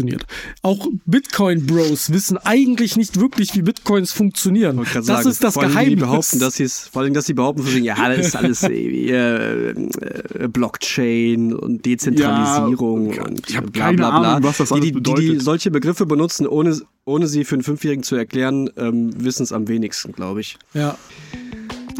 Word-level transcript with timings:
funktioniert. 0.00 0.26
Auch 0.62 0.86
Bitcoin-Bros 1.06 2.12
wissen 2.12 2.38
eigentlich 2.38 2.96
nicht 2.96 3.20
wirklich, 3.20 3.54
wie 3.54 3.62
Bitcoins 3.62 4.12
funktionieren. 4.12 4.84
Das 4.92 5.06
sagen, 5.06 5.28
ist 5.28 5.42
das 5.44 5.54
vor 5.54 5.62
allem, 5.62 5.72
Geheimnis. 5.72 5.94
Die 5.94 6.00
behaupten, 6.00 6.38
dass 6.38 6.54
sie 6.56 6.64
es, 6.64 6.88
vor 6.88 7.02
allem, 7.02 7.14
dass 7.14 7.26
sie 7.26 7.34
behaupten, 7.34 7.62
von 7.62 7.74
wegen, 7.74 7.84
ja, 7.84 8.08
das 8.08 8.26
ist 8.26 8.36
alles 8.36 8.62
äh, 8.62 9.70
äh, 9.70 10.48
Blockchain 10.48 11.52
und 11.52 11.84
Dezentralisierung 11.84 13.12
Ja, 13.14 13.22
und 13.24 13.48
ich 13.48 13.56
hab 13.56 13.72
bla, 13.72 13.84
keine 13.84 13.96
bla, 13.96 14.18
bla. 14.18 14.32
Ahnung, 14.36 14.48
was 14.48 14.58
das 14.58 14.68
die, 14.68 14.74
alles 14.74 14.84
die, 14.86 14.92
die, 14.92 15.00
die 15.02 15.10
bedeutet. 15.10 15.42
solche 15.42 15.70
Begriffe 15.70 16.06
benutzen, 16.06 16.46
ohne, 16.46 16.80
ohne 17.04 17.26
sie 17.26 17.44
für 17.44 17.56
einen 17.56 17.62
Fünfjährigen 17.62 18.02
zu 18.02 18.16
erklären, 18.16 18.70
ähm, 18.76 19.10
wissen 19.16 19.42
es 19.42 19.52
am 19.52 19.68
wenigsten, 19.68 20.12
glaube 20.12 20.40
ich. 20.40 20.56
ja. 20.74 20.96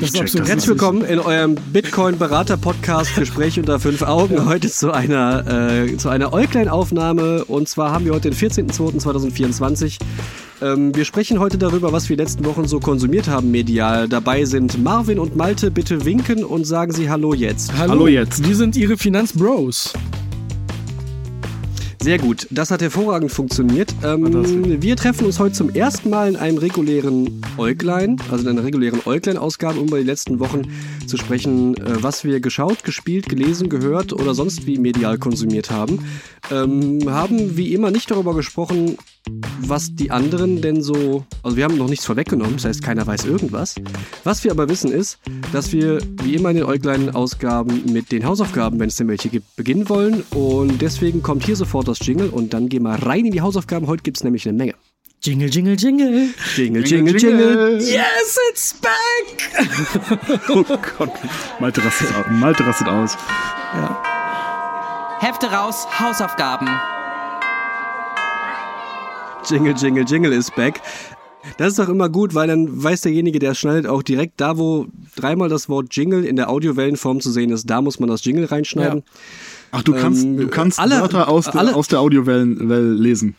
Das 0.01 0.11
ist 0.11 0.21
absurd. 0.21 0.49
Herzlich 0.49 0.69
willkommen 0.69 1.05
in 1.05 1.19
eurem 1.19 1.57
Bitcoin-Berater-Podcast 1.73 3.17
Gespräch 3.17 3.59
unter 3.59 3.79
fünf 3.79 4.01
Augen. 4.01 4.47
Heute 4.47 4.71
zu 4.71 4.93
einer, 4.93 5.47
äh, 5.47 5.97
zu 5.99 6.09
einer 6.09 6.33
Äuglein-Aufnahme. 6.33 7.45
Und 7.45 7.69
zwar 7.69 7.93
haben 7.93 8.07
wir 8.07 8.15
heute 8.15 8.31
den 8.31 8.39
14.02.2024. 8.39 9.99
Ähm, 10.63 10.97
wir 10.97 11.05
sprechen 11.05 11.39
heute 11.39 11.59
darüber, 11.59 11.93
was 11.93 12.09
wir 12.09 12.17
letzten 12.17 12.47
Wochen 12.47 12.67
so 12.67 12.81
konsumiert 12.81 13.29
haben 13.29 13.51
medial. 13.51 14.09
Dabei 14.09 14.47
sind 14.47 14.83
Marvin 14.83 15.19
und 15.19 15.37
Malte. 15.37 15.71
Bitte 15.71 16.03
winken 16.07 16.45
und 16.45 16.65
sagen 16.65 16.93
Sie 16.93 17.11
Hallo 17.11 17.35
jetzt. 17.35 17.77
Hallo, 17.77 17.91
Hallo 17.91 18.07
jetzt. 18.07 18.49
Wir 18.49 18.57
sind 18.57 18.77
Ihre 18.77 18.97
Finanzbros. 18.97 19.93
Sehr 22.03 22.17
gut, 22.17 22.47
das 22.51 22.71
hat 22.71 22.81
hervorragend 22.81 23.31
funktioniert. 23.31 23.95
Ähm, 24.03 24.81
wir 24.81 24.97
treffen 24.97 25.27
uns 25.27 25.39
heute 25.39 25.55
zum 25.55 25.69
ersten 25.69 26.09
Mal 26.09 26.31
in 26.31 26.37
einem 26.37 26.57
regulären 26.57 27.43
Äuglein, 27.59 28.17
also 28.31 28.49
in 28.49 28.57
einer 28.57 28.67
regulären 28.67 29.03
Äuglein-Ausgabe, 29.05 29.79
um 29.79 29.89
über 29.89 29.99
die 29.99 30.05
letzten 30.05 30.41
Wochen 30.41 30.63
zu 31.07 31.19
sprechen, 31.19 31.77
äh, 31.77 32.03
was 32.03 32.25
wir 32.25 32.41
geschaut, 32.41 32.85
gespielt, 32.85 33.29
gelesen, 33.29 33.69
gehört 33.69 34.15
oder 34.15 34.33
sonst 34.33 34.67
wie 34.67 34.79
medial 34.79 35.19
konsumiert 35.19 35.71
haben. 35.71 36.07
Ähm, 36.51 37.01
haben 37.07 37.59
wie 37.59 37.75
immer 37.75 37.91
nicht 37.91 38.11
darüber 38.11 38.35
gesprochen, 38.35 38.97
was 39.61 39.95
die 39.95 40.11
anderen 40.11 40.61
denn 40.63 40.83
so. 40.83 41.25
Also, 41.43 41.57
wir 41.57 41.65
haben 41.65 41.77
noch 41.77 41.89
nichts 41.89 42.05
vorweggenommen, 42.07 42.55
das 42.55 42.65
heißt, 42.65 42.83
keiner 42.83 43.07
weiß 43.07 43.25
irgendwas. 43.27 43.75
Was 44.25 44.43
wir 44.45 44.51
aber 44.51 44.69
wissen 44.69 44.91
ist, 44.93 45.19
dass 45.53 45.73
wir 45.73 45.99
wie 46.23 46.35
immer 46.35 46.51
in 46.51 46.57
den 46.57 46.65
Äuglein-Ausgaben 46.65 47.93
mit 47.93 48.11
den 48.13 48.25
Hausaufgaben, 48.25 48.81
wenn 48.81 48.89
es 48.89 48.97
denn 48.97 49.09
welche 49.09 49.29
gibt, 49.29 49.55
beginnen 49.57 49.89
wollen. 49.89 50.23
Und 50.35 50.81
deswegen 50.83 51.23
kommt 51.23 51.45
hier 51.45 51.57
sofort 51.57 51.87
das 51.89 51.99
Jingle 52.05 52.31
und 52.31 52.53
dann 52.55 52.69
gehen 52.69 52.83
wir 52.83 52.95
rein 52.95 53.27
in 53.27 53.33
die 53.33 53.41
Hausaufgaben. 53.43 53.87
Heute 53.87 54.03
gibt 54.03 54.17
es 54.17 54.25
nämlich 54.25 54.49
eine 54.49 54.57
Menge. 54.57 54.75
Jingle, 55.23 55.51
jingle, 55.51 55.77
jingle. 55.79 56.29
Jingle, 56.57 56.87
jingle, 56.87 57.17
jingle. 57.21 57.79
Yes, 57.79 58.39
it's 58.51 58.75
back! 58.81 60.41
Oh 60.49 60.65
Gott. 60.99 61.11
Malte 61.61 61.85
rastet, 61.85 62.09
au- 62.15 62.31
Malte 62.33 62.65
rastet 62.67 62.89
aus. 62.89 63.17
Hefte 65.21 65.47
raus, 65.53 65.87
Hausaufgaben. 66.01 66.69
Jingle, 69.49 69.75
jingle, 69.77 70.05
jingle 70.05 70.33
ist 70.33 70.55
back. 70.55 70.81
Das 71.57 71.69
ist 71.69 71.79
doch 71.79 71.89
immer 71.89 72.09
gut, 72.11 72.35
weil 72.35 72.49
dann 72.49 72.83
weiß 72.83 73.01
derjenige, 73.01 73.39
der 73.39 73.53
es 73.53 73.59
schneidet, 73.59 73.87
auch 73.87 74.03
direkt 74.03 74.41
da, 74.41 74.59
wo 74.59 74.87
dreimal 75.17 75.49
das 75.49 75.69
Wort 75.71 75.95
Jingle 75.97 76.25
in 76.25 76.37
der 76.37 76.51
Audiowellenform 76.51 77.21
zu 77.21 77.31
sehen 77.31 77.51
ist, 77.51 77.69
da 77.71 77.81
muss 77.81 77.99
man 77.99 78.11
das 78.11 78.23
Jingle 78.25 78.45
reinschneiden. 78.45 79.03
Ach, 79.73 79.83
du 79.83 79.93
kannst, 79.95 80.25
Ähm, 80.25 80.37
du 80.37 80.49
kannst 80.49 80.79
alle- 80.79 81.01
Wörter 81.01 81.29
aus, 81.29 81.47
der- 81.47 81.57
alle- 81.57 81.75
aus 81.75 81.89
der 81.89 82.01
Audiowelle 82.01 82.69
Welle 82.69 82.93
lesen. 82.93 83.37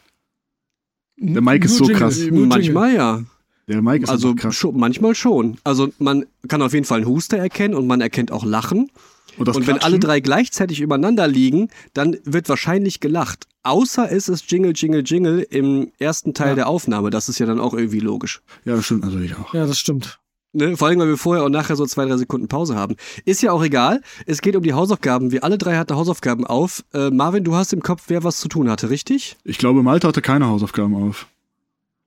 Der 1.17 1.41
Mike 1.41 1.66
ist 1.66 1.75
so 1.77 1.83
Jingle, 1.85 1.99
krass. 1.99 2.19
Manchmal 2.31 2.95
ja. 2.95 3.22
Der 3.67 3.81
Mike 3.83 4.03
ist 4.05 4.09
Also 4.09 4.33
krass. 4.33 4.55
schon, 4.55 4.75
manchmal 4.77 5.13
schon. 5.13 5.57
Also 5.63 5.89
man 5.99 6.25
kann 6.47 6.63
auf 6.63 6.73
jeden 6.73 6.85
Fall 6.85 6.97
einen 7.02 7.07
Huster 7.07 7.38
erkennen 7.38 7.75
und 7.75 7.85
man 7.85 8.02
erkennt 8.02 8.31
auch 8.31 8.44
Lachen. 8.44 8.89
Und, 9.37 9.47
und 9.49 9.67
wenn 9.67 9.77
alle 9.79 9.99
drei 9.99 10.19
gleichzeitig 10.19 10.81
übereinander 10.81 11.27
liegen, 11.27 11.69
dann 11.93 12.17
wird 12.23 12.49
wahrscheinlich 12.49 12.99
gelacht. 12.99 13.47
Außer 13.63 14.11
es 14.11 14.27
ist 14.27 14.51
Jingle, 14.51 14.73
Jingle, 14.75 15.03
Jingle 15.05 15.39
im 15.49 15.91
ersten 15.99 16.33
Teil 16.33 16.49
Ja. 16.49 16.55
der 16.55 16.67
Aufnahme. 16.67 17.09
Das 17.11 17.29
ist 17.29 17.39
ja 17.39 17.45
dann 17.45 17.59
auch 17.59 17.73
irgendwie 17.73 17.99
logisch. 17.99 18.41
Ja, 18.65 18.75
das 18.75 18.85
stimmt 18.85 19.05
natürlich 19.05 19.35
auch. 19.38 19.53
Ja, 19.53 19.65
das 19.65 19.77
stimmt. 19.79 20.19
Ne? 20.53 20.75
Vor 20.75 20.89
allem, 20.89 20.99
weil 20.99 21.07
wir 21.07 21.17
vorher 21.17 21.45
und 21.45 21.53
nachher 21.53 21.75
so 21.77 21.85
zwei, 21.85 22.05
drei 22.05 22.17
Sekunden 22.17 22.47
Pause 22.49 22.75
haben. 22.75 22.95
Ist 23.23 23.41
ja 23.41 23.53
auch 23.53 23.63
egal. 23.63 24.01
Es 24.25 24.41
geht 24.41 24.56
um 24.57 24.63
die 24.63 24.73
Hausaufgaben. 24.73 25.31
Wir 25.31 25.44
alle 25.45 25.57
drei 25.57 25.77
hatten 25.77 25.95
Hausaufgaben 25.95 26.45
auf. 26.45 26.83
Äh, 26.94 27.09
Marvin, 27.09 27.44
du 27.45 27.56
hast 27.56 27.72
im 27.72 27.81
Kopf, 27.81 28.03
wer 28.07 28.23
was 28.25 28.39
zu 28.41 28.50
tun 28.50 28.69
hatte, 28.69 28.89
richtig? 28.89 29.38
Ich 29.45 29.57
glaube, 29.57 29.81
Malte 29.81 30.07
hatte 30.09 30.22
keine 30.22 30.47
Hausaufgaben 30.47 30.94
auf. 30.95 31.27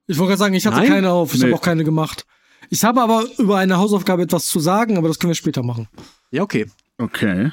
Ich 0.07 0.19
wollte 0.19 0.29
gerade 0.31 0.39
sagen, 0.39 0.53
ich 0.53 0.67
hatte 0.67 0.77
Nein? 0.77 0.89
keine 0.89 1.09
auf. 1.11 1.33
Ich 1.33 1.39
Nee. 1.39 1.47
habe 1.47 1.55
auch 1.55 1.61
keine 1.63 1.83
gemacht. 1.83 2.27
Ich 2.69 2.83
habe 2.83 3.01
aber 3.01 3.23
über 3.39 3.57
eine 3.57 3.77
Hausaufgabe 3.77 4.21
etwas 4.23 4.45
zu 4.47 4.59
sagen, 4.59 4.97
aber 4.97 5.07
das 5.07 5.17
können 5.19 5.31
wir 5.31 5.35
später 5.35 5.63
machen. 5.63 5.87
Ja, 6.31 6.43
okay. 6.43 6.67
Okay. 6.97 7.51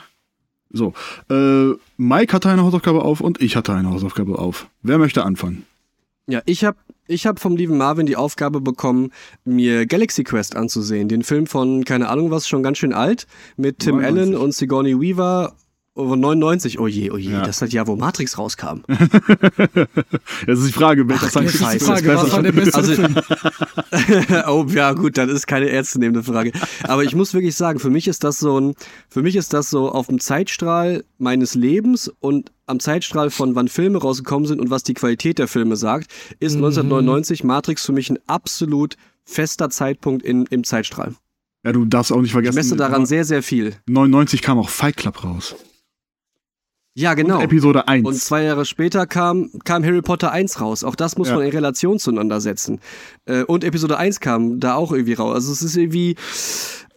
So. 0.71 0.95
Äh, 1.31 1.75
Mike 1.97 2.33
hatte 2.33 2.49
eine 2.49 2.63
Hausaufgabe 2.63 3.03
auf 3.03 3.21
und 3.21 3.41
ich 3.43 3.57
hatte 3.57 3.75
eine 3.75 3.91
Hausaufgabe 3.91 4.39
auf. 4.39 4.69
Wer 4.83 4.99
möchte 4.99 5.25
anfangen? 5.25 5.67
Ja, 6.27 6.41
ich 6.47 6.65
habe 6.65 6.79
ich 7.09 7.27
hab 7.27 7.41
vom 7.41 7.57
lieben 7.57 7.77
Marvin 7.77 8.07
die 8.07 8.17
Aufgabe 8.17 8.61
bekommen, 8.61 9.11
mir 9.45 9.87
Galaxy 9.87 10.25
Quest 10.25 10.57
anzusehen. 10.57 11.09
Den 11.09 11.25
Film 11.25 11.47
von, 11.47 11.85
keine 11.85 12.09
Ahnung 12.09 12.31
was, 12.31 12.49
schon 12.49 12.63
ganz 12.63 12.79
schön 12.79 12.93
alt, 12.93 13.27
mit 13.57 13.81
Tim 13.81 13.97
99. 13.97 14.07
Allen 14.07 14.37
und 14.37 14.55
Sigourney 14.55 14.99
Weaver. 14.99 15.55
Oh, 15.95 16.17
99, 16.17 16.79
oh 16.81 16.87
je, 16.87 17.11
oh 17.11 17.19
je, 17.19 17.33
Ja. 17.33 17.41
das 17.41 17.57
ist 17.57 17.63
das 17.63 17.73
Jahr, 17.73 17.87
wo 17.87 17.97
Matrix 17.97 18.39
rauskam. 18.39 18.81
Das 20.47 20.59
ist 20.59 20.69
die 20.69 20.73
Frage, 20.73 21.07
welcher 21.09 21.29
Science 21.29 21.53
jetzt 21.61 21.63
ist 21.63 21.87
Fiction 21.87 21.97
Frage, 21.97 22.17
was 22.17 22.33
war 22.33 22.43
der 22.43 22.53
beste 22.53 22.75
Also- 22.77 23.03
oh, 24.49 24.67
ja, 24.71 24.93
gut, 24.93 25.19
dann 25.19 25.29
ist 25.29 25.47
keine 25.47 25.69
ernstzunehmende 25.69 26.23
Frage. 26.23 26.53
Aber 26.85 27.05
ich 27.05 27.15
muss 27.15 27.35
wirklich 27.35 27.55
sagen, 27.55 27.79
für 27.79 27.91
mich 27.91 28.09
ist 28.09 28.25
das 28.25 28.39
so 28.39 28.59
ein, 28.59 28.75
für 29.09 29.23
mich 29.23 29.37
ist 29.37 29.53
das 29.53 29.71
so 29.71 29.91
auf 29.91 30.07
dem 30.07 30.19
Zeitstrahl 30.19 31.05
meines 31.19 31.55
Lebens 31.55 32.11
und 32.21 32.51
am 32.67 32.81
Zeitstrahl 32.81 33.31
von 33.31 33.55
wann 33.55 33.69
Filme 33.69 33.99
rausgekommen 33.99 34.47
sind 34.47 34.61
und 34.61 34.71
was 34.71 34.83
die 34.83 34.95
Qualität 34.95 35.39
der 35.39 35.49
Filme 35.49 35.77
sagt, 35.77 36.11
ist 36.41 36.55
1999 36.57 37.45
Matrix 37.45 37.85
für 37.85 37.93
mich 37.93 38.09
ein 38.11 38.19
absolut 38.27 38.97
fester 39.25 39.69
Zeitpunkt 39.71 40.25
in, 40.25 40.47
im 40.47 40.65
Zeitstrahl. 40.65 41.15
Ja, 41.65 41.73
du 41.73 41.85
darfst 41.85 42.11
auch 42.13 42.17
nicht 42.17 42.27
Ich 42.29 42.33
vergessen. 42.33 42.57
messe 42.57 42.77
daran 42.77 43.07
sehr, 43.07 43.25
sehr 43.25 43.43
viel. 43.43 43.75
99 43.89 44.43
kam 44.43 44.59
auch 44.59 44.69
Fight 44.71 44.97
Club 44.97 45.23
raus. 45.23 45.55
Ja, 46.95 47.15
genau. 47.15 47.39
Und 47.39 47.45
Episode 47.45 47.89
1. 47.89 48.07
Und 48.07 48.15
zwei 48.17 48.43
Jahre 48.43 48.67
später 48.67 49.07
kam, 49.07 49.51
kam 49.65 49.83
Harry 49.85 50.03
Potter 50.03 50.31
1 50.31 50.61
raus. 50.61 50.85
Auch 50.85 50.95
das 50.95 51.17
muss 51.17 51.29
Ja. 51.29 51.37
man 51.37 51.45
in 51.47 51.51
Relation 51.53 51.99
zueinander 51.99 52.41
setzen. 52.41 52.81
Äh, 53.25 53.45
und 53.45 53.65
Episode 53.65 53.97
1 53.97 54.21
kam 54.21 54.61
da 54.61 54.75
auch 54.75 54.93
irgendwie 54.93 55.15
raus. 55.15 55.35
Also 55.35 55.53
es 55.53 55.63
ist 55.63 55.77
irgendwie 55.77 56.17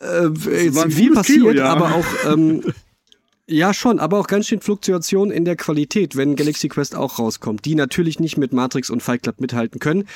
äh, 0.01 0.27
jetzt 0.63 0.93
viel 0.93 1.13
passiert, 1.13 1.39
Kino, 1.39 1.51
ja. 1.51 1.65
aber 1.67 1.95
auch 1.95 2.05
ähm, 2.29 2.61
ja 3.47 3.73
schon, 3.73 3.99
aber 3.99 4.19
auch 4.19 4.27
ganz 4.27 4.47
schön 4.47 4.59
Fluktuation 4.59 5.31
in 5.31 5.45
der 5.45 5.55
Qualität, 5.55 6.17
wenn 6.17 6.35
Galaxy 6.35 6.67
Quest 6.67 6.95
auch 6.95 7.17
rauskommt, 7.17 7.63
die 7.63 7.75
natürlich 7.75 8.19
nicht 8.19 8.37
mit 8.37 8.51
Matrix 8.51 8.89
und 8.89 9.01
Fight 9.01 9.23
Club 9.23 9.39
mithalten 9.39 9.79
können. 9.79 10.07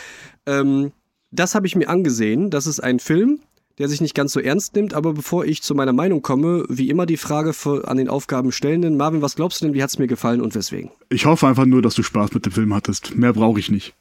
Ähm, 0.45 0.91
das 1.31 1.55
habe 1.55 1.67
ich 1.67 1.75
mir 1.75 1.87
angesehen. 1.87 2.49
Das 2.49 2.67
ist 2.67 2.79
ein 2.81 2.99
Film, 2.99 3.39
der 3.79 3.87
sich 3.89 4.01
nicht 4.01 4.13
ganz 4.13 4.33
so 4.33 4.39
ernst 4.39 4.75
nimmt. 4.75 4.93
Aber 4.93 5.13
bevor 5.13 5.45
ich 5.45 5.61
zu 5.63 5.73
meiner 5.73 5.93
Meinung 5.93 6.21
komme, 6.21 6.65
wie 6.69 6.89
immer 6.89 7.05
die 7.05 7.17
Frage 7.17 7.53
für, 7.53 7.87
an 7.87 7.97
den 7.97 8.09
Aufgabenstellenden. 8.09 8.97
Marvin, 8.97 9.21
was 9.21 9.35
glaubst 9.35 9.61
du 9.61 9.65
denn, 9.65 9.73
wie 9.73 9.81
hat's 9.81 9.97
mir 9.97 10.07
gefallen 10.07 10.41
und 10.41 10.53
weswegen? 10.53 10.91
Ich 11.09 11.25
hoffe 11.25 11.47
einfach 11.47 11.65
nur, 11.65 11.81
dass 11.81 11.95
du 11.95 12.03
Spaß 12.03 12.33
mit 12.33 12.45
dem 12.45 12.51
Film 12.51 12.73
hattest. 12.73 13.15
Mehr 13.15 13.33
brauche 13.33 13.59
ich 13.59 13.71
nicht. 13.71 13.93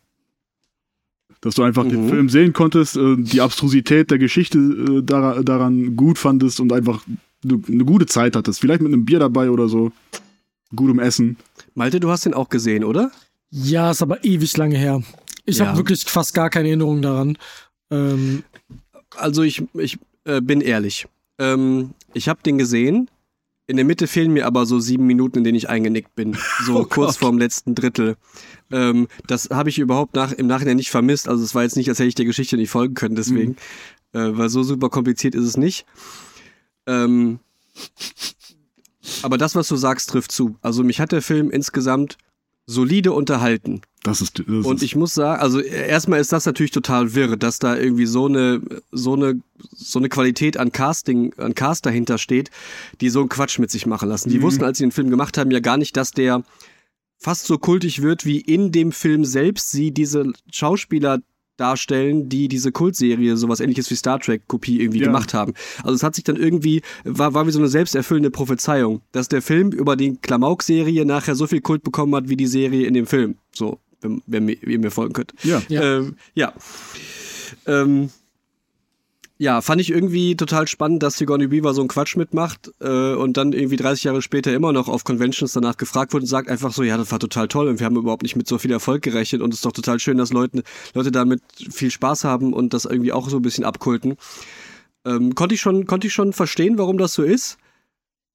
Dass 1.41 1.55
du 1.55 1.63
einfach 1.63 1.85
den 1.89 2.07
Mhm. 2.07 2.09
Film 2.09 2.29
sehen 2.29 2.53
konntest, 2.53 2.97
äh, 2.97 3.15
die 3.17 3.41
Abstrusität 3.41 4.11
der 4.11 4.19
Geschichte 4.19 4.59
äh, 4.59 5.03
dara- 5.03 5.43
daran 5.45 5.95
gut 5.95 6.19
fandest 6.19 6.59
und 6.59 6.73
einfach 6.73 7.05
du- 7.45 7.63
eine 7.69 7.85
gute 7.85 8.07
Zeit 8.07 8.35
hattest. 8.35 8.61
Vielleicht 8.61 8.83
mit 8.83 8.93
einem 8.93 9.05
Bier 9.05 9.21
dabei 9.21 9.49
oder 9.51 9.69
so. 9.69 9.93
Gutem 10.75 10.99
Essen. 10.99 11.37
Malte, 11.75 12.01
du 12.01 12.11
hast 12.11 12.27
den 12.27 12.35
auch 12.35 12.49
gesehen, 12.49 12.83
oder? 12.83 13.13
Ja, 13.51 13.93
ist 13.93 14.03
aber 14.03 14.25
ewig 14.25 14.57
lange 14.57 14.77
her. 14.77 15.01
Ich 15.45 15.59
Ja. 15.59 15.67
habe 15.69 15.79
wirklich 15.79 16.03
fast 16.05 16.35
gar 16.35 16.51
keine 16.51 16.69
Erinnerung 16.69 17.01
daran. 17.03 17.39
Ähm, 17.91 18.43
Also 19.17 19.43
ich, 19.43 19.63
ich 19.75 19.99
äh, 20.25 20.41
bin 20.41 20.61
ehrlich. 20.61 21.07
Ähm, 21.39 21.95
ich 22.15 22.29
habe 22.29 22.43
den 22.43 22.59
gesehen. 22.59 23.11
In 23.67 23.77
der 23.77 23.85
Mitte 23.85 24.07
fehlen 24.07 24.33
mir 24.33 24.47
aber 24.47 24.65
so 24.65 24.81
sieben 24.81 25.07
Minuten, 25.07 25.39
in 25.39 25.45
denen 25.45 25.57
ich 25.57 25.69
eingenickt 25.69 26.15
bin. 26.15 26.37
So 26.65 26.77
Oh 26.81 26.85
kurz 26.85 27.15
Gott. 27.15 27.21
vorm 27.21 27.39
letzten 27.39 27.75
Drittel. 27.75 28.17
Ähm, 28.73 29.09
das 29.27 29.51
habe 29.51 29.69
ich 29.69 29.79
überhaupt 29.79 30.15
nach, 30.15 30.33
im 30.33 30.47
Nachhinein 30.47 30.77
nicht 30.77 30.91
vermisst. 30.91 31.29
Also 31.29 31.45
es 31.45 31.55
war 31.55 31.63
jetzt 31.65 31.77
nicht, 31.77 31.89
als 31.89 31.99
hätte 31.99 32.09
ich 32.09 32.15
der 32.15 32.25
Geschichte 32.25 32.57
nicht 32.57 32.71
folgen 32.71 32.95
können, 32.95 33.15
deswegen. 33.15 33.57
Äh, 34.13 34.31
weil 34.39 34.49
so 34.49 34.63
super 34.63 34.89
kompliziert 34.89 35.35
ist 35.35 35.45
es 35.45 35.57
nicht. 35.59 35.85
Ähm, 36.87 37.41
aber 39.23 39.37
das, 39.37 39.55
was 39.55 39.69
du 39.69 39.77
sagst, 39.77 40.11
trifft 40.11 40.33
zu. 40.33 40.57
Also 40.63 40.83
mich 40.83 41.01
hat 41.01 41.13
der 41.13 41.23
Film 41.23 41.51
insgesamt 41.51 42.17
solide 42.67 43.13
unterhalten. 43.13 43.83
Das 44.05 44.21
ist. 44.21 44.39
Das 44.47 44.65
Und 44.65 44.83
ich 44.83 44.95
muss 44.97 45.15
sagen, 45.15 45.41
also 45.41 45.61
erstmal 45.61 46.21
ist 46.21 46.33
das 46.33 46.47
natürlich 46.47 46.71
total 46.71 47.15
wirr, 47.15 47.37
dass 47.37 47.59
da 47.59 47.77
irgendwie 47.77 48.07
so 48.07 48.27
eine, 48.27 48.61
so 48.93 49.15
eine, 49.15 49.41
so 49.75 49.99
eine 49.99 50.09
Qualität 50.09 50.57
an 50.57 50.71
Casting, 50.73 51.35
an 51.37 51.55
Cast 51.55 51.85
dahinter 51.85 52.17
steht, 52.19 52.51
die 53.01 53.09
so 53.11 53.21
einen 53.21 53.29
Quatsch 53.29 53.59
mit 53.59 53.71
sich 53.71 53.87
machen 53.87 54.09
lassen. 54.09 54.31
Die 54.31 54.39
Mhm. 54.39 54.43
wussten, 54.43 54.65
als 54.65 54.79
sie 54.79 54.85
den 54.85 54.93
Film 54.93 55.11
gemacht 55.11 55.37
haben, 55.37 55.51
ja 55.51 55.61
gar 55.61 55.77
nicht, 55.77 55.97
dass 55.97 56.13
der 56.13 56.43
fast 57.19 57.47
so 57.47 57.59
kultig 57.59 58.01
wird, 58.03 58.25
wie 58.25 58.41
in 58.41 58.71
dem 58.71 58.93
Film 58.93 59.25
selbst 59.25 59.73
sie 59.73 59.91
diese 59.91 60.33
Schauspieler 60.53 61.19
darstellen, 61.57 62.29
die 62.29 62.47
diese 62.47 62.71
Kultserie, 62.71 63.37
sowas 63.37 63.59
ähnliches 63.59 63.91
wie 63.91 63.97
Star 63.97 64.21
Trek 64.21 64.43
Kopie 64.47 64.81
irgendwie 64.81 65.01
Ja. 65.01 65.07
gemacht 65.07 65.35
haben. 65.35 65.55
Also 65.83 65.97
es 65.97 66.05
hat 66.05 66.15
sich 66.15 66.23
dann 66.23 66.37
irgendwie, 66.37 66.83
war, 67.03 67.35
war 67.35 67.49
wie 67.49 67.51
so 67.51 67.59
eine 67.59 67.67
selbsterfüllende 67.67 68.31
Prophezeiung, 68.31 69.03
dass 69.11 69.27
der 69.27 69.43
Film 69.43 69.73
über 69.73 69.97
die 69.97 70.17
Klamauk-Serie 70.23 71.05
nachher 71.05 71.35
so 71.35 71.49
viel 71.49 71.61
Kult 71.61 71.83
bekommen 71.83 72.15
hat 72.15 72.29
wie 72.29 72.37
die 72.37 72.47
Serie 72.47 72.87
in 72.87 72.95
dem 72.95 73.09
Film. 73.09 73.35
So, 73.53 73.81
wenn, 74.01 74.23
wenn 74.27 74.45
mir- 74.45 74.63
ihr 74.63 74.79
mir 74.79 74.91
folgen 74.91 75.13
könnt. 75.13 75.33
Ja. 75.43 75.63
Ja. 75.69 75.83
Ähm, 75.83 76.17
ja. 76.35 76.53
Ähm, 77.67 78.11
ja, 79.41 79.61
fand 79.61 79.81
ich 79.81 79.91
irgendwie 79.91 80.35
total 80.35 80.67
spannend, 80.67 81.01
dass 81.05 81.17
Sigourney 81.17 81.53
Weaver 81.53 81.73
so 81.73 81.81
einen 81.81 81.87
Quatsch 81.89 82.17
mitmacht 82.17 82.73
äh, 82.81 83.15
und 83.15 83.37
dann 83.37 83.53
irgendwie 83.53 83.77
30 83.77 84.03
Jahre 84.05 84.21
später 84.21 84.53
immer 84.53 84.73
noch 84.73 84.89
auf 84.89 85.05
Conventions 85.05 85.53
danach 85.53 85.77
gefragt 85.77 86.13
wird 86.13 86.25
und 86.25 86.27
sagt 86.27 86.49
einfach 86.49 86.73
so, 86.73 86.83
ja, 86.83 86.97
das 86.97 87.13
war 87.13 87.21
total 87.21 87.47
toll 87.47 87.69
und 87.69 87.79
wir 87.79 87.87
haben 87.87 87.95
überhaupt 87.97 88.25
nicht 88.25 88.35
mit 88.35 88.49
so 88.49 88.59
viel 88.59 88.73
Erfolg 88.73 89.03
gerechnet 89.03 89.41
und 89.41 89.51
es 89.53 89.59
ist 89.61 89.65
doch 89.65 89.71
total 89.73 90.01
schön, 90.01 90.19
dass 90.19 90.33
Leute, 90.33 90.65
Leute 90.93 91.13
damit 91.13 91.41
viel 91.71 91.93
Spaß 91.93 92.25
haben 92.25 92.53
und 92.53 92.75
das 92.75 92.85
irgendwie 92.85 93.13
auch 93.13 93.29
so 93.29 93.37
ein 93.37 93.43
bisschen 93.43 93.63
abkulten. 93.65 94.17
Ähm, 95.05 95.37
konnte 95.37 95.55
ich 95.55 95.61
schon, 95.61 95.87
konnte 95.87 96.09
ich 96.09 96.13
schon 96.13 96.33
verstehen, 96.33 96.77
warum 96.77 96.99
das 96.99 97.13
so 97.15 97.23
ist. 97.23 97.59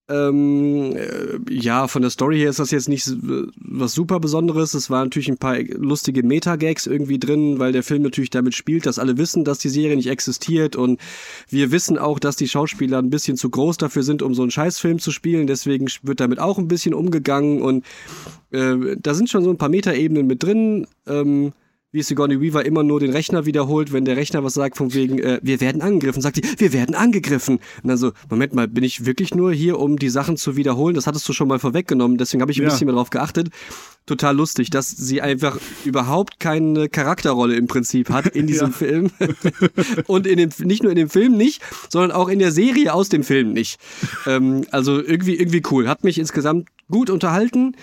Ähm, 0.09 0.93
äh, 0.97 1.39
ja, 1.49 1.87
von 1.87 2.01
der 2.01 2.11
Story 2.11 2.37
her 2.37 2.49
ist 2.49 2.59
das 2.59 2.71
jetzt 2.71 2.89
nicht 2.89 3.09
was 3.55 3.93
super 3.93 4.19
Besonderes. 4.19 4.73
Es 4.73 4.89
waren 4.89 5.05
natürlich 5.05 5.29
ein 5.29 5.37
paar 5.37 5.57
lustige 5.59 6.23
Meta-Gags 6.23 6.87
irgendwie 6.87 7.19
drin, 7.19 7.57
weil 7.57 7.71
der 7.71 7.83
Film 7.83 8.01
natürlich 8.01 8.29
damit 8.29 8.53
spielt, 8.53 8.85
dass 8.85 8.99
alle 8.99 9.17
wissen, 9.17 9.45
dass 9.45 9.59
die 9.59 9.69
Serie 9.69 9.95
nicht 9.95 10.09
existiert 10.09 10.75
und 10.75 10.99
wir 11.47 11.71
wissen 11.71 11.97
auch, 11.97 12.19
dass 12.19 12.35
die 12.35 12.49
Schauspieler 12.49 12.99
ein 12.99 13.09
bisschen 13.09 13.37
zu 13.37 13.49
groß 13.49 13.77
dafür 13.77 14.03
sind, 14.03 14.21
um 14.21 14.33
so 14.33 14.41
einen 14.41 14.51
Scheißfilm 14.51 14.99
zu 14.99 15.11
spielen. 15.11 15.47
Deswegen 15.47 15.87
wird 16.01 16.19
damit 16.19 16.39
auch 16.39 16.57
ein 16.57 16.67
bisschen 16.67 16.93
umgegangen 16.93 17.61
und 17.61 17.85
äh, 18.51 18.97
da 18.99 19.13
sind 19.13 19.29
schon 19.29 19.45
so 19.45 19.51
ein 19.51 19.57
paar 19.57 19.69
Meta-Ebenen 19.69 20.27
mit 20.27 20.43
drin. 20.43 20.85
Ähm, 21.07 21.53
wie 21.93 22.01
Sigourney 22.01 22.41
Weaver 22.41 22.65
immer 22.65 22.81
nur 22.83 22.99
den 22.99 23.11
Rechner 23.11 23.45
wiederholt, 23.45 23.93
wenn 23.93 24.03
der 24.03 24.17
Rechner 24.17 24.43
was 24.43 24.55
sagt, 24.55 24.77
von 24.77 24.93
wegen, 24.95 25.19
äh, 25.19 25.39
wir 25.43 25.61
werden 25.61 25.81
angegriffen, 25.81 26.21
sagt 26.23 26.37
sie, 26.37 26.43
wir 26.57 26.73
werden 26.73 26.95
angegriffen. 26.95 27.59
Und 27.83 27.87
dann 27.87 27.97
so, 27.97 28.11
Moment 28.29 28.53
mal, 28.53 28.67
bin 28.67 28.83
ich 28.83 29.05
wirklich 29.05 29.33
nur 29.35 29.53
hier, 29.53 29.79
um 29.79 29.97
die 29.97 30.09
Sachen 30.09 30.35
zu 30.35 30.57
wiederholen? 30.57 30.95
Das 30.95 31.05
hattest 31.07 31.29
du 31.29 31.33
schon 31.33 31.47
mal 31.47 31.59
vorweggenommen, 31.59 32.17
deswegen 32.17 32.41
habe 32.41 32.51
ich 32.51 32.57
ein 32.59 32.63
Ja. 32.63 32.69
bisschen 32.69 32.87
mehr 32.87 32.95
drauf 32.95 33.11
geachtet. 33.11 33.49
Total 34.07 34.35
lustig, 34.35 34.69
dass 34.71 34.89
sie 34.89 35.21
einfach 35.21 35.57
überhaupt 35.85 36.39
keine 36.39 36.89
Charakterrolle 36.89 37.55
im 37.55 37.67
Prinzip 37.67 38.09
hat 38.09 38.25
in 38.27 38.47
diesem 38.47 38.71
Ja. 38.71 38.73
Film. 38.73 39.11
Und 40.07 40.25
in 40.27 40.37
dem, 40.37 40.49
nicht 40.59 40.81
nur 40.83 40.91
in 40.91 40.97
dem 40.97 41.09
Film 41.09 41.37
nicht, 41.37 41.61
sondern 41.89 42.11
auch 42.11 42.27
in 42.27 42.39
der 42.39 42.51
Serie 42.51 42.93
aus 42.93 43.09
dem 43.09 43.23
Film 43.23 43.53
nicht. 43.53 43.79
Ähm, 44.25 44.65
also 44.71 44.99
irgendwie, 45.01 45.35
irgendwie 45.35 45.61
cool. 45.71 45.87
Hat 45.87 46.03
mich 46.03 46.17
insgesamt 46.17 46.67
gut 46.89 47.09
unterhalten 47.09 47.75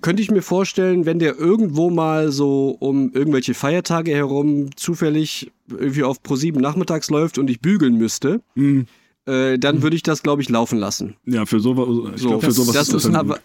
könnte 0.00 0.22
ich 0.22 0.30
mir 0.30 0.42
vorstellen, 0.42 1.04
wenn 1.04 1.18
der 1.18 1.36
irgendwo 1.38 1.90
mal 1.90 2.32
so 2.32 2.76
um 2.80 3.12
irgendwelche 3.12 3.52
Feiertage 3.54 4.12
herum 4.12 4.74
zufällig 4.76 5.50
irgendwie 5.68 6.02
auf 6.02 6.20
Pro7 6.22 6.58
nachmittags 6.60 7.10
läuft 7.10 7.36
und 7.38 7.50
ich 7.50 7.60
bügeln 7.60 7.96
müsste, 7.96 8.40
Mhm. 8.54 8.86
äh, 9.26 9.58
dann 9.58 9.82
würde 9.82 9.96
ich 9.96 10.02
das, 10.02 10.22
glaube 10.22 10.40
ich, 10.40 10.48
laufen 10.48 10.78
lassen. 10.78 11.16
Ja, 11.26 11.44
für 11.44 11.60
sowas, 11.60 12.14
ich 12.14 12.22
So, 12.22 12.28
glaube, 12.28 12.44
für 12.46 12.52
sowas 12.52 12.74
das 12.74 12.88
ist 12.88 13.04
dann 13.04 13.16
aber. 13.16 13.38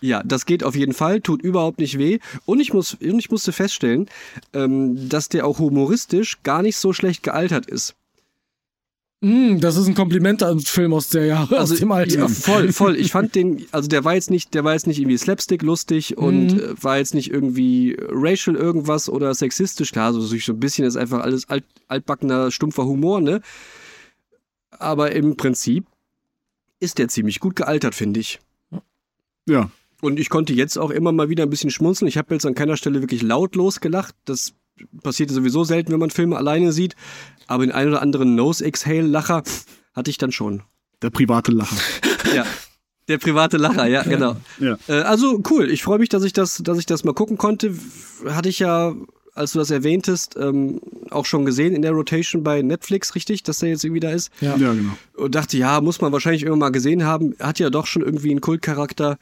Ja, 0.00 0.20
das 0.24 0.46
geht 0.46 0.64
auf 0.64 0.74
jeden 0.74 0.94
Fall, 0.94 1.20
tut 1.20 1.42
überhaupt 1.42 1.78
nicht 1.78 1.96
weh. 1.96 2.18
Und 2.44 2.58
ich, 2.58 2.72
muss, 2.72 2.94
und 2.94 3.18
ich 3.20 3.30
musste 3.30 3.52
feststellen, 3.52 4.06
ähm, 4.52 5.08
dass 5.08 5.28
der 5.28 5.46
auch 5.46 5.60
humoristisch 5.60 6.42
gar 6.42 6.62
nicht 6.62 6.76
so 6.76 6.92
schlecht 6.92 7.22
gealtert 7.22 7.66
ist. 7.66 7.94
Mm, 9.22 9.60
das 9.60 9.76
ist 9.76 9.86
ein 9.86 9.94
Kompliment 9.94 10.42
an 10.42 10.58
den 10.58 10.66
Film 10.66 10.92
aus 10.92 11.08
der 11.08 11.26
Jahre, 11.26 11.60
aus 11.60 11.72
dem 11.72 11.92
Alter. 11.92 12.24
Also, 12.24 12.34
Ja, 12.34 12.54
voll, 12.54 12.72
voll. 12.72 12.96
Ich 12.96 13.12
fand 13.12 13.36
den, 13.36 13.64
also 13.70 13.88
der 13.88 14.04
war 14.04 14.14
jetzt 14.14 14.30
nicht, 14.30 14.52
der 14.52 14.64
war 14.64 14.72
jetzt 14.72 14.88
nicht 14.88 14.98
irgendwie 14.98 15.16
slapstick 15.16 15.62
lustig 15.62 16.18
und 16.18 16.60
äh, 16.60 16.74
war 16.82 16.98
jetzt 16.98 17.14
nicht 17.14 17.30
irgendwie 17.30 17.96
racial 18.10 18.56
irgendwas 18.56 19.08
oder 19.08 19.32
sexistisch. 19.32 19.92
Klar, 19.92 20.12
so 20.12 20.20
so 20.20 20.34
ein 20.34 20.60
bisschen 20.60 20.84
ist 20.84 20.96
einfach 20.96 21.20
alles 21.20 21.48
alt, 21.48 21.64
altbackener, 21.86 22.50
stumpfer 22.50 22.84
Humor, 22.84 23.20
ne? 23.20 23.42
Aber 24.70 25.12
im 25.12 25.36
Prinzip 25.36 25.86
ist 26.80 26.98
der 26.98 27.06
ziemlich 27.06 27.38
gut 27.38 27.54
gealtert, 27.54 27.94
finde 27.94 28.18
ich. 28.18 28.40
Ja, 29.46 29.70
Und 30.00 30.18
ich 30.18 30.30
konnte 30.30 30.52
jetzt 30.52 30.76
auch 30.78 30.90
immer 30.90 31.12
mal 31.12 31.28
wieder 31.28 31.44
ein 31.44 31.50
bisschen 31.50 31.70
schmunzeln. 31.70 32.08
Ich 32.08 32.18
habe 32.18 32.34
jetzt 32.34 32.44
an 32.44 32.54
keiner 32.54 32.76
Stelle 32.76 33.00
wirklich 33.00 33.22
lautlos 33.22 33.80
gelacht. 33.80 34.16
Das 34.24 34.52
passiert 35.02 35.30
sowieso 35.30 35.64
selten, 35.64 35.92
wenn 35.92 36.00
man 36.00 36.10
Filme 36.10 36.36
alleine 36.36 36.72
sieht. 36.72 36.96
Aber 37.46 37.64
den 37.66 37.72
einen 37.72 37.90
oder 37.90 38.02
anderen 38.02 38.34
Nose-Exhale-Lacher 38.34 39.42
hatte 39.94 40.10
ich 40.10 40.18
dann 40.18 40.32
schon. 40.32 40.62
der 41.02 41.10
private 41.10 41.52
Lacher. 41.52 41.76
Ja. 42.34 42.46
Der 43.08 43.18
private 43.18 43.56
Lacher, 43.56 43.86
ja, 43.88 44.04
genau. 44.04 44.36
Ja. 44.60 44.78
Äh, 44.88 45.00
also 45.02 45.42
cool. 45.50 45.70
Ich 45.70 45.82
freue 45.82 45.98
mich, 45.98 46.08
dass 46.08 46.22
ich 46.22 46.32
das, 46.32 46.58
dass 46.62 46.78
ich 46.78 46.86
das 46.86 47.02
mal 47.04 47.12
gucken 47.12 47.36
konnte. 47.36 47.74
Hatte 48.26 48.48
ich 48.48 48.60
ja, 48.60 48.94
als 49.34 49.52
du 49.52 49.58
das 49.58 49.70
erwähntest, 49.72 50.36
ähm, 50.38 50.80
auch 51.10 51.26
schon 51.26 51.44
gesehen 51.44 51.74
in 51.74 51.82
der 51.82 51.90
Rotation 51.92 52.42
bei 52.44 52.62
Netflix, 52.62 53.14
richtig, 53.16 53.42
dass 53.42 53.58
der 53.58 53.70
jetzt 53.70 53.84
irgendwie 53.84 54.00
da 54.00 54.12
ist. 54.12 54.30
Ja. 54.40 54.56
Ja, 54.56 54.72
genau. 54.72 54.92
Und 55.14 55.34
dachte, 55.34 55.58
ja, 55.58 55.80
muss 55.80 56.00
man 56.00 56.12
wahrscheinlich 56.12 56.42
irgendwann 56.42 56.60
mal 56.60 56.70
gesehen 56.70 57.04
haben. 57.04 57.34
Hat 57.40 57.58
ja 57.58 57.68
doch 57.70 57.86
schon 57.86 58.02
irgendwie 58.02 58.30
einen 58.30 58.40
Kultcharakter. 58.40 59.18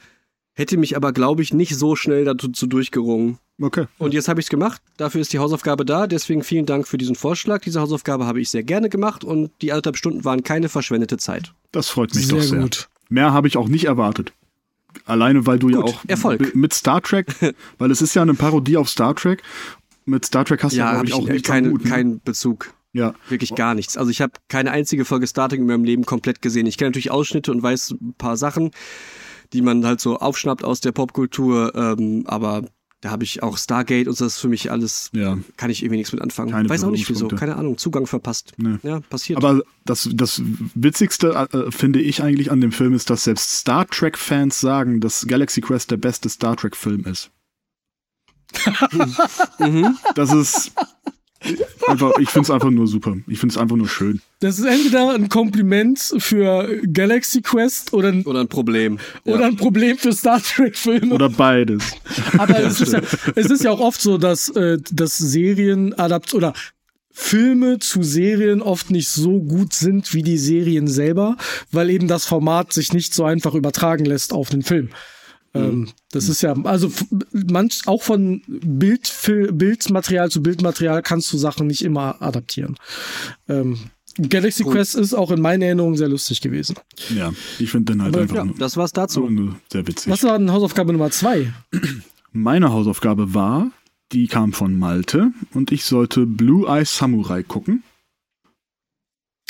Hätte 0.53 0.77
mich 0.77 0.97
aber, 0.97 1.13
glaube 1.13 1.41
ich, 1.41 1.53
nicht 1.53 1.75
so 1.77 1.95
schnell 1.95 2.25
dazu 2.25 2.67
durchgerungen. 2.67 3.37
Okay. 3.61 3.85
Und 3.97 4.13
jetzt 4.13 4.27
habe 4.27 4.39
ich 4.39 4.47
es 4.47 4.49
gemacht. 4.49 4.81
Dafür 4.97 5.21
ist 5.21 5.31
die 5.33 5.39
Hausaufgabe 5.39 5.85
da. 5.85 6.07
Deswegen 6.07 6.43
vielen 6.43 6.65
Dank 6.65 6.87
für 6.87 6.97
diesen 6.97 7.15
Vorschlag. 7.15 7.61
Diese 7.61 7.79
Hausaufgabe 7.79 8.25
habe 8.25 8.41
ich 8.41 8.49
sehr 8.49 8.63
gerne 8.63 8.89
gemacht 8.89 9.23
und 9.23 9.51
die 9.61 9.71
anderthalb 9.71 9.97
Stunden 9.97 10.25
waren 10.25 10.43
keine 10.43 10.67
verschwendete 10.67 11.17
Zeit. 11.17 11.53
Das 11.71 11.89
freut 11.89 12.13
mich 12.15 12.27
Sehr 12.27 12.37
doch 12.39 12.43
sehr. 12.43 12.59
gut. 12.59 12.89
Mehr 13.09 13.31
habe 13.33 13.47
ich 13.47 13.55
auch 13.57 13.67
nicht 13.69 13.85
erwartet. 13.85 14.33
Alleine, 15.05 15.45
weil 15.45 15.57
du 15.59 15.69
ja 15.69 15.77
Gut, 15.77 15.85
auch 15.89 16.01
Erfolg. 16.07 16.53
mit 16.53 16.73
Star 16.73 17.01
Trek, 17.01 17.27
weil 17.77 17.91
es 17.91 18.01
ist 18.01 18.13
ja 18.13 18.21
eine 18.23 18.33
Parodie 18.33 18.75
auf 18.77 18.89
Star 18.89 19.15
Trek. 19.15 19.41
Mit 20.05 20.25
Star 20.25 20.43
Trek 20.43 20.63
hast 20.63 20.73
du 20.73 20.79
ja, 20.79 20.95
Ja, 20.95 21.03
ich, 21.03 21.13
auch 21.13 21.25
nichts 21.27 21.47
keine, 21.47 21.67
am 21.67 21.73
Hut, 21.75 21.83
ne? 21.85 21.89
keinen 21.89 22.19
Bezug. 22.21 22.73
Ja, 22.93 23.13
Wirklich 23.29 23.55
gar 23.55 23.73
nichts. 23.73 23.95
Also 23.95 24.11
ich 24.11 24.19
habe 24.21 24.33
keine 24.49 24.71
einzige 24.71 25.05
Folge 25.05 25.27
Star 25.27 25.47
Trek 25.47 25.59
in 25.59 25.65
meinem 25.65 25.85
Leben 25.85 26.05
komplett 26.05 26.41
gesehen. 26.41 26.65
Ich 26.65 26.77
kenne 26.77 26.89
natürlich 26.89 27.09
Ausschnitte 27.11 27.51
und 27.51 27.63
weiß 27.63 27.91
ein 27.91 28.15
paar 28.17 28.35
Sachen, 28.35 28.71
die 29.53 29.61
man 29.61 29.85
halt 29.85 29.99
so 30.01 30.17
aufschnappt 30.17 30.63
aus 30.63 30.79
der 30.79 30.91
Popkultur. 30.91 31.73
Ähm, 31.75 32.23
aber 32.27 32.63
da 33.01 33.09
habe 33.09 33.23
ich 33.23 33.41
auch 33.41 33.57
Stargate 33.57 34.07
und 34.07 34.21
das 34.21 34.35
ist 34.35 34.39
für 34.39 34.47
mich 34.47 34.69
alles, 34.69 35.09
ja. 35.13 35.37
kann 35.57 35.71
ich 35.71 35.81
irgendwie 35.81 35.97
nichts 35.97 36.13
mit 36.13 36.21
anfangen. 36.21 36.51
Keine 36.51 36.69
weiß 36.69 36.83
auch 36.83 36.91
nicht 36.91 37.09
wieso, 37.09 37.27
keine 37.29 37.55
Ahnung, 37.55 37.77
Zugang 37.77 38.05
verpasst. 38.05 38.53
Nee. 38.57 38.77
Ja, 38.83 38.99
passiert. 38.99 39.37
Aber 39.37 39.63
das, 39.85 40.07
das 40.13 40.41
Witzigste 40.75 41.47
äh, 41.51 41.71
finde 41.71 41.99
ich 41.99 42.21
eigentlich 42.21 42.51
an 42.51 42.61
dem 42.61 42.71
Film 42.71 42.93
ist, 42.93 43.09
dass 43.09 43.23
selbst 43.23 43.57
Star 43.57 43.87
Trek-Fans 43.87 44.59
sagen, 44.59 45.01
dass 45.01 45.25
Galaxy 45.25 45.61
Quest 45.61 45.89
der 45.89 45.97
beste 45.97 46.29
Star 46.29 46.55
Trek-Film 46.55 47.05
ist. 47.05 47.31
mhm. 49.59 49.97
Das 50.13 50.31
ist 50.31 50.73
einfach, 51.87 52.11
ich 52.19 52.29
finde 52.29 52.45
es 52.45 52.49
einfach 52.51 52.69
nur 52.69 52.87
super. 52.87 53.15
Ich 53.27 53.39
finde 53.39 53.53
es 53.53 53.57
einfach 53.57 53.75
nur 53.75 53.87
schön. 53.87 54.21
Das 54.39 54.59
ist 54.59 54.65
entweder 54.65 55.13
ein 55.13 55.29
Kompliment 55.29 55.99
für 56.17 56.81
Galaxy 56.91 57.41
Quest 57.41 57.93
oder 57.93 58.09
ein, 58.09 58.23
Oder 58.23 58.41
ein 58.41 58.47
Problem. 58.47 58.99
Ja. 59.25 59.35
oder 59.35 59.45
ein 59.45 59.57
Problem 59.57 59.97
für 59.97 60.13
Star 60.13 60.41
Trek-Filme. 60.41 61.13
Oder 61.13 61.29
beides. 61.29 61.83
Aber 62.37 62.59
es, 62.59 62.81
ist 62.81 62.93
ja, 62.93 63.01
es 63.35 63.47
ist 63.47 63.63
ja 63.63 63.71
auch 63.71 63.79
oft 63.79 64.01
so, 64.01 64.17
dass, 64.17 64.49
äh, 64.49 64.77
dass 64.91 65.17
Serien 65.17 65.97
adapt 65.97 66.33
oder 66.33 66.53
Filme 67.13 67.79
zu 67.79 68.03
Serien 68.03 68.61
oft 68.61 68.89
nicht 68.89 69.09
so 69.09 69.41
gut 69.41 69.73
sind 69.73 70.13
wie 70.13 70.23
die 70.23 70.37
Serien 70.37 70.87
selber, 70.87 71.37
weil 71.71 71.89
eben 71.89 72.07
das 72.07 72.25
Format 72.25 72.71
sich 72.71 72.93
nicht 72.93 73.13
so 73.13 73.25
einfach 73.25 73.53
übertragen 73.53 74.05
lässt 74.05 74.33
auf 74.33 74.49
den 74.49 74.61
Film. 74.61 74.89
Ähm, 75.53 75.89
das 76.11 76.29
ist 76.29 76.41
ja, 76.41 76.53
also 76.63 76.91
manch, 77.33 77.81
auch 77.85 78.03
von 78.03 78.41
Bildfil 78.47 79.51
Bildmaterial 79.51 80.29
zu 80.31 80.41
Bildmaterial 80.41 81.01
kannst 81.01 81.31
du 81.33 81.37
Sachen 81.37 81.67
nicht 81.67 81.83
immer 81.83 82.21
adaptieren. 82.21 82.77
Ähm, 83.49 83.77
Galaxy 84.17 84.63
Quest 84.63 84.95
ist 84.95 85.13
auch 85.13 85.31
in 85.31 85.41
meinen 85.41 85.61
Erinnerungen 85.61 85.95
sehr 85.97 86.09
lustig 86.09 86.41
gewesen. 86.41 86.75
Ja, 87.15 87.31
ich 87.59 87.71
finde 87.71 87.93
den 87.93 88.01
halt 88.01 88.13
Aber 88.13 88.23
einfach 88.23 88.35
ja, 88.35 88.45
nur, 88.45 88.55
das 88.55 88.75
war's 88.77 88.91
dazu. 88.91 89.29
nur 89.29 89.55
sehr 89.71 89.87
witzig. 89.87 90.11
Was 90.11 90.23
war 90.23 90.37
denn 90.37 90.51
Hausaufgabe 90.51 90.91
Nummer 90.91 91.11
zwei? 91.11 91.53
Meine 92.31 92.71
Hausaufgabe 92.71 93.33
war, 93.33 93.71
die 94.11 94.27
kam 94.27 94.53
von 94.53 94.77
Malte 94.77 95.31
und 95.53 95.71
ich 95.71 95.85
sollte 95.85 96.25
Blue 96.25 96.67
Eye 96.67 96.85
Samurai 96.85 97.43
gucken. 97.43 97.83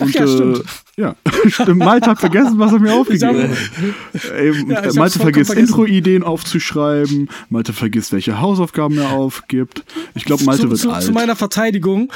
Ach 0.02 0.10
ja, 0.10 0.28
stimmt. 0.28 0.58
Äh, 0.60 1.02
ja, 1.02 1.16
stimmt. 1.48 1.78
Malte 1.78 2.10
hat 2.12 2.20
vergessen, 2.20 2.60
was 2.60 2.74
er 2.74 2.80
mir 2.80 2.94
aufgegeben 2.94 3.50
hat. 3.50 4.32
Ey, 4.36 4.54
Ja, 4.68 4.94
Malte 4.94 5.20
vergisst. 5.20 5.54
Intro-Ideen 5.54 6.24
aufzuschreiben. 6.24 7.30
Malte 7.50 7.74
vergisst, 7.74 8.12
welche 8.12 8.40
Hausaufgaben 8.42 8.98
er 8.98 9.12
aufgibt. 9.12 9.84
Ich 10.16 10.26
glaube, 10.26 10.44
Malte 10.44 10.64
zu, 10.64 10.70
wird 10.70 10.80
zu, 10.80 10.92
alt. 10.92 11.04
zu 11.04 11.12
meiner 11.12 11.36
Verteidigung. 11.36 12.12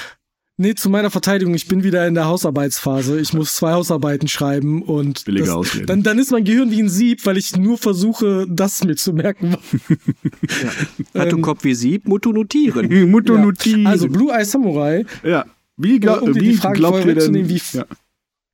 Nee, 0.57 0.73
zu 0.73 0.89
meiner 0.89 1.11
Verteidigung, 1.11 1.53
ich 1.53 1.67
bin 1.67 1.83
wieder 1.83 2.07
in 2.07 2.13
der 2.15 2.27
Hausarbeitsphase. 2.27 3.19
Ich 3.19 3.33
muss 3.33 3.55
zwei 3.55 3.73
Hausarbeiten 3.73 4.29
schreiben 4.29 4.83
und 4.83 5.25
Billige 5.25 5.47
das, 5.47 5.53
Ausrede. 5.53 5.85
dann, 5.85 6.01
dann 6.01 6.17
ist 6.17 6.31
mein 6.31 6.45
Gehirn 6.45 6.71
wie 6.71 6.79
ein 6.81 6.87
Sieb, 6.87 7.25
weil 7.25 7.35
ich 7.35 7.57
nur 7.57 7.77
versuche, 7.77 8.45
das 8.49 8.81
mir 8.85 8.95
zu 8.95 9.11
merken. 9.11 9.57
Hat 11.13 11.31
du 11.31 11.35
ähm, 11.37 11.41
Kopf 11.41 11.65
wie 11.65 11.75
Sieb, 11.75 12.07
Mutto 12.07 12.31
notieren. 12.31 12.87
Mutter 13.11 13.35
Ja. 13.35 13.41
notieren. 13.41 13.87
Also 13.87 14.07
Blue 14.07 14.31
Eye 14.31 14.45
Samurai, 14.45 15.05
ja. 15.23 15.45
Wie, 15.77 15.99
glaub, 15.99 16.21
um 16.21 16.35
wie 16.35 16.39
die 16.39 16.53
Frage 16.53 16.75
glaubt 16.77 17.05
ihr 17.05 17.15
denn? 17.15 17.49
wie- 17.49 17.61
ja. 17.73 17.85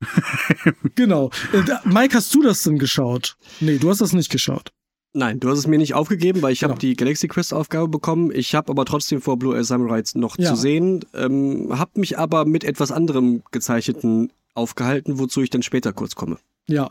genau. 0.95 1.29
Äh, 1.53 1.61
Mike, 1.85 2.15
hast 2.15 2.33
du 2.33 2.41
das 2.41 2.63
denn 2.63 2.79
geschaut? 2.79 3.37
Nee, 3.59 3.77
du 3.77 3.89
hast 3.89 4.01
das 4.01 4.13
nicht 4.13 4.31
geschaut. 4.31 4.71
Nein, 5.13 5.39
du 5.39 5.49
hast 5.49 5.59
es 5.59 5.67
mir 5.67 5.77
nicht 5.77 5.93
aufgegeben, 5.93 6.41
weil 6.41 6.53
ich 6.53 6.61
Genau. 6.61 6.71
habe 6.71 6.79
die 6.79 6.95
Galaxy 6.95 7.27
Quest 7.27 7.53
Aufgabe 7.53 7.89
bekommen. 7.89 8.31
Ich 8.33 8.55
habe 8.55 8.71
aber 8.71 8.85
trotzdem 8.85 9.21
vor, 9.21 9.37
Blue 9.37 9.53
Air 9.55 9.63
Samurai 9.65 10.01
noch 10.15 10.37
Ja. 10.39 10.49
zu 10.51 10.55
sehen. 10.55 11.03
Ähm, 11.13 11.67
habe 11.77 11.99
mich 11.99 12.17
aber 12.17 12.45
mit 12.45 12.63
etwas 12.63 12.91
anderem 12.91 13.43
gezeichneten 13.51 14.31
aufgehalten, 14.53 15.19
wozu 15.19 15.41
ich 15.41 15.49
dann 15.49 15.63
später 15.63 15.91
kurz 15.93 16.15
komme. 16.15 16.37
Ja. 16.67 16.89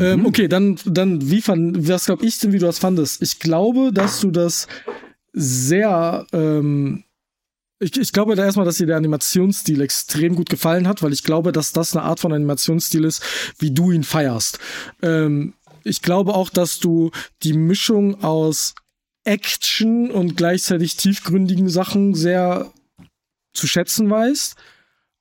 Ähm, 0.00 0.26
okay, 0.26 0.48
dann, 0.48 0.78
dann 0.84 1.30
wie 1.30 1.40
fand, 1.40 1.88
was 1.88 2.06
glaub 2.06 2.22
ich 2.22 2.38
denn, 2.40 2.52
wie 2.52 2.58
du 2.58 2.66
das 2.66 2.78
fandest? 2.80 3.22
Ich 3.22 3.38
glaube, 3.38 3.92
dass 3.92 4.20
du 4.20 4.30
das 4.32 4.66
sehr, 5.32 6.26
ähm, 6.32 7.04
ich, 7.80 7.96
ich 7.96 8.12
glaube 8.12 8.36
da 8.36 8.44
erstmal, 8.44 8.66
dass 8.66 8.76
dir 8.76 8.86
der 8.86 8.98
Animationsstil 8.98 9.80
extrem 9.80 10.36
gut 10.36 10.50
gefallen 10.50 10.86
hat, 10.86 11.02
weil 11.02 11.12
ich 11.12 11.24
glaube, 11.24 11.50
dass 11.50 11.72
das 11.72 11.96
eine 11.96 12.04
Art 12.04 12.20
von 12.20 12.32
Animationsstil 12.32 13.04
ist, 13.04 13.22
wie 13.58 13.70
du 13.70 13.90
ihn 13.90 14.04
feierst. 14.04 14.58
Ähm, 15.02 15.54
ich 15.82 16.02
glaube 16.02 16.34
auch, 16.34 16.50
dass 16.50 16.78
du 16.78 17.10
die 17.42 17.54
Mischung 17.54 18.22
aus 18.22 18.74
Action 19.24 20.10
und 20.10 20.36
gleichzeitig 20.36 20.96
tiefgründigen 20.96 21.68
Sachen 21.68 22.14
sehr 22.14 22.70
zu 23.54 23.66
schätzen 23.66 24.10
weißt. 24.10 24.56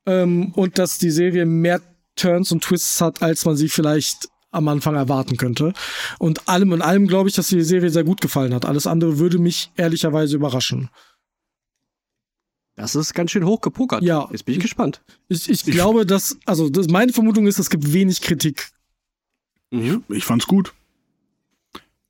Ähm, 0.06 0.52
und 0.54 0.78
dass 0.78 0.98
die 0.98 1.12
Serie 1.12 1.46
mehr 1.46 1.82
Turns 2.16 2.52
und 2.52 2.64
Twists 2.64 3.00
hat, 3.00 3.22
als 3.22 3.46
man 3.46 3.56
sie 3.56 3.70
vielleicht 3.70 4.28
am 4.52 4.68
Anfang 4.68 4.96
erwarten 4.96 5.38
könnte. 5.38 5.74
Und 6.18 6.50
allem 6.50 6.74
in 6.74 6.82
allem 6.82 7.08
glaube 7.08 7.30
ich, 7.30 7.36
dass 7.36 7.48
dir 7.48 7.58
die 7.58 7.64
Serie 7.64 7.90
sehr 7.90 8.04
gut 8.04 8.20
gefallen 8.20 8.54
hat. 8.54 8.66
Alles 8.66 8.88
andere 8.88 9.20
würde 9.20 9.38
mich 9.38 9.72
ehrlicherweise 9.78 10.36
überraschen. 10.36 10.90
Das 12.80 12.96
ist 12.96 13.14
ganz 13.14 13.32
schön 13.32 13.46
hoch 13.46 13.60
gepokert. 13.60 14.02
Ja. 14.04 14.30
Jetzt 14.32 14.46
bin 14.46 14.56
ich 14.56 14.62
gespannt. 14.62 15.02
Ich, 15.28 15.50
ich 15.50 15.66
glaube, 15.66 16.06
dass, 16.06 16.38
also 16.46 16.70
das, 16.70 16.88
meine 16.88 17.12
Vermutung 17.12 17.46
ist, 17.46 17.60
es 17.60 17.70
gibt 17.70 17.92
wenig 17.92 18.22
Kritik. 18.22 18.70
Mhm. 19.70 20.04
Ich 20.08 20.24
fand's 20.24 20.48
gut. 20.48 20.74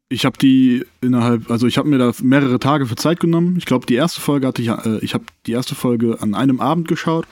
Ich 0.09 0.25
habe 0.25 0.37
die 0.37 0.85
innerhalb, 1.01 1.49
also 1.49 1.65
ich 1.65 1.79
habe 1.79 1.89
mir 1.89 1.97
da 1.97 2.11
mehrere 2.21 2.59
Tage 2.59 2.85
für 2.85 2.95
Zeit 2.95 3.19
genommen. 3.19 3.55
Ich 3.57 3.65
glaube, 3.65 3.87
die 3.87 3.95
erste 3.95 4.21
Folge 4.21 4.45
hatte 4.45 4.61
ich, 4.61 4.69
äh, 4.69 4.99
ich 4.99 5.15
habe 5.15 5.23
die 5.47 5.53
erste 5.53 5.73
Folge 5.73 6.21
an 6.21 6.35
einem 6.35 6.59
Abend 6.59 6.87
geschaut 6.87 7.25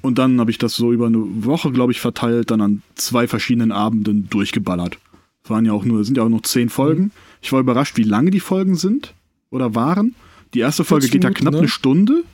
und 0.00 0.18
dann 0.18 0.40
habe 0.40 0.50
ich 0.50 0.58
das 0.58 0.74
so 0.74 0.92
über 0.92 1.06
eine 1.06 1.22
Woche, 1.44 1.70
glaube 1.70 1.92
ich, 1.92 2.00
verteilt, 2.00 2.50
dann 2.50 2.60
an 2.60 2.82
zwei 2.96 3.28
verschiedenen 3.28 3.70
Abenden 3.70 4.28
durchgeballert. 4.30 4.98
Es 5.44 5.50
waren 5.50 5.64
ja 5.64 5.72
auch 5.72 5.84
nur, 5.84 6.04
sind 6.04 6.16
ja 6.16 6.24
auch 6.24 6.28
nur 6.28 6.42
zehn 6.42 6.68
Folgen. 6.68 7.12
Ich 7.40 7.52
war 7.52 7.60
überrascht, 7.60 7.96
wie 7.96 8.02
lange 8.02 8.32
die 8.32 8.40
Folgen 8.40 8.74
sind 8.74 9.14
oder 9.50 9.76
waren. 9.76 10.16
Die 10.54 10.60
erste 10.60 10.82
Folge 10.82 11.06
40 11.06 11.12
geht 11.12 11.24
ja 11.24 11.30
knapp 11.30 11.54
ne? 11.54 11.60
eine 11.60 11.68
Stunde 11.68 12.24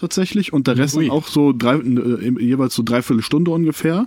tatsächlich 0.00 0.52
und 0.52 0.66
der 0.66 0.76
Rest 0.76 0.96
Ui. 0.96 1.10
auch 1.10 1.28
so 1.28 1.52
drei, 1.52 1.76
äh, 1.76 2.42
jeweils 2.42 2.74
so 2.74 2.82
dreiviertel 2.82 3.22
Stunde 3.22 3.50
ungefähr. 3.50 4.06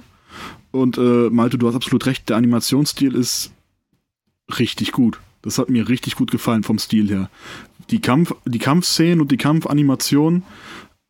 Und 0.71 0.97
äh, 0.97 1.29
Malte, 1.29 1.57
du 1.57 1.67
hast 1.67 1.75
absolut 1.75 2.05
recht, 2.05 2.29
der 2.29 2.38
Animationsstil 2.38 3.15
ist 3.15 3.51
richtig 4.59 4.91
gut. 4.91 5.19
Das 5.43 5.57
hat 5.57 5.69
mir 5.69 5.88
richtig 5.89 6.15
gut 6.15 6.31
gefallen 6.31 6.63
vom 6.63 6.79
Stil 6.79 7.09
her. 7.09 7.29
Die, 7.89 8.00
Kampf, 8.00 8.33
die 8.45 8.59
Kampfszenen 8.59 9.21
und 9.21 9.31
die 9.31 9.38
Kampfanimationen, 9.38 10.43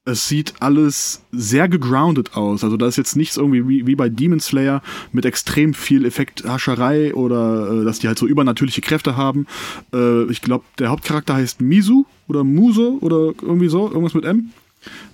es 0.06 0.28
sieht 0.28 0.56
alles 0.60 1.24
sehr 1.32 1.70
gegroundet 1.70 2.36
aus. 2.36 2.64
Also 2.64 2.76
da 2.76 2.88
ist 2.88 2.98
jetzt 2.98 3.16
nichts 3.16 3.38
irgendwie 3.38 3.68
wie, 3.68 3.88
wie 3.88 3.96
bei 3.96 4.10
Demon 4.10 4.42
Slayer 4.42 4.82
mit 5.14 5.24
extrem 5.24 5.74
viel 5.74 6.06
Effekthascherei 6.06 7.14
oder 7.14 7.72
äh, 7.72 7.86
dass 7.86 8.00
die 8.00 8.08
halt 8.08 8.20
so 8.20 8.28
übernatürliche 8.28 8.82
Kräfte 8.82 9.16
haben. 9.16 9.48
Äh, 9.94 10.26
ich 10.26 10.42
glaube, 10.42 10.66
der 10.78 10.90
Hauptcharakter 10.90 11.36
heißt 11.36 11.62
Misu 11.62 12.06
oder 12.28 12.44
Muse 12.44 12.98
oder 13.00 13.34
irgendwie 13.42 13.70
so, 13.70 13.88
irgendwas 13.88 14.14
mit 14.14 14.26
M. 14.26 14.52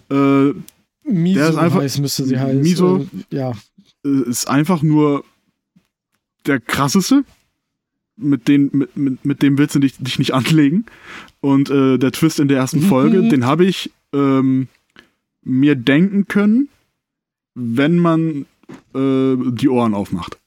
Äh, 0.09 0.53
Miso 1.03 1.39
Der 1.39 1.49
ist 1.49 1.55
einfach- 1.55 1.81
heißt, 1.81 1.99
müsste 1.99 2.25
sie 2.25 2.38
heißen. 2.39 2.61
Miso? 2.61 3.07
Äh, 3.31 3.35
ja. 3.35 3.51
äh, 4.05 4.29
ist 4.29 4.47
einfach 4.49 4.81
nur 4.81 5.23
der 6.45 6.59
krasseste. 6.59 7.23
Mit, 8.21 8.49
den, 8.49 8.69
mit, 8.73 8.97
mit, 8.97 9.23
mit 9.25 9.41
dem 9.41 9.57
willst 9.57 9.75
du 9.75 9.79
dich, 9.79 9.97
dich 9.97 10.19
nicht 10.19 10.33
anlegen. 10.33 10.85
Und 11.39 11.69
äh, 11.69 11.97
der 11.97 12.11
Twist 12.11 12.39
in 12.39 12.49
der 12.49 12.57
ersten 12.57 12.81
Folge, 12.81 13.27
den 13.29 13.45
habe 13.45 13.65
ich 13.65 13.91
ähm, 14.13 14.67
mir 15.41 15.75
denken 15.75 16.27
können, 16.27 16.67
wenn 17.55 17.97
man 17.97 18.45
äh, 18.93 19.35
die 19.53 19.69
Ohren 19.69 19.93
aufmacht. 19.93 20.38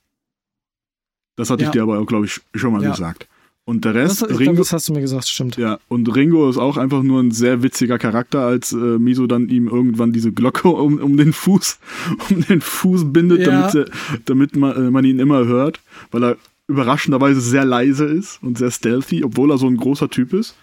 Das 1.37 1.49
hatte 1.49 1.62
Ja. 1.62 1.69
ich 1.69 1.73
dir 1.73 1.83
aber, 1.83 2.05
glaube 2.05 2.26
ich, 2.26 2.41
schon 2.55 2.73
mal 2.73 2.83
Ja. 2.83 2.91
gesagt. 2.91 3.26
Und 3.64 3.85
der 3.85 3.92
Das, 3.92 4.21
Rest, 4.23 4.26
glaub, 4.26 4.40
Ringo, 4.40 4.54
das 4.57 4.73
hast 4.73 4.88
du 4.88 4.92
mir 4.92 5.00
gesagt, 5.00 5.28
stimmt. 5.28 5.57
ja, 5.57 5.78
und 5.88 6.12
Ringo 6.14 6.50
ist 6.50 6.57
auch 6.59 6.76
einfach 6.76 7.02
nur 7.04 7.21
ein 7.23 7.31
sehr 7.31 7.62
witziger 7.62 7.97
Charakter, 7.97 8.40
als 8.40 8.73
äh, 8.73 8.76
Miso 8.76 9.28
dann 9.28 9.49
ihm 9.49 9.69
irgendwann 9.69 10.12
diese 10.12 10.33
Glocke 10.33 10.69
um, 10.69 10.99
um 10.99 11.16
den 11.16 11.33
Fuß, 11.33 11.78
um 12.31 12.40
den 12.42 12.61
Fuß 12.61 13.12
bindet, 13.12 13.40
Ja. 13.47 13.47
damit, 13.47 13.71
sie, 13.71 13.85
damit 14.25 14.57
man, 14.57 14.76
äh, 14.76 14.90
man 14.90 15.04
ihn 15.04 15.21
immer 15.21 15.45
hört, 15.47 15.81
weil 16.11 16.25
er 16.25 16.37
überraschenderweise 16.66 17.40
sehr 17.40 17.64
leise 17.64 18.04
ist 18.04 18.42
und 18.42 18.59
sehr 18.59 18.71
stealthy, 18.71 19.23
obwohl 19.25 19.50
er 19.52 19.59
so 19.59 19.66
ein 19.69 19.76
großer 19.76 20.09
Typ 20.09 20.33
ist. 20.33 20.57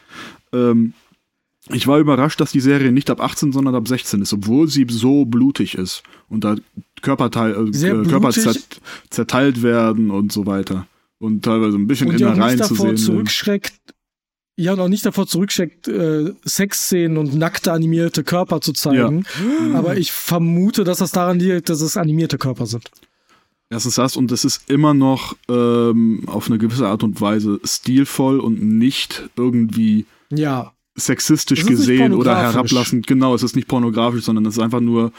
Ähm, 0.51 0.93
ich 1.71 1.87
war 1.87 1.99
überrascht, 1.99 2.41
dass 2.41 2.51
die 2.51 2.61
Serie 2.61 2.91
nicht 2.91 3.09
ab 3.09 3.21
18, 3.21 3.51
sondern 3.51 3.75
ab 3.75 3.87
16 3.87 4.21
ist, 4.23 4.33
obwohl 4.33 4.67
sie 4.67 4.85
so 4.89 5.25
blutig 5.25 5.75
ist 5.75 6.03
und 6.27 6.43
da 6.43 6.55
Körperteil, 7.01 7.51
äh, 7.51 7.87
äh, 7.87 8.03
Körper 8.05 8.31
zerteilt 9.09 9.61
werden 9.61 10.09
und 10.11 10.31
so 10.33 10.45
weiter. 10.45 10.87
Und 11.19 11.43
teilweise 11.43 11.77
ein 11.77 11.87
bisschen 11.87 12.07
Und 12.09 12.15
auch 12.15 12.19
Innereien 12.33 12.57
nicht 12.57 12.67
zu 12.67 12.75
sehen. 12.75 12.97
sind. 12.97 13.05
zurückschreckt, 13.05 13.73
ja, 14.57 14.73
und 14.73 14.79
auch 14.79 14.87
nicht 14.89 15.05
davor 15.05 15.27
zurückschreckt, 15.27 15.87
äh, 15.87 16.33
Sexszenen 16.45 17.17
und 17.17 17.33
nackte 17.35 17.71
animierte 17.71 18.23
Körper 18.23 18.59
zu 18.61 18.73
zeigen. 18.73 19.25
Aber 19.73 19.97
ich 19.97 20.11
vermute, 20.11 20.83
dass 20.83 20.97
das 20.99 21.11
daran 21.11 21.39
liegt, 21.39 21.69
dass 21.69 21.81
es 21.81 21.95
animierte 21.97 22.37
Körper 22.37 22.65
sind. 22.65 22.89
Erstens 23.69 23.95
das 23.95 24.15
und 24.17 24.31
es 24.31 24.43
ist 24.45 24.69
immer 24.69 24.93
noch 24.93 25.35
ähm, 25.47 26.23
auf 26.25 26.47
eine 26.47 26.57
gewisse 26.57 26.87
Art 26.87 27.03
und 27.03 27.21
Weise 27.21 27.59
stilvoll 27.63 28.39
und 28.39 28.61
nicht 28.63 29.29
irgendwie 29.37 30.05
Ja. 30.31 30.73
sexistisch 30.95 31.59
ist 31.61 31.67
gesehen 31.67 32.13
oder 32.13 32.35
herablassend. 32.35 33.05
Genau, 33.07 33.35
es 33.35 33.43
ist 33.43 33.55
nicht 33.55 33.67
pornografisch, 33.67 34.23
sondern 34.23 34.45
es 34.47 34.57
ist 34.57 34.63
einfach 34.63 34.79
nur, 34.81 35.11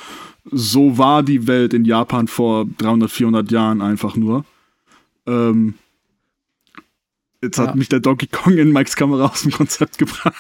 so 0.50 0.98
war 0.98 1.22
die 1.22 1.46
Welt 1.46 1.72
in 1.74 1.84
Japan 1.84 2.26
vor 2.26 2.66
300, 2.78 3.10
400 3.10 3.50
Jahren 3.52 3.80
einfach 3.82 4.16
nur. 4.16 4.44
Ähm, 5.26 5.74
jetzt 7.42 7.58
hat 7.58 7.68
Ja. 7.70 7.74
mich 7.74 7.88
der 7.88 8.00
Donkey 8.00 8.26
Kong 8.26 8.56
in 8.58 8.72
Mikes 8.72 8.96
Kamera 8.96 9.26
aus 9.26 9.42
dem 9.42 9.52
Konzept 9.52 9.98
gebracht. 9.98 10.34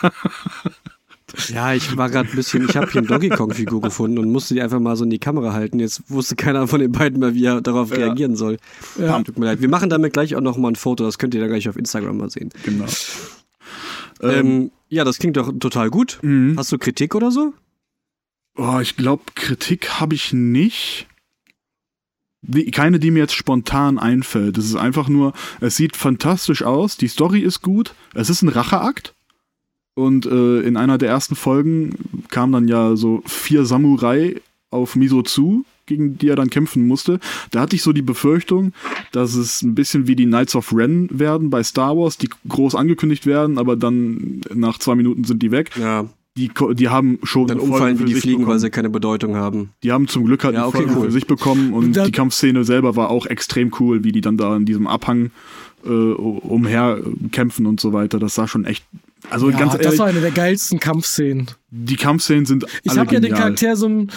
Ja, 1.48 1.72
ich 1.74 1.96
war 1.96 2.10
gerade 2.10 2.28
ein 2.28 2.34
bisschen, 2.34 2.68
ich 2.68 2.76
habe 2.76 2.90
hier 2.90 2.98
eine 3.02 3.06
Donkey 3.06 3.28
Kong-Figur 3.28 3.80
gefunden 3.80 4.18
und 4.18 4.32
musste 4.32 4.54
die 4.54 4.62
einfach 4.62 4.80
mal 4.80 4.96
so 4.96 5.04
in 5.04 5.10
die 5.10 5.20
Kamera 5.20 5.52
halten. 5.52 5.78
Jetzt 5.78 6.02
wusste 6.10 6.34
keiner 6.34 6.66
von 6.66 6.80
den 6.80 6.90
beiden 6.90 7.20
mehr, 7.20 7.34
wie 7.34 7.44
er 7.44 7.60
darauf 7.60 7.90
Ja. 7.90 7.98
reagieren 7.98 8.34
soll. 8.34 8.56
Ja. 8.98 9.22
Tut 9.22 9.38
mir 9.38 9.44
leid. 9.46 9.60
Wir 9.60 9.68
machen 9.68 9.88
damit 9.90 10.12
gleich 10.12 10.34
auch 10.34 10.40
noch 10.40 10.56
mal 10.56 10.72
ein 10.72 10.76
Foto, 10.76 11.04
das 11.04 11.18
könnt 11.18 11.32
ihr 11.34 11.40
dann 11.40 11.50
gleich 11.50 11.68
auf 11.68 11.76
Instagram 11.76 12.16
mal 12.16 12.30
sehen. 12.30 12.50
Genau. 12.64 12.86
Ähm, 14.22 14.70
ja, 14.88 15.04
das 15.04 15.18
klingt 15.18 15.36
doch 15.36 15.52
total 15.58 15.88
gut. 15.88 16.18
mhm. 16.22 16.54
Hast 16.58 16.72
du 16.72 16.78
Kritik 16.78 17.14
oder 17.14 17.30
so? 17.30 17.54
Oh, 18.56 18.78
ich 18.80 18.96
glaube, 18.96 19.22
Kritik 19.36 20.00
habe 20.00 20.16
ich 20.16 20.32
nicht. 20.32 21.06
Die, 22.42 22.70
keine, 22.70 22.98
die 22.98 23.10
mir 23.10 23.20
jetzt 23.20 23.34
spontan 23.34 23.98
einfällt. 23.98 24.56
Es 24.56 24.64
ist 24.64 24.76
einfach 24.76 25.08
nur, 25.08 25.34
es 25.60 25.76
sieht 25.76 25.96
fantastisch 25.96 26.62
aus, 26.62 26.96
die 26.96 27.08
Story 27.08 27.40
ist 27.40 27.60
gut, 27.60 27.94
es 28.14 28.30
ist 28.30 28.42
ein 28.42 28.48
Racheakt. 28.48 29.14
Und 29.94 30.24
äh, 30.24 30.60
in 30.60 30.76
einer 30.76 30.96
der 30.96 31.10
ersten 31.10 31.36
Folgen 31.36 31.94
kamen 32.28 32.52
dann 32.52 32.68
ja 32.68 32.96
so 32.96 33.22
vier 33.26 33.66
Samurai 33.66 34.40
auf 34.70 34.96
Miso 34.96 35.22
zu, 35.22 35.64
gegen 35.86 36.16
die 36.16 36.28
er 36.28 36.36
dann 36.36 36.48
kämpfen 36.48 36.86
musste. 36.86 37.20
Da 37.50 37.60
hatte 37.60 37.76
ich 37.76 37.82
so 37.82 37.92
die 37.92 38.02
Befürchtung, 38.02 38.72
dass 39.12 39.34
es 39.34 39.62
ein 39.62 39.74
bisschen 39.74 40.06
wie 40.06 40.16
die 40.16 40.26
Knights 40.26 40.54
of 40.54 40.72
Ren 40.72 41.08
werden 41.10 41.50
bei 41.50 41.62
Star 41.62 41.96
Wars, 41.96 42.16
die 42.16 42.30
groß 42.48 42.74
angekündigt 42.76 43.26
werden, 43.26 43.58
aber 43.58 43.76
dann 43.76 44.40
nach 44.54 44.78
zwei 44.78 44.94
Minuten 44.94 45.24
sind 45.24 45.42
die 45.42 45.50
weg. 45.50 45.72
Ja. 45.78 46.06
Die, 46.36 46.50
die 46.74 46.88
haben 46.88 47.18
schon 47.24 47.48
Dann 47.48 47.58
umfallen 47.58 47.98
wie 47.98 48.04
die 48.04 48.14
Fliegen, 48.14 48.38
bekommen. 48.38 48.52
weil 48.54 48.58
sie 48.60 48.70
keine 48.70 48.88
Bedeutung 48.88 49.34
haben. 49.36 49.70
Die 49.82 49.90
haben 49.90 50.06
zum 50.06 50.24
Glück 50.24 50.44
halt 50.44 50.54
Ja, 50.54 50.66
okay, 50.66 50.86
cool. 50.94 51.06
für 51.06 51.10
sich 51.12 51.26
bekommen 51.26 51.72
und 51.74 51.96
die 51.96 52.12
Kampfszene 52.12 52.62
selber 52.64 52.94
war 52.96 53.10
auch 53.10 53.26
extrem 53.26 53.72
cool, 53.80 54.04
wie 54.04 54.12
die 54.12 54.20
dann 54.20 54.36
da 54.36 54.56
in 54.56 54.64
diesem 54.64 54.86
Abhang 54.86 55.32
äh, 55.84 55.88
umher 55.88 56.98
äh, 57.04 57.28
kämpfen 57.30 57.66
und 57.66 57.80
so 57.80 57.92
weiter. 57.92 58.18
Das 58.20 58.36
sah 58.36 58.46
schon 58.46 58.64
echt. 58.64 58.84
Also 59.28 59.50
ja, 59.50 59.58
ganz 59.58 59.72
das 59.72 59.82
ehrlich, 59.86 59.98
war 59.98 60.06
eine 60.06 60.20
der 60.20 60.30
geilsten 60.30 60.78
Kampfszenen. 60.78 61.50
die 61.70 61.96
Kampfszenen 61.96 62.46
sind 62.46 62.64
Ich 62.84 62.96
habe 62.96 63.12
ja 63.12 63.20
den. 63.20 63.32
Charakter 63.34 63.76
so 63.76 63.88
ein. 63.88 64.10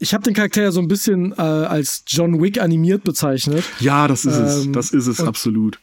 Ich 0.00 0.12
habe 0.12 0.24
den 0.24 0.34
Charakter 0.34 0.62
ja 0.62 0.72
so 0.72 0.80
ein 0.80 0.88
bisschen 0.88 1.32
äh, 1.32 1.40
als 1.40 2.02
John 2.08 2.42
Wick 2.42 2.60
animiert 2.60 3.04
bezeichnet. 3.04 3.62
Ja, 3.78 4.08
das 4.08 4.24
ist 4.24 4.34
es. 4.36 4.64
Ähm, 4.66 4.72
Das 4.72 4.90
ist 4.90 5.06
es 5.06 5.20
absolut. 5.20 5.78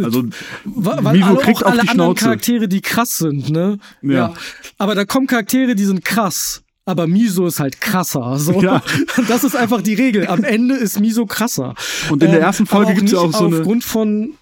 Also 0.00 0.24
Wa- 0.64 0.98
Weil 1.02 1.18
Miso 1.18 1.36
kriegt 1.36 1.64
auch 1.64 1.70
alle 1.70 1.82
die 1.82 1.88
anderen 1.88 2.10
Schnauze. 2.16 2.24
Charaktere, 2.24 2.68
die 2.68 2.80
krass 2.80 3.18
sind, 3.18 3.50
ne? 3.50 3.78
Ja. 4.02 4.34
Aber 4.78 4.94
da 4.94 5.04
kommen 5.04 5.26
Charaktere, 5.26 5.74
die 5.74 5.84
sind 5.84 6.04
krass. 6.04 6.62
Aber 6.84 7.06
Miso 7.06 7.46
ist 7.46 7.60
halt 7.60 7.80
krasser. 7.80 8.38
So. 8.38 8.62
Ja. 8.62 8.82
Das 9.28 9.44
ist 9.44 9.54
einfach 9.56 9.82
die 9.82 9.94
Regel. 9.94 10.26
Am 10.26 10.42
Ende 10.44 10.74
ist 10.76 10.98
Miso 11.00 11.26
krasser. 11.26 11.74
und 12.10 12.22
in 12.22 12.30
der 12.30 12.40
Ähm, 12.40 12.46
ersten 12.46 12.66
Folge 12.66 12.86
aber 12.92 12.94
gibt 12.94 13.06
es 13.08 13.12
ja 13.12 13.18
auch 13.18 13.32
so 13.32 13.46
eine. 13.46 13.56
Aufgrund 13.58 13.84
von. 13.84 14.34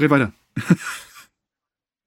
Red 0.00 0.10
weiter. 0.10 0.32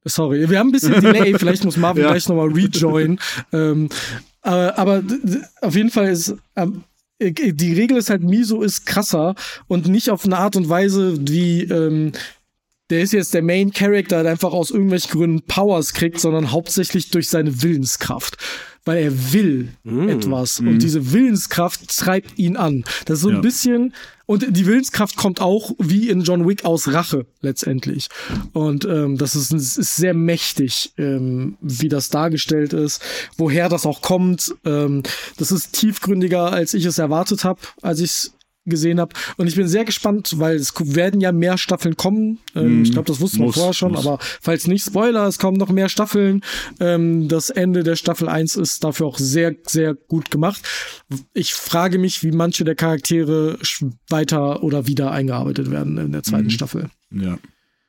Sorry, 0.05 0.49
wir 0.49 0.57
haben 0.59 0.69
ein 0.69 0.71
bisschen 0.71 0.99
Delay. 0.99 1.33
Vielleicht 1.37 1.63
muss 1.63 1.77
Marvin 1.77 2.03
Ja. 2.03 2.09
gleich 2.11 2.27
nochmal 2.27 2.47
rejoin. 2.51 3.19
ähm, 3.53 3.89
äh, 4.43 4.49
aber 4.49 5.01
d- 5.01 5.41
auf 5.61 5.75
jeden 5.75 5.91
Fall 5.91 6.07
ist 6.07 6.33
ähm, 6.55 6.83
äh, 6.83 6.90
die 7.21 7.73
Regel 7.73 7.97
ist 7.97 8.09
halt, 8.09 8.23
Miso 8.23 8.61
ist 8.61 8.85
krasser 8.85 9.35
und 9.67 9.87
nicht 9.87 10.09
auf 10.09 10.25
eine 10.25 10.37
Art 10.37 10.55
und 10.55 10.69
Weise 10.69 11.15
wie, 11.19 11.63
ähm, 11.63 12.11
der 12.91 13.01
ist 13.01 13.13
jetzt 13.13 13.33
der 13.33 13.41
Main 13.41 13.71
Character, 13.71 14.21
der 14.23 14.31
einfach 14.33 14.51
aus 14.53 14.69
irgendwelchen 14.69 15.11
Gründen 15.11 15.41
Powers 15.41 15.93
kriegt, 15.93 16.19
sondern 16.19 16.51
hauptsächlich 16.51 17.09
durch 17.09 17.29
seine 17.29 17.63
Willenskraft. 17.63 18.37
Weil 18.83 18.97
er 19.03 19.33
will 19.33 19.69
Mm. 19.83 20.09
etwas. 20.09 20.59
Und 20.59 20.79
diese 20.79 21.11
Willenskraft 21.13 21.87
treibt 21.95 22.39
ihn 22.39 22.57
an. 22.57 22.83
Das 23.05 23.17
ist 23.17 23.21
so 23.21 23.29
ein 23.29 23.35
Ja. 23.35 23.41
bisschen, 23.41 23.93
und 24.25 24.43
die 24.57 24.65
Willenskraft 24.65 25.15
kommt 25.17 25.39
auch 25.39 25.71
wie 25.77 26.09
in 26.09 26.21
John 26.21 26.47
Wick 26.47 26.65
aus 26.65 26.87
Rache 26.91 27.27
letztendlich. 27.41 28.07
Und 28.53 28.85
ähm, 28.85 29.17
das 29.19 29.35
ist, 29.35 29.51
ist 29.53 29.95
sehr 29.97 30.15
mächtig, 30.15 30.93
ähm, 30.97 31.57
wie 31.61 31.89
das 31.89 32.09
dargestellt 32.09 32.73
ist, 32.73 33.03
woher 33.37 33.69
das 33.69 33.85
auch 33.85 34.01
kommt. 34.01 34.51
Ähm, 34.65 35.03
das 35.37 35.51
ist 35.51 35.73
tiefgründiger, 35.73 36.51
als 36.51 36.73
ich 36.73 36.85
es 36.85 36.97
erwartet 36.97 37.43
habe, 37.43 37.61
als 37.83 37.99
ich 37.99 38.09
es 38.09 38.33
gesehen 38.65 38.99
habe. 38.99 39.13
Und 39.37 39.47
ich 39.47 39.55
bin 39.55 39.67
sehr 39.67 39.85
gespannt, 39.85 40.35
weil 40.37 40.55
es 40.55 40.73
werden 40.77 41.19
ja 41.19 41.31
mehr 41.31 41.57
Staffeln 41.57 41.97
kommen. 41.97 42.39
Ähm, 42.55 42.77
Mhm. 42.79 42.83
Ich 42.83 42.91
glaube, 42.91 43.07
das 43.07 43.19
wusste 43.19 43.39
man 43.39 43.47
Muss, 43.47 43.55
vorher 43.55 43.73
schon, 43.73 43.91
muss. 43.93 44.05
aber 44.05 44.19
falls 44.21 44.67
nicht, 44.67 44.85
Spoiler, 44.85 45.25
es 45.27 45.39
kommen 45.39 45.57
noch 45.57 45.69
mehr 45.69 45.89
Staffeln. 45.89 46.41
Ähm, 46.79 47.27
das 47.27 47.49
Ende 47.49 47.83
der 47.83 47.95
Staffel 47.95 48.29
1 48.29 48.55
ist 48.55 48.83
dafür 48.83 49.07
auch 49.07 49.17
sehr, 49.17 49.55
sehr 49.67 49.93
gut 49.95 50.29
gemacht. 50.31 50.61
Ich 51.33 51.53
frage 51.53 51.97
mich, 51.97 52.23
wie 52.23 52.31
manche 52.31 52.63
der 52.63 52.75
Charaktere 52.75 53.57
weiter 54.09 54.63
oder 54.63 54.87
wieder 54.87 55.11
eingearbeitet 55.11 55.71
werden 55.71 55.97
in 55.97 56.11
der 56.11 56.23
zweiten 56.23 56.45
Mhm. 56.45 56.49
Staffel. 56.51 56.89
Ja. 57.11 57.37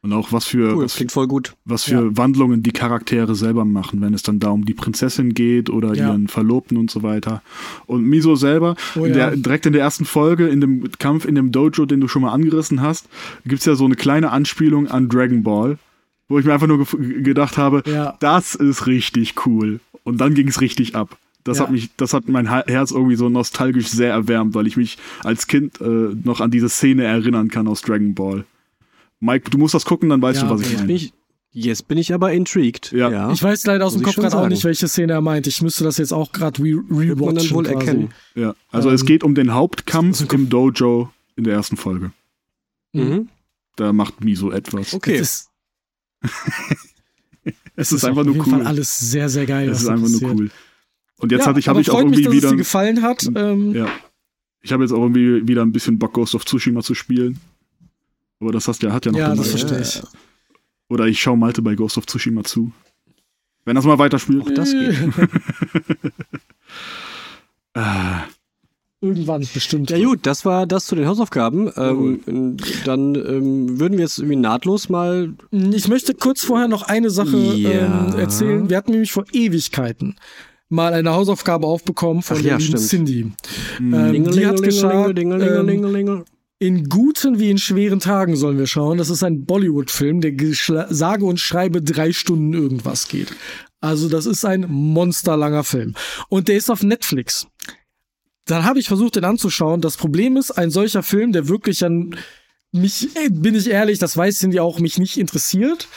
Und 0.04 0.12
auch 0.12 0.32
was 0.32 0.44
für, 0.46 0.74
Cool, 0.74 0.84
was, 0.84 0.96
klingt 0.96 1.12
voll 1.12 1.28
gut. 1.28 1.54
was 1.64 1.84
für 1.84 2.16
Wandlungen 2.16 2.64
die 2.64 2.72
Charaktere 2.72 3.36
selber 3.36 3.64
machen, 3.64 4.00
wenn 4.00 4.14
es 4.14 4.24
dann 4.24 4.40
da 4.40 4.50
um 4.50 4.64
die 4.64 4.74
Prinzessin 4.74 5.32
geht 5.32 5.70
oder 5.70 5.94
Ja. 5.94 6.08
ihren 6.08 6.26
Verlobten 6.26 6.76
und 6.76 6.90
so 6.90 7.04
weiter. 7.04 7.40
Und 7.86 8.04
Miso 8.04 8.34
selber, 8.34 8.74
Oh 8.96 9.04
in 9.04 9.14
ja. 9.14 9.30
der, 9.30 9.36
direkt 9.36 9.64
in 9.66 9.72
der 9.72 9.82
ersten 9.82 10.04
Folge, 10.04 10.48
in 10.48 10.60
dem 10.60 10.90
Kampf 10.98 11.24
in 11.24 11.36
dem 11.36 11.52
Dojo, 11.52 11.86
den 11.86 12.00
du 12.00 12.08
schon 12.08 12.22
mal 12.22 12.32
angerissen 12.32 12.80
hast, 12.80 13.06
gibt's 13.46 13.64
ja 13.64 13.76
so 13.76 13.84
eine 13.84 13.94
kleine 13.94 14.32
Anspielung 14.32 14.88
an 14.88 15.08
Dragon 15.08 15.44
Ball, 15.44 15.78
wo 16.28 16.36
ich 16.40 16.44
mir 16.44 16.52
einfach 16.54 16.66
nur 16.66 16.78
gef- 16.80 17.22
gedacht 17.22 17.56
habe, 17.56 17.84
Ja. 17.86 18.16
das 18.18 18.56
ist 18.56 18.88
richtig 18.88 19.46
cool. 19.46 19.78
Und 20.02 20.20
dann 20.20 20.34
ging's 20.34 20.60
richtig 20.60 20.96
ab. 20.96 21.16
Das 21.44 21.58
Ja. 21.58 21.64
hat 21.64 21.70
mich, 21.70 21.90
das 21.96 22.12
hat 22.12 22.28
mein 22.28 22.48
Herz 22.48 22.90
irgendwie 22.90 23.14
so 23.16 23.28
nostalgisch 23.28 23.86
sehr 23.86 24.10
erwärmt, 24.10 24.54
weil 24.56 24.66
ich 24.66 24.76
mich 24.76 24.98
als 25.22 25.46
Kind 25.46 25.80
äh, 25.80 25.84
noch 26.24 26.40
an 26.40 26.50
diese 26.50 26.68
Szene 26.68 27.04
erinnern 27.04 27.48
kann 27.48 27.68
aus 27.68 27.82
Dragon 27.82 28.14
Ball. 28.14 28.44
Mike, 29.24 29.50
du 29.50 29.56
musst 29.58 29.72
das 29.74 29.84
gucken, 29.84 30.08
dann 30.08 30.20
weißt 30.20 30.42
Ja, 30.42 30.48
du, 30.48 30.54
was 30.54 30.60
ich 30.62 30.66
okay. 30.66 30.72
Jetzt 30.74 30.80
meine. 30.80 30.92
ich, 30.94 31.12
jetzt 31.52 31.86
bin 31.88 31.96
ich 31.98 32.12
aber 32.12 32.32
intrigued. 32.32 32.90
Ja. 32.92 33.30
Ich 33.32 33.42
weiß 33.42 33.64
leider 33.66 33.86
aus 33.86 33.92
Muss 33.92 34.02
dem 34.02 34.06
Kopf 34.06 34.16
gerade 34.16 34.36
auch 34.36 34.48
nicht, 34.48 34.64
welche 34.64 34.88
Szene 34.88 35.12
er 35.12 35.20
meint. 35.20 35.46
Ich 35.46 35.62
müsste 35.62 35.84
das 35.84 35.96
jetzt 35.98 36.12
auch 36.12 36.32
gerade 36.32 36.60
re 36.62 36.64
Wird 36.88 36.90
man 36.90 37.34
dann 37.36 37.46
rewatchen. 37.46 37.54
wohl 37.54 37.64
quasi. 37.64 37.76
erkennen. 37.76 38.10
Ja, 38.34 38.54
also 38.70 38.88
Ähm, 38.88 38.94
es 38.96 39.04
geht 39.04 39.22
um 39.22 39.34
den 39.34 39.54
Hauptkampf 39.54 40.20
Kopf. 40.22 40.32
im 40.32 40.48
Dojo 40.48 41.10
in 41.36 41.44
der 41.44 41.54
ersten 41.54 41.76
Folge. 41.76 42.12
Mhm. 42.92 43.28
Da 43.76 43.92
macht 43.92 44.22
Miso 44.24 44.50
etwas. 44.50 44.92
Okay. 44.92 45.16
Es 45.16 45.20
ist, 45.20 45.48
Es 47.74 47.90
ist 47.92 48.04
auf 48.04 48.10
einfach 48.10 48.24
nur 48.24 48.34
jeden 48.34 48.46
cool. 48.46 48.58
Fall 48.58 48.66
alles 48.66 48.98
sehr, 48.98 49.28
sehr 49.28 49.46
geil. 49.46 49.68
Es 49.68 49.80
ist 49.82 49.88
einfach 49.88 50.08
nur 50.08 50.20
passiert. 50.20 50.40
cool. 50.40 50.50
Und 51.18 51.32
jetzt 51.32 51.40
ja, 51.42 51.46
hatte 51.46 51.58
ich, 51.60 51.68
habe 51.68 51.80
ich 51.80 51.90
auch 51.90 51.94
freut 52.00 52.10
mich, 52.10 52.18
irgendwie 52.20 52.36
dass 52.36 52.36
es 52.36 52.42
wieder. 52.42 52.50
dir 52.50 52.56
gefallen 52.58 53.02
hat. 53.02 53.28
Ähm, 53.34 53.74
Ja. 53.74 53.86
Ich 54.64 54.72
habe 54.72 54.84
jetzt 54.84 54.92
auch 54.92 55.00
irgendwie 55.02 55.48
wieder 55.48 55.62
ein 55.62 55.72
bisschen 55.72 55.98
Bock, 55.98 56.12
Ghost 56.12 56.34
of 56.36 56.44
Tsushima 56.44 56.82
zu 56.82 56.94
spielen. 56.94 57.40
Aber 58.42 58.50
das 58.50 58.66
hast 58.66 58.82
ja, 58.82 58.92
hat 58.92 59.06
ja 59.06 59.12
noch 59.12 59.18
Ja, 59.20 59.28
den 59.28 59.36
das 59.36 59.50
verstehe 59.50 59.80
ich. 59.80 60.02
Oder 60.88 61.06
ich 61.06 61.20
schaue 61.22 61.36
Malte 61.38 61.62
bei 61.62 61.76
Ghost 61.76 61.96
of 61.96 62.06
Tsushima 62.06 62.42
zu. 62.42 62.72
Wenn 63.64 63.76
das 63.76 63.84
mal 63.84 63.98
weiterspielt. 64.00 64.58
Das 64.58 64.72
geht. 64.72 64.96
Ah, 67.74 68.24
Irgendwann 69.00 69.46
bestimmt. 69.54 69.90
Ja 69.90 69.98
gut, 70.04 70.20
das 70.22 70.44
war 70.44 70.66
das 70.66 70.86
zu 70.86 70.94
den 70.96 71.06
Hausaufgaben. 71.06 71.70
Ähm, 71.76 72.56
dann 72.84 73.14
ähm, 73.16 73.80
würden 73.80 73.98
wir 73.98 74.04
jetzt 74.04 74.18
irgendwie 74.18 74.36
nahtlos 74.36 74.88
mal. 74.88 75.34
Ich 75.50 75.86
möchte 75.88 76.14
kurz 76.14 76.44
vorher 76.44 76.68
noch 76.68 76.82
eine 76.82 77.10
Sache 77.10 77.36
Ja. 77.36 77.70
ähm, 77.70 78.18
erzählen. 78.18 78.68
Wir 78.70 78.76
hatten 78.76 78.90
nämlich 78.90 79.12
vor 79.12 79.24
Ewigkeiten 79.32 80.16
mal 80.68 80.94
eine 80.94 81.12
Hausaufgabe 81.12 81.66
aufbekommen 81.66 82.22
von 82.22 82.38
Ach 82.38 82.42
ja. 82.42 82.58
Cindy. 82.58 83.32
hm. 83.78 83.94
Ähm, 83.94 84.30
die 84.30 84.46
hat 84.46 84.60
ähm, 84.60 85.14
Dingelingelingelinge. 85.14 86.24
In 86.62 86.88
guten 86.88 87.40
wie 87.40 87.50
in 87.50 87.58
schweren 87.58 87.98
Tagen 87.98 88.36
sollen 88.36 88.56
wir 88.56 88.68
schauen. 88.68 88.96
Das 88.96 89.10
ist 89.10 89.24
ein 89.24 89.44
Bollywood-Film, 89.44 90.20
der 90.20 90.32
sage 90.90 91.24
und 91.24 91.40
schreibe 91.40 91.82
drei 91.82 92.12
Stunden 92.12 92.52
irgendwas 92.52 93.08
geht. 93.08 93.34
Also 93.80 94.08
das 94.08 94.26
ist 94.26 94.44
ein 94.44 94.66
monsterlanger 94.68 95.64
Film. 95.64 95.94
Und 96.28 96.46
der 96.46 96.56
ist 96.56 96.70
auf 96.70 96.84
Netflix. 96.84 97.48
Dann 98.44 98.64
habe 98.64 98.78
ich 98.78 98.86
versucht, 98.86 99.16
den 99.16 99.24
anzuschauen. 99.24 99.80
Das 99.80 99.96
Problem 99.96 100.36
ist, 100.36 100.52
ein 100.52 100.70
solcher 100.70 101.02
Film, 101.02 101.32
der 101.32 101.48
wirklich 101.48 101.84
an 101.84 102.16
mich, 102.70 103.08
äh, 103.16 103.28
bin 103.28 103.56
ich 103.56 103.68
ehrlich, 103.68 103.98
das 103.98 104.16
weiß 104.16 104.38
Cindy 104.38 104.60
auch, 104.60 104.78
mich 104.78 104.98
nicht 104.98 105.18
interessiert. 105.18 105.88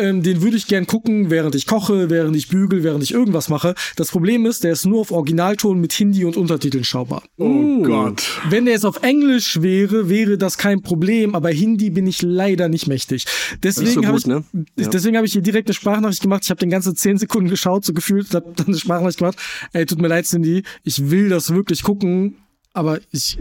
Ähm, 0.00 0.22
den 0.22 0.42
würde 0.42 0.56
ich 0.56 0.68
gern 0.68 0.86
gucken, 0.86 1.28
während 1.28 1.56
ich 1.56 1.66
koche, 1.66 2.08
während 2.08 2.36
ich 2.36 2.48
bügel, 2.48 2.84
während 2.84 3.02
ich 3.02 3.12
irgendwas 3.12 3.48
mache. 3.48 3.74
Das 3.96 4.10
Problem 4.10 4.46
ist, 4.46 4.62
der 4.62 4.72
ist 4.72 4.86
nur 4.86 5.00
auf 5.00 5.10
Originalton 5.10 5.80
mit 5.80 5.92
Hindi 5.92 6.24
und 6.24 6.36
Untertiteln 6.36 6.84
schaubar. 6.84 7.24
Oh 7.36 7.82
Gott. 7.82 8.22
Wenn 8.48 8.64
der 8.64 8.74
jetzt 8.74 8.86
auf 8.86 9.02
Englisch 9.02 9.60
wäre, 9.60 10.08
wäre 10.08 10.38
das 10.38 10.56
kein 10.56 10.82
Problem, 10.82 11.34
aber 11.34 11.50
Hindi 11.50 11.90
bin 11.90 12.06
ich 12.06 12.22
leider 12.22 12.68
nicht 12.68 12.86
mächtig. 12.86 13.24
Deswegen 13.62 14.02
so 14.02 14.06
habe 14.06 14.18
ich, 14.18 14.26
ne? 14.26 14.44
Ja. 14.76 14.88
deswegen 14.88 15.16
habe 15.16 15.26
ich 15.26 15.32
hier 15.32 15.42
direkt 15.42 15.68
eine 15.68 15.74
Sprachnachricht 15.74 16.22
gemacht. 16.22 16.42
Ich 16.44 16.50
habe 16.50 16.60
den 16.60 16.70
ganzen 16.70 16.94
zehn 16.94 17.18
Sekunden 17.18 17.50
geschaut, 17.50 17.84
so 17.84 17.92
gefühlt, 17.92 18.32
habe 18.34 18.52
dann 18.54 18.68
eine 18.68 18.78
Sprachnachricht 18.78 19.18
gemacht. 19.18 19.38
Ey, 19.72 19.84
tut 19.84 20.00
mir 20.00 20.08
leid, 20.08 20.26
Cindy, 20.26 20.62
ich 20.84 21.10
will 21.10 21.28
das 21.28 21.52
wirklich 21.52 21.82
gucken, 21.82 22.36
aber 22.78 23.00
ich, 23.12 23.38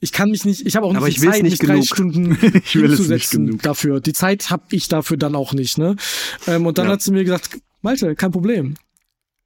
ich 0.00 0.12
kann 0.12 0.30
mich 0.30 0.44
nicht, 0.44 0.66
ich 0.66 0.74
habe 0.76 0.86
auch 0.86 0.90
nicht 0.92 0.98
Aber 0.98 1.06
die 1.08 1.16
ich 1.16 1.20
Zeit, 1.22 1.42
nicht 1.42 1.52
mich 1.52 1.58
drei 1.60 1.74
genug. 1.74 1.86
Stunden 1.86 2.38
Ich 2.64 2.74
will 2.76 2.88
hinzusetzen 2.88 3.46
genug. 3.46 3.62
dafür. 3.62 4.00
Die 4.00 4.12
Zeit 4.12 4.50
habe 4.50 4.64
ich 4.70 4.88
dafür 4.88 5.16
dann 5.16 5.34
auch 5.34 5.52
nicht, 5.52 5.78
ne? 5.78 5.96
Ähm, 6.46 6.66
und 6.66 6.78
dann 6.78 6.86
Ja. 6.86 6.92
hat 6.92 7.02
sie 7.02 7.10
mir 7.12 7.24
gesagt, 7.24 7.58
Malte, 7.82 8.14
kein 8.16 8.32
Problem. 8.32 8.74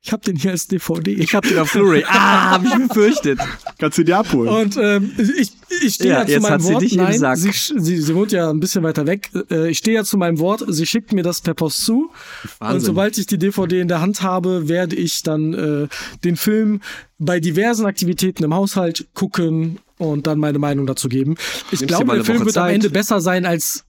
Ich 0.05 0.11
habe 0.13 0.25
den 0.25 0.35
hier 0.37 0.51
als 0.51 0.67
DVD. 0.67 1.13
Ich 1.13 1.33
hab 1.35 1.45
den 1.45 1.59
auf 1.59 1.73
Blu-ray. 1.73 2.03
Ah, 2.09 2.51
hab 2.53 2.65
ich 2.65 2.75
befürchtet. 2.89 3.39
Kannst 3.79 3.99
du 3.99 4.03
dir 4.03 4.19
abholen? 4.19 4.49
Und 4.49 4.77
ähm, 4.77 5.13
ich, 5.39 5.53
ich 5.81 5.95
stehe 5.95 6.11
Ja, 6.11 6.19
ja, 6.21 6.27
zu 6.27 6.33
jetzt 6.33 6.43
meinem 6.43 6.53
hat 6.55 6.63
sie 6.63 6.73
Wort. 6.73 6.83
dich 6.83 6.93
im 6.95 7.05
Nein, 7.05 7.19
Sack. 7.21 7.37
sie, 7.39 7.51
sie, 7.53 7.97
sie 8.03 8.15
wohnt 8.17 8.33
ja 8.33 8.51
ein 8.51 8.59
bisschen 8.59 8.83
weiter 8.83 9.07
weg. 9.07 9.31
Äh, 9.49 9.71
ich 9.71 9.79
stehe 9.79 9.95
ja 9.97 10.03
zu 10.05 10.17
meinem 10.19 10.41
Wort. 10.41 10.65
Sie 10.67 10.87
schickt 10.87 11.13
mir 11.13 11.23
das 11.23 11.41
per 11.41 11.55
Post 11.55 11.85
zu. 11.85 12.11
Und 12.11 12.11
Wahnsinn. 12.59 12.81
sobald 12.81 13.17
ich 13.17 13.27
die 13.27 13.39
DVD 13.39 13.81
in 13.81 13.87
der 13.89 14.01
Hand 14.01 14.23
habe, 14.23 14.69
werde 14.69 14.97
ich 14.97 15.23
dann 15.23 15.55
äh, 15.55 15.89
den 16.25 16.37
Film 16.37 16.81
bei 17.19 17.39
diversen 17.39 17.87
Aktivitäten 17.87 18.43
im 18.43 18.53
Haushalt 18.55 19.07
gucken 19.15 19.79
und 19.99 20.27
dann 20.27 20.39
meine 20.41 20.59
Meinung 20.59 20.87
dazu 20.87 21.09
geben. 21.09 21.37
Ich 21.71 21.79
dir 21.79 21.87
glaube, 21.87 22.13
der 22.17 22.25
Film 22.25 22.39
Woche 22.41 22.47
wird 22.47 22.57
am 22.59 22.65
Zeit. 22.65 22.75
Ende 22.75 22.91
besser 22.91 23.21
sein 23.21 23.47
als 23.47 23.85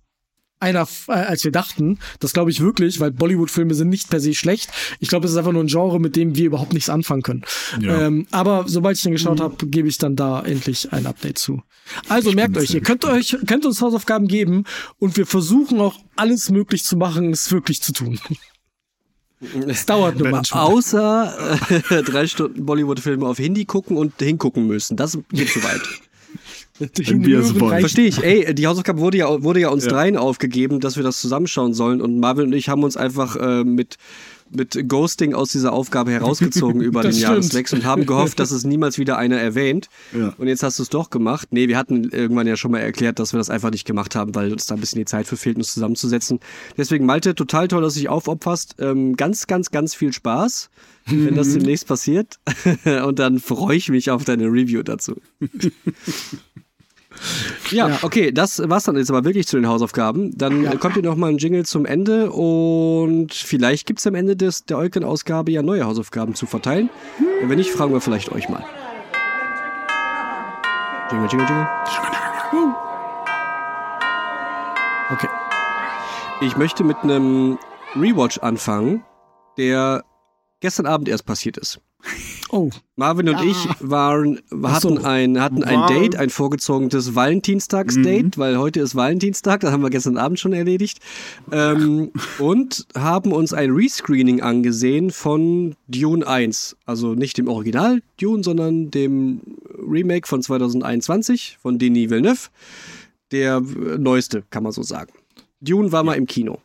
einer, 0.63 0.87
äh, 1.07 1.11
als 1.11 1.43
wir 1.43 1.51
dachten. 1.51 1.99
Das 2.19 2.33
glaube 2.33 2.49
ich 2.49 2.61
wirklich, 2.61 2.99
weil 2.99 3.11
Bollywood-Filme 3.11 3.75
sind 3.75 3.89
nicht 3.89 4.09
per 4.09 4.19
se 4.19 4.33
schlecht. 4.33 4.69
Ich 4.99 5.09
glaube, 5.09 5.25
es 5.25 5.33
ist 5.33 5.37
einfach 5.37 5.51
nur 5.51 5.63
ein 5.63 5.67
Genre, 5.67 5.99
mit 5.99 6.15
dem 6.15 6.35
wir 6.35 6.45
überhaupt 6.45 6.73
nichts 6.73 6.89
anfangen 6.89 7.21
können. 7.21 7.43
Ja. 7.79 8.07
Ähm, 8.07 8.25
aber 8.31 8.65
sobald 8.67 8.97
ich 8.97 9.03
den 9.03 9.11
geschaut 9.11 9.39
habe, 9.39 9.67
gebe 9.67 9.87
ich 9.87 9.97
dann 9.97 10.15
da 10.15 10.41
endlich 10.41 10.91
ein 10.91 11.05
Update 11.05 11.37
zu. 11.37 11.61
Also 12.07 12.31
merkt 12.31 12.57
euch, 12.57 12.73
ihr 12.73 12.81
könnt 12.81 13.05
euch, 13.05 13.37
könnt 13.45 13.65
uns 13.65 13.81
Hausaufgaben 13.81 14.27
geben 14.27 14.63
und 14.99 15.17
wir 15.17 15.25
versuchen 15.25 15.79
auch 15.81 15.99
alles 16.15 16.49
möglich 16.49 16.85
zu 16.85 16.95
machen, 16.97 17.31
es 17.31 17.51
wirklich 17.51 17.81
zu 17.81 17.93
tun. 17.93 18.19
Es 19.67 19.85
dauert 19.85 20.17
nur 20.17 20.29
manchmal. 20.29 20.63
Außer 20.63 21.59
äh, 21.89 22.01
drei 22.03 22.27
Stunden 22.27 22.65
Bollywood-Filme 22.65 23.27
auf 23.27 23.37
Hindi 23.39 23.65
gucken 23.65 23.97
und 23.97 24.13
hingucken 24.17 24.67
müssen. 24.67 24.95
Das 24.95 25.17
geht 25.33 25.49
zu 25.49 25.61
weit. 25.65 25.81
Wenn 25.81 25.91
wir 25.91 25.91
es 25.91 26.53
wollen. 26.53 26.62
Verstehe 26.77 28.07
ich. 28.07 28.23
Ey, 28.23 28.53
die 28.55 28.67
Hausaufgabe 28.67 28.99
wurde 28.99 29.17
ja, 29.17 29.43
wurde 29.43 29.59
ja 29.59 29.69
uns 29.69 29.85
Ja. 29.85 29.91
dreien 29.91 30.17
aufgegeben, 30.17 30.79
dass 30.79 30.95
wir 30.97 31.03
das 31.03 31.19
zusammenschauen 31.21 31.73
sollen. 31.73 32.01
Und 32.01 32.19
Marvin 32.19 32.47
und 32.47 32.53
ich 32.53 32.69
haben 32.69 32.83
uns 32.83 32.97
einfach 32.97 33.35
äh, 33.35 33.63
mit, 33.63 33.97
mit 34.49 34.87
Ghosting 34.89 35.35
aus 35.35 35.51
dieser 35.51 35.71
Aufgabe 35.71 36.11
herausgezogen 36.11 36.81
über 36.81 37.03
Das 37.03 37.15
den 37.15 37.19
stimmt. 37.19 37.29
Jahreswechsel 37.31 37.79
und 37.79 37.85
haben 37.85 38.05
gehofft, 38.07 38.39
dass 38.39 38.49
es 38.51 38.63
niemals 38.63 38.97
wieder 38.97 39.17
einer 39.17 39.37
erwähnt. 39.37 39.87
Ja. 40.17 40.33
Und 40.37 40.47
jetzt 40.47 40.63
hast 40.63 40.79
du 40.79 40.83
es 40.83 40.89
doch 40.89 41.11
gemacht. 41.11 41.49
Nee, 41.51 41.67
wir 41.67 41.77
hatten 41.77 42.05
irgendwann 42.09 42.47
ja 42.47 42.55
schon 42.57 42.71
mal 42.71 42.79
erklärt, 42.79 43.19
dass 43.19 43.33
wir 43.33 43.37
das 43.37 43.51
einfach 43.51 43.69
nicht 43.71 43.85
gemacht 43.85 44.15
haben, 44.15 44.33
weil 44.33 44.51
uns 44.51 44.65
da 44.65 44.73
ein 44.73 44.81
bisschen 44.81 44.99
die 44.99 45.05
Zeit 45.05 45.27
für 45.27 45.37
fehlt, 45.37 45.57
uns 45.57 45.73
zusammenzusetzen. 45.73 46.39
Deswegen, 46.77 47.05
Malte, 47.05 47.35
total 47.35 47.67
toll, 47.67 47.83
dass 47.83 47.93
du 47.93 47.99
dich 47.99 48.09
aufopferst. 48.09 48.75
Ähm, 48.79 49.15
ganz, 49.15 49.45
ganz, 49.45 49.69
ganz 49.69 49.93
viel 49.93 50.11
Spaß, 50.11 50.69
wenn 51.05 51.35
das 51.35 51.49
demnächst 51.53 51.87
passiert. 51.87 52.39
und 53.05 53.19
dann 53.19 53.39
freue 53.39 53.77
ich 53.77 53.89
mich 53.89 54.09
auf 54.09 54.23
deine 54.23 54.45
Review 54.47 54.81
dazu. 54.81 55.21
Ja, 57.71 57.87
Ja. 57.89 57.99
okay, 58.01 58.31
das 58.31 58.61
war's 58.69 58.83
dann 58.83 58.95
jetzt 58.97 59.09
aber 59.09 59.23
wirklich 59.25 59.47
zu 59.47 59.55
den 59.57 59.67
Hausaufgaben. 59.67 60.37
Dann 60.37 60.63
Ja. 60.63 60.75
kommt 60.75 60.93
hier 60.95 61.03
nochmal 61.03 61.29
ein 61.31 61.37
Jingle 61.37 61.65
zum 61.65 61.85
Ende 61.85 62.31
und 62.31 63.33
vielleicht 63.33 63.85
gibt's 63.87 64.05
am 64.07 64.15
Ende 64.15 64.35
des, 64.35 64.65
der 64.65 64.77
Eulen-Ausgabe 64.77 65.51
ja 65.51 65.61
neue 65.61 65.85
Hausaufgaben 65.85 66.35
zu 66.35 66.45
verteilen. 66.45 66.89
Und 67.41 67.49
wenn 67.49 67.57
nicht, 67.57 67.69
fragen 67.71 67.93
wir 67.93 68.01
vielleicht 68.01 68.31
euch 68.31 68.49
mal. 68.49 68.63
Jingle, 71.11 71.29
jingle, 71.29 71.47
jingle. 71.47 71.67
Okay. 75.11 75.27
Ich 76.41 76.57
möchte 76.57 76.83
mit 76.83 76.97
einem 77.03 77.57
Rewatch 77.95 78.39
anfangen, 78.39 79.03
der 79.57 80.03
gestern 80.59 80.85
Abend 80.87 81.07
erst 81.07 81.25
passiert 81.25 81.57
ist. 81.57 81.79
Oh, 82.49 82.69
Marvin 82.95 83.29
und 83.29 83.39
Ja. 83.39 83.43
ich 83.43 83.67
waren, 83.79 84.39
hatten, 84.61 84.97
so. 84.97 85.03
ein, 85.03 85.41
hatten 85.41 85.63
ein 85.63 85.87
Date, 85.87 86.15
ein 86.15 86.29
vorgezogenes 86.29 87.15
Valentinstagsdate, 87.15 88.37
weil 88.37 88.57
heute 88.59 88.79
ist 88.81 88.93
Valentinstag, 88.95 89.61
das 89.61 89.71
haben 89.71 89.81
wir 89.81 89.89
gestern 89.89 90.17
Abend 90.17 90.39
schon 90.39 90.53
erledigt. 90.53 90.99
Ähm, 91.51 92.11
und 92.37 92.85
haben 92.95 93.31
uns 93.31 93.53
ein 93.53 93.71
Rescreening 93.71 94.41
angesehen 94.41 95.09
von 95.09 95.75
Dune 95.87 96.27
1. 96.27 96.77
Also 96.85 97.15
nicht 97.15 97.37
dem 97.39 97.47
Original 97.47 98.01
Dune, 98.21 98.43
sondern 98.43 98.91
dem 98.91 99.41
Remake 99.89 100.27
von 100.27 100.43
2021 100.43 101.57
von 101.61 101.79
Denis 101.79 102.09
Villeneuve. 102.11 102.49
Der 103.31 103.57
äh, 103.57 103.97
neueste, 103.97 104.43
kann 104.51 104.61
man 104.61 104.73
so 104.73 104.83
sagen. 104.83 105.11
Dune 105.59 105.91
war 105.91 106.03
mal 106.03 106.15
im 106.15 106.27
Kino. 106.27 106.59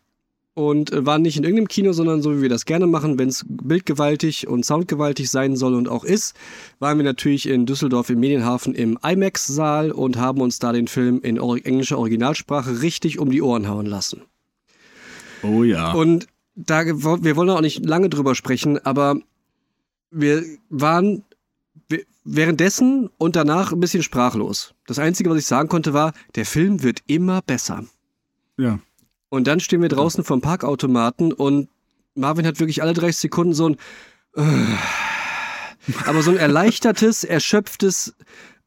Und 0.58 0.92
äh, 0.92 1.06
war 1.06 1.20
nicht 1.20 1.36
in 1.36 1.44
irgendeinem 1.44 1.68
Kino, 1.68 1.92
sondern 1.92 2.20
so 2.20 2.36
wie 2.36 2.42
wir 2.42 2.48
das 2.48 2.64
gerne 2.64 2.88
machen, 2.88 3.16
wenn 3.16 3.28
es 3.28 3.46
bildgewaltig 3.48 4.48
und 4.48 4.64
soundgewaltig 4.66 5.30
sein 5.30 5.54
soll 5.54 5.76
und 5.76 5.88
auch 5.88 6.02
ist, 6.02 6.34
waren 6.80 6.98
wir 6.98 7.04
natürlich 7.04 7.48
in 7.48 7.64
Düsseldorf 7.64 8.10
im 8.10 8.18
Medienhafen 8.18 8.74
im 8.74 8.98
IMAX-Saal 9.00 9.92
und 9.92 10.16
haben 10.16 10.40
uns 10.40 10.58
da 10.58 10.72
den 10.72 10.88
Film 10.88 11.20
in 11.20 11.36
englischer 11.36 11.96
Originalsprache 11.96 12.82
richtig 12.82 13.20
um 13.20 13.30
die 13.30 13.40
Ohren 13.40 13.68
hauen 13.68 13.86
lassen. 13.86 14.22
Oh 15.44 15.62
ja. 15.62 15.92
Und 15.92 16.26
da, 16.56 16.84
wir 16.84 17.36
wollen 17.36 17.50
auch 17.50 17.60
nicht 17.60 17.86
lange 17.86 18.08
drüber 18.08 18.34
sprechen, 18.34 18.84
aber 18.84 19.20
wir 20.10 20.42
waren 20.70 21.22
währenddessen 22.24 23.10
und 23.16 23.36
danach 23.36 23.70
ein 23.70 23.78
bisschen 23.78 24.02
sprachlos. 24.02 24.74
Das 24.88 24.98
Einzige, 24.98 25.30
was 25.30 25.38
ich 25.38 25.46
sagen 25.46 25.68
konnte, 25.68 25.92
war, 25.92 26.14
der 26.34 26.46
Film 26.46 26.82
wird 26.82 26.98
immer 27.06 27.42
besser. 27.42 27.84
ja. 28.56 28.80
Und 29.30 29.46
dann 29.46 29.60
stehen 29.60 29.82
wir 29.82 29.88
draußen 29.88 30.24
vom 30.24 30.40
Parkautomaten 30.40 31.32
und 31.32 31.68
Marvin 32.14 32.46
hat 32.46 32.58
wirklich 32.60 32.82
alle 32.82 32.94
30 32.94 33.16
Sekunden 33.16 33.54
so 33.54 33.68
ein 33.68 33.76
äh, 34.36 34.42
aber 36.06 36.22
so 36.22 36.30
ein 36.30 36.36
erleichtertes, 36.36 37.24
erschöpftes 37.24 38.14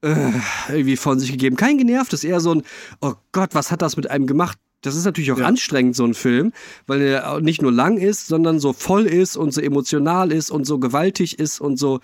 äh, 0.02 0.32
irgendwie 0.69 0.97
von 0.97 1.19
sich 1.19 1.32
gegeben. 1.32 1.56
Kein 1.56 1.78
genervtes, 1.78 2.24
eher 2.24 2.39
so 2.39 2.56
ein 2.56 2.63
oh 3.02 3.13
Gott, 3.32 3.54
was 3.54 3.71
hat 3.71 3.82
das 3.82 3.97
mit 3.97 4.10
einem 4.10 4.28
gemacht? 4.28 4.58
Das 4.82 4.95
ist 4.95 5.06
natürlich 5.06 5.32
auch 5.32 5.38
Ja. 5.38 5.45
anstrengend, 5.45 5.95
so 5.95 6.04
ein 6.04 6.15
Film, 6.15 6.54
weil 6.88 7.02
er 7.02 7.39
nicht 7.39 7.62
nur 7.62 7.71
lang 7.71 7.97
ist, 7.97 8.28
sondern 8.28 8.60
so 8.60 8.74
voll 8.74 9.06
ist 9.06 9.38
und 9.38 9.54
so 9.54 9.62
emotional 9.62 10.32
ist 10.32 10.50
und 10.50 10.65
so 10.65 10.80
gewaltig 10.80 11.38
ist 11.38 11.62
und 11.62 11.78
so 11.78 12.00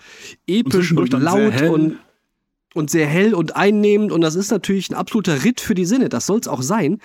episch 0.46 0.92
und, 0.92 1.10
sehr 1.10 1.18
laut 1.20 1.60
und, 1.62 1.98
und 2.74 2.90
sehr 2.90 3.06
hell 3.08 3.34
und 3.34 3.56
einnehmend. 3.56 4.12
Und 4.12 4.20
das 4.20 4.36
ist 4.36 4.52
natürlich 4.52 4.90
ein 4.90 4.94
absoluter 4.94 5.42
Ritt 5.42 5.60
für 5.60 5.74
die 5.74 5.86
Sinne. 5.86 6.08
Das 6.08 6.26
soll 6.26 6.38
es 6.38 6.46
auch 6.46 6.62
sein. 6.62 7.00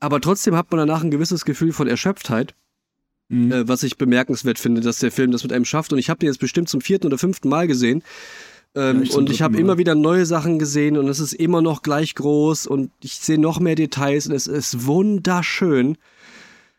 Aber 0.00 0.20
trotzdem 0.20 0.54
hat 0.56 0.70
man 0.70 0.78
danach 0.78 1.02
ein 1.02 1.10
gewisses 1.10 1.44
Gefühl 1.44 1.72
von 1.72 1.88
Erschöpftheit, 1.88 2.54
Mhm. 3.28 3.50
äh, 3.50 3.68
was 3.68 3.82
ich 3.82 3.96
bemerkenswert 3.98 4.58
finde, 4.58 4.80
dass 4.80 5.00
der 5.00 5.10
Film 5.10 5.32
das 5.32 5.42
mit 5.42 5.52
einem 5.52 5.64
schafft. 5.64 5.92
Und 5.92 5.98
ich 5.98 6.10
habe 6.10 6.20
den 6.20 6.28
jetzt 6.28 6.38
bestimmt 6.38 6.68
zum 6.68 6.80
vierten 6.80 7.06
oder 7.08 7.18
fünften 7.18 7.48
Mal 7.48 7.66
gesehen. 7.66 8.02
Ähm, 8.74 9.02
Ja, 9.02 9.16
und 9.16 9.30
ich 9.30 9.42
habe 9.42 9.58
immer 9.58 9.78
wieder 9.78 9.94
neue 9.94 10.26
Sachen 10.26 10.58
gesehen 10.58 10.96
und 10.96 11.08
es 11.08 11.18
ist 11.18 11.32
immer 11.32 11.62
noch 11.62 11.82
gleich 11.82 12.14
groß 12.14 12.66
und 12.66 12.92
ich 13.02 13.14
sehe 13.14 13.38
noch 13.40 13.58
mehr 13.58 13.74
Details 13.74 14.26
und 14.28 14.34
es 14.34 14.46
ist 14.46 14.86
wunderschön. 14.86 15.96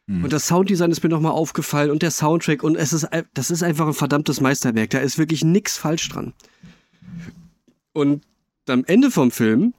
Mhm. 0.05 0.23
Und 0.23 0.31
das 0.31 0.47
Sounddesign 0.47 0.91
ist 0.91 1.03
mir 1.03 1.09
nochmal 1.09 1.33
aufgefallen 1.33 1.91
und 1.91 2.01
der 2.01 2.11
Soundtrack 2.11 2.63
und 2.63 2.75
es 2.75 2.93
ist, 2.93 3.07
das 3.33 3.49
ist 3.51 3.63
einfach 3.63 3.87
ein 3.87 3.93
verdammtes 3.93 4.39
Meisterwerk. 4.39 4.91
Da 4.91 4.99
ist 4.99 5.17
wirklich 5.17 5.43
nichts 5.43 5.77
falsch 5.77 6.07
dran. 6.07 6.33
Und 7.93 8.23
am 8.67 8.85
Ende 8.85 9.11
vom 9.11 9.31
Film 9.31 9.73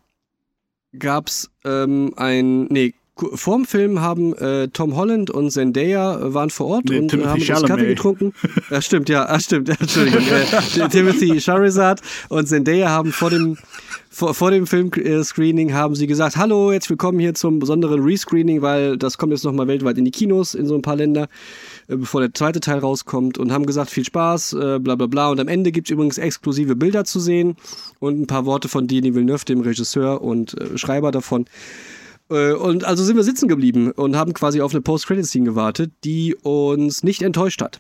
gab's 0.98 1.50
ähm, 1.64 2.12
ein, 2.16 2.64
nee, 2.64 2.94
vorm 3.34 3.64
Film 3.64 4.00
haben 4.00 4.34
äh, 4.36 4.68
Tom 4.68 4.96
Holland 4.96 5.30
und 5.30 5.50
Zendaya 5.50 6.18
äh, 6.18 6.34
waren 6.34 6.50
vor 6.50 6.66
Ort 6.68 6.84
Nee, 6.86 6.98
und 6.98 7.04
äh, 7.04 7.08
Timothy 7.08 7.28
haben 7.28 7.38
uns 7.38 7.46
Kaffee 7.48 7.66
Chalamet. 7.66 7.88
getrunken. 7.88 8.32
Ja, 8.70 8.82
stimmt, 8.82 9.08
ja, 9.08 9.26
ah, 9.28 9.40
stimmt, 9.40 9.68
Entschuldigung. 9.80 10.22
äh, 10.22 10.88
Timothy 10.90 11.40
Charizard 11.40 12.00
und 12.28 12.46
Zendaya 12.46 12.90
haben 12.90 13.12
vor 13.12 13.30
dem 13.30 13.56
vor, 14.10 14.34
vor 14.34 14.50
dem 14.50 14.66
Film-Screening 14.66 15.74
haben 15.74 15.94
sie 15.94 16.06
gesagt, 16.06 16.36
hallo, 16.36 16.72
jetzt 16.72 16.88
willkommen 16.90 17.18
hier 17.20 17.34
zum 17.34 17.58
besonderen 17.58 18.02
Rescreening, 18.02 18.62
weil 18.62 18.96
das 18.96 19.18
kommt 19.18 19.32
jetzt 19.32 19.44
nochmal 19.44 19.68
weltweit 19.68 19.98
in 19.98 20.04
die 20.04 20.10
Kinos 20.10 20.54
in 20.54 20.66
so 20.66 20.74
ein 20.74 20.82
paar 20.82 20.96
Länder, 20.96 21.28
äh, 21.88 21.96
bevor 21.96 22.22
der 22.22 22.32
zweite 22.34 22.60
Teil 22.60 22.78
rauskommt 22.78 23.38
und 23.38 23.52
haben 23.52 23.66
gesagt, 23.66 23.90
viel 23.90 24.04
Spaß, 24.04 24.54
äh, 24.54 24.78
bla 24.80 24.96
bla 24.96 25.06
bla. 25.06 25.30
Und 25.30 25.40
am 25.40 25.46
Ende 25.48 25.72
gibt's 25.72 25.90
übrigens 25.90 26.18
exklusive 26.18 26.74
Bilder 26.74 27.04
zu 27.04 27.20
sehen 27.20 27.56
und 28.00 28.20
ein 28.20 28.26
paar 28.26 28.46
Worte 28.46 28.68
von 28.68 28.86
Denis 28.88 29.14
Villeneuve, 29.14 29.44
dem 29.44 29.60
Regisseur 29.60 30.20
und 30.22 30.54
äh, 30.58 30.76
Schreiber 30.78 31.12
davon. 31.12 31.44
Äh, 32.30 32.52
Und 32.52 32.84
also 32.84 33.04
sind 33.04 33.16
wir 33.16 33.22
sitzen 33.24 33.48
geblieben 33.48 33.90
und 33.92 34.16
haben 34.16 34.32
quasi 34.34 34.60
auf 34.60 34.72
eine 34.72 34.80
Post-Credit-Scene 34.82 35.44
gewartet, 35.44 35.92
die 36.04 36.34
uns 36.42 37.02
nicht 37.02 37.22
enttäuscht 37.22 37.62
hat. 37.62 37.78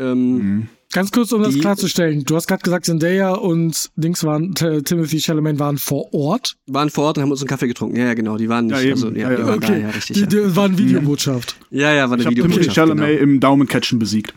Ähm, 0.00 0.36
Mhm. 0.38 0.68
ganz 0.92 1.10
kurz, 1.10 1.32
um 1.32 1.42
das 1.42 1.54
Die- 1.54 1.58
klarzustellen. 1.60 2.22
Du 2.24 2.36
hast 2.36 2.46
gerade 2.46 2.62
gesagt, 2.62 2.84
Zendaya 2.86 3.32
und 3.32 3.90
Dings 3.96 4.22
waren, 4.22 4.54
Timothy 4.54 5.18
Chalamet 5.20 5.58
waren 5.58 5.76
vor 5.78 6.14
Ort. 6.14 6.56
waren 6.68 6.88
vor 6.90 7.04
Ort 7.06 7.18
und 7.18 7.24
haben 7.24 7.30
uns 7.32 7.40
einen 7.40 7.48
Kaffee 7.48 7.66
getrunken. 7.66 7.96
Ja, 7.96 8.04
ja, 8.06 8.14
genau, 8.14 8.36
die 8.36 8.48
waren 8.48 8.66
nicht. 8.66 8.76
Ja, 8.76 8.82
eben. 8.82 8.92
also, 8.92 9.08
ja, 9.10 9.30
Ja, 9.30 9.36
die 9.36 9.42
ja. 9.42 9.48
waren 9.48 9.60
da, 9.60 9.66
Okay, 9.68 9.82
ja, 9.82 9.88
richtig. 9.90 10.14
die, 10.16 10.20
ja. 10.20 10.26
die 10.26 10.56
waren 10.56 10.78
Videobotschaft. 10.78 11.56
ja, 11.70 11.92
ja, 11.92 12.04
war 12.08 12.12
eine 12.12 12.22
Ich 12.22 12.26
habe 12.26 12.34
Timothy 12.36 12.50
Videobotschaft. 12.60 12.76
Chalamet 12.76 13.20
im 13.20 13.40
Daumencatchen 13.40 13.98
besiegt. 13.98 14.34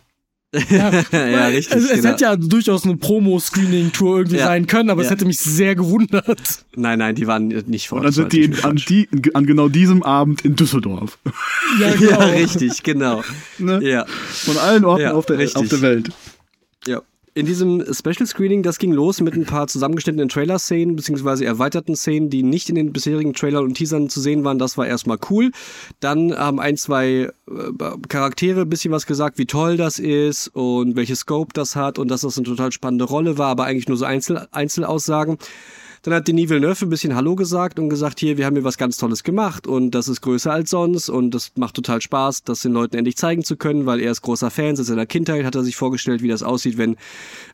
Genau. 0.52 0.92
ja, 1.12 1.48
richtig. 1.48 1.78
Es, 1.78 1.84
es 1.86 1.92
genau. 1.98 2.10
hätte 2.10 2.24
ja 2.26 2.36
durchaus 2.36 2.84
eine 2.84 2.98
Promo-Screening-Tour 2.98 4.18
irgendwie 4.18 4.38
Ja. 4.38 4.46
sein 4.48 4.68
können, 4.68 4.90
aber 4.90 5.02
es 5.02 5.08
Ja. 5.08 5.12
hätte 5.12 5.26
mich 5.26 5.40
sehr 5.40 5.76
gewundert. 5.76 6.66
Nein, 6.76 7.00
nein, 7.00 7.16
die 7.16 7.26
waren 7.28 7.48
nicht 7.48 7.88
vor 7.88 8.00
Und 8.00 8.06
Ort. 8.06 8.18
dann 8.18 8.24
sind 8.30 8.34
die 8.34 8.44
in, 8.44 8.60
an, 8.64 8.76
die, 8.76 9.08
an 9.34 9.46
genau 9.46 9.70
diesem 9.70 10.04
Abend 10.04 10.44
in 10.44 10.56
Düsseldorf. 10.58 11.18
Ja. 11.80 11.94
Ja, 12.02 12.18
richtig, 12.18 12.84
genau. 12.84 13.24
Ne? 13.60 13.80
Ja. 13.82 14.06
Von 14.08 14.58
allen 14.58 14.84
Orten 14.86 15.04
Ja, 15.04 15.14
auf, 15.14 15.26
der, 15.26 15.38
richtig. 15.38 15.62
auf 15.62 15.70
der 15.70 15.82
Welt. 15.82 16.10
Ja. 16.86 17.02
In 17.34 17.46
diesem 17.46 17.82
Special 17.94 18.28
Screening, 18.28 18.62
das 18.62 18.78
ging 18.78 18.92
los 18.92 19.22
mit 19.22 19.36
ein 19.36 19.46
paar 19.46 19.68
zusammengeschnittenen 19.68 20.28
Trailer-Szenen, 20.28 20.98
beziehungsweise 20.98 21.46
erweiterten 21.46 21.96
Szenen, 21.96 22.30
die 22.30 22.44
nicht 22.44 22.68
in 22.68 22.76
den 22.76 22.92
bisherigen 22.92 23.32
Trailern 23.32 23.64
und 23.64 23.76
Teasern 23.76 24.10
zu 24.10 24.20
sehen 24.20 24.44
waren. 24.44 24.60
Das 24.60 24.78
war 24.78 24.86
erstmal 24.86 25.18
cool. 25.30 25.52
Dann 26.02 26.38
haben 26.38 26.60
ein, 26.60 26.76
zwei 26.76 27.30
äh, 27.48 27.98
Charaktere 28.10 28.64
ein 28.64 28.70
bisschen 28.70 28.92
was 28.92 29.06
gesagt, 29.06 29.38
wie 29.38 29.46
toll 29.46 29.78
das 29.78 29.98
ist 29.98 30.50
und 30.50 30.98
welche 30.98 31.16
Scope 31.16 31.54
das 31.54 31.78
hat 31.78 32.00
und 32.00 32.12
dass 32.12 32.22
das 32.22 32.38
eine 32.38 32.46
total 32.46 32.74
spannende 32.74 33.06
Rolle 33.06 33.38
war, 33.38 33.48
aber 33.48 33.64
eigentlich 33.64 33.88
nur 33.88 33.98
so 33.98 34.04
Einzel 34.04 34.50
Einzelaussagen. 34.52 35.38
Dann 36.04 36.16
hat 36.16 36.28
Denis 36.28 36.50
Villeneuve 36.50 36.86
ein 36.86 36.90
bisschen 36.90 37.16
Hallo 37.16 37.36
gesagt 37.36 37.78
und 37.78 37.90
gesagt, 37.90 38.20
hier, 38.20 38.38
wir 38.38 38.48
haben 38.48 38.56
hier 38.56 38.64
was 38.64 38.80
ganz 38.80 38.98
Tolles 38.98 39.24
gemacht 39.24 39.68
und 39.68 39.92
das 39.92 40.08
ist 40.08 40.22
größer 40.22 40.52
als 40.52 40.72
sonst 40.72 41.10
und 41.10 41.30
das 41.32 41.52
macht 41.58 41.76
total 41.76 42.02
Spaß, 42.02 42.44
das 42.44 42.64
den 42.64 42.74
Leuten 42.74 42.98
endlich 42.98 43.18
zeigen 43.18 43.44
zu 43.44 43.56
können, 43.56 43.86
weil 43.86 44.00
er 44.00 44.12
ist 44.12 44.24
großer 44.24 44.50
Fan. 44.50 44.76
Seit 44.76 44.88
seiner 44.88 45.06
Kindheit 45.06 45.46
hat 45.46 45.54
er 45.54 45.64
sich 45.64 45.76
vorgestellt, 45.76 46.24
wie 46.24 46.28
das 46.28 46.42
aussieht, 46.42 46.80
wenn, 46.80 46.96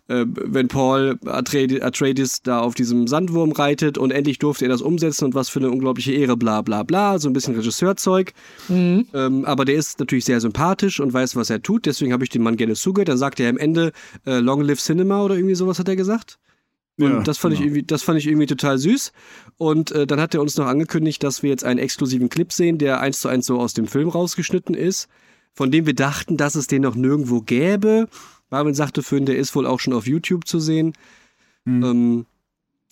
äh, 0.07 0.25
wenn 0.27 0.69
Paul 0.69 1.19
Atreides, 1.25 2.41
da 2.41 2.61
auf 2.61 2.73
diesem 2.73 3.07
Sandwurm 3.07 3.51
reitet 3.51 3.97
und 3.97 4.11
endlich 4.11 4.39
durfte 4.39 4.63
er 4.65 4.69
das 4.69 4.81
umsetzen 4.81 5.25
und 5.25 5.35
was 5.35 5.49
für 5.49 5.59
eine 5.59 5.69
unglaubliche 5.69 6.13
Ehre, 6.13 6.37
bla 6.37 6.61
bla 6.61 6.83
bla, 6.83 7.19
so 7.19 7.29
ein 7.29 7.33
bisschen 7.33 7.55
Regisseurzeug. 7.55 8.31
Mhm. 8.69 9.07
Ähm, 9.13 9.43
aber 9.43 9.65
der 9.65 9.75
ist 9.75 9.99
natürlich 9.99 10.23
sehr 10.23 10.39
sympathisch 10.39 11.01
und 11.01 11.11
weiß, 11.11 11.35
was 11.35 11.49
er 11.49 11.61
tut, 11.61 11.85
deswegen 11.85 12.13
habe 12.13 12.23
ich 12.23 12.29
dem 12.29 12.43
Mann 12.43 12.55
gerne 12.55 12.75
zugehört. 12.75 13.09
Dann 13.09 13.17
sagt 13.17 13.41
er 13.41 13.49
am 13.49 13.57
Ende, 13.57 13.91
äh, 14.25 14.39
Long 14.39 14.61
Live 14.61 14.79
Cinema 14.79 15.21
oder 15.21 15.35
irgendwie 15.35 15.55
sowas 15.55 15.79
hat 15.79 15.89
er 15.89 15.97
gesagt. 15.97 16.39
Und 16.99 17.11
Ja, 17.11 17.19
das 17.21 17.37
fand 17.37 17.53
ich 17.53 17.59
genau. 17.59 17.67
irgendwie, 17.69 17.83
das 17.83 18.03
fand 18.03 18.17
ich 18.17 18.27
irgendwie 18.27 18.47
total 18.47 18.77
süß. 18.77 19.11
Und 19.57 19.91
äh, 19.91 20.07
dann 20.07 20.19
hat 20.19 20.33
er 20.33 20.41
uns 20.41 20.57
noch 20.57 20.65
angekündigt, 20.65 21.23
dass 21.23 21.43
wir 21.43 21.49
jetzt 21.49 21.63
einen 21.63 21.79
exklusiven 21.79 22.29
Clip 22.29 22.51
sehen, 22.51 22.77
der 22.77 22.99
eins 23.01 23.19
zu 23.19 23.27
eins 23.27 23.45
so 23.45 23.59
aus 23.59 23.73
dem 23.73 23.87
Film 23.87 24.09
rausgeschnitten 24.09 24.75
ist, 24.75 25.07
von 25.53 25.71
dem 25.71 25.85
wir 25.85 25.95
dachten, 25.95 26.37
dass 26.37 26.55
es 26.55 26.67
den 26.67 26.81
noch 26.81 26.95
nirgendwo 26.95 27.41
gäbe. 27.41 28.07
Marvin 28.49 28.73
sagte 28.73 29.03
vorhin, 29.03 29.25
der 29.25 29.37
ist 29.37 29.55
wohl 29.55 29.67
auch 29.67 29.79
schon 29.79 29.93
auf 29.93 30.07
YouTube 30.07 30.47
zu 30.47 30.59
sehen. 30.59 30.93
Hm. 31.65 31.83
Ähm, 31.83 32.25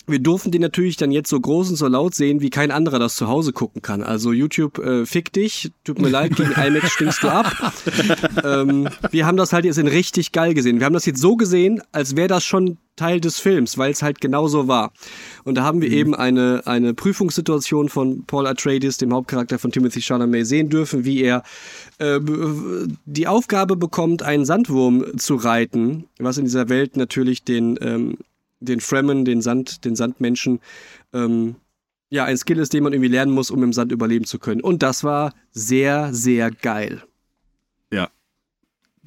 wir 0.07 0.19
durften 0.19 0.51
den 0.51 0.61
natürlich 0.61 0.97
dann 0.97 1.11
jetzt 1.11 1.29
so 1.29 1.39
groß 1.39 1.69
und 1.69 1.75
so 1.75 1.87
laut 1.87 2.15
sehen, 2.15 2.41
wie 2.41 2.49
kein 2.49 2.71
anderer 2.71 2.99
das 2.99 3.15
zu 3.15 3.27
Hause 3.27 3.53
gucken 3.53 3.81
kann. 3.81 4.03
Also 4.03 4.31
YouTube, 4.31 4.77
äh, 4.79 5.05
fick 5.05 5.33
dich, 5.33 5.71
tut 5.83 5.99
mir 5.99 6.09
leid, 6.09 6.35
gegen 6.35 6.51
IMAX 6.51 6.91
stinkst 6.93 7.23
du 7.23 7.29
ab. 7.29 7.73
ähm, 8.43 8.87
wir 9.11 9.25
haben 9.25 9.37
das 9.37 9.53
halt 9.53 9.65
jetzt 9.65 9.77
in 9.77 9.87
richtig 9.87 10.31
geil 10.31 10.53
gesehen. 10.53 10.79
Wir 10.79 10.85
haben 10.85 10.93
das 10.93 11.05
jetzt 11.05 11.21
so 11.21 11.35
gesehen, 11.35 11.81
als 11.91 12.15
wäre 12.15 12.27
das 12.27 12.43
schon 12.43 12.77
Teil 12.95 13.19
des 13.19 13.39
Films, 13.39 13.77
weil 13.77 13.91
es 13.91 14.01
halt 14.01 14.21
genauso 14.21 14.67
war. 14.67 14.93
Und 15.43 15.55
da 15.55 15.63
haben 15.63 15.81
wir 15.81 15.91
eben 15.91 16.15
eine, 16.15 16.61
eine 16.65 16.93
Prüfungssituation 16.93 17.89
von 17.89 18.23
Paul 18.25 18.47
Atreides, 18.47 18.97
dem 18.97 19.13
Hauptcharakter 19.13 19.59
von 19.59 19.71
Timothy 19.71 20.01
Chalamet, 20.01 20.47
sehen 20.47 20.69
dürfen, 20.69 21.03
wie 21.03 21.21
er 21.21 21.43
äh, 21.97 22.19
die 23.05 23.27
Aufgabe 23.27 23.75
bekommt, 23.75 24.23
einen 24.23 24.45
Sandwurm 24.45 25.17
zu 25.17 25.35
reiten, 25.35 26.05
was 26.19 26.37
in 26.37 26.45
dieser 26.45 26.69
Welt 26.69 26.95
natürlich 26.95 27.43
den, 27.43 27.77
ähm, 27.81 28.17
den 28.59 28.79
Fremen, 28.79 29.25
den 29.25 29.41
Sand, 29.41 29.85
den 29.85 29.95
Sandmenschen, 29.95 30.59
ähm, 31.13 31.55
ja, 32.09 32.25
ein 32.25 32.37
Skill 32.37 32.59
ist, 32.59 32.73
den 32.73 32.83
man 32.83 32.93
irgendwie 32.93 33.11
lernen 33.11 33.31
muss, 33.31 33.51
um 33.51 33.63
im 33.63 33.73
Sand 33.73 33.91
überleben 33.91 34.25
zu 34.25 34.39
können. 34.39 34.61
Und 34.61 34.83
das 34.83 35.03
war 35.03 35.33
sehr, 35.51 36.13
sehr 36.13 36.51
geil. 36.51 37.03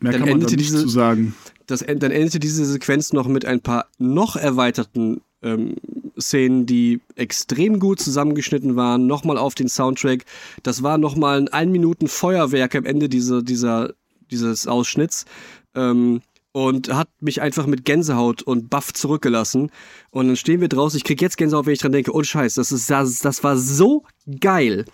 Mehr 0.01 0.13
Dann 0.13 0.21
kann 0.21 0.29
man 0.31 0.41
endete 0.41 0.57
nicht 0.57 0.71
diese- 0.71 0.83
zu 0.83 0.89
sagen. 0.89 1.35
Das, 1.67 1.81
dann 1.81 2.11
endete 2.11 2.39
diese 2.39 2.65
Sequenz 2.65 3.13
noch 3.13 3.29
mit 3.29 3.45
ein 3.45 3.61
paar 3.61 3.87
noch 3.99 4.37
erweiterten 4.37 5.21
ähm, 5.43 5.75
Szenen, 6.19 6.65
die 6.67 7.01
extrem 7.15 7.79
gut 7.79 8.01
zusammengeschnitten 8.01 8.75
waren, 8.75 9.07
nochmal 9.07 9.37
auf 9.37 9.55
den 9.55 9.69
Soundtrack. 9.69 10.25
Das 10.63 10.83
war 10.83 10.99
nochmal 10.99 11.39
ein 11.41 11.49
ein 11.49 11.71
Minuten 11.71 12.09
Feuerwerk 12.09 12.75
am 12.75 12.87
Ende 12.87 13.09
dieser, 13.09 13.43
dieser, 13.43 13.93
dieses 14.31 14.67
Ausschnitts. 14.67 15.27
Ähm, 15.75 16.23
und 16.53 16.93
hat 16.93 17.09
mich 17.21 17.41
einfach 17.41 17.67
mit 17.67 17.85
Gänsehaut 17.85 18.43
und 18.43 18.71
Buff 18.71 18.93
zurückgelassen. 18.93 19.71
Und 20.11 20.29
dann 20.29 20.37
stehen 20.37 20.61
wir 20.61 20.69
draußen. 20.69 20.97
Ich 20.97 21.05
krieg 21.05 21.21
jetzt 21.21 21.37
Gänsehaut, 21.37 21.67
wenn 21.67 21.75
ich 21.75 21.81
dran 21.81 21.93
denke. 21.93 22.15
Oh 22.15 22.23
Scheiß, 22.23 22.55
das 22.55 22.73
ist 22.73 22.91
das, 22.91 23.19
das 23.19 23.45
war 23.45 23.57
so 23.57 24.05
geil, 24.41 24.85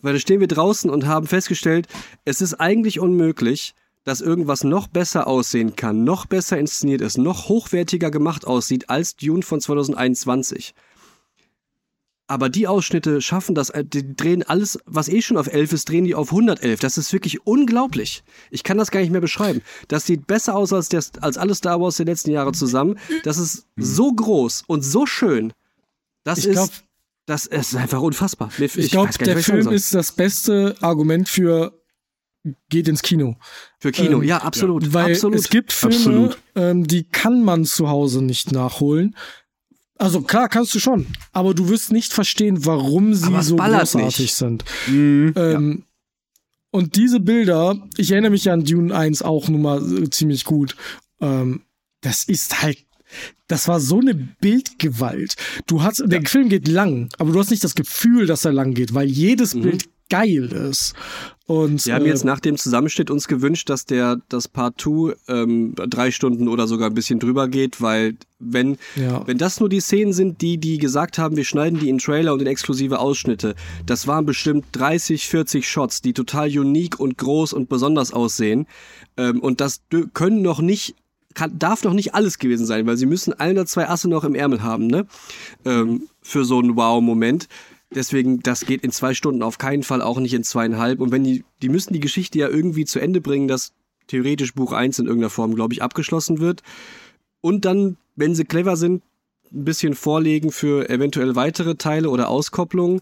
weil 0.00 0.14
da 0.14 0.18
stehen 0.18 0.40
wir 0.40 0.48
draußen 0.48 0.90
und 0.90 1.06
haben 1.06 1.26
festgestellt, 1.26 1.86
es 2.24 2.40
ist 2.40 2.54
eigentlich 2.54 3.00
unmöglich, 3.00 3.74
dass 4.04 4.20
irgendwas 4.20 4.64
noch 4.64 4.88
besser 4.88 5.26
aussehen 5.26 5.76
kann, 5.76 6.02
noch 6.04 6.26
besser 6.26 6.58
inszeniert 6.58 7.00
ist, 7.00 7.18
noch 7.18 7.48
hochwertiger 7.48 8.10
gemacht 8.10 8.46
aussieht 8.46 8.90
als 8.90 9.14
Dune 9.16 9.42
von 9.42 9.60
2021. 9.60 10.74
Aber 12.32 12.48
die 12.48 12.66
Ausschnitte 12.66 13.20
schaffen 13.20 13.54
das, 13.54 13.68
äh, 13.68 13.84
die 13.84 14.16
drehen 14.16 14.42
alles, 14.42 14.78
was 14.86 15.08
eh 15.08 15.20
schon 15.20 15.36
auf 15.36 15.48
11 15.52 15.74
ist, 15.74 15.88
drehen 15.90 16.04
die 16.04 16.14
auf 16.14 16.30
111. 16.30 16.80
Das 16.80 16.96
ist 16.96 17.12
wirklich 17.12 17.46
unglaublich. 17.46 18.24
Ich 18.50 18.62
kann 18.64 18.78
das 18.78 18.90
gar 18.90 19.00
nicht 19.00 19.10
mehr 19.12 19.20
beschreiben. 19.20 19.60
Das 19.88 20.06
sieht 20.06 20.26
besser 20.26 20.56
aus 20.56 20.72
als, 20.72 20.88
der, 20.88 21.02
als 21.20 21.36
alle 21.36 21.54
Star 21.54 21.78
Wars 21.78 21.98
der 21.98 22.06
letzten 22.06 22.30
Jahre 22.30 22.52
zusammen. 22.52 22.98
Das 23.24 23.36
ist 23.36 23.66
so 23.76 24.10
groß 24.14 24.64
und 24.66 24.80
so 24.80 25.04
schön. 25.04 25.52
Das 26.24 26.38
Ich 26.38 26.46
ist, 26.46 26.52
glaub- 26.54 26.70
das 27.26 27.44
ist 27.44 27.76
einfach 27.76 28.00
unfassbar. 28.00 28.48
Mir- 28.56 28.64
Ich 28.76 28.90
glaube, 28.90 29.08
nicht, 29.08 29.20
der 29.20 29.36
ich 29.36 29.44
sagen 29.46 29.62
Film 29.64 29.74
ist 29.74 29.94
das 29.94 30.12
beste 30.12 30.74
Argument 30.80 31.28
für 31.28 31.78
geht 32.70 32.88
ins 32.88 33.02
Kino. 33.02 33.36
für 33.78 33.92
Kino. 33.92 34.18
ähm, 34.18 34.22
ja, 34.24 34.38
absolut. 34.38 34.94
Weil 34.94 35.12
absolut. 35.12 35.38
es 35.38 35.50
gibt 35.50 35.70
Filme, 35.70 36.34
ähm, 36.54 36.86
die 36.86 37.04
kann 37.04 37.44
man 37.44 37.66
zu 37.66 37.88
Hause 37.90 38.22
nicht 38.22 38.52
nachholen. 38.52 39.16
Also 40.02 40.20
klar, 40.22 40.48
kannst 40.48 40.74
du 40.74 40.80
schon, 40.80 41.06
aber 41.32 41.54
du 41.54 41.68
wirst 41.68 41.92
nicht 41.92 42.12
verstehen, 42.12 42.64
warum 42.66 43.14
sie 43.14 43.30
so 43.42 43.56
großartig 43.56 44.18
nicht. 44.18 44.34
sind. 44.34 44.64
Mhm. 44.88 45.32
Ähm, 45.36 45.84
Und 46.72 46.96
diese 46.96 47.20
Bilder, 47.20 47.76
ich 47.96 48.10
erinnere 48.10 48.32
mich 48.32 48.44
ja 48.46 48.52
an 48.52 48.64
Dune 48.64 48.92
1 48.94 49.22
auch 49.22 49.48
nun 49.48 49.62
mal 49.62 50.02
äh, 50.02 50.10
ziemlich 50.10 50.44
gut. 50.44 50.74
Ähm, 51.20 51.62
das 52.00 52.24
ist 52.24 52.62
halt, 52.62 52.78
das 53.46 53.68
war 53.68 53.78
so 53.78 54.00
eine 54.00 54.14
Bildgewalt. 54.14 55.34
Du 55.66 55.82
hast, 55.82 56.02
der 56.04 56.22
Film 56.22 56.48
geht 56.48 56.66
lang, 56.66 57.08
aber 57.18 57.30
du 57.30 57.38
hast 57.38 57.50
nicht 57.50 57.62
das 57.62 57.74
Gefühl, 57.76 58.26
dass 58.26 58.44
er 58.44 58.52
lang 58.52 58.74
geht, 58.74 58.94
weil 58.94 59.06
jedes 59.08 59.54
Bild 59.54 59.84
geil 60.08 60.50
ist. 60.50 60.94
Und 61.46 61.84
Wir 61.86 61.94
haben 61.94 62.04
äh, 62.04 62.08
jetzt 62.08 62.24
nach 62.24 62.40
dem 62.40 62.56
Zusammenschnitt 62.56 63.10
uns 63.10 63.26
gewünscht, 63.26 63.68
dass 63.68 63.84
der 63.84 64.18
das 64.28 64.46
Part 64.48 64.80
2 64.80 65.14
ähm, 65.28 65.74
drei 65.74 66.10
Stunden 66.10 66.48
oder 66.48 66.66
sogar 66.68 66.88
ein 66.88 66.94
bisschen 66.94 67.18
drüber 67.18 67.48
geht, 67.48 67.80
weil 67.80 68.16
wenn, 68.38 68.76
Ja. 68.96 69.26
wenn 69.26 69.38
das 69.38 69.58
nur 69.60 69.68
die 69.68 69.80
Szenen 69.80 70.12
sind, 70.12 70.40
die, 70.40 70.58
die 70.58 70.78
gesagt 70.78 71.18
haben, 71.18 71.36
wir 71.36 71.44
schneiden 71.44 71.80
die 71.80 71.88
in 71.88 71.98
Trailer 71.98 72.32
und 72.32 72.40
in 72.40 72.46
exklusive 72.46 72.98
Ausschnitte, 73.00 73.54
das 73.86 74.06
waren 74.06 74.24
bestimmt 74.24 74.66
30, 74.72 75.26
40 75.28 75.68
Shots, 75.68 76.00
die 76.00 76.12
total 76.12 76.48
unique 76.56 76.98
und 77.00 77.18
groß 77.18 77.52
und 77.52 77.68
besonders 77.68 78.12
aussehen. 78.12 78.66
Ähm, 79.16 79.40
und 79.40 79.60
das 79.60 79.80
können 80.14 80.42
noch 80.42 80.60
nicht, 80.60 80.94
kann, 81.34 81.58
darf 81.58 81.82
noch 81.82 81.94
nicht 81.94 82.14
alles 82.14 82.38
gewesen 82.38 82.66
sein, 82.66 82.86
weil 82.86 82.96
sie 82.96 83.06
müssen 83.06 83.32
ein 83.32 83.52
oder 83.52 83.66
zwei 83.66 83.88
Asse 83.88 84.08
noch 84.08 84.24
im 84.24 84.34
Ärmel 84.34 84.62
haben, 84.62 84.86
ne? 84.86 85.06
Ähm, 85.64 86.08
für 86.20 86.44
so 86.44 86.60
einen 86.60 86.76
Wow-Moment. 86.76 87.48
Deswegen, 87.94 88.40
das 88.40 88.60
geht 88.64 88.82
in 88.82 88.90
zwei 88.90 89.12
Stunden 89.14 89.42
auf 89.42 89.58
keinen 89.58 89.82
Fall, 89.82 90.00
auch 90.02 90.18
nicht 90.18 90.34
in 90.34 90.44
zweieinhalb. 90.44 91.00
Und 91.00 91.12
wenn 91.12 91.24
die, 91.24 91.44
die 91.60 91.68
müssen 91.68 91.92
die 91.92 92.00
Geschichte 92.00 92.38
ja 92.38 92.48
irgendwie 92.48 92.84
zu 92.84 92.98
Ende 93.00 93.20
bringen, 93.20 93.48
dass 93.48 93.72
theoretisch 94.06 94.54
Buch 94.54 94.72
1 94.72 94.98
in 94.98 95.06
irgendeiner 95.06 95.30
Form, 95.30 95.54
glaube 95.54 95.74
ich, 95.74 95.82
abgeschlossen 95.82 96.38
wird. 96.40 96.62
Und 97.40 97.64
dann, 97.64 97.96
wenn 98.16 98.34
sie 98.34 98.44
clever 98.44 98.76
sind, 98.76 99.02
ein 99.52 99.64
bisschen 99.64 99.94
vorlegen 99.94 100.50
für 100.52 100.88
eventuell 100.88 101.36
weitere 101.36 101.74
Teile 101.74 102.08
oder 102.08 102.28
Auskopplungen, 102.30 103.00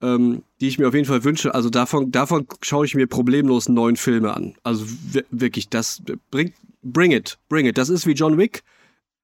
ähm, 0.00 0.42
die 0.60 0.68
ich 0.68 0.78
mir 0.78 0.88
auf 0.88 0.94
jeden 0.94 1.06
Fall 1.06 1.24
wünsche. 1.24 1.54
Also 1.54 1.68
davon, 1.68 2.10
davon 2.10 2.46
schaue 2.62 2.86
ich 2.86 2.94
mir 2.94 3.06
problemlos 3.06 3.68
neun 3.68 3.96
Filme 3.96 4.34
an. 4.34 4.54
Also 4.62 4.86
wi- 5.12 5.24
wirklich, 5.30 5.68
das 5.68 6.02
bringt, 6.30 6.54
bring 6.82 7.12
it, 7.12 7.38
bring 7.48 7.66
it. 7.66 7.76
Das 7.76 7.90
ist 7.90 8.06
wie 8.06 8.12
John 8.12 8.38
Wick. 8.38 8.62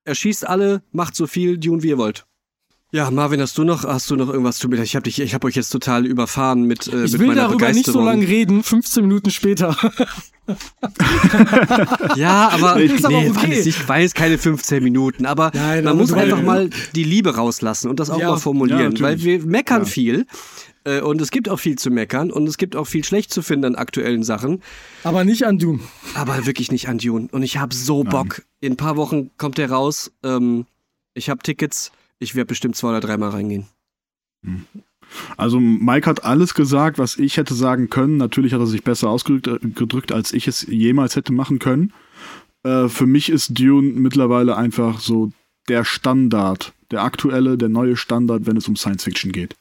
Er 0.05 0.15
schießt 0.15 0.47
alle, 0.47 0.83
macht 0.93 1.17
so 1.17 1.27
viel 1.27 1.59
Dune, 1.59 1.83
wie 1.83 1.89
ihr 1.89 1.99
wollt. 1.99 2.27
Ja, 2.91 3.11
Marvin, 3.11 3.39
hast 3.43 3.59
du 3.59 3.65
noch, 3.65 3.85
hast 3.85 4.11
du 4.11 4.17
noch 4.17 4.29
irgendwas 4.31 4.57
zu 4.59 4.67
mir? 4.69 4.81
Ich 4.83 4.97
habe 4.97 5.03
dich, 5.03 5.21
ich 5.21 5.35
habe 5.35 5.47
euch 5.47 5.57
jetzt 5.57 5.69
total 5.69 6.07
überfahren 6.07 6.63
mit, 6.63 6.87
äh, 6.87 7.05
ich 7.05 7.13
mit 7.13 7.21
will 7.21 7.27
meiner 7.29 7.43
darüber 7.43 7.71
nicht 7.71 7.85
so 7.85 8.03
lange 8.03 8.27
reden, 8.27 8.63
15 8.63 9.03
Minuten 9.03 9.31
später. 9.31 9.77
Ja, 12.17 12.49
aber, 12.49 12.71
aber 12.71 12.79
nee, 12.81 13.29
okay. 13.29 13.61
ich 13.61 13.87
weiß 13.87 14.15
keine 14.15 14.39
15 14.39 14.83
Minuten, 14.83 15.27
aber 15.27 15.51
Nein, 15.53 15.85
man 15.85 15.89
aber 15.93 16.01
muss 16.01 16.13
einfach 16.15 16.41
mal 16.41 16.71
die 16.95 17.05
Liebe 17.05 17.37
rauslassen 17.37 17.91
und 17.91 18.01
das 18.01 18.09
auch 18.09 18.19
Ja. 18.19 18.31
mal 18.31 18.39
formulieren, 18.39 18.97
Ja, 18.97 19.01
weil 19.03 19.23
wir 19.23 19.45
meckern 19.45 19.83
Ja. 19.83 19.85
viel 19.85 20.27
äh, 20.85 21.03
und 21.03 21.21
es 21.21 21.31
gibt 21.31 21.51
auch 21.51 21.59
viel 21.61 21.77
zu 21.77 21.91
meckern 21.91 22.31
und 22.31 22.49
es 22.49 22.57
gibt 22.57 22.77
auch 22.77 22.87
viel 22.87 23.05
schlecht 23.05 23.31
zu 23.31 23.43
finden 23.43 23.67
an 23.67 23.75
aktuellen 23.75 24.23
Sachen, 24.23 24.63
aber 25.05 25.25
nicht 25.25 25.45
an 25.47 25.59
Dune. 25.59 25.81
aber 26.15 26.47
wirklich 26.47 26.73
nicht 26.73 26.89
an 26.89 26.97
Dune 26.97 27.29
und 27.31 27.43
ich 27.43 27.59
habe 27.59 27.75
so 27.75 28.03
Bock. 28.05 28.43
In 28.61 28.73
ein 28.73 28.77
paar 28.79 28.97
Wochen 28.97 29.31
kommt 29.37 29.59
der 29.59 29.71
raus. 29.71 30.11
Ähm, 30.25 30.65
ich 31.13 31.29
habe 31.29 31.43
Tickets. 31.43 31.93
Ich 32.19 32.35
werde 32.35 32.47
bestimmt 32.49 32.77
zwei 32.77 32.91
oder 32.91 33.01
dreimal 33.01 33.31
reingehen. 33.31 33.67
Also 35.37 35.59
Mike 35.61 36.09
hat 36.09 36.25
alles 36.25 36.55
gesagt, 36.55 36.99
was 36.99 37.17
ich 37.17 37.37
hätte 37.37 37.55
sagen 37.55 37.91
können. 37.91 38.17
Natürlich 38.17 38.53
hat 38.53 38.61
er 38.61 38.67
sich 38.67 38.83
besser 38.85 39.09
ausgedrückt, 39.09 40.11
äh, 40.11 40.15
als 40.15 40.33
ich 40.33 40.47
es 40.49 40.63
jemals 40.69 41.17
hätte 41.17 41.33
machen 41.33 41.59
können. 41.59 41.93
Äh, 42.65 42.89
für 42.89 43.07
mich 43.07 43.29
ist 43.31 43.59
Dune 43.59 43.93
mittlerweile 43.93 44.57
einfach 44.57 45.01
so 45.01 45.33
der 45.69 45.85
Standard, 45.85 46.73
der 46.91 47.03
aktuelle, 47.03 47.57
der 47.59 47.69
neue 47.69 47.97
Standard, 47.97 48.47
wenn 48.47 48.57
es 48.57 48.69
um 48.69 48.77
Science 48.77 49.05
Fiction 49.05 49.33
geht. 49.33 49.55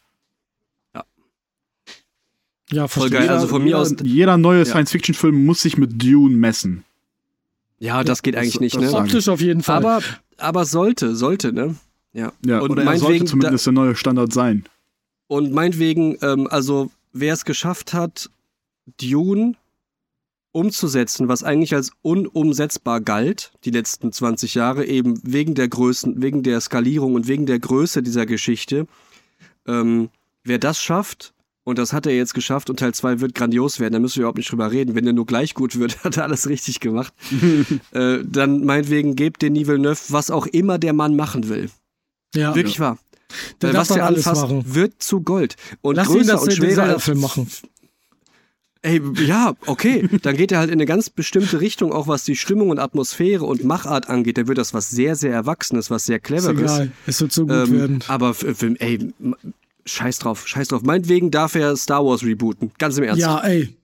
Ja, 2.70 2.88
Voll 2.90 3.04
verstehe. 3.10 3.28
geil. 3.28 3.30
Also 3.30 3.48
von 3.48 3.62
mir 3.62 3.68
jeder, 3.70 3.80
aus- 3.80 3.96
Jeder 4.04 4.38
neue 4.38 4.60
Ja. 4.60 4.66
Science-Fiction-Film 4.66 5.46
muss 5.46 5.62
sich 5.62 5.78
mit 5.78 6.04
Dune 6.04 6.36
messen. 6.36 6.84
Ja, 7.80 8.04
das 8.04 8.22
geht 8.24 8.36
das- 8.36 8.42
eigentlich 8.42 8.60
nicht, 8.60 8.76
das 8.76 8.92
ne? 8.92 8.98
Optisch 8.98 9.30
auf 9.30 9.40
jeden 9.40 9.64
Fall. 9.64 9.78
Aber, 9.78 10.02
aber 10.38 10.66
sollte, 10.66 11.16
sollte, 11.16 11.54
ne? 11.54 11.76
Ja. 12.18 12.34
Ja, 12.44 12.60
und 12.60 12.72
oder 12.72 12.84
er 12.84 12.98
sollte 12.98 13.26
zumindest 13.26 13.68
der 13.68 13.74
neue 13.74 13.96
Standard 13.96 14.34
sein. 14.34 14.66
Und 15.28 15.54
meinetwegen, 15.54 16.18
ähm, 16.22 16.48
also 16.50 16.90
wer 17.14 17.34
es 17.34 17.46
geschafft 17.46 17.94
hat, 17.94 18.30
Dune 19.00 19.54
umzusetzen, 20.52 21.28
was 21.28 21.44
eigentlich 21.44 21.76
als 21.76 21.92
unumsetzbar 22.02 23.02
galt, 23.02 23.52
die 23.66 23.70
letzten 23.70 24.12
20 24.12 24.56
Jahre, 24.56 24.86
eben 24.86 25.20
wegen 25.24 25.54
der 25.54 25.68
Größen, 25.68 26.20
wegen 26.20 26.42
der 26.42 26.60
Skalierung 26.60 27.14
und 27.14 27.28
wegen 27.28 27.46
der 27.46 27.60
Größe 27.60 28.02
dieser 28.02 28.26
Geschichte, 28.26 28.88
ähm, 29.68 30.10
wer 30.44 30.58
das 30.58 30.82
schafft, 30.82 31.36
und 31.64 31.78
das 31.78 31.92
hat 31.94 32.08
er 32.08 32.16
jetzt 32.16 32.34
geschafft 32.34 32.70
und 32.70 32.80
Teil 32.80 32.94
2 32.94 33.20
wird 33.20 33.36
grandios 33.36 33.80
werden, 33.80 33.94
da 33.94 34.00
müssen 34.00 34.16
wir 34.16 34.22
überhaupt 34.22 34.38
nicht 34.38 34.50
drüber 34.50 34.72
reden. 34.72 34.96
Wenn 34.96 35.04
der 35.04 35.14
nur 35.14 35.26
gleich 35.26 35.54
gut 35.54 35.78
wird, 35.78 36.04
hat 36.04 36.18
er 36.18 36.24
alles 36.24 36.48
richtig 36.48 36.80
gemacht. 36.80 37.14
äh, 37.92 38.20
dann 38.24 38.64
meinetwegen 38.64 39.16
gebt 39.16 39.42
Denis 39.42 39.68
Villeneuve, 39.68 40.00
was 40.10 40.32
auch 40.32 40.48
immer 40.48 40.80
der 40.80 40.94
Mann 40.94 41.16
machen 41.16 41.50
will. 41.50 41.70
Ja, 42.36 42.56
Wirklich 42.56 42.80
wahr. 42.80 42.98
der 43.62 43.74
was 43.74 43.90
der 43.90 44.06
alles 44.06 44.28
anfasst, 44.28 44.44
machen. 44.50 44.64
wird 44.76 45.02
zu 45.02 45.22
Gold. 45.22 45.56
Und 45.82 45.96
Lass 45.96 46.08
ihn 46.10 46.14
größer 46.16 46.32
das 46.34 46.44
und 46.44 46.54
schwerer 46.54 46.68
als 46.84 47.04
Zelda-Film 47.04 47.20
machen. 47.22 47.48
Ey, 48.84 49.02
ja, 49.26 49.54
okay. 49.66 50.08
Dann 50.22 50.38
geht 50.38 50.52
er 50.52 50.60
halt 50.60 50.70
in 50.70 50.76
eine 50.76 50.86
ganz 50.86 51.10
bestimmte 51.10 51.60
Richtung, 51.60 51.92
auch 51.92 52.08
was 52.08 52.24
die 52.24 52.36
Stimmung 52.36 52.70
und 52.70 52.80
Atmosphäre 52.80 53.44
und 53.44 53.64
Machart 53.64 54.08
angeht. 54.08 54.38
Dann 54.38 54.48
wird 54.48 54.60
das 54.60 54.74
was 54.74 54.90
sehr, 54.90 55.16
sehr 55.16 55.34
Erwachsenes, 55.34 55.90
was 55.90 56.06
sehr 56.06 56.18
Ist 56.18 56.24
Cleveres. 56.24 56.60
egal. 56.62 56.92
Es 57.06 57.20
wird 57.20 57.32
so 57.34 57.48
gut 57.48 57.56
Ähm, 57.56 57.80
werden. 57.80 58.04
aber 58.08 58.36
ey, 58.80 59.14
scheiß 59.86 60.20
drauf, 60.20 60.48
scheiß 60.48 60.68
drauf. 60.70 60.84
Meinetwegen 60.84 61.32
darf 61.32 61.56
er 61.56 61.76
Star 61.76 62.06
Wars 62.06 62.24
rebooten. 62.24 62.72
Ganz 62.78 62.98
im 62.98 63.04
Ernst. 63.06 63.22
Ja, 63.22 63.40
ey. 63.40 63.76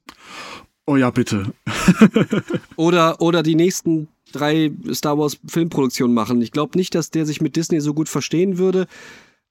Oh 0.85 0.95
ja, 0.95 1.09
bitte. 1.11 1.53
Oder, 2.75 3.21
oder 3.21 3.41
die 3.41 3.55
nächsten 3.55 4.09
drei 4.33 4.71
Star 4.91 5.17
Wars 5.17 5.37
Filmproduktionen 5.47 6.13
machen. 6.13 6.41
Ich 6.41 6.51
glaube 6.51 6.77
nicht, 6.77 6.93
dass 6.95 7.09
der 7.09 7.25
sich 7.25 7.39
mit 7.39 7.55
Disney 7.55 7.79
so 7.79 7.93
gut 7.93 8.09
verstehen 8.09 8.57
würde, 8.57 8.87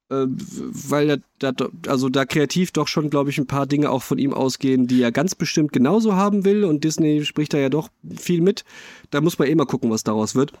äh, 0.09 0.25
weil 0.27 1.09
er 1.09 1.19
da, 1.39 1.53
also 1.87 2.09
da 2.09 2.25
kreativ 2.25 2.71
doch 2.71 2.87
schon, 2.87 3.09
glaube 3.09 3.31
ich, 3.31 3.37
ein 3.39 3.47
paar 3.47 3.65
Dinge 3.65 3.89
auch 3.89 4.03
von 4.03 4.19
ihm 4.19 4.33
ausgehen, 4.33 4.85
die 4.85 5.01
er 5.01 5.11
ganz 5.11 5.33
bestimmt 5.33 5.73
genauso 5.73 6.15
haben 6.15 6.45
will. 6.45 6.63
Und 6.65 6.83
Disney 6.83 7.25
spricht 7.25 7.53
da 7.53 7.57
ja 7.57 7.69
doch 7.69 7.89
viel 8.15 8.41
mit. 8.41 8.63
Da 9.09 9.21
muss 9.21 9.39
man 9.39 9.47
eh 9.47 9.55
mal 9.55 9.65
gucken, 9.65 9.89
was 9.89 10.03
daraus 10.03 10.35
wird. 10.35 10.53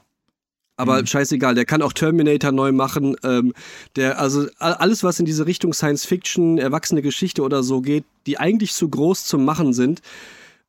Aber 0.75 1.05
scheißegal, 1.05 1.53
der 1.53 1.65
kann 1.65 1.83
auch 1.83 1.93
Terminator 1.93 2.51
neu 2.51 2.71
machen. 2.71 3.15
Ähm, 3.23 3.53
der, 3.95 4.19
also 4.19 4.47
alles, 4.57 5.03
was 5.03 5.19
in 5.19 5.25
diese 5.25 5.45
Richtung 5.45 5.71
Science 5.71 6.03
Fiction, 6.03 6.57
erwachsene 6.57 7.03
Geschichte 7.03 7.43
oder 7.43 7.61
so 7.61 7.81
geht, 7.81 8.05
die 8.25 8.39
eigentlich 8.39 8.73
zu 8.73 8.89
groß 8.89 9.25
zum 9.25 9.45
Machen 9.45 9.73
sind, 9.73 10.01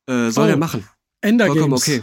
äh, 0.06 0.28
soll 0.30 0.48
Oh. 0.48 0.50
er 0.50 0.56
machen. 0.58 0.86
Endergames. 1.22 1.58
Vollkommen 1.58 2.02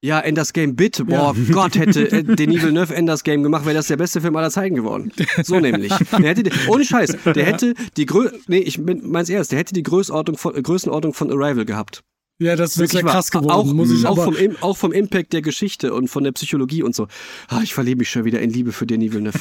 Ja, 0.00 0.20
Enders 0.20 0.52
Game, 0.52 0.76
bitte. 0.76 1.04
Boah, 1.04 1.34
Gott, 1.50 1.76
hätte 1.76 2.08
äh, 2.12 2.22
Denis 2.22 2.62
Villeneuve 2.62 2.94
Enders 2.94 3.24
Game 3.24 3.42
gemacht, 3.42 3.64
wäre 3.64 3.74
das 3.74 3.88
der 3.88 3.96
beste 3.96 4.20
Film 4.20 4.36
aller 4.36 4.50
Zeiten 4.50 4.76
geworden. 4.76 5.10
So 5.42 5.58
nämlich. 5.58 5.92
Der 6.12 6.20
hätte, 6.20 6.50
ohne 6.68 6.84
Scheiß, 6.84 7.16
der 7.24 7.44
hätte 7.44 7.74
die 7.96 8.06
Grö 8.06 8.30
nee, 8.46 8.58
ich 8.58 8.78
mein's 8.78 9.28
ernst, 9.28 9.50
der 9.50 9.58
hätte 9.58 9.74
die 9.74 9.82
Größenordnung 9.82 10.38
von, 10.38 10.62
Größenordnung 10.62 11.14
von 11.14 11.32
Arrival 11.32 11.64
gehabt. 11.64 12.04
Ja, 12.40 12.54
das 12.54 12.72
ist 12.72 12.78
Wirklich 12.78 13.02
ja 13.02 13.08
krass 13.10 13.32
geworden, 13.32 13.50
auch, 13.50 13.64
muss 13.72 13.90
ich 13.90 14.06
auch, 14.06 14.12
aber. 14.16 14.32
vom, 14.32 14.56
auch 14.60 14.76
vom 14.76 14.92
Impact 14.92 15.32
der 15.32 15.42
Geschichte 15.42 15.92
und 15.92 16.06
von 16.06 16.22
der 16.22 16.30
Psychologie 16.30 16.84
und 16.84 16.94
so. 16.94 17.08
Ah, 17.48 17.60
ich 17.64 17.74
verliebe 17.74 17.98
mich 17.98 18.10
schon 18.10 18.24
wieder 18.24 18.40
in 18.40 18.50
Liebe 18.50 18.70
für 18.70 18.86
Denis 18.86 19.12
Villeneuve. 19.12 19.38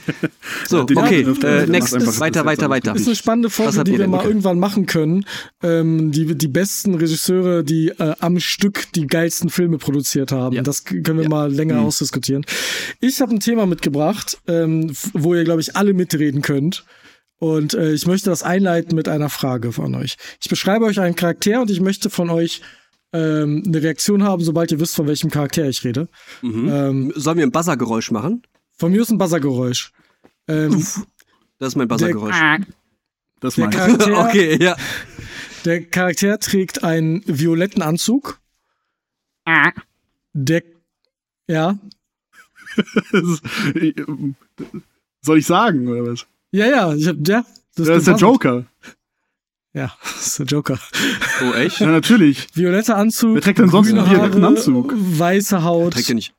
so, 0.68 0.80
okay, 0.80 1.22
äh, 1.42 1.66
next, 1.66 1.94
einfach 1.94 2.18
weiter, 2.20 2.46
weiter, 2.46 2.70
weiter. 2.70 2.94
ist 2.94 3.06
eine 3.06 3.16
spannende 3.16 3.50
Folge, 3.50 3.84
die 3.84 3.98
wir 3.98 4.08
mal 4.08 4.18
Okay. 4.20 4.28
irgendwann 4.28 4.58
machen 4.58 4.86
können. 4.86 5.26
Ähm, 5.62 6.10
die, 6.12 6.34
die 6.34 6.48
besten 6.48 6.94
Regisseure, 6.94 7.64
die 7.64 7.88
äh, 7.88 8.14
am 8.20 8.38
Stück 8.40 8.90
die 8.94 9.06
geilsten 9.06 9.50
Filme 9.50 9.76
produziert 9.78 10.32
haben. 10.32 10.56
Ja. 10.56 10.62
Das 10.62 10.84
können 10.84 11.16
wir 11.18 11.24
Ja. 11.24 11.28
mal 11.28 11.52
länger 11.52 11.80
Mhm. 11.80 11.86
ausdiskutieren. 11.86 12.46
Ich 13.00 13.20
habe 13.20 13.34
ein 13.34 13.40
Thema 13.40 13.66
mitgebracht, 13.66 14.38
ähm, 14.46 14.90
wo 15.12 15.34
ihr, 15.34 15.44
glaube 15.44 15.60
ich, 15.60 15.76
alle 15.76 15.92
mitreden 15.92 16.40
könnt. 16.40 16.84
Und 17.42 17.74
äh, 17.74 17.92
ich 17.92 18.06
möchte 18.06 18.30
das 18.30 18.44
einleiten 18.44 18.94
mit 18.94 19.08
einer 19.08 19.28
Frage 19.28 19.72
von 19.72 19.96
euch. 19.96 20.14
Ich 20.40 20.48
beschreibe 20.48 20.84
euch 20.84 21.00
einen 21.00 21.16
Charakter 21.16 21.60
und 21.60 21.72
ich 21.72 21.80
möchte 21.80 22.08
von 22.08 22.30
euch 22.30 22.62
ähm, 23.12 23.64
eine 23.66 23.82
Reaktion 23.82 24.22
haben, 24.22 24.44
sobald 24.44 24.70
ihr 24.70 24.78
wisst, 24.78 24.94
von 24.94 25.08
welchem 25.08 25.28
Charakter 25.28 25.68
ich 25.68 25.82
rede. 25.82 26.08
Mhm. 26.42 26.68
Ähm, 26.68 27.12
Sollen 27.16 27.38
wir 27.38 27.44
ein 27.44 27.50
Buzzergeräusch 27.50 28.12
machen? 28.12 28.46
von 28.78 28.92
mir 28.92 29.02
ist 29.02 29.10
ein 29.10 29.18
Buzzergeräusch. 29.18 29.90
Ähm, 30.46 30.70
Das 31.58 31.70
ist 31.70 31.76
mein 31.76 31.88
Buzzergeräusch. 31.88 32.36
Das 33.40 33.56
der, 33.56 33.68
ich. 33.68 33.74
Charakter, 33.74 34.20
okay, 34.28 34.62
ja. 34.62 34.76
der 35.64 35.84
Charakter 35.86 36.38
trägt 36.38 36.84
einen 36.84 37.24
violetten 37.26 37.82
Anzug. 37.82 38.40
Der, 40.32 40.62
ja, 41.48 41.76
Soll 45.22 45.38
ich 45.38 45.46
sagen, 45.46 45.88
oder 45.88 46.06
was? 46.12 46.24
Ja, 46.52 46.66
ja, 46.66 46.94
ich 46.94 47.08
hab, 47.08 47.16
ja. 47.26 47.44
Das, 47.74 47.88
ist 47.88 48.06
der. 48.06 48.16
Joker. 48.16 48.64
Ja, 49.74 49.92
das 50.02 50.26
ist 50.26 50.38
der 50.38 50.46
Joker. 50.46 50.78
Oh, 51.42 51.54
echt? 51.54 51.80
Ja, 51.80 51.86
natürlich. 51.86 52.48
Violetter 52.54 52.96
Anzug. 52.96 53.34
Wer 53.34 53.42
trägt 53.42 53.58
denn 53.58 53.70
sonst 53.70 53.88
einen 53.90 54.08
violetten 54.08 54.44
Anzug? 54.44 54.92
Weiße 54.94 55.64
Haut. 55.64 55.94
Trägt 55.94 56.10
ihr 56.10 56.14
nicht. 56.16 56.34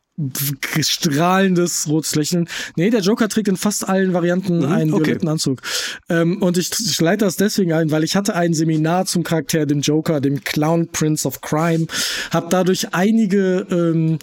strahlendes 0.81 1.87
rotes 1.89 2.13
Lächeln. 2.13 2.47
Nee, 2.75 2.91
der 2.91 3.01
Joker 3.01 3.27
trägt 3.29 3.47
in 3.47 3.57
fast 3.57 3.89
allen 3.89 4.13
Varianten 4.13 4.59
Mhm, 4.59 4.71
einen 4.71 4.93
okay. 4.93 5.07
violetten 5.07 5.27
Anzug. 5.29 5.61
Ähm, 6.09 6.39
und 6.43 6.59
ich, 6.59 6.69
ich 6.79 7.01
leite 7.01 7.25
das 7.25 7.35
deswegen 7.37 7.73
ein, 7.73 7.89
weil 7.89 8.03
ich 8.03 8.15
hatte 8.15 8.35
ein 8.35 8.53
Seminar 8.53 9.05
zum 9.07 9.23
Charakter, 9.23 9.65
dem 9.65 9.81
Joker, 9.81 10.21
dem 10.21 10.43
Clown 10.43 10.89
Prince 10.89 11.27
of 11.27 11.41
Crime, 11.41 11.87
habe 12.29 12.45
dadurch 12.51 12.93
einige 12.93 13.65
ähm, 13.71 14.19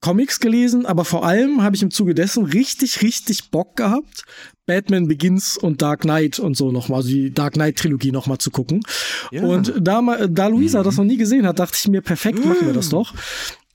Comics 0.00 0.40
gelesen, 0.40 0.86
aber 0.86 1.04
vor 1.04 1.24
allem 1.26 1.62
habe 1.62 1.76
ich 1.76 1.82
im 1.82 1.90
Zuge 1.90 2.14
dessen 2.14 2.44
richtig, 2.44 3.02
richtig 3.02 3.50
Bock 3.50 3.76
gehabt, 3.76 4.24
Batman 4.66 5.08
Begins 5.08 5.58
und 5.58 5.82
Dark 5.82 6.02
Knight 6.02 6.38
und 6.38 6.56
so 6.56 6.72
nochmal, 6.72 6.98
also 6.98 7.10
die 7.10 7.32
Dark 7.32 7.54
Knight 7.54 7.76
Trilogie 7.76 8.10
nochmal 8.10 8.38
zu 8.38 8.50
gucken. 8.50 8.82
Ja. 9.30 9.42
Und 9.42 9.74
da, 9.78 10.00
da 10.26 10.46
Luisa 10.46 10.82
das 10.82 10.96
noch 10.96 11.04
nie 11.04 11.18
gesehen 11.18 11.46
hat, 11.46 11.58
dachte 11.58 11.76
ich 11.78 11.88
mir, 11.88 12.00
perfekt, 12.00 12.44
machen 12.44 12.66
wir 12.66 12.72
das 12.72 12.88
doch. 12.88 13.14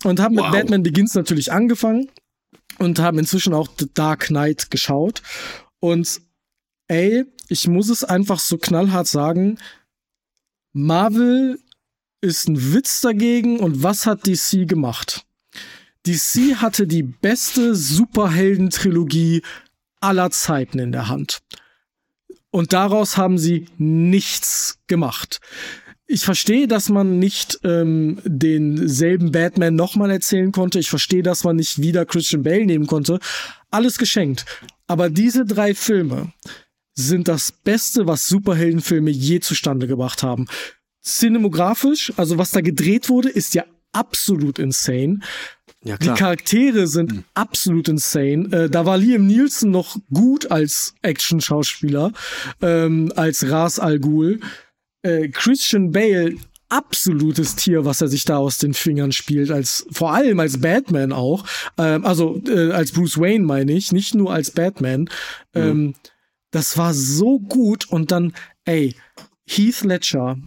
Und 0.03 0.19
haben 0.19 0.35
mit 0.35 0.45
Wow. 0.45 0.51
Batman 0.51 0.83
Begins 0.83 1.13
natürlich 1.13 1.51
angefangen 1.51 2.09
und 2.79 2.99
haben 2.99 3.19
inzwischen 3.19 3.53
auch 3.53 3.67
The 3.77 3.87
Dark 3.93 4.27
Knight 4.27 4.71
geschaut. 4.71 5.21
Und 5.79 6.21
ey, 6.87 7.25
ich 7.49 7.67
muss 7.67 7.89
es 7.89 8.03
einfach 8.03 8.39
so 8.39 8.57
knallhart 8.57 9.07
sagen, 9.07 9.59
Marvel 10.73 11.59
ist 12.21 12.49
ein 12.49 12.73
Witz 12.73 13.01
dagegen 13.01 13.59
und 13.59 13.83
was 13.83 14.05
hat 14.07 14.25
DC 14.25 14.67
gemacht? 14.67 15.25
DC 16.05 16.55
hatte 16.55 16.87
die 16.87 17.03
beste 17.03 17.75
Superhelden-Trilogie 17.75 19.41
aller 19.99 20.29
Zeiten 20.31 20.79
in 20.79 20.91
der 20.91 21.07
Hand. 21.07 21.39
Und 22.51 22.73
daraus 22.73 23.17
haben 23.17 23.37
sie 23.37 23.67
nichts 23.77 24.79
gemacht. 24.87 25.39
Ich 26.07 26.23
verstehe, 26.23 26.67
dass 26.67 26.89
man 26.89 27.17
nicht 27.17 27.59
ähm, 27.63 28.19
denselben 28.23 29.31
Batman 29.31 29.75
nochmal 29.75 30.11
erzählen 30.11 30.51
konnte. 30.51 30.77
Ich 30.79 30.89
verstehe, 30.89 31.23
dass 31.23 31.43
man 31.43 31.55
nicht 31.55 31.81
wieder 31.81 32.05
Christian 32.05 32.43
Bale 32.43 32.65
nehmen 32.65 32.85
konnte. 32.85 33.19
Alles 33.71 33.97
geschenkt. 33.97 34.45
Aber 34.87 35.09
diese 35.09 35.45
drei 35.45 35.73
Filme 35.73 36.31
sind 36.93 37.27
das 37.27 37.51
Beste, 37.51 38.07
was 38.07 38.27
Superheldenfilme 38.27 39.09
je 39.09 39.39
zustande 39.39 39.87
gebracht 39.87 40.21
haben. 40.21 40.47
Cinematografisch, 41.03 42.13
also 42.15 42.37
was 42.37 42.51
da 42.51 42.61
gedreht 42.61 43.09
wurde, 43.09 43.29
ist 43.29 43.55
ja 43.55 43.65
absolut 43.91 44.59
insane. 44.59 45.19
Ja, 45.85 45.97
Die. 45.97 46.07
Charaktere 46.07 46.87
sind 46.87 47.23
absolut 47.35 47.87
insane. 47.87 48.51
Äh, 48.51 48.69
da 48.71 48.87
war 48.87 48.97
Liam 48.97 49.27
Nielsen 49.27 49.69
noch 49.69 49.97
gut 50.11 50.49
als 50.49 50.95
Action-Schauspieler, 51.03 52.11
ähm, 52.61 53.13
als 53.15 53.49
Ras 53.49 53.79
Al 53.79 53.99
Ghul. 53.99 54.39
Äh, 55.03 55.29
Christian 55.29 55.91
Bale, 55.91 56.37
absolutes 56.69 57.55
Tier, 57.55 57.85
was 57.85 58.01
er 58.01 58.07
sich 58.07 58.25
da 58.25 58.37
aus 58.37 58.57
den 58.57 58.73
Fingern 58.73 59.11
spielt, 59.11 59.51
als 59.51 59.85
vor 59.91 60.13
allem 60.13 60.39
als 60.39 60.59
Batman 60.59 61.13
auch. 61.13 61.45
Ähm, 61.77 62.03
also 62.03 62.41
äh, 62.47 62.71
als 62.71 62.91
Bruce 62.91 63.19
Wayne 63.19 63.45
meine 63.45 63.71
ich, 63.73 63.91
nicht 63.91 64.15
nur 64.15 64.33
als 64.33 64.49
Batman. 64.49 65.07
Ähm, 65.53 65.93
das 66.49 66.79
war 66.79 66.95
so 66.95 67.39
gut 67.39 67.87
und 67.89 68.09
dann, 68.09 68.33
ey, 68.65 68.95
Heath 69.45 69.83
Ledger 69.83 70.37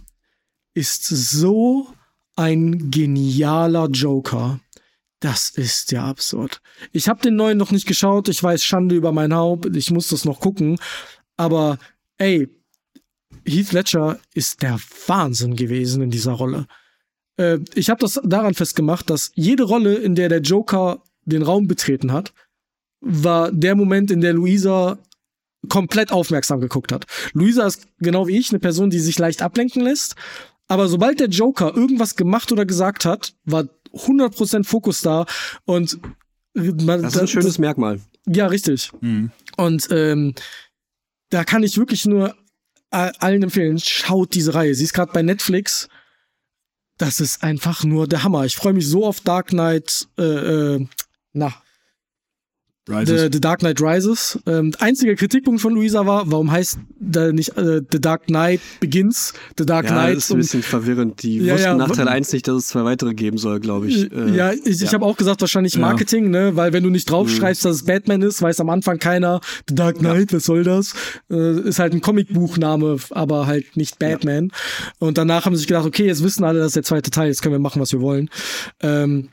ist 0.73 1.05
so 1.05 1.87
ein 2.35 2.91
genialer 2.91 3.87
Joker. 3.89 4.59
Das 5.19 5.49
ist 5.49 5.91
ja 5.91 6.05
absurd. 6.05 6.61
Ich 6.93 7.09
habe 7.09 7.21
den 7.21 7.35
neuen 7.35 7.57
noch 7.57 7.71
nicht 7.71 7.87
geschaut. 7.87 8.29
Ich 8.29 8.41
weiß 8.41 8.63
Schande 8.63 8.95
über 8.95 9.11
mein 9.11 9.33
Haupt. 9.33 9.75
Ich 9.75 9.91
muss 9.91 10.07
das 10.07 10.23
noch 10.23 10.39
gucken. 10.39 10.79
Aber 11.35 11.77
ey, 12.17 12.47
Heath 13.45 13.71
Ledger 13.73 14.19
ist 14.33 14.61
der 14.61 14.79
Wahnsinn 15.07 15.55
gewesen 15.55 16.01
in 16.01 16.09
dieser 16.09 16.33
Rolle. 16.33 16.67
Äh, 17.37 17.59
ich 17.75 17.89
habe 17.89 17.99
das 17.99 18.19
daran 18.23 18.53
festgemacht, 18.53 19.09
dass 19.09 19.31
jede 19.35 19.63
Rolle, 19.63 19.95
in 19.95 20.15
der 20.15 20.29
der 20.29 20.41
Joker 20.41 21.03
den 21.25 21.41
Raum 21.41 21.67
betreten 21.67 22.11
hat, 22.11 22.33
war 23.01 23.51
der 23.51 23.75
Moment, 23.75 24.11
in 24.11 24.21
der 24.21 24.33
Luisa 24.33 24.99
komplett 25.67 26.11
aufmerksam 26.11 26.61
geguckt 26.61 26.91
hat. 26.91 27.05
Luisa 27.33 27.65
ist 27.67 27.87
genau 27.99 28.27
wie 28.27 28.37
ich 28.37 28.51
eine 28.51 28.59
Person, 28.59 28.89
die 28.89 28.99
sich 28.99 29.19
leicht 29.19 29.41
ablenken 29.41 29.81
lässt. 29.81 30.15
Aber 30.67 30.87
sobald 30.87 31.19
der 31.19 31.29
Joker 31.29 31.75
irgendwas 31.75 32.15
gemacht 32.15 32.51
oder 32.51 32.65
gesagt 32.65 33.03
hat, 33.03 33.33
war 33.43 33.67
100% 33.93 34.63
Fokus 34.65 35.01
da 35.01 35.25
und 35.65 35.99
man, 36.53 37.01
Das 37.03 37.15
ist 37.15 37.21
ein 37.21 37.27
schönes 37.27 37.57
Merkmal. 37.59 37.99
ja, 38.27 38.47
richtig. 38.47 38.91
Mhm. 39.01 39.31
Und 39.57 39.87
ähm, 39.91 40.33
da 41.29 41.43
kann 41.43 41.63
ich 41.63 41.77
wirklich 41.77 42.05
nur 42.05 42.35
a- 42.91 43.11
allen 43.19 43.43
empfehlen, 43.43 43.79
schaut 43.79 44.33
diese 44.33 44.53
Reihe. 44.55 44.73
Sie 44.75 44.83
ist 44.83 44.93
gerade 44.93 45.11
bei 45.13 45.21
Netflix. 45.21 45.87
Das 46.97 47.19
ist 47.19 47.43
einfach 47.43 47.83
nur 47.83 48.07
der 48.07 48.23
Hammer. 48.23 48.45
Ich 48.45 48.55
freue 48.55 48.73
mich 48.73 48.87
so 48.87 49.05
auf 49.05 49.21
Dark 49.21 49.47
Knight, 49.49 50.07
äh, 50.17 50.23
äh, 50.75 50.87
na. 51.33 51.53
The, 52.89 53.29
The 53.31 53.39
Dark 53.41 53.59
Knight 53.59 53.81
Rises. 53.81 54.39
Ähm, 54.45 54.73
einziger 54.79 55.15
Kritikpunkt 55.15 55.61
von 55.61 55.73
Luisa 55.73 56.05
war, 56.05 56.29
warum 56.31 56.51
heißt 56.51 56.79
da 56.99 57.31
nicht 57.31 57.57
äh, 57.57 57.81
The 57.91 58.01
Dark 58.01 58.27
Knight 58.27 58.61
Begins, 58.79 59.33
The 59.57 59.65
Dark 59.65 59.85
Ja, 59.85 59.91
Knight? 59.91 60.17
das 60.17 60.25
ist 60.25 60.31
ein 60.31 60.37
bisschen 60.37 60.63
verwirrend. 60.63 61.23
Die 61.23 61.37
Ja, 61.37 61.53
wussten 61.53 61.67
ja, 61.67 61.75
nach 61.75 61.91
Teil 61.91 62.07
1 62.07 62.33
nicht, 62.33 62.47
dass 62.47 62.55
es 62.55 62.67
zwei 62.67 62.83
weitere 62.83 63.13
geben 63.13 63.37
soll, 63.37 63.59
glaube 63.59 63.87
ich. 63.87 64.11
Äh, 64.11 64.35
ja, 64.35 64.51
ich, 64.51 64.65
ich 64.65 64.81
ja. 64.81 64.93
habe 64.93 65.05
auch 65.05 65.17
gesagt, 65.17 65.41
wahrscheinlich. 65.41 65.77
Marketing, 65.77 66.29
ne? 66.29 66.55
Weil 66.55 66.73
wenn 66.73 66.83
du 66.83 66.89
nicht 66.89 67.09
draufschreibst, 67.09 67.63
dass 67.63 67.77
es 67.77 67.85
Batman 67.85 68.21
ist, 68.21 68.41
weiß 68.41 68.59
am 68.59 68.69
Anfang 68.69 68.99
keiner, 68.99 69.39
The 69.67 69.75
Dark 69.75 69.99
Knight, 69.99 70.33
was 70.33 70.45
soll 70.45 70.63
das? 70.63 70.93
Äh, 71.29 71.61
ist 71.61 71.79
halt 71.79 71.93
ein 71.93 72.01
Comicbuchname, 72.01 72.97
aber 73.11 73.47
halt 73.47 73.77
nicht 73.77 73.99
Batman. 73.99 74.51
Und 74.99 75.17
danach 75.17 75.45
haben 75.45 75.55
sie 75.55 75.59
sich 75.59 75.67
gedacht, 75.67 75.85
okay, 75.85 76.05
jetzt 76.05 76.23
wissen 76.23 76.43
alle, 76.43 76.59
das 76.59 76.67
ist 76.67 76.75
der 76.75 76.83
zweite 76.83 77.11
Teil, 77.11 77.27
jetzt 77.27 77.41
können 77.41 77.53
wir 77.53 77.59
machen, 77.59 77.81
was 77.81 77.91
wir 77.91 78.01
wollen. 78.01 78.29
Ähm, 78.81 79.29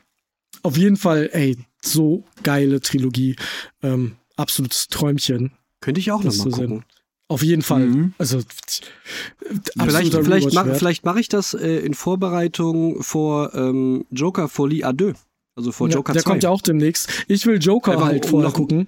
auf 0.63 0.77
jeden 0.77 0.97
Fall, 0.97 1.29
ey, 1.33 1.57
so 1.91 2.23
geile 2.43 2.81
Trilogie. 2.81 3.35
Ähm, 3.83 4.15
absolutes 4.35 4.87
Träumchen. 4.87 5.51
Könnte 5.81 5.99
ich 5.99 6.11
auch 6.11 6.23
Das 6.23 6.37
nochmal 6.37 6.53
gucken. 6.67 6.85
Auf 7.29 7.43
jeden 7.43 7.61
Fall. 7.61 7.85
Mhm. 7.87 8.13
Also 8.17 8.39
Vielleicht, 9.77 10.13
vielleicht, 10.13 10.47
Rewatch 10.57 10.81
mach, 10.81 11.03
mache 11.03 11.19
ich 11.19 11.29
das 11.29 11.53
äh, 11.53 11.79
in 11.79 11.93
Vorbereitung 11.93 13.01
vor 13.03 13.53
ähm, 13.53 14.05
Joker 14.11 14.47
Folie 14.47 14.85
à 14.85 14.93
deux. 14.93 15.15
Also 15.55 15.71
vor 15.71 15.89
Ja, 15.89 15.95
Joker 15.95 16.13
der 16.13 16.21
2. 16.23 16.29
kommt 16.29 16.43
ja 16.43 16.49
auch 16.49 16.61
demnächst. 16.61 17.09
Ich 17.27 17.45
will 17.45 17.59
Joker 17.61 17.93
Einfach 17.93 18.05
halt 18.07 18.25
um 18.25 18.29
vorher 18.31 18.49
noch- 18.49 18.55
gucken. 18.55 18.87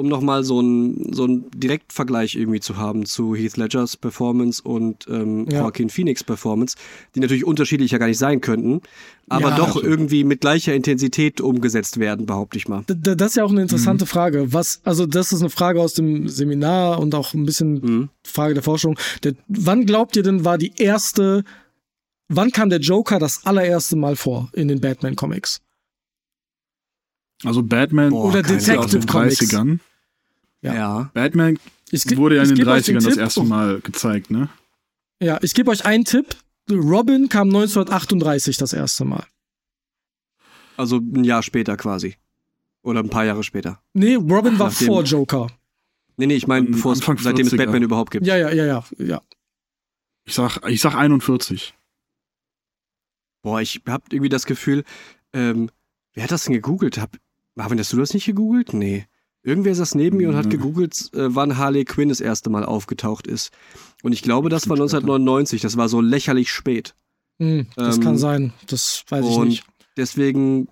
Um 0.00 0.08
nochmal 0.08 0.42
so 0.42 0.58
einen 0.58 1.12
so 1.12 1.24
einen 1.24 1.48
Direktvergleich 1.52 2.34
irgendwie 2.34 2.58
zu 2.60 2.76
haben 2.76 3.06
zu 3.06 3.36
Heath 3.36 3.56
Ledgers 3.56 3.96
Performance 3.96 4.60
und 4.62 5.06
ähm, 5.08 5.46
Ja. 5.48 5.60
Joaquin 5.60 5.88
Phoenix 5.90 6.24
Performance, 6.24 6.76
die 7.14 7.20
natürlich 7.20 7.44
unterschiedlicher 7.44 7.98
gar 8.00 8.06
nicht 8.08 8.18
sein 8.18 8.40
könnten, 8.40 8.80
aber 9.28 9.50
Ja. 9.50 9.56
doch 9.56 9.76
irgendwie 9.80 10.24
mit 10.24 10.40
gleicher 10.40 10.74
Intensität 10.74 11.40
umgesetzt 11.40 12.00
werden, 12.00 12.26
behaupte 12.26 12.58
ich 12.58 12.66
mal. 12.66 12.82
D- 12.90 13.14
Das 13.14 13.28
ist 13.30 13.36
ja 13.36 13.44
auch 13.44 13.50
eine 13.50 13.60
Mhm. 13.60 13.64
interessante 13.66 14.06
Frage. 14.06 14.52
Was, 14.52 14.80
also 14.84 15.06
das 15.06 15.30
ist 15.32 15.40
eine 15.40 15.50
Frage 15.50 15.80
aus 15.80 15.94
dem 15.94 16.28
Seminar 16.28 16.98
und 16.98 17.14
auch 17.14 17.32
ein 17.34 17.46
bisschen 17.46 17.74
Mhm. 17.74 18.08
Frage 18.26 18.54
der 18.54 18.62
Forschung. 18.64 18.98
Der, 19.22 19.34
wann 19.46 19.86
glaubt 19.86 20.16
ihr 20.16 20.24
denn 20.24 20.44
war 20.44 20.58
die 20.58 20.72
erste, 20.76 21.44
wann 22.28 22.50
kam 22.50 22.70
der 22.70 22.80
Joker 22.80 23.18
das 23.18 23.46
allererste 23.46 23.96
Mal 23.96 24.16
vor 24.16 24.48
in 24.54 24.66
den 24.68 24.80
Batman 24.80 25.14
Comics? 25.14 25.60
Also 27.42 27.62
Batman 27.62 28.10
Boah, 28.10 28.26
Oder 28.26 28.40
ja 28.40 28.78
aus 28.78 28.90
den 28.90 29.00
Detective 29.00 29.06
Comics. 29.06 29.38
30ern. 30.62 30.66
Ja. 30.66 30.74
Ja. 30.74 31.10
Batman 31.14 31.58
Ich, 31.90 32.04
ge- 32.04 32.16
wurde 32.16 32.36
ja 32.36 32.42
in 32.42 32.48
den 32.50 32.56
geb 32.58 32.66
euch 32.68 32.84
den 32.84 32.98
30ern 32.98 33.04
das 33.04 33.16
erste 33.16 33.42
Mal 33.44 33.80
gezeigt, 33.80 34.30
ne? 34.30 34.48
Ja, 35.22 35.38
ich 35.42 35.54
gebe 35.54 35.70
euch 35.70 35.84
einen 35.84 36.04
Tipp. 36.04 36.36
Robin 36.70 37.28
kam 37.28 37.48
1938 37.48 38.56
das 38.56 38.72
erste 38.72 39.04
Mal. 39.04 39.24
Also 40.76 40.96
ein 40.98 41.24
Jahr 41.24 41.42
später 41.42 41.76
quasi. 41.76 42.16
Oder 42.82 43.00
ein 43.00 43.10
paar 43.10 43.24
Jahre 43.24 43.42
später. 43.42 43.82
Nee, 43.92 44.14
Robin 44.14 44.58
war 44.58 44.68
Nachdem- 44.68 44.86
vor 44.86 45.02
Joker. 45.02 45.48
Nee, 46.16 46.26
nee, 46.26 46.36
ich 46.36 46.46
meine, 46.46 46.66
bevor 46.66 46.92
es 46.92 47.00
Anfang 47.00 47.18
seitdem 47.18 47.46
es 47.46 47.52
40er. 47.52 47.56
Batman 47.64 47.82
überhaupt 47.82 48.10
gibt. 48.10 48.26
Ja, 48.26 48.36
ja, 48.36 48.50
ja, 48.50 48.64
ja, 48.66 48.84
ja. 48.98 49.22
Ich 50.24 50.34
sag, 50.34 50.58
ich 50.68 50.80
sag 50.80 50.94
41. 50.94 51.74
Boah, 53.42 53.60
ich 53.60 53.82
hab 53.86 54.12
irgendwie 54.12 54.28
das 54.28 54.44
Gefühl, 54.46 54.84
ähm, 55.32 55.70
wer 56.14 56.24
hat 56.24 56.30
das 56.30 56.44
denn 56.44 56.52
gegoogelt? 56.54 56.98
Hab, 56.98 57.16
Marvin, 57.54 57.78
hast 57.78 57.92
du 57.92 57.96
das 57.96 58.12
nicht 58.14 58.26
gegoogelt? 58.26 58.72
Nee. 58.74 59.06
Irgendwer 59.42 59.74
saß 59.74 59.94
neben 59.94 60.18
mir 60.18 60.28
und 60.28 60.36
hat 60.36 60.46
Nö. 60.46 60.50
gegoogelt, 60.52 61.10
äh, 61.14 61.34
wann 61.34 61.56
Harley 61.56 61.84
Quinn 61.84 62.10
das 62.10 62.20
erste 62.20 62.50
Mal 62.50 62.64
aufgetaucht 62.64 63.26
ist. 63.26 63.50
Und 64.02 64.12
ich 64.12 64.22
glaube, 64.22 64.48
das 64.50 64.68
war 64.68 64.76
Bestimmt 64.76 64.90
später. 64.90 65.14
1999. 65.14 65.60
Das 65.62 65.76
war 65.76 65.88
so 65.88 66.00
lächerlich 66.00 66.50
spät. 66.50 66.94
Hm, 67.38 67.66
das 67.76 67.96
Ähm, 67.96 68.02
kann 68.02 68.18
sein. 68.18 68.52
Das 68.66 69.04
weiß 69.08 69.24
ich 69.26 69.38
nicht. 69.38 69.64
deswegen, 69.96 70.68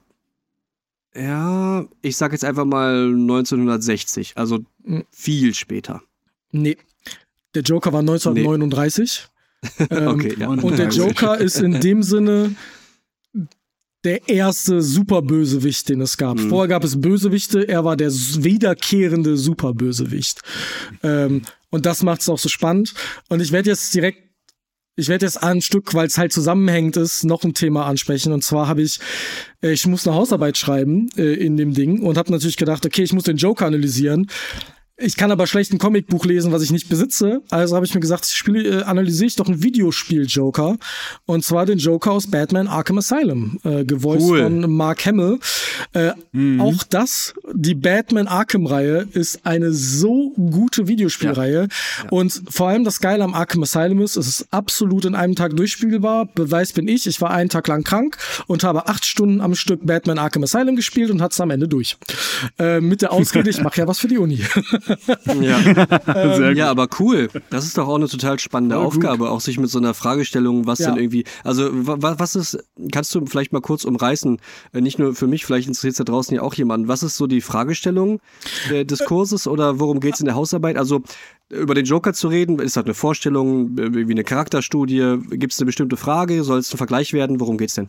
ja, 1.15 1.87
ich 2.03 2.17
sag 2.17 2.33
jetzt 2.33 2.45
einfach 2.45 2.65
mal 2.67 3.07
1960. 3.15 4.35
Also 4.37 4.61
Mhm. 4.85 5.05
viel 5.11 5.55
später. 5.55 6.03
Nee. 6.53 6.77
Der 7.55 7.63
Joker 7.63 7.93
war 7.93 8.01
1939. 8.01 9.29
Ähm, 9.91 10.07
Okay, 10.09 10.37
ja. 10.39 10.47
Und 10.49 10.63
der 10.63 10.71
39. 10.89 10.97
Joker 11.05 11.37
ist 11.39 11.59
in 11.61 11.81
dem 11.81 12.05
Sinne 12.05 12.55
der 14.09 14.29
erste 14.29 14.81
Superbösewicht, 14.81 15.89
den 15.91 16.01
es 16.01 16.17
gab. 16.17 16.39
Mhm. 16.39 16.49
Vorher 16.49 16.69
gab 16.69 16.83
es 16.83 16.99
Bösewichte, 16.99 17.69
er 17.69 17.85
war 17.85 17.97
der 17.97 18.11
wiederkehrende 18.11 19.37
Superbösewicht. 19.37 20.41
Ähm, 21.03 21.43
und 21.71 21.85
das 21.85 22.03
macht 22.03 22.23
es 22.23 22.29
auch 22.31 22.39
so 22.39 22.49
spannend. 22.49 22.95
Und 23.29 23.41
ich 23.41 23.53
werde 23.53 23.69
jetzt 23.69 23.95
direkt, 23.95 24.23
ich 24.97 25.09
werde 25.09 25.27
jetzt 25.27 25.43
ein 25.43 25.61
Stück, 25.61 25.93
weil 25.93 26.07
es 26.07 26.17
halt 26.17 26.33
zusammenhängt 26.33 26.97
ist, 26.97 27.25
noch 27.25 27.45
ein 27.45 27.53
Thema 27.53 27.85
ansprechen. 27.85 28.33
Und 28.33 28.43
zwar 28.43 28.67
habe 28.67 28.81
ich, 28.81 28.99
äh, 29.63 29.73
ich 29.73 29.87
muss 29.87 30.07
eine 30.07 30.17
Hausarbeit 30.17 30.57
schreiben 30.57 31.11
äh, 31.17 31.35
in 31.35 31.59
dem 31.59 31.75
Ding 31.75 32.03
und 32.03 32.17
habe 32.17 32.33
natürlich 32.33 32.57
gedacht, 32.57 32.87
okay, 32.87 33.03
ich 33.03 33.13
muss 33.13 33.25
den 33.25 33.37
Joker 33.37 33.67
analysieren. 33.67 34.27
Ich 35.01 35.17
kann 35.17 35.31
aber 35.31 35.47
schlecht 35.47 35.73
ein 35.73 35.79
Comicbuch 35.79 36.25
lesen, 36.25 36.51
was 36.51 36.61
ich 36.63 36.73
nicht 36.73 36.89
besitze. 36.89 37.41
Also 37.51 37.77
habe 37.77 37.87
ich 37.87 37.95
mir 37.95 38.01
gesagt, 38.01 38.27
ich 38.27 38.33
spiele, 38.37 38.81
äh, 38.81 38.83
analysiere 38.83 39.29
ich 39.29 39.37
doch 39.37 39.47
ein 39.47 39.63
Videospiel-Joker. 39.63 40.77
Und 41.25 41.45
zwar 41.45 41.67
den 41.67 41.79
Joker 41.79 42.11
aus 42.11 42.27
Batman 42.29 42.67
Arkham 42.67 42.99
Asylum, 42.99 43.61
äh, 43.63 43.85
gevoiced 43.85 44.23
Cool. 44.29 44.43
von 44.43 44.71
Mark 44.73 45.07
Hamill. 45.07 45.39
Äh, 45.93 46.11
Auch 46.59 46.83
das, 46.83 47.35
die 47.53 47.77
Batman 47.77 48.27
Arkham-Reihe, 48.27 49.07
ist 49.13 49.47
eine 49.47 49.73
so 49.73 50.31
gute 50.31 50.89
Videospielreihe. 50.89 51.69
Und 52.11 52.43
vor 52.51 52.69
allem 52.69 52.83
das 52.83 52.99
Geile 53.01 53.23
am 53.23 53.35
Arkham 53.35 53.63
Asylum 53.63 54.01
ist, 54.03 54.17
es 54.17 54.27
ist 54.27 54.49
absolut 54.51 55.05
in 55.05 55.15
einem 55.15 55.37
Tag 55.37 55.55
durchspielbar. 55.55 56.27
Beweis 56.35 56.73
bin 56.73 56.89
ich, 56.89 57.07
ich 57.07 57.21
war 57.21 57.31
einen 57.31 57.51
Tag 57.51 57.69
lang 57.69 57.85
krank 57.85 58.17
und 58.49 58.65
habe 58.65 58.89
acht 58.89 59.05
Stunden 59.05 59.41
am 59.41 59.55
Stück 59.55 59.87
Batman 59.87 60.19
Arkham 60.19 60.43
Asylum 60.43 60.75
gespielt 60.75 61.11
und 61.13 61.23
hatte 61.23 61.35
es 61.35 61.41
am 61.41 61.51
Ende 61.51 61.69
durch. 61.69 61.97
Äh, 62.59 62.81
mit 62.81 63.01
der 63.03 63.13
Ausrede, 63.13 63.49
ich 63.49 63.61
mache 63.63 63.81
ja 63.81 63.87
was 63.87 64.01
für 64.01 64.09
die 64.09 64.19
Uni. 64.19 64.41
Ja. 65.41 65.59
Sehr 66.37 66.53
Ja, 66.53 66.71
aber 66.71 66.89
cool. 66.99 67.29
Das 67.51 67.65
ist 67.65 67.77
doch 67.79 67.89
auch 67.89 67.97
eine 67.97 68.09
total 68.09 68.39
spannende 68.39 68.77
gut. 68.77 68.85
Aufgabe, 68.87 69.31
auch 69.31 69.41
sich 69.41 69.59
mit 69.59 69.71
so 69.71 69.79
einer 69.79 69.95
Fragestellung, 69.95 70.67
was 70.67 70.79
Ja. 70.81 70.91
denn 70.91 70.99
irgendwie, 71.03 71.25
also 71.45 71.69
wa- 71.73 71.97
wa- 72.01 72.15
was 72.19 72.35
ist, 72.37 72.59
kannst 72.93 73.15
du 73.15 73.25
vielleicht 73.27 73.53
mal 73.53 73.61
kurz 73.61 73.85
umreißen, 73.85 74.39
äh, 74.73 74.81
nicht 74.81 74.99
nur 74.99 75.15
für 75.15 75.27
mich, 75.27 75.45
vielleicht 75.45 75.69
interessiert 75.69 75.93
es 75.93 75.99
da 75.99 76.05
draußen 76.05 76.35
ja 76.35 76.43
auch 76.43 76.55
jemanden, 76.55 76.89
was 76.89 77.03
ist 77.03 77.17
so 77.17 77.27
die 77.27 77.41
Fragestellung 77.41 78.21
äh, 78.71 78.85
des 78.85 79.05
Kurses 79.05 79.47
oder 79.47 79.79
worum 79.81 80.01
geht's 80.01 80.21
in 80.21 80.27
der 80.27 80.35
Hausarbeit? 80.35 80.77
Also 80.77 81.03
über 81.51 81.75
den 81.75 81.85
Joker 81.87 82.13
zu 82.13 82.29
reden, 82.29 82.59
ist 82.59 82.77
das 82.77 82.85
eine 82.85 82.95
Vorstellung, 82.95 83.79
äh, 83.79 84.07
wie 84.07 84.13
eine 84.13 84.25
Charakterstudie, 84.25 85.17
gibt 85.31 85.53
es 85.53 85.59
eine 85.59 85.67
bestimmte 85.67 85.97
Frage, 85.97 86.45
soll 86.45 86.59
es 86.59 86.73
ein 86.73 86.79
Vergleich 86.79 87.13
werden, 87.13 87.41
worum 87.41 87.57
geht's 87.59 87.75
denn? 87.75 87.89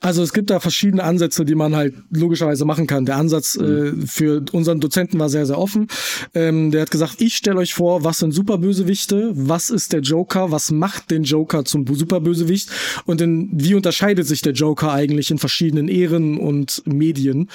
Also 0.00 0.22
es 0.22 0.32
gibt 0.32 0.50
da 0.50 0.60
verschiedene 0.60 1.04
Ansätze, 1.04 1.44
die 1.44 1.54
man 1.54 1.74
halt 1.74 1.94
logischerweise 2.10 2.64
machen 2.64 2.86
kann. 2.86 3.04
Der 3.04 3.16
Ansatz 3.16 3.56
äh, 3.56 3.92
für 4.06 4.44
unseren 4.52 4.80
Dozenten 4.80 5.18
war 5.18 5.28
sehr, 5.28 5.46
sehr 5.46 5.58
offen. 5.58 5.88
Ähm, 6.34 6.70
der 6.70 6.82
hat 6.82 6.90
gesagt, 6.90 7.20
ich 7.20 7.36
stelle 7.36 7.58
euch 7.58 7.74
vor, 7.74 8.04
was 8.04 8.18
sind 8.18 8.32
Superbösewichte, 8.32 9.32
was 9.34 9.70
ist 9.70 9.92
der 9.92 10.00
Joker, 10.00 10.50
was 10.50 10.70
macht 10.70 11.10
den 11.10 11.24
Joker 11.24 11.64
zum 11.64 11.86
Superbösewicht 11.86 12.70
und 13.06 13.20
in, 13.20 13.50
wie 13.52 13.74
unterscheidet 13.74 14.26
sich 14.26 14.42
der 14.42 14.52
Joker 14.52 14.92
eigentlich 14.92 15.30
in 15.30 15.38
verschiedenen 15.38 15.88
Ehren 15.88 16.38
und 16.38 16.82
Medien. 16.86 17.48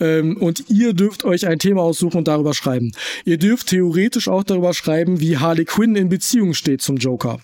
Ähm, 0.00 0.36
und 0.36 0.64
ihr 0.68 0.92
dürft 0.94 1.24
euch 1.24 1.46
ein 1.46 1.58
Thema 1.58 1.82
aussuchen 1.82 2.18
und 2.18 2.28
darüber 2.28 2.54
schreiben. 2.54 2.92
Ihr 3.24 3.38
dürft 3.38 3.68
theoretisch 3.68 4.28
auch 4.28 4.44
darüber 4.44 4.74
schreiben, 4.74 5.20
wie 5.20 5.38
Harley 5.38 5.64
Quinn 5.64 5.96
in 5.96 6.08
Beziehung 6.08 6.54
steht 6.54 6.82
zum 6.82 6.96
Joker. 6.96 7.40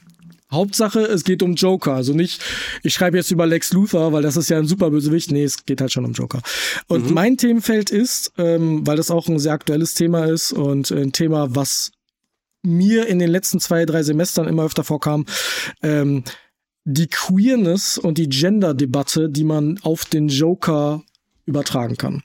Hauptsache, 0.55 1.01
es 1.01 1.25
geht 1.25 1.43
um 1.43 1.55
Joker. 1.55 1.95
Also 1.95 2.15
nicht, 2.15 2.43
ich 2.83 2.95
schreibe 2.95 3.17
jetzt 3.17 3.31
über 3.31 3.47
Lex 3.47 3.73
Luthor, 3.73 4.13
weil 4.13 4.23
das 4.23 4.37
ist 4.37 4.49
ja 4.49 4.59
ein 4.59 4.67
super 4.67 4.91
Bösewicht. 4.91 5.31
Nee, 5.31 5.45
es 5.45 5.65
geht 5.67 5.81
halt 5.81 5.93
schon 5.93 6.05
um 6.05 6.13
Joker. 6.13 6.41
Und 6.89 7.11
mein 7.11 7.37
Themenfeld 7.37 7.91
ist, 7.91 8.33
ähm, 8.39 8.87
weil 8.87 8.97
das 8.97 9.11
auch 9.11 9.29
ein 9.29 9.39
sehr 9.39 9.53
aktuelles 9.53 9.95
Thema 9.95 10.25
ist 10.25 10.53
und 10.53 10.91
ein 10.91 11.13
Thema, 11.13 11.55
was 11.55 11.91
mir 12.63 13.07
in 13.07 13.19
den 13.19 13.31
letzten 13.31 13.61
zwei, 13.61 13.85
drei 13.85 14.03
Semestern 14.03 14.49
immer 14.49 14.65
öfter 14.65 14.85
vorkam, 14.85 15.27
ähm, 15.83 16.25
die 16.85 17.09
Queerness 17.09 17.99
und 17.99 18.19
die 18.19 18.29
Gender-Debatte, 18.29 19.29
die 19.31 19.45
man 19.45 19.79
auf 19.83 20.05
den 20.05 20.29
Joker 20.29 21.03
übertragen 21.47 21.97
kann. 21.97 22.23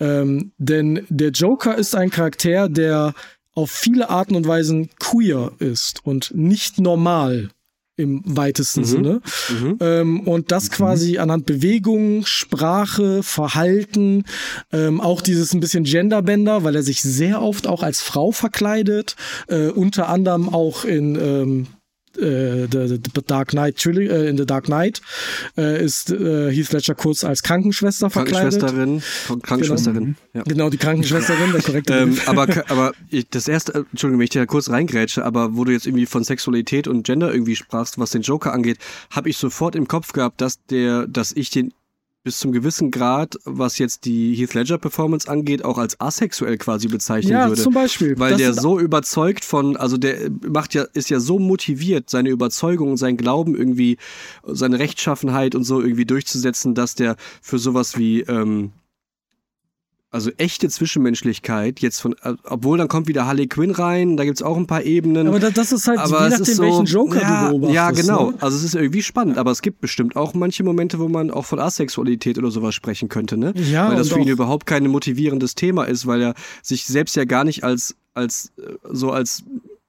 Ähm, 0.00 0.52
denn 0.58 1.06
der 1.08 1.30
Joker 1.30 1.76
ist 1.76 1.94
ein 1.94 2.10
Charakter, 2.10 2.68
der 2.68 3.14
auf 3.54 3.70
viele 3.70 4.10
Arten 4.10 4.34
und 4.34 4.46
Weisen 4.46 4.90
queer 4.98 5.52
ist 5.58 6.04
und 6.04 6.32
nicht 6.34 6.80
normal 6.80 7.50
im 7.96 8.22
weitesten 8.24 8.84
Sinne. 8.84 9.20
Ähm, 9.80 10.20
und 10.20 10.50
das 10.50 10.70
quasi 10.70 11.18
anhand 11.18 11.46
Bewegung, 11.46 12.26
Sprache, 12.26 13.22
Verhalten, 13.22 14.24
ähm, 14.72 15.00
auch 15.00 15.20
dieses 15.20 15.54
ein 15.54 15.60
bisschen 15.60 15.84
Genderbender, 15.84 16.64
weil 16.64 16.74
er 16.74 16.82
sich 16.82 17.02
sehr 17.02 17.42
oft 17.42 17.66
auch 17.66 17.82
als 17.82 18.00
Frau 18.02 18.32
verkleidet, 18.32 19.16
äh, 19.48 19.68
unter 19.68 20.08
anderem 20.08 20.48
auch 20.48 20.84
in 20.84 21.14
ähm, 21.16 21.66
äh, 22.18 22.66
the, 22.70 23.00
the 23.14 23.22
Dark 23.26 23.50
Knight 23.50 23.76
Trilogy, 23.76 24.08
äh, 24.08 24.28
in 24.28 24.36
The 24.36 24.46
Dark 24.46 24.64
Knight 24.64 25.00
äh, 25.56 25.84
ist 25.84 26.10
äh, 26.10 26.50
Heath 26.50 26.72
Ledger 26.72 26.94
kurz 26.94 27.24
als 27.24 27.42
Krankenschwester 27.42 28.10
verkleidet. 28.10 28.60
Krankenschwesterin, 28.60 29.40
Krankenschwesterin, 29.42 30.16
ja. 30.32 30.42
Genau, 30.42 30.70
die 30.70 30.78
Krankenschwesterin, 30.78 31.52
der 31.52 31.62
korrekte 31.62 31.94
Ähm, 31.94 32.18
aber 32.26 32.48
aber 32.68 32.92
ich, 33.10 33.28
das 33.28 33.48
erste, 33.48 33.86
Entschuldigung, 33.90 34.18
wenn 34.20 34.24
ich 34.24 34.30
dir 34.30 34.42
da 34.42 34.46
kurz 34.46 34.70
reingrätsche, 34.70 35.24
aber 35.24 35.56
wo 35.56 35.64
du 35.64 35.72
jetzt 35.72 35.86
irgendwie 35.86 36.06
von 36.06 36.24
Sexualität 36.24 36.88
und 36.88 37.04
Gender 37.04 37.32
irgendwie 37.32 37.56
sprachst, 37.56 37.98
was 37.98 38.10
den 38.10 38.22
Joker 38.22 38.52
angeht, 38.52 38.78
habe 39.10 39.28
ich 39.28 39.36
sofort 39.36 39.74
im 39.76 39.88
Kopf 39.88 40.12
gehabt, 40.12 40.40
dass 40.40 40.64
der, 40.66 41.06
dass 41.06 41.32
ich 41.32 41.50
den 41.50 41.72
bis 42.24 42.38
zum 42.38 42.52
gewissen 42.52 42.90
Grad, 42.90 43.36
was 43.44 43.78
jetzt 43.78 44.06
die 44.06 44.34
Heath 44.34 44.54
Ledger 44.54 44.78
Performance 44.78 45.30
angeht, 45.30 45.62
auch 45.62 45.76
als 45.76 46.00
asexuell 46.00 46.56
quasi 46.56 46.88
bezeichnen 46.88 47.32
Ja, 47.32 47.48
würde. 47.48 47.62
zum 47.62 47.74
Beispiel. 47.74 48.18
Weil 48.18 48.30
Das 48.30 48.38
der 48.38 48.54
so 48.54 48.80
überzeugt 48.80 49.44
von, 49.44 49.76
also 49.76 49.98
der 49.98 50.30
macht 50.48 50.72
ja, 50.72 50.84
ist 50.94 51.10
ja 51.10 51.20
so 51.20 51.38
motiviert, 51.38 52.08
seine 52.08 52.30
Überzeugung 52.30 52.92
und 52.92 52.96
sein 52.96 53.18
Glauben 53.18 53.54
irgendwie, 53.54 53.98
seine 54.42 54.78
Rechtschaffenheit 54.78 55.54
und 55.54 55.64
so 55.64 55.82
irgendwie 55.82 56.06
durchzusetzen, 56.06 56.74
dass 56.74 56.94
der 56.94 57.16
für 57.42 57.58
sowas 57.58 57.98
wie, 57.98 58.22
ähm, 58.22 58.72
also 60.14 60.30
echte 60.38 60.68
Zwischenmenschlichkeit 60.68 61.80
jetzt 61.80 62.00
von, 62.00 62.14
äh, 62.22 62.34
obwohl 62.44 62.78
dann 62.78 62.88
kommt 62.88 63.08
wieder 63.08 63.26
Harley 63.26 63.48
Quinn 63.48 63.72
rein, 63.72 64.16
da 64.16 64.24
gibt's 64.24 64.42
auch 64.42 64.56
ein 64.56 64.66
paar 64.66 64.84
Ebenen. 64.84 65.26
Aber 65.26 65.40
da- 65.40 65.50
das 65.50 65.72
ist 65.72 65.88
halt, 65.88 65.98
aber 65.98 66.20
je 66.28 66.32
es 66.34 66.38
nachdem, 66.38 66.54
so, 66.54 66.62
welchen 66.62 66.84
Joker 66.86 67.20
ja, 67.20 67.42
du 67.44 67.58
beobachtest. 67.58 67.74
Ja, 67.74 67.90
genau. 67.90 68.30
Ne? 68.30 68.36
Also 68.40 68.56
es 68.56 68.62
ist 68.64 68.74
irgendwie 68.74 69.02
spannend, 69.02 69.38
aber 69.38 69.50
es 69.50 69.60
gibt 69.60 69.80
bestimmt 69.80 70.16
auch 70.16 70.32
manche 70.34 70.62
Momente, 70.62 70.98
wo 70.98 71.08
man 71.08 71.30
auch 71.30 71.44
von 71.44 71.58
Asexualität 71.58 72.38
oder 72.38 72.50
sowas 72.50 72.74
sprechen 72.74 73.08
könnte, 73.08 73.36
ne? 73.36 73.52
Ja, 73.56 73.88
weil 73.88 73.96
das 73.96 74.10
für 74.10 74.20
ihn 74.20 74.28
überhaupt 74.28 74.66
kein 74.66 74.86
motivierendes 74.86 75.56
Thema 75.56 75.84
ist, 75.84 76.06
weil 76.06 76.22
er 76.22 76.34
sich 76.62 76.86
selbst 76.86 77.16
ja 77.16 77.24
gar 77.24 77.42
nicht 77.44 77.64
als, 77.64 77.96
als 78.14 78.52
äh, 78.58 78.72
so 78.92 79.10
als 79.10 79.42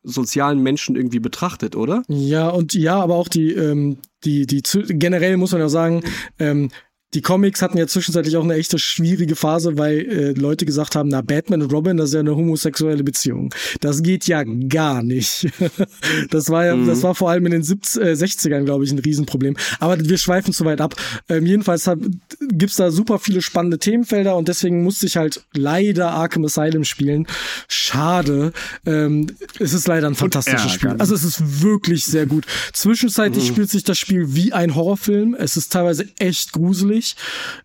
sozialen 0.04 0.62
Menschen 0.62 0.96
irgendwie 0.96 1.20
betrachtet, 1.20 1.76
oder? 1.76 2.04
Ja, 2.08 2.50
und 2.50 2.74
ja, 2.74 3.00
aber 3.00 3.16
auch 3.16 3.28
die, 3.28 3.52
ähm, 3.52 3.98
die, 4.24 4.46
die, 4.46 4.62
generell 4.88 5.38
muss 5.38 5.52
man 5.52 5.62
ja 5.62 5.70
sagen, 5.70 6.02
ähm, 6.40 6.70
die 7.14 7.22
Comics 7.22 7.62
hatten 7.62 7.78
ja 7.78 7.88
zwischenzeitlich 7.88 8.36
auch 8.36 8.44
eine 8.44 8.56
echte 8.56 8.78
schwierige 8.78 9.36
Phase, 9.36 9.78
weil 9.78 10.00
äh, 10.00 10.32
Leute 10.32 10.66
gesagt 10.66 10.96
haben, 10.96 11.10
na, 11.10 11.22
Batman 11.22 11.62
und 11.62 11.72
Robin, 11.72 11.96
das 11.96 12.10
ist 12.10 12.14
ja 12.14 12.20
eine 12.20 12.36
homosexuelle 12.36 13.04
Beziehung. 13.04 13.54
Das 13.80 14.04
geht 14.04 14.28
ja 14.28 14.44
gar 14.44 15.02
nicht. 15.02 15.48
das 16.30 16.50
war 16.50 16.66
ja, 16.66 16.76
das 16.76 17.04
war 17.04 17.16
vor 17.16 17.30
allem 17.30 17.46
in 17.46 17.54
den 17.54 17.64
70, 17.64 18.02
äh, 18.02 18.12
60ern, 18.12 18.66
glaube 18.66 18.84
ich, 18.84 18.92
ein 18.92 19.00
Riesenproblem. 19.00 19.56
Aber 19.80 19.98
wir 20.00 20.18
schweifen 20.18 20.52
zu 20.52 20.66
weit 20.66 20.82
ab. 20.82 20.96
Ähm, 21.30 21.46
jedenfalls 21.46 21.88
hab, 21.88 22.00
gibt's 22.52 22.76
da 22.76 22.92
super 22.92 23.18
viele 23.18 23.42
spannende 23.42 23.80
Themenfelder 23.80 24.36
und 24.36 24.50
deswegen 24.50 24.84
musste 24.84 25.06
ich 25.06 25.16
halt 25.16 25.46
leider 25.54 26.12
Arkham 26.12 26.44
Asylum 26.44 26.84
spielen. 26.84 27.28
Schade. 27.70 28.52
Ähm, 28.86 29.28
es 29.60 29.74
ist 29.74 29.88
leider 29.88 30.08
ein 30.08 30.16
fantastisches 30.16 30.72
Spiel. 30.74 30.96
Also 30.98 31.16
es 31.16 31.24
ist 31.24 31.62
wirklich 31.62 32.04
sehr 32.04 32.26
gut. 32.26 32.46
Zwischenzeitlich 32.74 33.48
spielt 33.48 33.70
sich 33.70 33.84
das 33.84 33.98
Spiel 33.98 34.36
wie 34.36 34.52
ein 34.52 34.76
Horrorfilm. 34.76 35.36
Es 35.38 35.56
ist 35.56 35.72
teilweise 35.72 36.08
echt 36.20 36.52
gruselig. 36.52 36.95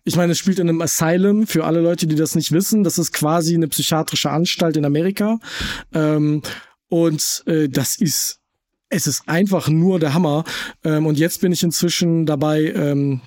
Ich 0.03 0.15
meine, 0.15 0.33
es 0.33 0.37
spielt 0.37 0.59
in 0.59 0.69
einem 0.69 0.81
Asylum. 0.81 1.47
Für 1.47 1.65
alle 1.65 1.81
Leute, 1.81 2.07
die 2.07 2.15
das 2.15 2.35
nicht 2.35 2.51
wissen, 2.51 2.83
das 2.83 2.97
ist 2.97 3.13
quasi 3.13 3.55
eine 3.55 3.67
psychiatrische 3.67 4.29
Anstalt 4.29 4.77
in 4.77 4.85
Amerika. 4.85 5.39
Ähm, 5.93 6.41
und 6.89 7.43
äh, 7.45 7.69
das 7.69 7.95
ist 7.97 8.41
es 8.91 9.07
ist 9.07 9.23
einfach 9.27 9.69
nur 9.69 9.99
der 9.99 10.13
Hammer. 10.13 10.43
Ähm, 10.83 11.05
und 11.05 11.17
jetzt 11.17 11.41
bin 11.41 11.51
ich 11.51 11.63
inzwischen 11.63 12.25
dabei, 12.25 12.63
ähm, 12.75 13.21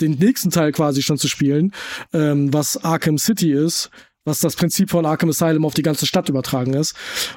den 0.00 0.12
nächsten 0.12 0.50
Teil 0.50 0.72
quasi 0.72 1.02
schon 1.02 1.18
zu 1.18 1.28
spielen, 1.28 1.72
ähm, 2.12 2.52
was 2.52 2.84
Arkham 2.84 3.18
City 3.18 3.52
ist, 3.52 3.90
was 4.24 4.40
das 4.40 4.56
Prinzip 4.56 4.90
von 4.90 5.06
Arkham 5.06 5.30
Asylum 5.30 5.64
auf 5.64 5.74
die 5.74 5.82
ganze 5.82 6.06
Stadt 6.06 6.28
übertragen 6.28 6.74
ist. 6.74 6.94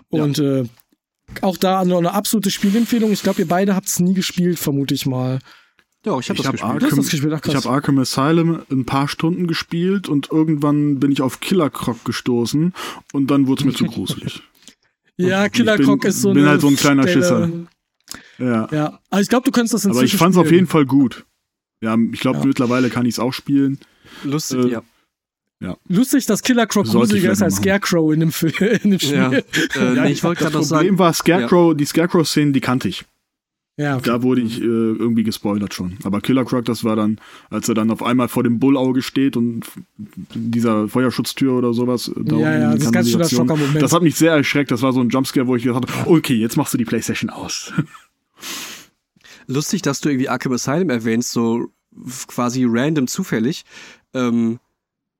Und 0.10 0.40
äh, 0.40 0.66
auch 1.42 1.58
da 1.58 1.86
noch 1.86 2.00
eine 2.00 2.14
absolute 2.14 2.52
Spielempfehlung. 2.52 3.12
Ich 3.12 3.24
glaube, 3.24 3.42
ihr 3.42 3.48
beide 3.48 3.76
habt 3.76 3.88
es 3.88 4.00
nie 4.00 4.14
gespielt, 4.14 4.60
vermute 4.60 4.94
ich 4.94 5.06
mal. 5.06 5.40
Ja, 6.04 6.18
ich 6.18 6.30
habe 6.30 6.38
Ich 6.38 6.38
das 6.38 6.46
habe 6.48 6.58
gespielt. 6.58 6.84
Arkham, 6.84 6.98
das 6.98 7.10
gespielt, 7.10 7.34
ach, 7.34 7.38
ich 7.46 7.52
krass. 7.54 7.66
hab 7.66 7.72
Arkham 7.72 8.00
Asylum 8.00 8.62
ein 8.72 8.86
paar 8.86 9.08
Stunden 9.08 9.46
gespielt 9.48 10.10
und 10.10 10.32
irgendwann 10.32 11.00
bin 11.00 11.12
ich 11.12 11.22
auf 11.22 11.40
Killer 11.42 11.70
Croc 11.70 12.04
gestoßen 12.06 12.74
und 13.14 13.28
dann 13.30 13.46
wurde 13.48 13.62
es 13.62 13.66
mir 13.66 13.74
zu 13.74 13.86
gruselig. 13.94 14.42
Ja, 15.18 15.46
Ich 15.46 15.52
Killer 15.52 15.78
bin- 15.78 15.86
Croc 15.86 16.06
ist 16.06 16.22
so 16.22 16.34
bin 16.34 16.42
eine 16.44 16.52
halt 16.52 16.62
so 16.62 16.68
ein 16.70 16.76
kleiner 16.76 17.04
Stelle- 17.04 17.22
Schisser. 17.22 17.50
Ja. 18.40 18.68
Ja, 18.72 19.00
also 19.12 19.22
ich 19.22 19.30
glaube, 19.30 19.46
du 19.46 19.52
könntest 19.52 19.74
das 19.76 19.86
inzwischen 19.86 19.98
Aber 20.00 20.06
ich 20.06 20.16
fand 20.18 20.34
es 20.34 20.38
auf 20.40 20.52
jeden 20.52 20.66
Fall 20.68 20.86
gut. 20.86 21.26
Ja, 21.82 21.96
ich 22.12 22.20
glaube, 22.20 22.40
Ja. 22.40 22.46
mittlerweile 22.46 22.90
kann 22.90 23.06
ich 23.06 23.16
es 23.16 23.20
auch 23.20 23.32
spielen. 23.34 23.78
Lustig, 24.24 24.72
Äh, 24.74 24.82
ja. 25.64 25.78
Lustig, 25.88 26.26
dass 26.26 26.42
Killer 26.42 26.66
Croc 26.66 26.88
ich 26.88 26.92
gruseliger 26.92 27.32
ist 27.32 27.44
als 27.44 27.54
machen. 27.56 27.64
Scarecrow 27.64 28.12
in 28.12 28.20
dem, 28.22 28.32
Film, 28.32 28.54
in 28.84 28.90
dem 28.92 29.00
Spiel. 29.00 29.14
ja. 29.16 29.32
Äh, 29.32 29.44
Ja, 29.96 30.04
nee, 30.06 30.12
ich 30.12 30.24
wollte 30.24 30.42
gerade 30.42 30.54
noch 30.56 30.62
das 30.62 30.70
Problem 30.70 30.88
sagen, 30.98 31.00
war 31.00 31.14
Scarecrow, 31.14 31.76
die 31.78 31.86
Scarecrow-Szenen, 31.86 32.52
die 32.54 32.62
kannte 32.62 32.90
ich. 32.90 33.06
Ja, 33.78 33.96
okay. 33.96 34.06
Da 34.06 34.22
wurde 34.22 34.42
ich 34.42 34.62
äh, 34.62 34.66
irgendwie 34.66 35.24
gespoilert 35.24 35.74
schon. 35.74 35.98
Aber 36.04 36.22
Killer 36.22 36.46
Croc, 36.46 36.66
das 36.66 36.84
war 36.84 36.96
dann, 36.96 37.20
als 37.50 37.68
er 37.70 37.74
dann 37.76 37.90
auf 37.90 38.04
einmal 38.04 38.28
vor 38.28 38.44
dem 38.44 38.60
Bullauge 38.60 39.02
steht 39.02 39.38
und 39.38 39.66
dieser 40.34 40.88
Feuerschutztür 40.88 41.54
oder 41.54 41.74
sowas. 41.74 42.10
äh, 42.10 42.14
Da 42.24 42.36
Ja, 42.36 42.38
unten 42.38 42.42
ja, 42.42 42.54
in 42.54 42.72
die 42.72 42.78
das 42.78 42.86
ist 42.86 42.92
ganz 42.92 43.10
schön 43.10 43.20
der 43.20 43.28
Kanalisation. 43.28 43.48
Schockermoment. 43.48 43.82
Das 43.82 43.94
hat 43.94 44.04
mich 44.04 44.16
sehr 44.16 44.34
erschreckt. 44.34 44.72
Das 44.72 44.82
war 44.82 44.94
so 44.94 45.00
ein 45.00 45.10
Jumpscare, 45.10 45.48
wo 45.48 45.56
ich 45.56 45.64
gedacht 45.64 45.88
habe, 45.90 46.10
okay, 46.10 46.36
jetzt 46.36 46.58
machst 46.58 46.74
du 46.74 46.78
die 46.78 46.86
Playstation 46.86 47.30
aus. 47.30 47.74
lustig, 49.48 49.82
dass 49.82 50.02
du 50.02 50.10
irgendwie 50.10 50.30
Arkham 50.30 50.54
Asylum 50.54 50.90
erwähnst, 50.90 51.32
so 51.32 51.68
quasi 52.28 52.66
random 52.68 53.08
zufällig, 53.08 53.64
ähm, 54.14 54.60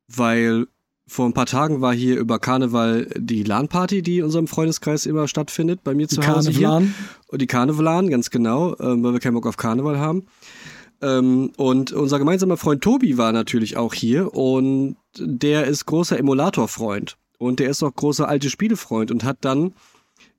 weil 0.08 0.68
vor 1.12 1.26
ein 1.26 1.34
paar 1.34 1.46
Tagen 1.46 1.82
war 1.82 1.94
hier 1.94 2.18
über 2.18 2.40
Karneval 2.40 3.10
die 3.18 3.44
LAN-Party, 3.44 4.02
die 4.02 4.20
in 4.20 4.24
unserem 4.24 4.48
Freundeskreis 4.48 5.06
immer 5.06 5.28
stattfindet, 5.28 5.84
bei 5.84 5.94
mir 5.94 6.08
Die 6.08 6.16
zu 6.16 6.26
Hause 6.26 6.52
hier. 6.52 6.70
Karnevalan. 6.70 6.96
Und 7.28 7.42
die 7.42 7.48
Karnevalan, 7.48 8.10
ganz 8.10 8.30
genau, 8.30 8.78
ähm, 8.80 9.04
weil 9.04 9.12
wir 9.12 9.20
keinen 9.20 9.34
Bock 9.34 9.46
auf 9.46 9.58
Karneval 9.58 10.00
haben. 10.00 10.26
Ähm, 11.02 11.52
und 11.58 11.92
unser 11.92 12.18
gemeinsamer 12.18 12.56
Freund 12.56 12.82
Tobi 12.82 13.18
war 13.18 13.34
natürlich 13.34 13.76
auch 13.76 13.94
hier 13.94 14.34
und 14.34 14.96
der 15.20 15.66
ist 15.66 15.86
großer 15.86 16.18
Emulator-Freund. 16.18 17.18
Und 17.38 17.60
der 17.60 17.70
ist 17.70 17.84
auch 17.84 17.94
großer 17.94 18.30
alte 18.30 18.50
Spiele-Freund 18.50 19.12
und 19.12 19.26
hat 19.26 19.40
dann 19.42 19.74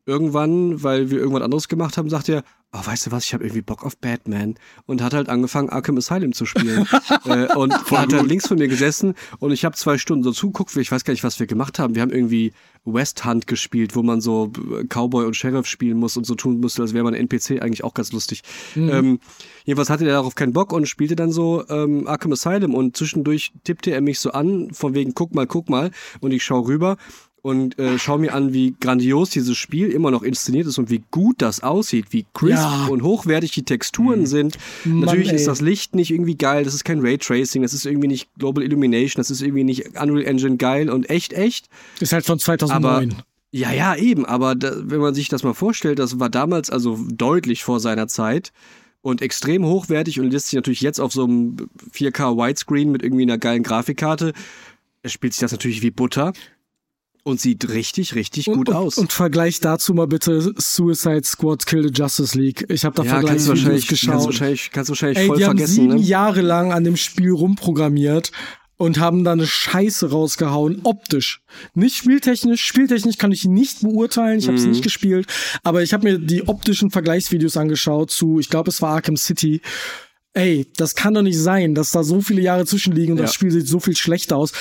irgendwann, 0.07 0.83
weil 0.83 1.11
wir 1.11 1.19
irgendwas 1.19 1.43
anderes 1.43 1.69
gemacht 1.69 1.99
haben, 1.99 2.09
sagt 2.09 2.31
er, 2.31 2.45
oh, 2.73 2.81
weißt 2.85 3.07
du 3.07 3.13
was, 3.13 3.25
ich 3.25 3.35
habe 3.35 3.45
irgendwie 3.45 3.63
Bock 3.63 3.85
auf 3.85 3.97
Batman. 3.99 4.55
Und 4.87 5.03
hat 5.03 5.15
halt 5.15 5.29
angefangen, 5.29 5.69
Arkham 5.69 5.99
Asylum 5.99 6.33
zu 6.33 6.47
spielen. 6.47 6.87
äh, 7.27 7.55
und 7.55 7.73
hat 7.91 8.13
dann 8.13 8.27
links 8.27 8.49
von 8.49 8.59
mir 8.59 8.69
gesessen 8.69 9.15
und 9.39 9.53
ich 9.53 9.65
habe 9.65 9.77
zwei 9.77 9.99
Stunden 9.99 10.25
so 10.25 10.33
zuguckt, 10.33 10.75
ich 10.77 10.91
weiß 10.91 11.05
gar 11.05 11.13
nicht, 11.13 11.25
was 11.25 11.39
wir 11.39 11.47
gemacht 11.47 11.79
haben. 11.79 11.95
Wir 11.95 12.03
haben 12.03 12.11
irgendwie 12.11 12.53
West 12.85 13.25
Hunt 13.25 13.47
gespielt, 13.47 13.95
wo 13.95 14.03
man 14.03 14.21
so 14.21 14.53
äh, 14.57 14.85
Cowboy 14.85 15.27
und 15.27 15.37
Sheriff 15.37 15.67
spielen 15.67 15.99
muss 15.99 16.17
und 16.17 16.27
so 16.27 16.35
tun 16.35 16.61
musste, 16.61 16.83
als 16.83 16.95
wäre 16.95 17.05
man 17.05 17.15
NPC, 17.15 17.63
eigentlich 17.63 17.85
auch 17.85 17.95
ganz 17.95 18.13
lustig. 18.13 18.43
Ähm, 18.75 19.21
jedenfalls 19.65 19.91
hatte 19.91 20.05
er 20.05 20.15
darauf 20.15 20.35
keinen 20.35 20.53
Bock 20.53 20.73
und 20.73 20.87
spielte 20.87 21.15
dann 21.15 21.31
so 21.31 21.65
ähm, 21.69 22.09
Arkham 22.09 22.33
Asylum 22.33 22.75
und 22.75 22.97
zwischendurch 22.97 23.53
tippte 23.65 23.93
er 23.93 24.01
mich 24.01 24.19
so 24.19 24.33
an, 24.33 24.73
von 24.73 24.95
wegen, 24.95 25.15
guck 25.15 25.35
mal, 25.35 25.47
guck 25.47 25.69
mal. 25.69 25.91
Und 26.21 26.33
ich 26.33 26.43
schaue 26.43 26.67
rüber 26.67 26.97
und 27.43 27.77
äh, 27.79 27.99
schau 27.99 28.19
mir 28.19 28.35
an, 28.35 28.53
wie 28.53 28.75
grandios 28.81 29.31
dieses 29.31 29.59
Spiel 29.59 29.89
immer 29.89 30.13
noch 30.13 30.23
inszeniert 30.23 30.67
ist 30.69 30.79
und 30.79 30.91
wie 30.91 31.03
gut 31.11 31.43
das 31.43 31.63
aussieht, 31.63 32.07
wie 32.11 32.25
crisp 32.35 32.63
Ja. 32.63 32.87
und 32.87 33.03
hochwertig 33.03 33.51
die 33.51 33.65
Texturen 33.65 34.27
sind. 34.27 34.57
Natürlich 34.85 35.31
ey. 35.31 35.35
ist 35.35 35.49
das 35.49 35.61
Licht 35.61 35.97
nicht 35.97 36.13
irgendwie 36.13 36.37
geil, 36.37 36.65
das 36.65 36.73
ist 36.75 36.85
kein 36.85 37.01
Raytracing, 37.01 37.63
das 37.63 37.75
ist 37.75 37.85
irgendwie 37.85 38.07
nicht 38.07 38.29
Global 38.39 38.63
Illumination, 38.63 39.21
das 39.21 39.31
ist 39.31 39.43
irgendwie 39.43 39.65
nicht 39.65 40.01
Unreal 40.01 40.25
Engine 40.25 40.57
geil 40.57 40.89
und 40.89 41.11
echt, 41.11 41.33
echt. 41.33 41.69
Ist 41.99 42.13
halt 42.13 42.25
von 42.25 42.39
2009. 42.39 43.17
Ja, 43.51 43.71
ja, 43.73 43.97
eben, 43.97 44.25
aber 44.25 44.55
da, 44.55 44.73
wenn 44.77 45.01
man 45.01 45.15
sich 45.15 45.29
das 45.29 45.43
mal 45.43 45.53
vorstellt, 45.53 45.99
das 45.99 46.19
war 46.21 46.31
damals 46.31 46.71
also 46.71 46.99
deutlich 47.13 47.65
vor 47.65 47.81
seiner 47.81 48.07
Zeit 48.09 48.53
und 49.03 49.21
extrem 49.21 49.67
hochwertig 49.67 50.21
und 50.21 50.31
lässt 50.31 50.47
sich 50.47 50.55
natürlich 50.55 50.81
jetzt 50.81 51.01
auf 51.01 51.13
so 51.13 51.25
einem 51.25 51.57
4K 51.93 52.37
Widescreen 52.37 52.91
mit 52.91 53.03
irgendwie 53.03 53.25
einer 53.25 53.37
geilen 53.37 53.63
Grafikkarte, 53.65 54.33
spielt 55.05 55.33
sich 55.35 55.41
das 55.41 55.53
natürlich 55.53 55.83
wie 55.83 55.91
Butter 55.91 56.33
und 57.25 57.41
sieht 57.41 57.69
richtig, 57.71 58.15
richtig 58.15 58.47
gut 58.47 58.69
und, 58.69 58.75
aus. 58.75 58.97
Und, 58.99 59.05
und 59.05 59.13
Vergleich 59.13 59.61
dazu 59.61 59.95
mal 59.95 60.07
bitte 60.07 60.53
Suicide 60.59 61.23
Squad 61.25 61.67
Kill 61.67 61.85
the 61.85 61.91
Justice 61.95 62.37
League. 62.39 62.65
Ich 62.69 62.85
habe 62.85 62.97
da 62.97 63.05
ja, 63.05 63.11
Vergleichsvideos 63.11 63.49
wahrscheinlich, 63.49 63.87
kannst 63.87 64.03
du 64.03 64.07
geschaut. 64.07 64.27
wahrscheinlich, 64.27 64.71
kannst 64.73 64.89
du 64.89 64.93
wahrscheinlich 64.93 65.19
Ey, 65.19 65.27
voll 65.29 65.37
die 65.39 65.45
haben 65.45 65.59
vergessen, 65.59 65.75
sieben 65.75 65.95
ne? 65.95 66.01
Jahre 66.01 66.41
lang 66.41 66.73
an 66.73 66.85
dem 66.85 66.97
Spiel 66.97 67.31
rumprogrammiert 67.31 68.33
und 68.77 68.99
haben 68.99 69.23
da 69.23 69.33
eine 69.33 69.47
Scheiße 69.47 70.11
rausgehauen, 70.11 70.81
optisch. 70.83 71.43
Nicht 71.75 71.97
spieltechnisch. 71.97 72.65
Spieltechnisch 72.65 73.17
kann 73.19 73.31
ich 73.31 73.45
nicht 73.45 73.83
beurteilen, 73.83 74.41
ich 74.41 74.49
habe 74.49 74.57
es 74.57 74.65
Mhm. 74.65 74.71
nicht 74.71 74.83
gespielt, 74.83 75.27
aber 75.63 75.83
ich 75.85 75.93
habe 75.93 76.11
mir 76.11 76.19
die 76.19 76.49
optischen 76.49 76.91
Vergleichsvideos 76.91 77.57
angeschaut 77.57 78.11
zu, 78.11 78.41
ich 78.41 78.49
glaube, 78.49 78.71
es 78.71 78.83
war 78.83 78.95
Arkham 78.95 79.17
City. 79.17 79.61
Ey, 80.35 80.67
das 80.77 80.95
kann 80.97 81.13
doch 81.15 81.23
nicht 81.23 81.39
sein, 81.39 81.75
dass 81.75 81.93
da 81.93 82.03
so 82.03 82.23
viele 82.23 82.41
Jahre 82.41 82.65
zwischenliegen 82.65 83.13
und 83.13 83.19
Ja. 83.19 83.25
das 83.27 83.35
Spiel 83.35 83.51
sieht 83.53 83.69
so 83.69 83.79
viel 83.79 83.95
schlechter 83.95 84.37
aus. 84.39 84.53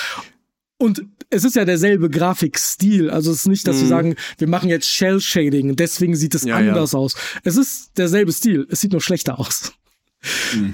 Und 0.82 1.04
es 1.30 1.44
ist 1.44 1.56
ja 1.56 1.64
derselbe 1.64 2.10
Grafikstil. 2.10 3.10
Also 3.10 3.32
es 3.32 3.40
ist 3.42 3.48
nicht, 3.48 3.68
dass 3.68 3.78
wir 3.78 3.84
Mhm. 3.86 3.90
sagen, 3.90 4.16
wir 4.40 4.48
machen 4.48 4.70
jetzt 4.70 4.88
Shell-Shading, 4.88 5.76
deswegen 5.76 6.16
sieht 6.16 6.34
es 6.36 6.44
Ja, 6.44 6.60
ja. 6.60 6.70
anders 6.72 6.96
aus. 6.96 7.16
Es 7.44 7.56
ist 7.56 7.92
derselbe 7.98 8.32
Stil, 8.34 8.68
es 8.70 8.82
sieht 8.82 8.92
nur 8.92 9.02
schlechter 9.02 9.40
aus. 9.40 9.74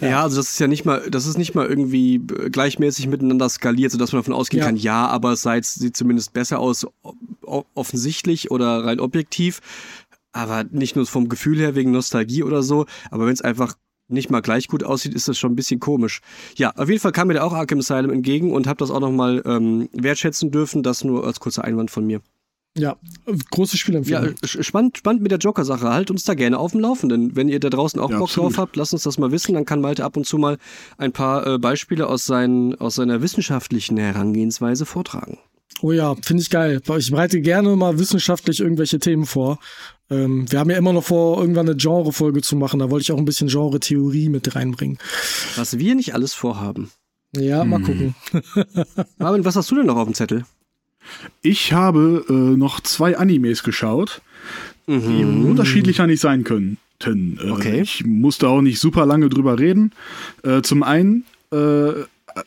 Ja, 0.01 0.23
also 0.23 0.37
das 0.37 0.49
ist 0.51 0.59
ja 0.59 0.67
nicht 0.67 0.83
mal, 0.85 1.09
das 1.09 1.25
ist 1.25 1.37
nicht 1.37 1.55
mal 1.55 1.65
irgendwie 1.67 2.15
äh, 2.15 2.49
gleichmäßig 2.49 3.07
miteinander 3.07 3.47
skaliert, 3.49 3.91
sodass 3.93 4.11
man 4.11 4.21
davon 4.21 4.33
ausgehen 4.33 4.59
Ja. 4.59 4.65
kann, 4.65 4.75
ja, 4.75 5.07
aber 5.07 5.33
es 5.33 5.41
sei- 5.41 5.61
sieht 5.61 5.95
zumindest 5.95 6.33
besser 6.33 6.59
aus, 6.59 6.85
offensichtlich 7.73 8.51
oder 8.51 8.83
rein 8.85 8.99
objektiv. 8.99 9.59
Aber 10.33 10.65
nicht 10.65 10.95
nur 10.95 11.05
vom 11.05 11.29
Gefühl 11.29 11.57
her 11.59 11.75
wegen 11.75 11.91
Nostalgie 11.91 12.43
oder 12.43 12.61
so, 12.61 12.85
aber 13.09 13.25
wenn 13.25 13.33
es 13.33 13.41
einfach 13.41 13.75
nicht 14.09 14.29
mal 14.29 14.41
gleich 14.41 14.67
gut 14.67 14.83
aussieht, 14.83 15.13
ist 15.13 15.27
das 15.27 15.37
schon 15.37 15.51
ein 15.51 15.55
bisschen 15.55 15.79
komisch. 15.79 16.21
Ja, 16.55 16.71
auf 16.75 16.87
jeden 16.89 17.01
Fall 17.01 17.11
kam 17.11 17.27
mir 17.27 17.35
da 17.35 17.43
auch 17.43 17.53
Arkham 17.53 17.79
Asylum 17.79 18.11
entgegen 18.11 18.51
und 18.51 18.67
habe 18.67 18.77
das 18.77 18.89
auch 18.91 18.99
nochmal 18.99 19.41
ähm, 19.45 19.89
wertschätzen 19.93 20.51
dürfen. 20.51 20.83
Das 20.83 21.03
nur 21.03 21.25
als 21.25 21.39
kurzer 21.39 21.63
Einwand 21.63 21.91
von 21.91 22.05
mir. 22.05 22.21
Ja, 22.77 22.95
große 23.49 23.73
Ja, 23.73 23.77
Spielempfehlung. 23.79 24.35
sch- 24.43 24.61
spannend, 24.61 24.99
spannend 24.99 25.23
mit 25.23 25.31
der 25.31 25.39
Joker-Sache. 25.39 25.89
Halt 25.89 26.11
uns 26.11 26.25
da 26.25 26.35
gerne 26.35 26.59
auf 26.59 26.73
dem 26.73 26.81
Laufenden. 26.81 27.35
Wenn 27.35 27.49
ihr 27.49 27.59
da 27.59 27.69
draußen 27.71 27.99
auch 27.99 28.11
Ja, 28.11 28.19
Bock 28.19 28.27
absolut. 28.29 28.51
drauf 28.51 28.57
habt, 28.59 28.75
lasst 28.75 28.93
uns 28.93 29.01
das 29.01 29.17
mal 29.17 29.31
wissen. 29.31 29.55
Dann 29.55 29.65
kann 29.65 29.81
Malte 29.81 30.03
ab 30.05 30.15
und 30.15 30.27
zu 30.27 30.37
mal 30.37 30.57
ein 30.99 31.11
paar 31.11 31.47
äh, 31.47 31.57
Beispiele 31.57 32.05
aus, 32.07 32.25
seinen, 32.27 32.75
aus 32.75 32.93
seiner 32.95 33.21
wissenschaftlichen 33.23 33.97
Herangehensweise 33.97 34.85
vortragen. 34.85 35.39
Oh 35.81 35.91
ja, 35.91 36.15
finde 36.15 36.41
ich 36.41 36.49
geil. 36.49 36.81
Ich 36.97 37.11
bereite 37.11 37.39
gerne 37.41 37.75
mal 37.75 37.99
wissenschaftlich 37.99 38.59
irgendwelche 38.59 38.99
Themen 38.99 39.25
vor. 39.25 39.59
Ähm, 40.09 40.51
wir 40.51 40.59
haben 40.59 40.69
ja 40.69 40.77
immer 40.77 40.93
noch 40.93 41.03
vor, 41.03 41.39
irgendwann 41.39 41.67
eine 41.67 41.75
Genre-Folge 41.77 42.41
zu 42.41 42.55
machen. 42.55 42.79
Da 42.79 42.89
wollte 42.89 43.03
ich 43.03 43.11
auch 43.11 43.17
ein 43.17 43.25
bisschen 43.25 43.47
Genre-Theorie 43.49 44.29
mit 44.29 44.55
reinbringen. 44.55 44.97
Was 45.55 45.77
wir 45.77 45.93
nicht 45.95 46.13
alles 46.13 46.33
vorhaben. 46.33 46.89
Ja, 47.35 47.63
mal 47.65 47.79
Hm. 47.79 47.85
gucken. 47.85 48.15
Marvin, 49.19 49.45
was 49.45 49.55
hast 49.55 49.69
du 49.69 49.75
denn 49.75 49.85
noch 49.85 49.97
auf 49.97 50.05
dem 50.05 50.13
Zettel? 50.13 50.45
Ich 51.41 51.73
habe 51.73 52.25
äh, 52.29 52.33
noch 52.57 52.79
zwei 52.81 53.17
Animes 53.17 53.63
geschaut, 53.63 54.21
die 54.87 54.93
Mhm. 54.93 55.45
unterschiedlicher 55.45 56.07
nicht 56.07 56.21
sein 56.21 56.43
können. 56.43 56.77
Äh, 57.03 57.49
Okay. 57.51 57.81
Ich 57.81 58.03
musste 58.05 58.47
auch 58.47 58.61
nicht 58.61 58.79
super 58.79 59.05
lange 59.05 59.29
drüber 59.29 59.59
reden. 59.59 59.91
Äh, 60.43 60.61
zum 60.63 60.81
einen, 60.83 61.25
äh, 61.53 61.91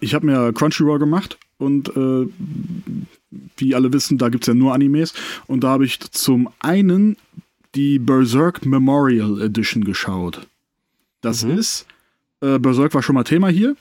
ich 0.00 0.14
habe 0.14 0.26
mir 0.26 0.52
Crunchyroll 0.52 0.98
gemacht 0.98 1.38
und 1.60 1.88
äh, 1.96 2.26
wie 3.56 3.74
alle 3.74 3.92
wissen, 3.92 4.18
da 4.18 4.28
gibt 4.28 4.44
es 4.44 4.48
ja 4.48 4.54
nur 4.54 4.74
Animes. 4.74 5.14
Und 5.46 5.62
da 5.62 5.68
habe 5.68 5.84
ich 5.84 6.00
zum 6.00 6.48
einen 6.60 7.16
die 7.74 7.98
Berserk 7.98 8.66
Memorial 8.66 9.40
Edition 9.40 9.84
geschaut. 9.84 10.46
Das 11.20 11.44
Mhm. 11.44 11.58
ist, 11.58 11.86
äh, 12.40 12.58
Berserk 12.58 12.94
war 12.94 13.02
schon 13.02 13.14
mal 13.14 13.24
Thema 13.24 13.48
hier. 13.48 13.76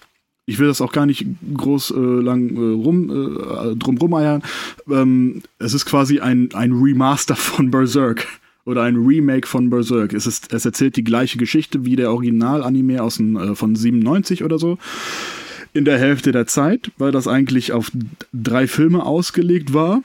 Ich 0.46 0.58
will 0.60 0.68
das 0.68 0.82
auch 0.82 0.92
gar 0.92 1.06
nicht 1.06 1.26
groß 1.56 1.92
äh, 1.92 1.96
lang 1.96 2.56
äh, 2.56 2.60
rum, 2.60 3.10
äh, 3.10 3.76
drum 3.76 3.98
rumeiern. 3.98 4.42
Ähm, 4.90 5.42
es 5.60 5.74
ist 5.74 5.86
quasi 5.86 6.20
ein, 6.20 6.50
ein 6.54 6.74
Remaster 6.74 7.36
von 7.36 7.72
Berserk 7.72 8.28
oder 8.66 8.84
ein 8.84 8.96
Remake 8.98 9.48
von 9.48 9.70
Berserk. 9.70 10.14
Es, 10.14 10.28
ist, 10.28 10.52
es 10.54 10.66
erzählt 10.66 10.96
die 10.96 11.04
gleiche 11.04 11.38
Geschichte 11.38 11.86
wie 11.86 11.96
der 11.96 12.12
Original-Anime 12.12 13.02
aus 13.02 13.18
den, 13.18 13.36
äh, 13.36 13.56
von 13.56 13.76
97 13.76 14.44
oder 14.44 14.60
so. 14.60 14.78
In 15.74 15.86
der 15.86 16.00
Hälfte 16.00 16.32
der 16.32 16.48
Zeit, 16.48 16.92
weil 16.98 17.12
das 17.12 17.28
eigentlich 17.28 17.74
auf 17.74 17.92
drei 18.34 18.68
Filme 18.68 19.06
ausgelegt 19.06 19.74
war. 19.74 20.04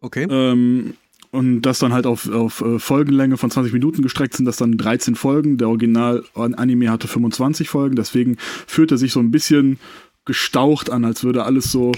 Okay. 0.00 0.26
Ähm, 0.28 0.94
und 1.30 1.62
das 1.62 1.78
dann 1.78 1.94
halt 1.94 2.06
auf, 2.06 2.30
auf 2.30 2.60
äh, 2.60 2.78
Folgenlänge 2.78 3.38
von 3.38 3.50
20 3.50 3.72
Minuten 3.72 4.02
gestreckt 4.02 4.34
sind, 4.34 4.44
das 4.44 4.58
dann 4.58 4.76
13 4.76 5.14
Folgen. 5.14 5.56
Der 5.56 5.68
Original-Anime 5.68 6.90
hatte 6.90 7.08
25 7.08 7.70
Folgen, 7.70 7.96
deswegen 7.96 8.36
fühlt 8.38 8.90
er 8.90 8.98
sich 8.98 9.12
so 9.12 9.20
ein 9.20 9.30
bisschen 9.30 9.78
gestaucht 10.26 10.90
an, 10.90 11.04
als 11.04 11.24
würde 11.24 11.44
alles 11.44 11.72
so 11.72 11.92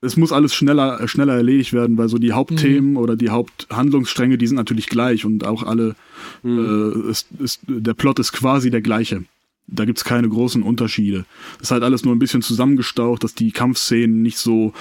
es 0.00 0.16
muss 0.16 0.32
alles 0.32 0.54
schneller, 0.54 1.00
äh, 1.00 1.08
schneller 1.08 1.34
erledigt 1.34 1.72
werden, 1.72 1.98
weil 1.98 2.08
so 2.08 2.18
die 2.18 2.32
Hauptthemen 2.32 2.96
oder 2.96 3.16
die 3.16 3.30
Haupthandlungsstränge, 3.30 4.38
die 4.38 4.46
sind 4.46 4.56
natürlich 4.56 4.86
gleich 4.86 5.24
und 5.24 5.44
auch 5.44 5.64
alle, 5.64 5.96
äh, 6.44 7.10
ist, 7.10 7.26
ist, 7.38 7.60
der 7.66 7.94
Plot 7.94 8.18
ist 8.18 8.32
quasi 8.32 8.70
der 8.70 8.80
gleiche. 8.80 9.24
Da 9.70 9.84
gibt's 9.84 10.04
keine 10.04 10.28
großen 10.28 10.62
Unterschiede. 10.62 11.24
Es 11.56 11.64
ist 11.64 11.70
halt 11.70 11.82
alles 11.82 12.04
nur 12.04 12.14
ein 12.14 12.18
bisschen 12.18 12.42
zusammengestaucht, 12.42 13.22
dass 13.22 13.34
die 13.34 13.52
Kampfszenen 13.52 14.22
nicht 14.22 14.38
so 14.38 14.72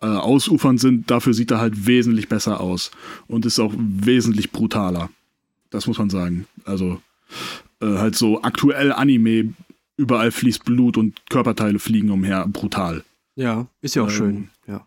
äh, 0.00 0.06
ausufernd 0.06 0.80
sind. 0.80 1.10
Dafür 1.10 1.34
sieht 1.34 1.50
er 1.50 1.60
halt 1.60 1.86
wesentlich 1.86 2.28
besser 2.28 2.60
aus 2.60 2.90
und 3.28 3.44
ist 3.46 3.58
auch 3.60 3.74
wesentlich 3.76 4.50
brutaler. 4.50 5.10
Das 5.70 5.86
muss 5.86 5.98
man 5.98 6.08
sagen. 6.10 6.46
Also 6.64 7.00
äh, 7.80 7.86
halt 7.98 8.16
so 8.16 8.42
aktuell 8.42 8.92
Anime, 8.92 9.52
überall 9.96 10.30
fließt 10.30 10.64
Blut 10.64 10.96
und 10.96 11.20
Körperteile 11.28 11.78
fliegen 11.78 12.10
umher, 12.10 12.46
brutal. 12.48 13.04
Ja, 13.36 13.66
ist 13.82 13.94
ja 13.94 14.02
auch 14.02 14.08
Ähm, 14.08 14.14
schön. 14.14 14.48
Ja. 14.66 14.86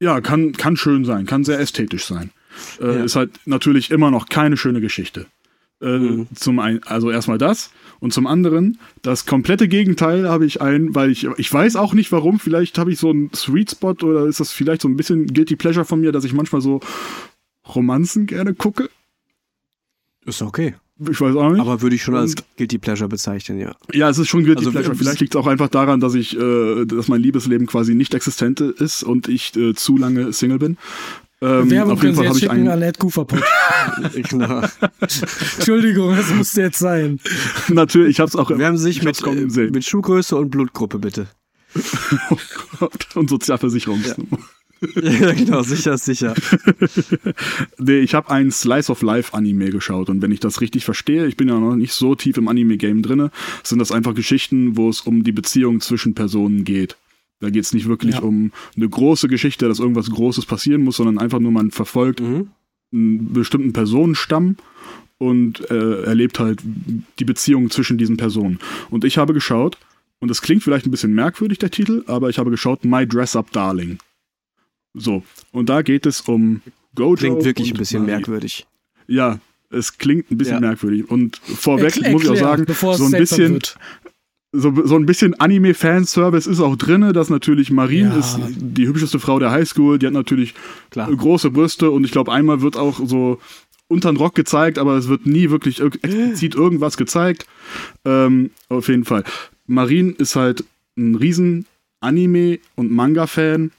Ja, 0.00 0.20
kann, 0.22 0.52
kann 0.52 0.76
schön 0.76 1.04
sein, 1.04 1.26
kann 1.26 1.44
sehr 1.44 1.60
ästhetisch 1.60 2.06
sein. 2.06 2.30
Äh, 2.80 2.84
Ja. 2.98 3.04
Ist 3.04 3.16
halt 3.16 3.38
natürlich 3.44 3.90
immer 3.90 4.10
noch 4.10 4.28
keine 4.30 4.56
schöne 4.56 4.80
Geschichte. 4.80 5.26
Äh, 5.80 5.98
Mhm. 5.98 6.26
Zum 6.34 6.58
einen, 6.58 6.82
also 6.84 7.10
erstmal 7.10 7.38
das. 7.38 7.70
Und 8.00 8.12
zum 8.12 8.26
anderen, 8.26 8.78
das 9.02 9.26
komplette 9.26 9.68
Gegenteil 9.68 10.28
habe 10.28 10.46
ich 10.46 10.60
ein, 10.60 10.94
weil 10.94 11.10
ich, 11.10 11.26
ich 11.36 11.52
weiß 11.52 11.76
auch 11.76 11.92
nicht 11.94 12.12
warum, 12.12 12.38
vielleicht 12.38 12.78
habe 12.78 12.92
ich 12.92 12.98
so 12.98 13.10
einen 13.10 13.30
Sweet 13.34 13.72
Spot 13.72 13.92
oder 14.02 14.26
ist 14.26 14.40
das 14.40 14.52
vielleicht 14.52 14.82
so 14.82 14.88
ein 14.88 14.96
bisschen 14.96 15.26
Guilty 15.26 15.56
Pleasure 15.56 15.84
von 15.84 16.00
mir, 16.00 16.12
dass 16.12 16.24
ich 16.24 16.32
manchmal 16.32 16.60
so 16.60 16.80
Romanzen 17.74 18.26
gerne 18.26 18.54
gucke. 18.54 18.88
Ist 20.24 20.42
okay. 20.42 20.74
Ich 20.98 21.20
weiß 21.20 21.36
auch 21.36 21.50
nicht. 21.50 21.60
Aber 21.60 21.82
würde 21.82 21.94
ich 21.94 22.02
schon 22.02 22.14
als 22.14 22.34
Guilty 22.56 22.78
Pleasure 22.78 23.08
bezeichnen, 23.08 23.58
ja. 23.60 23.76
Ja, 23.92 24.08
es 24.08 24.16
ist 24.16 24.28
schon 24.28 24.44
Guilty 24.44 24.60
Also, 24.60 24.70
Pleasure. 24.70 24.94
Vielleicht 24.94 25.20
liegt 25.20 25.34
es 25.34 25.38
auch 25.40 25.46
einfach 25.46 25.68
daran, 25.68 26.00
dass 26.00 26.14
ich, 26.14 26.38
äh, 26.38 26.86
dass 26.86 27.08
mein 27.08 27.20
Liebesleben 27.20 27.66
quasi 27.66 27.94
nicht 27.94 28.14
existent 28.14 28.60
ist 28.60 29.02
und 29.02 29.28
ich 29.28 29.54
äh, 29.56 29.74
zu 29.74 29.98
lange 29.98 30.32
Single 30.32 30.58
bin. 30.58 30.78
Ähm, 31.42 31.70
Werbung 31.70 31.92
auf 31.92 32.02
jeden 32.02 32.16
Fall 32.16 32.28
habe 32.28 32.38
ich 32.38 32.50
einen. 32.50 32.68
an 32.68 32.82
Ed 32.82 32.98
genau. 32.98 34.62
Entschuldigung, 35.56 36.16
das 36.16 36.30
musste 36.30 36.62
jetzt 36.62 36.78
sein. 36.78 37.20
Natürlich, 37.68 38.10
ich 38.10 38.20
habe 38.20 38.28
es 38.28 38.36
auch. 38.36 38.50
Wir 38.50 38.66
haben 38.66 38.78
sich 38.78 39.02
mit, 39.02 39.22
äh, 39.22 39.70
mit 39.70 39.84
Schuhgröße 39.84 40.34
und 40.36 40.50
Blutgruppe, 40.50 40.98
bitte. 40.98 41.26
und 43.14 43.28
Sozialversicherungsnummer. 43.28 44.38
ja, 44.94 45.32
genau, 45.32 45.62
sicher, 45.62 45.94
ist 45.94 46.04
sicher. 46.04 46.34
Nee, 47.78 48.00
ich 48.00 48.14
habe 48.14 48.30
einen 48.30 48.50
Slice 48.50 48.90
of 48.90 49.02
Life 49.02 49.34
Anime 49.34 49.70
geschaut 49.70 50.08
und 50.08 50.22
wenn 50.22 50.32
ich 50.32 50.40
das 50.40 50.60
richtig 50.60 50.84
verstehe, 50.84 51.26
ich 51.26 51.36
bin 51.36 51.48
ja 51.48 51.58
noch 51.58 51.76
nicht 51.76 51.92
so 51.92 52.14
tief 52.14 52.36
im 52.36 52.48
Anime-Game 52.48 53.02
drinne, 53.02 53.30
sind 53.62 53.78
das 53.78 53.92
einfach 53.92 54.14
Geschichten, 54.14 54.76
wo 54.76 54.88
es 54.88 55.02
um 55.02 55.24
die 55.24 55.32
Beziehung 55.32 55.80
zwischen 55.80 56.14
Personen 56.14 56.64
geht. 56.64 56.96
Da 57.40 57.50
geht 57.50 57.64
es 57.64 57.74
nicht 57.74 57.86
wirklich 57.86 58.14
Ja. 58.16 58.20
um 58.22 58.50
eine 58.76 58.88
große 58.88 59.28
Geschichte, 59.28 59.68
dass 59.68 59.78
irgendwas 59.78 60.10
Großes 60.10 60.46
passieren 60.46 60.82
muss, 60.84 60.96
sondern 60.96 61.18
einfach 61.18 61.38
nur 61.38 61.52
man 61.52 61.70
verfolgt 61.70 62.20
Mhm. 62.20 62.48
einen 62.92 63.32
bestimmten 63.32 63.72
Personenstamm 63.72 64.56
und 65.18 65.68
äh, 65.70 66.02
erlebt 66.04 66.38
halt 66.38 66.60
die 67.18 67.24
Beziehung 67.24 67.70
zwischen 67.70 67.98
diesen 67.98 68.16
Personen. 68.16 68.58
Und 68.90 69.04
ich 69.04 69.18
habe 69.18 69.34
geschaut, 69.34 69.76
und 70.18 70.30
es 70.30 70.40
klingt 70.40 70.62
vielleicht 70.62 70.86
ein 70.86 70.90
bisschen 70.90 71.14
merkwürdig, 71.14 71.58
der 71.58 71.70
Titel, 71.70 72.04
aber 72.06 72.30
ich 72.30 72.38
habe 72.38 72.50
geschaut, 72.50 72.84
My 72.84 73.06
Dress 73.06 73.36
Up 73.36 73.50
Darling. 73.52 73.98
So, 74.94 75.22
und 75.52 75.68
da 75.68 75.82
geht 75.82 76.06
es 76.06 76.22
um 76.22 76.62
Gojo. 76.94 77.16
Klingt 77.16 77.44
wirklich 77.44 77.70
ein 77.72 77.76
bisschen 77.76 78.02
Mari. 78.02 78.12
merkwürdig. 78.12 78.66
Ja, 79.06 79.38
es 79.70 79.98
klingt 79.98 80.30
ein 80.30 80.38
bisschen 80.38 80.54
Ja. 80.54 80.60
merkwürdig. 80.60 81.10
Und 81.10 81.36
vorweg 81.36 81.96
Erklär- 81.96 82.12
muss 82.12 82.24
ich 82.24 82.30
auch 82.30 82.36
sagen, 82.36 82.66
so 82.66 83.04
ein 83.04 83.10
bisschen. 83.12 83.58
So, 84.58 84.72
so 84.86 84.96
ein 84.96 85.06
bisschen 85.06 85.34
Anime-Fanservice 85.34 86.46
ist 86.46 86.60
auch 86.60 86.76
drinne, 86.76 87.12
dass 87.12 87.30
natürlich 87.30 87.70
Marine 87.70 88.10
Ja. 88.10 88.18
ist 88.18 88.38
die 88.56 88.86
hübscheste 88.86 89.18
Frau 89.18 89.38
der 89.38 89.50
Highschool, 89.50 89.98
die 89.98 90.06
hat 90.06 90.12
natürlich 90.14 90.54
Klar. 90.90 91.10
große 91.14 91.50
Brüste 91.50 91.90
und 91.90 92.04
ich 92.04 92.10
glaube, 92.12 92.32
einmal 92.32 92.60
wird 92.62 92.76
auch 92.76 93.00
so 93.04 93.38
unter 93.88 94.12
den 94.12 94.16
Rock 94.16 94.34
gezeigt, 94.34 94.78
aber 94.78 94.96
es 94.96 95.08
wird 95.08 95.26
nie 95.26 95.50
wirklich 95.50 95.80
explizit 95.80 96.54
irgendwas 96.56 96.96
gezeigt. 96.96 97.46
Ähm, 98.04 98.50
auf 98.68 98.88
jeden 98.88 99.04
Fall. 99.04 99.24
Marine 99.66 100.12
ist 100.12 100.36
halt 100.36 100.64
ein 100.96 101.14
riesen 101.14 101.66
Anime- 102.00 102.58
und 102.74 102.90
Manga-Fan 102.90 103.70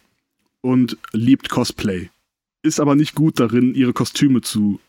und 0.61 0.97
liebt 1.13 1.49
Cosplay. 1.49 2.09
Ist 2.63 2.79
aber 2.79 2.95
nicht 2.95 3.15
gut 3.15 3.39
darin, 3.39 3.73
ihre 3.75 3.93
Kostüme 3.93 4.41
zu 4.41 4.79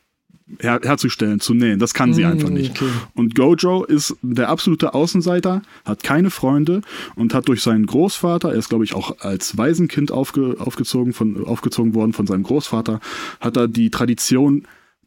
her 0.60 0.80
herzustellen, 0.82 1.40
zu 1.40 1.54
nähen. 1.54 1.78
Das 1.78 1.94
kann 1.94 2.12
sie 2.14 2.22
Mm, 2.24 2.26
einfach 2.32 2.48
nicht. 2.48 2.80
okay. 2.80 2.90
Und 3.14 3.34
Gojo 3.34 3.84
ist 3.84 4.16
der 4.22 4.48
absolute 4.48 4.94
Außenseiter, 4.94 5.62
hat 5.84 6.02
keine 6.02 6.30
Freunde 6.30 6.80
und 7.16 7.34
hat 7.34 7.48
durch 7.48 7.62
seinen 7.62 7.86
Großvater, 7.86 8.50
er 8.52 8.58
ist 8.58 8.68
glaube 8.68 8.84
ich 8.84 8.94
auch 8.94 9.18
als 9.20 9.56
Waisenkind 9.58 10.10
aufge, 10.10 10.56
aufgezogen, 10.58 11.12
von, 11.12 11.44
aufgezogen 11.46 11.94
worden 11.94 12.12
von 12.12 12.26
seinem 12.26 12.42
Großvater, 12.44 13.00
hat 13.40 13.56
er 13.56 13.68
die 13.68 13.90
Tradition 13.90 14.64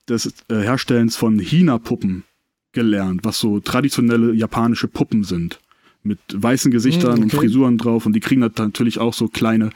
des 0.08 0.28
äh, 0.50 0.56
Herstellens 0.56 1.16
von 1.16 1.40
Hina-Puppen 1.40 2.24
gelernt, 2.72 3.22
was 3.24 3.40
so 3.40 3.60
traditionelle 3.60 4.34
japanische 4.34 4.88
Puppen 4.88 5.24
sind. 5.24 5.60
Mit 6.04 6.20
weißen 6.34 6.72
Gesichtern 6.72 7.20
Mm, 7.20 7.24
und 7.24 7.34
okay. 7.34 7.38
Frisuren 7.38 7.78
drauf 7.78 8.06
und 8.06 8.14
die 8.14 8.20
kriegen 8.22 8.42
natürlich 8.42 9.00
auch 9.00 9.14
so 9.14 9.28
kleine 9.28 9.70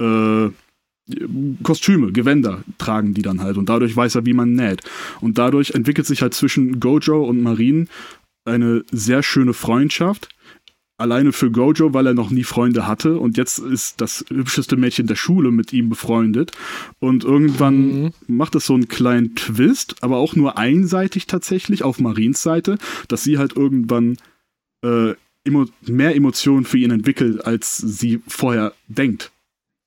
äh, 0.00 0.48
Kostüme, 1.62 2.12
Gewänder 2.12 2.64
tragen 2.78 3.12
die 3.14 3.22
dann 3.22 3.40
halt 3.40 3.56
und 3.58 3.68
dadurch 3.68 3.94
weiß 3.94 4.14
er, 4.14 4.26
wie 4.26 4.32
man 4.32 4.52
näht. 4.52 4.80
Und 5.20 5.36
dadurch 5.38 5.72
entwickelt 5.72 6.06
sich 6.06 6.22
halt 6.22 6.34
zwischen 6.34 6.80
Gojo 6.80 7.22
und 7.24 7.42
Marin 7.42 7.88
eine 8.46 8.84
sehr 8.90 9.22
schöne 9.22 9.52
Freundschaft. 9.52 10.28
Alleine 10.96 11.32
für 11.32 11.50
Gojo, 11.50 11.92
weil 11.92 12.06
er 12.06 12.14
noch 12.14 12.30
nie 12.30 12.44
Freunde 12.44 12.86
hatte 12.86 13.18
und 13.18 13.36
jetzt 13.36 13.58
ist 13.58 14.00
das 14.00 14.24
hübscheste 14.28 14.76
Mädchen 14.76 15.08
der 15.08 15.16
Schule 15.16 15.50
mit 15.50 15.72
ihm 15.72 15.88
befreundet 15.88 16.52
und 17.00 17.24
irgendwann 17.24 18.04
Mhm. 18.04 18.10
macht 18.28 18.54
es 18.54 18.66
so 18.66 18.74
einen 18.74 18.86
kleinen 18.88 19.34
Twist, 19.34 19.96
aber 20.02 20.18
auch 20.18 20.36
nur 20.36 20.56
einseitig 20.56 21.26
tatsächlich 21.26 21.82
auf 21.82 21.98
Marins 21.98 22.42
Seite, 22.42 22.78
dass 23.08 23.24
sie 23.24 23.38
halt 23.38 23.56
irgendwann 23.56 24.16
äh, 24.84 25.14
mehr 25.86 26.14
Emotionen 26.14 26.64
für 26.64 26.78
ihn 26.78 26.90
entwickelt, 26.92 27.44
als 27.44 27.76
sie 27.76 28.20
vorher 28.26 28.72
denkt. 28.86 29.32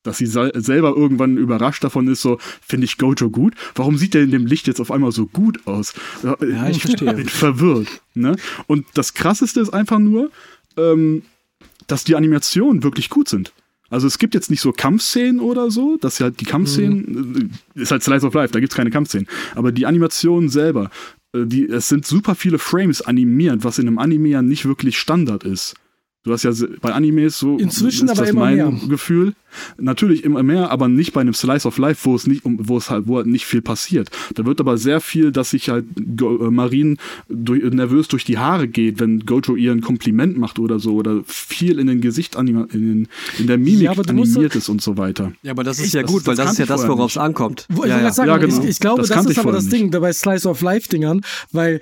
Dass 0.08 0.18
sie 0.20 0.26
sel- 0.26 0.54
selber 0.56 0.96
irgendwann 0.96 1.36
überrascht 1.36 1.84
davon 1.84 2.08
ist, 2.08 2.22
so, 2.22 2.38
finde 2.66 2.86
ich 2.86 2.98
Gojo 2.98 3.30
gut? 3.30 3.56
Warum 3.76 3.98
sieht 3.98 4.14
der 4.14 4.24
in 4.24 4.32
dem 4.32 4.46
Licht 4.46 4.66
jetzt 4.66 4.80
auf 4.80 4.90
einmal 4.90 5.12
so 5.12 5.26
gut 5.26 5.68
aus? 5.68 5.94
Ja, 6.24 6.38
ich 6.70 6.82
verstehe. 6.82 7.14
bin 7.14 7.28
verwirrt. 7.28 7.90
Ne? 8.14 8.38
Und 8.68 8.86
das 8.94 9.14
Krasseste 9.14 9.60
ist 9.60 9.72
einfach 9.72 10.00
nur, 10.00 10.32
ähm, 10.78 11.24
dass 11.88 12.06
die 12.06 12.16
Animationen 12.16 12.84
wirklich 12.84 13.10
gut 13.10 13.28
sind. 13.28 13.52
Also 13.90 14.08
es 14.08 14.18
gibt 14.18 14.34
jetzt 14.34 14.50
nicht 14.50 14.62
so 14.62 14.72
Kampfszenen 14.72 15.42
oder 15.42 15.72
so, 15.72 15.98
dass 15.98 16.22
halt 16.22 16.40
die 16.40 16.46
Kampfszenen, 16.46 17.52
äh, 17.76 17.82
ist 17.82 17.92
halt 17.92 18.02
Slice 18.02 18.26
of 18.26 18.34
Life, 18.34 18.54
da 18.54 18.62
gibt's 18.62 18.76
keine 18.76 18.90
Kampfszenen. 18.92 19.28
Aber 19.56 19.74
die 19.74 19.86
Animationen 19.86 20.48
selber, 20.48 20.90
äh, 21.34 21.46
die, 21.46 21.66
es 21.66 21.90
sind 21.90 22.06
super 22.06 22.36
viele 22.36 22.60
Frames 22.60 23.02
animiert, 23.02 23.66
was 23.66 23.78
in 23.78 23.88
einem 23.88 24.00
Anime 24.00 24.30
ja 24.30 24.42
nicht 24.42 24.66
wirklich 24.66 24.98
Standard 24.98 25.44
ist. 25.44 25.76
Du 26.24 26.34
hast 26.34 26.44
ja 26.44 26.52
bei 26.82 26.92
Animes 26.92 27.40
so 27.40 27.58
Inzwischen 27.58 28.06
ist 28.08 28.12
aber 28.12 28.22
das 28.22 28.32
immer 28.32 28.42
mein 28.42 28.58
mehr. 28.58 28.74
Gefühl. 28.90 29.34
Natürlich 29.78 30.26
immer 30.26 30.44
mehr, 30.44 30.72
aber 30.72 30.90
nicht 30.90 31.14
bei 31.14 31.22
einem 31.22 31.34
Slice 31.34 31.66
of 31.66 31.78
Life, 31.78 32.02
wo 32.04 32.16
es 32.16 32.28
nicht, 32.28 32.42
wo 32.44 32.78
es 32.78 32.90
halt, 32.90 33.08
wo 33.08 33.16
halt 33.16 33.28
nicht 33.28 33.46
viel 33.46 33.62
passiert. 33.62 34.10
Da 34.36 34.46
wird 34.46 34.60
aber 34.60 34.78
sehr 34.78 35.00
viel, 35.00 35.32
dass 35.32 35.52
sich 35.52 35.70
halt 35.70 35.86
äh, 35.98 36.24
Marin 36.50 36.98
durch, 37.30 37.64
nervös 37.64 38.10
durch 38.10 38.26
die 38.26 38.38
Haare 38.38 38.68
geht, 38.68 39.00
wenn 39.00 39.22
Gojo 39.22 39.56
ihr 39.56 39.72
ein 39.72 39.80
Kompliment 39.80 40.38
macht 40.38 40.60
oder 40.60 40.80
so, 40.80 40.96
oder 40.96 41.22
viel 41.26 41.80
in 41.80 41.88
den 41.88 42.02
Gesicht 42.02 42.36
anima 42.36 42.68
in, 42.74 42.82
den, 42.88 43.08
in 43.40 43.48
der 43.48 43.58
Mimik 43.58 43.84
Ja, 43.84 43.92
aber 43.92 44.04
du 44.04 44.14
musst 44.14 44.34
animiert 44.36 44.56
ist 44.58 44.68
und 44.68 44.82
so 44.82 44.98
weiter. 44.98 45.32
Ja, 45.44 45.52
aber 45.52 45.64
das 45.64 45.80
ist 45.80 45.94
ja 45.94 46.02
das- 46.02 46.12
gut, 46.12 46.28
weil 46.28 46.36
das 46.36 46.46
das 46.48 46.54
ist 46.54 46.60
ja 46.60 46.66
das, 46.66 46.86
worauf 46.90 47.12
es 47.12 47.18
ankommt. 47.18 47.68
Wo, 47.70 47.84
ich 47.86 47.90
ja, 47.90 48.02
ja. 48.02 48.12
sagen, 48.12 48.28
Ja, 48.30 48.38
genau. 48.38 48.62
ich, 48.64 48.70
ich 48.70 48.80
glaube, 48.82 49.00
Das 49.02 49.10
das, 49.10 49.26
ist 49.26 49.32
ich 49.32 49.40
aber 49.40 49.54
das 49.54 49.64
nicht. 49.64 49.74
Ding 49.74 49.92
bei 49.92 50.12
Slice 50.12 50.50
of 50.50 50.62
Life 50.62 50.90
Dingern, 50.90 51.22
weil 51.54 51.80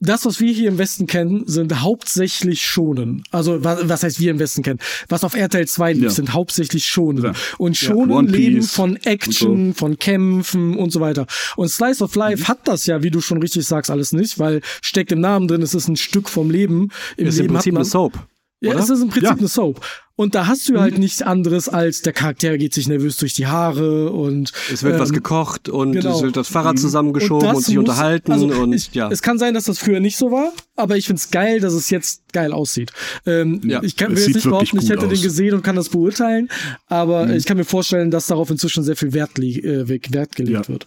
das, 0.00 0.24
was 0.24 0.38
wir 0.40 0.52
hier 0.52 0.68
im 0.68 0.78
Westen 0.78 1.06
kennen, 1.06 1.42
sind 1.46 1.80
hauptsächlich 1.80 2.62
Schonen. 2.64 3.24
Also, 3.32 3.64
was, 3.64 3.88
was 3.88 4.02
heißt 4.04 4.20
wir 4.20 4.30
im 4.30 4.38
Westen 4.38 4.62
kennen? 4.62 4.78
Was 5.08 5.24
auf 5.24 5.34
RTL 5.34 5.66
2 5.66 5.92
lief, 5.94 6.02
Ja. 6.04 6.10
sind 6.10 6.32
hauptsächlich 6.32 6.84
Schonen. 6.84 7.24
Ja. 7.24 7.32
Und 7.58 7.76
Schonen 7.76 8.12
One 8.12 8.28
leben 8.30 8.62
von 8.62 8.96
Action, 8.96 9.50
und 9.68 9.74
von 9.74 9.98
Kämpfen 9.98 10.76
und 10.76 10.90
so 10.92 11.00
weiter. 11.00 11.26
Und 11.56 11.68
Slice 11.68 12.02
of 12.04 12.14
Life 12.14 12.42
Mhm. 12.44 12.48
hat 12.48 12.68
das 12.68 12.86
ja, 12.86 13.02
wie 13.02 13.10
du 13.10 13.20
schon 13.20 13.38
richtig 13.38 13.66
sagst, 13.66 13.90
alles 13.90 14.12
nicht, 14.12 14.38
weil 14.38 14.60
steckt 14.82 15.10
im 15.12 15.20
Namen 15.20 15.48
drin, 15.48 15.62
es 15.62 15.74
ist 15.74 15.88
ein 15.88 15.96
Stück 15.96 16.28
vom 16.28 16.50
Leben. 16.50 16.90
Im 17.16 17.26
Ist 17.26 17.36
im 17.38 17.42
Leben 17.42 17.54
Prinzip 17.54 17.72
hat 17.72 17.74
man, 17.74 17.82
eine 17.82 17.90
Soap. 17.90 18.28
ja, 18.60 18.70
oder? 18.70 18.78
es 18.80 18.90
ist 18.90 19.02
im 19.02 19.08
Prinzip 19.08 19.22
Ja. 19.24 19.36
Eine 19.36 19.48
Soap. 19.48 19.80
Und 20.18 20.34
da 20.34 20.48
hast 20.48 20.68
du 20.68 20.80
halt 20.80 20.98
nichts 20.98 21.22
anderes 21.22 21.68
als 21.68 22.02
der 22.02 22.12
Charakter 22.12 22.58
geht 22.58 22.74
sich 22.74 22.88
nervös 22.88 23.18
durch 23.18 23.34
die 23.34 23.46
Haare 23.46 24.10
und 24.10 24.52
Es 24.72 24.82
wird 24.82 24.98
was 24.98 25.10
ähm, 25.10 25.14
gekocht 25.14 25.68
und 25.68 25.92
genau. 25.92 26.16
es 26.16 26.22
wird 26.22 26.36
das 26.36 26.48
Fahrrad 26.48 26.76
zusammengeschoben 26.76 27.46
und, 27.48 27.56
das 27.56 27.66
sich 27.66 27.76
muss- 27.76 27.82
unterhalten 27.88 28.32
also 28.32 28.46
und 28.48 28.72
ich, 28.72 28.92
ja. 28.94 29.08
Es 29.12 29.22
kann 29.22 29.38
sein, 29.38 29.54
dass 29.54 29.64
das 29.66 29.78
früher 29.78 30.00
nicht 30.00 30.16
so 30.16 30.32
war, 30.32 30.52
aber 30.74 30.96
ich 30.96 31.06
find's 31.06 31.30
geil, 31.30 31.60
dass 31.60 31.72
es 31.72 31.88
jetzt 31.90 32.32
geil 32.32 32.52
aussieht. 32.52 32.90
Ähm, 33.26 33.60
Ja, 33.64 33.80
ich 33.84 33.96
kann 33.96 34.16
sieht 34.16 34.26
jetzt 34.26 34.34
nicht 34.34 34.44
behaupten, 34.50 34.78
ich 34.80 34.88
hätte 34.90 35.02
den 35.06 35.12
aus. 35.12 35.18
Mhm. 35.20 35.22
gesehen 35.22 35.54
und 35.54 35.62
kann 35.62 35.76
das 35.76 35.88
beurteilen, 35.88 36.48
aber 36.88 37.32
ich 37.36 37.46
kann 37.46 37.56
mir 37.56 37.64
vorstellen, 37.64 38.10
dass 38.10 38.26
darauf 38.26 38.50
inzwischen 38.50 38.82
sehr 38.82 38.96
viel 38.96 39.12
Wert, 39.12 39.38
äh, 39.38 39.88
Wert 39.88 40.34
gelegt 40.34 40.66
Ja. 40.66 40.68
wird. 40.68 40.86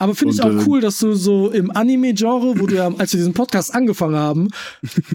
Aber 0.00 0.14
finde 0.14 0.34
ich 0.34 0.42
auch 0.42 0.50
äh, 0.50 0.62
cool, 0.66 0.80
dass 0.80 0.98
du 0.98 1.12
so 1.14 1.50
im 1.50 1.70
Anime-Genre, 1.74 2.58
wo 2.60 2.66
du 2.66 2.76
ja, 2.76 2.86
als 2.98 3.12
wir 3.12 3.18
diesen 3.18 3.34
Podcast 3.34 3.74
angefangen 3.74 4.14
haben, 4.14 4.48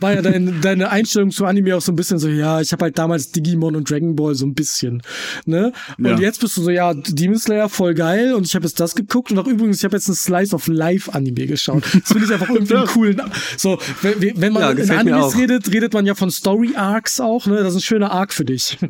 war 0.01 0.13
ja 0.13 0.21
dein, 0.21 0.59
deine 0.61 0.89
Einstellung 0.89 1.31
zu 1.31 1.45
Anime 1.45 1.75
auch 1.77 1.81
so 1.81 1.91
ein 1.93 1.95
bisschen 1.95 2.19
so, 2.19 2.27
ja, 2.27 2.59
ich 2.59 2.71
habe 2.73 2.84
halt 2.84 2.97
damals 2.97 3.31
Digimon 3.31 3.75
und 3.77 3.89
Dragon 3.89 4.15
Ball 4.15 4.36
so 4.36 4.45
ein 4.45 4.53
bisschen, 4.53 5.01
ne? 5.45 5.71
Und 5.97 6.05
Ja. 6.05 6.17
jetzt 6.19 6.41
bist 6.41 6.57
du 6.57 6.61
so, 6.63 6.69
ja, 6.69 6.93
Demon 6.93 7.38
Slayer 7.39 7.69
voll 7.69 7.93
geil 7.93 8.34
und 8.34 8.45
ich 8.45 8.55
habe 8.55 8.65
jetzt 8.65 8.79
das 8.79 8.93
geguckt 8.95 9.31
und 9.31 9.39
auch 9.39 9.47
übrigens, 9.47 9.77
ich 9.77 9.86
habe 9.86 9.95
jetzt 9.95 10.09
ein 10.09 10.15
Slice 10.15 10.53
of 10.53 10.67
Life 10.67 11.13
Anime 11.13 11.47
geschaut. 11.47 11.84
Das 11.86 12.11
finde 12.11 12.25
ich 12.25 12.34
einfach 12.34 12.49
irgendwie 12.53 12.75
einen 12.75 12.88
coolen, 12.88 13.21
so, 13.57 13.77
wenn, 14.01 14.41
wenn 14.41 14.51
man 14.53 14.63
Ja, 14.77 14.84
in 14.84 14.91
Animes 14.91 15.38
redet, 15.38 15.71
redet 15.71 15.93
man 15.93 16.05
ja 16.05 16.13
von 16.15 16.29
Story 16.29 16.73
Arcs 16.75 17.21
auch, 17.21 17.45
ne? 17.45 17.57
Das 17.63 17.69
ist 17.69 17.75
ein 17.79 17.81
schöner 17.84 18.11
Arc 18.11 18.34
für 18.34 18.43
dich. 18.45 18.77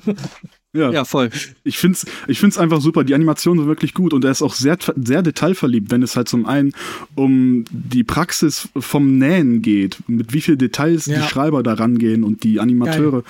Ja, 0.76 0.92
Ja, 0.92 1.06
voll. 1.06 1.30
ich 1.64 1.78
find's, 1.78 2.06
ich 2.28 2.40
find's 2.40 2.58
einfach 2.58 2.82
super. 2.82 3.04
Die 3.04 3.14
Animationen 3.14 3.60
sind 3.60 3.68
wirklich 3.68 3.94
gut 3.94 4.12
und 4.12 4.26
er 4.26 4.32
ist 4.32 4.42
auch 4.42 4.56
sehr, 4.56 4.78
sehr 4.96 5.22
detailverliebt, 5.22 5.92
wenn 5.92 6.02
es 6.02 6.16
halt 6.16 6.28
zum 6.28 6.48
einen 6.48 6.74
um 7.14 7.66
die 7.70 8.04
Praxis 8.04 8.70
vom 8.76 9.20
Nähen 9.20 9.62
geht, 9.62 9.98
mit 10.08 10.34
wie 10.34 10.42
viel 10.42 10.58
Details 10.58 11.06
Ja. 11.06 11.20
die 11.22 11.28
Schreiber 11.28 11.62
da 11.62 11.74
rangehen 11.76 12.24
und 12.24 12.44
die 12.44 12.60
Animateure, 12.60 13.24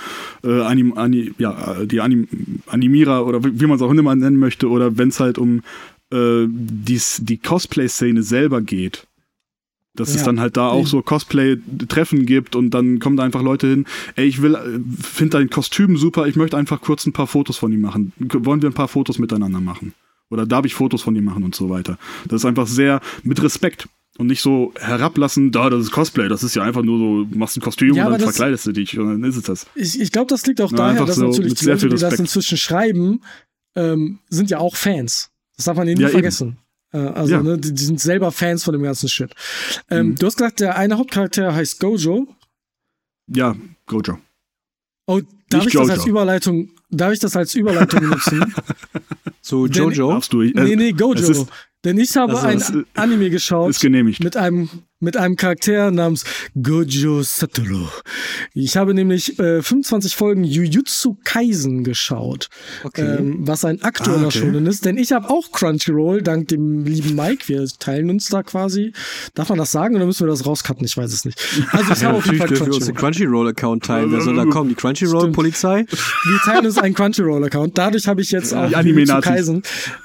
äh, 0.44 0.62
anim, 0.62 0.98
ani, 0.98 1.34
ja, 1.38 1.84
die 1.84 2.00
anim, 2.00 2.28
Animierer 2.68 3.26
oder 3.28 3.44
wie, 3.44 3.60
wie 3.60 3.66
man 3.66 3.76
es 3.76 3.82
auch 3.82 3.92
immer 3.92 4.16
nennen 4.16 4.38
möchte, 4.38 4.70
oder 4.70 4.98
wenn 4.98 5.10
es 5.10 5.20
halt 5.20 5.38
um 5.38 5.62
äh, 6.14 6.46
dies, 6.48 7.20
die 7.24 7.38
Cosplay-Szene 7.40 8.24
selber 8.24 8.62
geht. 8.62 9.06
Dass 9.96 10.10
es 10.10 10.18
Ja. 10.22 10.24
dann 10.26 10.40
halt 10.40 10.58
da 10.58 10.70
auch 10.70 10.88
so 10.88 11.02
Cosplay-Treffen 11.04 12.26
gibt 12.26 12.56
und 12.56 12.72
dann 12.72 13.00
kommen 13.00 13.16
da 13.16 13.24
einfach 13.24 13.44
Leute 13.44 13.68
hin, 13.68 13.86
ey, 14.16 14.26
ich 14.26 14.42
will, 14.42 14.58
finde 15.00 15.38
dein 15.38 15.50
Kostüm 15.50 15.98
super, 15.98 16.26
ich 16.28 16.36
möchte 16.36 16.58
einfach 16.58 16.82
kurz 16.82 17.06
ein 17.06 17.14
paar 17.14 17.28
Fotos 17.28 17.58
von 17.58 17.72
ihm 17.72 17.82
machen. 17.82 18.12
Wollen 18.18 18.62
wir 18.62 18.70
ein 18.70 18.74
paar 18.74 18.88
Fotos 18.88 19.20
miteinander 19.20 19.62
machen? 19.62 19.94
Oder 20.30 20.48
darf 20.48 20.66
ich 20.66 20.74
Fotos 20.74 21.04
von 21.04 21.16
ihm 21.16 21.26
machen 21.26 21.44
und 21.44 21.54
so 21.54 21.70
weiter? 21.70 22.00
Das 22.28 22.42
ist 22.42 22.46
einfach 22.46 22.66
sehr 22.66 23.02
mit 23.22 23.44
Respekt 23.44 23.88
und 24.18 24.28
nicht 24.28 24.42
so 24.42 24.74
herablassen, 24.80 25.52
da, 25.52 25.70
das 25.70 25.82
ist 25.84 25.92
Cosplay, 25.92 26.28
das 26.28 26.42
ist 26.44 26.56
ja 26.56 26.64
einfach 26.64 26.82
nur 26.82 26.98
so, 26.98 27.38
machst 27.38 27.58
ein 27.58 27.62
Kostüm 27.62 27.94
Ja, 27.94 28.06
und 28.06 28.14
dann 28.14 28.22
das- 28.22 28.30
verkleidest 28.36 28.66
du 28.66 28.72
dich 28.72 28.98
und 28.98 29.08
dann 29.08 29.24
ist 29.30 29.36
es 29.38 29.44
das. 29.44 29.68
Ich, 29.76 30.00
ich 30.02 30.12
glaube, 30.12 30.28
das 30.30 30.44
liegt 30.48 30.60
auch 30.62 30.72
Ja, 30.72 30.78
daher, 30.78 31.06
dass 31.06 31.18
so 31.18 31.28
natürlich 31.28 31.54
die 31.56 31.66
Leute, 31.66 31.90
die 31.90 31.96
das 31.98 32.20
inzwischen 32.20 32.58
schreiben, 32.58 33.22
ähm, 33.76 34.20
sind 34.30 34.50
ja 34.50 34.58
auch 34.58 34.76
Fans. 34.76 35.30
Das 35.56 35.66
darf 35.66 35.78
man 35.78 35.86
nie 35.86 35.94
Ja, 35.94 36.02
eben. 36.08 36.10
vergessen. 36.10 36.58
Äh, 36.58 36.63
also, 36.98 37.34
Ja. 37.34 37.40
Mhm. 37.42 37.46
ne, 37.48 37.58
die, 37.58 37.74
die 37.74 37.84
sind 37.84 38.00
selber 38.00 38.32
Fans 38.32 38.64
von 38.64 38.74
dem 38.74 38.84
ganzen 38.84 39.10
Shit. 39.10 39.34
Ähm, 39.90 40.16
Du 40.16 40.26
hast 40.28 40.38
gesagt, 40.38 40.60
der 40.60 40.76
eine 40.78 40.98
Hauptcharakter 40.98 41.54
heißt 41.54 41.80
Gojo. 41.80 42.28
Ja, 43.28 43.56
Gojo. 43.86 44.18
Oh, 45.08 45.20
darf 45.50 45.66
Nicht 45.66 45.74
ich 45.74 45.80
das 45.80 45.88
Jojo. 45.88 45.92
als 45.94 46.06
Überleitung, 46.06 46.70
darf 46.90 47.14
ich 47.14 47.20
das 47.20 47.36
als 47.36 47.56
Überleitung 47.56 48.00
benutzen? 48.02 48.54
So 49.46 49.68
Denn- 49.68 49.84
Jojo. 49.92 50.10
Darfst 50.12 50.32
du? 50.32 50.42
Äh, 50.42 50.52
nee, 50.54 50.76
nee, 50.78 50.92
Gojo. 50.94 51.20
ist- 51.20 51.48
Denn 51.84 51.98
ich 51.98 52.16
habe 52.16 52.40
Also, 52.40 52.48
ein 52.78 52.86
Anime 52.94 53.30
geschaut. 53.30 53.70
Ist 53.72 53.82
genehmigt. 53.82 54.24
mit 54.24 54.38
einem 54.38 54.70
mit 55.04 55.18
einem 55.18 55.36
Charakter 55.36 55.92
namens 55.92 56.24
Gojo 56.62 57.22
Satoru. 57.24 57.88
Ich 58.54 58.78
habe 58.78 58.94
nämlich 58.94 59.38
äh, 59.40 59.62
25 59.62 60.16
Folgen 60.16 60.44
Jujutsu 60.44 61.18
Kaisen 61.24 61.84
geschaut, 61.84 62.50
Okay. 62.84 63.18
ähm, 63.20 63.48
was 63.48 63.66
ein 63.66 63.82
aktueller 63.84 64.24
Ah, 64.24 64.28
okay. 64.28 64.40
Shonen 64.40 64.66
ist, 64.66 64.86
denn 64.86 64.98
ich 64.98 65.12
habe 65.12 65.30
auch 65.30 65.52
Crunchyroll 65.52 66.22
dank 66.22 66.48
dem 66.48 66.86
lieben 66.86 67.16
Mike. 67.16 67.48
Wir 67.48 67.66
teilen 67.80 68.10
uns 68.10 68.30
da 68.30 68.44
quasi. 68.44 68.94
Darf 69.34 69.50
man 69.50 69.58
das 69.58 69.72
sagen 69.72 69.96
oder 69.96 70.06
müssen 70.06 70.26
wir 70.26 70.32
das 70.32 70.46
rauscutten? 70.46 70.86
Ich 70.86 70.96
weiß 70.98 71.12
es 71.14 71.26
nicht. 71.26 71.40
Also 71.72 71.94
ich 71.94 72.04
habe 72.04 72.18
auf 72.18 72.26
jeden 72.26 72.38
Fall 72.38 72.48
dürfen 72.48 72.68
wir 72.68 72.74
uns 72.76 72.86
den 72.86 72.96
Crunchyroll. 72.96 73.14
Crunchyroll-Account 73.44 73.84
teilen. 73.86 74.12
Wer 74.12 74.22
soll 74.22 74.36
da 74.36 74.46
kommen? 74.46 74.70
Die 74.70 74.76
Crunchyroll-Polizei? 74.76 75.86
Wir 75.90 76.38
teilen 76.46 76.66
uns 76.66 76.78
einen 76.78 76.94
Crunchyroll-Account. 76.96 77.78
Dadurch 77.78 78.08
habe 78.08 78.22
ich 78.22 78.32
jetzt 78.32 78.54
auch 78.54 78.70
Jujutsu. 78.70 79.20
Kaisen. 79.22 79.64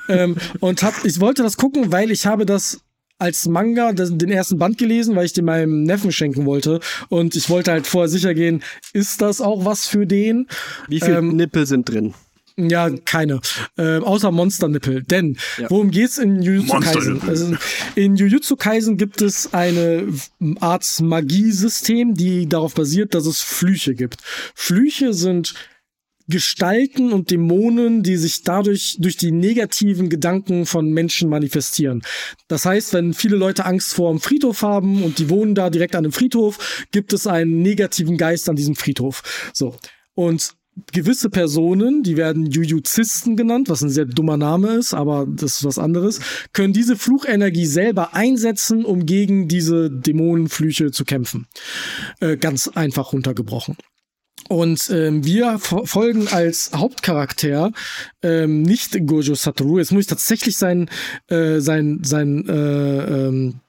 Ähm, 0.09 0.36
und 0.61 0.82
hab, 0.82 1.05
ich 1.05 1.20
wollte 1.20 1.42
das 1.42 1.57
gucken, 1.57 1.92
weil 1.92 2.11
ich 2.11 2.26
habe 2.26 2.46
das 2.46 2.80
als 3.18 3.46
Manga 3.48 3.92
den 3.92 4.30
ersten 4.30 4.58
Band 4.58 4.78
gelesen, 4.78 5.16
weil 5.16 5.26
ich 5.26 5.32
den 5.32 5.44
meinem 5.44 5.82
Neffen 5.82 6.12
schenken 6.12 6.46
wollte. 6.46 6.80
Und 7.08 7.34
ich 7.36 7.50
wollte 7.50 7.72
halt 7.72 7.86
vorher 7.86 8.08
sicher 8.08 8.34
gehen, 8.34 8.62
ist 8.92 9.20
das 9.20 9.40
auch 9.40 9.64
was 9.64 9.86
für 9.86 10.06
den? 10.06 10.46
Wie 10.88 11.00
viele 11.00 11.18
Ähm, 11.18 11.36
Nippel 11.36 11.66
sind 11.66 11.88
drin? 11.88 12.14
Ja, 12.56 12.90
keine. 12.90 13.40
Ähm, 13.76 14.02
außer 14.02 14.32
Monsternippel. 14.32 15.04
Denn 15.04 15.36
worum 15.68 15.92
geht's 15.92 16.18
in 16.18 16.42
Jujutsu 16.42 16.80
Kaisen? 16.80 17.22
Also, 17.24 17.56
in 17.94 18.16
Jujutsu 18.16 18.56
Kaisen 18.56 18.96
gibt 18.96 19.22
es 19.22 19.54
eine 19.54 20.08
Art 20.58 20.84
Magiesystem, 21.00 22.14
die 22.14 22.48
darauf 22.48 22.74
basiert, 22.74 23.14
dass 23.14 23.26
es 23.26 23.42
Flüche 23.42 23.94
gibt. 23.94 24.16
Flüche 24.56 25.14
sind 25.14 25.54
Gestalten 26.29 27.12
und 27.12 27.31
Dämonen, 27.31 28.03
die 28.03 28.16
sich 28.16 28.43
dadurch 28.43 28.97
durch 29.01 29.16
die 29.16 29.33
negativen 29.33 30.09
Gedanken 30.09 30.66
von 30.66 30.91
Menschen 30.91 31.29
manifestieren. 31.29 32.03
Das 32.49 32.64
heißt, 32.64 32.93
wenn 32.93 33.14
viele 33.14 33.37
Leute 33.37 33.64
Angst 33.64 33.95
vor 33.95 34.11
dem 34.11 34.20
Friedhof 34.20 34.62
haben 34.62 35.03
und 35.03 35.18
die 35.18 35.31
wohnen 35.31 35.55
da 35.55 35.70
direkt 35.70 35.97
an 35.97 36.03
dem 36.03 36.12
Friedhof, 36.12 36.87
gibt 36.93 37.12
es 37.12 37.26
einen 37.26 37.62
negativen 37.62 38.16
Geist 38.16 38.49
an 38.49 38.57
diesem 38.57 38.76
Friedhof. 38.76 39.51
So. 39.55 39.76
Und 40.14 40.55
gewisse 40.93 41.31
Personen, 41.31 42.03
die 42.03 42.16
werden 42.16 42.47
Jujuzisten 42.47 43.37
genannt, 43.37 43.68
was 43.68 43.83
ein 43.83 43.91
sehr 43.91 44.05
dummer 44.05 44.37
Name 44.37 44.74
ist, 44.74 44.95
aber 44.95 45.26
das 45.29 45.59
ist 45.59 45.64
was 45.64 45.79
anderes, 45.79 46.20
können 46.53 46.72
diese 46.72 46.97
Fluchenergie 46.97 47.66
selber 47.66 48.14
einsetzen, 48.14 48.85
um 48.85 49.07
gegen 49.07 49.49
diese 49.49 49.91
Dämonenflüche 49.91 50.91
zu 50.91 51.05
kämpfen. 51.05 51.47
Äh, 52.20 52.37
ganz 52.37 52.68
einfach 52.68 53.12
runtergebrochen. 53.12 53.76
Und 54.49 54.90
ähm, 54.90 55.24
wir 55.24 55.59
fo- 55.59 55.86
folgen 55.86 56.26
als 56.28 56.70
Hauptcharakter 56.74 57.72
ähm, 58.22 58.62
nicht 58.62 58.96
Gojo 59.07 59.34
Satoru. 59.34 59.78
Jetzt 59.78 59.92
muss 59.92 60.03
ich 60.03 60.07
tatsächlich 60.07 60.57
seinen 60.57 60.88
äh, 61.28 61.61
sein, 61.61 62.01
sein, 62.03 62.49
äh, 62.49 63.26
ähm, 63.26 63.61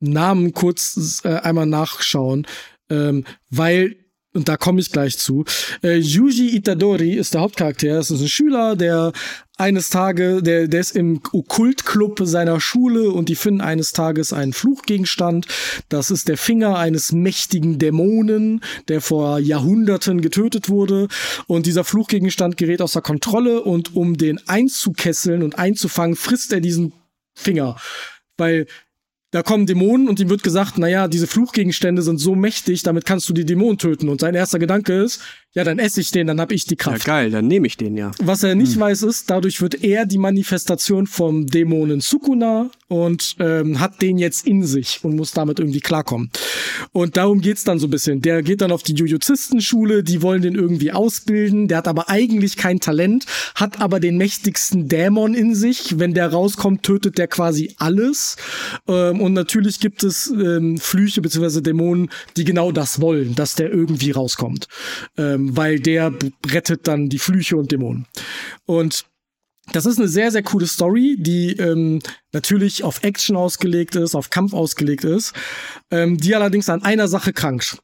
Namen 0.00 0.52
kurz 0.52 1.20
äh, 1.24 1.28
einmal 1.36 1.66
nachschauen, 1.66 2.46
ähm, 2.90 3.24
weil 3.50 3.96
und 4.34 4.48
da 4.48 4.56
komme 4.56 4.80
ich 4.80 4.90
gleich 4.90 5.16
zu. 5.16 5.44
Äh, 5.82 5.98
Yuji 5.98 6.56
Itadori 6.56 7.12
ist 7.12 7.34
der 7.34 7.42
Hauptcharakter. 7.42 7.94
Das 7.94 8.10
ist 8.10 8.20
ein 8.20 8.28
Schüler, 8.28 8.74
der 8.74 9.12
eines 9.56 9.88
Tages, 9.88 10.42
der, 10.42 10.66
der 10.66 10.80
ist 10.80 10.96
im 10.96 11.20
Okkultclub 11.32 12.20
seiner 12.24 12.60
Schule 12.60 13.10
und 13.10 13.28
die 13.28 13.36
finden 13.36 13.60
eines 13.60 13.92
Tages 13.92 14.32
einen 14.32 14.52
Fluchgegenstand. 14.52 15.46
Das 15.88 16.10
ist 16.10 16.28
der 16.28 16.36
Finger 16.36 16.76
eines 16.76 17.12
mächtigen 17.12 17.78
Dämonen, 17.78 18.62
der 18.88 19.00
vor 19.00 19.38
Jahrhunderten 19.38 20.20
getötet 20.20 20.68
wurde. 20.68 21.08
Und 21.46 21.66
dieser 21.66 21.84
Fluchgegenstand 21.84 22.56
gerät 22.56 22.82
außer 22.82 23.00
Kontrolle 23.00 23.62
und 23.62 23.94
um 23.94 24.16
den 24.16 24.40
einzukesseln 24.48 25.42
und 25.42 25.58
einzufangen, 25.58 26.16
frisst 26.16 26.52
er 26.52 26.60
diesen 26.60 26.92
Finger. 27.34 27.76
Weil 28.36 28.66
da 29.30 29.42
kommen 29.42 29.66
Dämonen 29.66 30.08
und 30.08 30.20
ihm 30.20 30.30
wird 30.30 30.42
gesagt, 30.42 30.78
naja, 30.78 31.08
diese 31.08 31.26
Fluchgegenstände 31.26 32.02
sind 32.02 32.18
so 32.18 32.34
mächtig, 32.36 32.82
damit 32.84 33.04
kannst 33.04 33.28
du 33.28 33.32
die 33.32 33.44
Dämonen 33.44 33.78
töten. 33.78 34.08
Und 34.08 34.20
sein 34.20 34.34
erster 34.34 34.58
Gedanke 34.58 35.02
ist, 35.02 35.22
ja, 35.54 35.64
dann 35.64 35.78
esse 35.78 36.00
ich 36.00 36.10
den, 36.10 36.26
dann 36.26 36.40
hab 36.40 36.52
ich 36.52 36.64
die 36.64 36.74
Ja, 36.74 36.78
Kraft. 36.78 37.04
geil, 37.04 37.30
dann 37.30 37.46
nehme 37.46 37.66
ich 37.66 37.76
den 37.76 37.96
ja. 37.96 38.10
Was 38.22 38.42
er 38.42 38.54
nicht 38.54 38.78
weiß, 38.78 39.02
ist, 39.02 39.30
dadurch 39.30 39.60
wird 39.60 39.82
er 39.82 40.04
die 40.06 40.18
Manifestation 40.18 41.06
vom 41.06 41.46
Dämonen 41.46 42.00
Sukuna 42.00 42.70
und 42.88 43.36
ähm, 43.40 43.80
hat 43.80 44.02
den 44.02 44.18
jetzt 44.18 44.46
in 44.46 44.64
sich 44.64 45.00
und 45.02 45.16
muss 45.16 45.32
damit 45.32 45.58
irgendwie 45.58 45.80
klarkommen. 45.80 46.30
Und 46.92 47.16
darum 47.16 47.40
geht's 47.40 47.64
dann 47.64 47.78
so 47.78 47.86
ein 47.86 47.90
bisschen. 47.90 48.20
Der 48.20 48.42
geht 48.42 48.60
dann 48.60 48.72
auf 48.72 48.82
die 48.82 48.94
Jujuzistenschule, 48.94 50.02
die 50.02 50.22
wollen 50.22 50.42
den 50.42 50.54
irgendwie 50.54 50.92
ausbilden, 50.92 51.68
der 51.68 51.78
hat 51.78 51.88
aber 51.88 52.08
eigentlich 52.08 52.56
kein 52.56 52.80
Talent, 52.80 53.26
hat 53.54 53.80
aber 53.80 54.00
den 54.00 54.16
mächtigsten 54.16 54.88
Dämon 54.88 55.34
in 55.34 55.54
sich. 55.54 55.98
Wenn 55.98 56.14
der 56.14 56.28
rauskommt, 56.32 56.82
tötet 56.82 57.18
der 57.18 57.28
quasi 57.28 57.74
alles. 57.78 58.36
Ähm, 58.88 59.20
und 59.20 59.32
natürlich 59.32 59.80
gibt 59.80 60.02
es 60.04 60.26
ähm, 60.28 60.78
Flüche 60.78 61.22
bzw. 61.22 61.60
Dämonen, 61.60 62.10
die 62.36 62.44
genau 62.44 62.72
das 62.72 63.00
wollen, 63.00 63.34
dass 63.34 63.54
der 63.54 63.70
irgendwie 63.72 64.10
rauskommt. 64.10 64.68
Ähm, 65.16 65.43
weil 65.56 65.80
der 65.80 66.12
rettet 66.46 66.86
dann 66.88 67.08
die 67.08 67.18
Flüche 67.18 67.56
und 67.56 67.72
Dämonen. 67.72 68.06
Und 68.66 69.06
das 69.72 69.86
ist 69.86 69.98
eine 69.98 70.08
sehr, 70.08 70.30
sehr 70.30 70.42
coole 70.42 70.66
Story, 70.66 71.16
die 71.18 71.52
ähm, 71.52 72.00
natürlich 72.32 72.84
auf 72.84 73.02
Action 73.02 73.36
ausgelegt 73.36 73.96
ist, 73.96 74.14
auf 74.14 74.30
Kampf 74.30 74.52
ausgelegt 74.52 75.04
ist, 75.04 75.32
ähm, 75.90 76.18
die 76.18 76.34
allerdings 76.34 76.68
an 76.68 76.82
einer 76.82 77.08
Sache 77.08 77.32
krankt. 77.32 77.78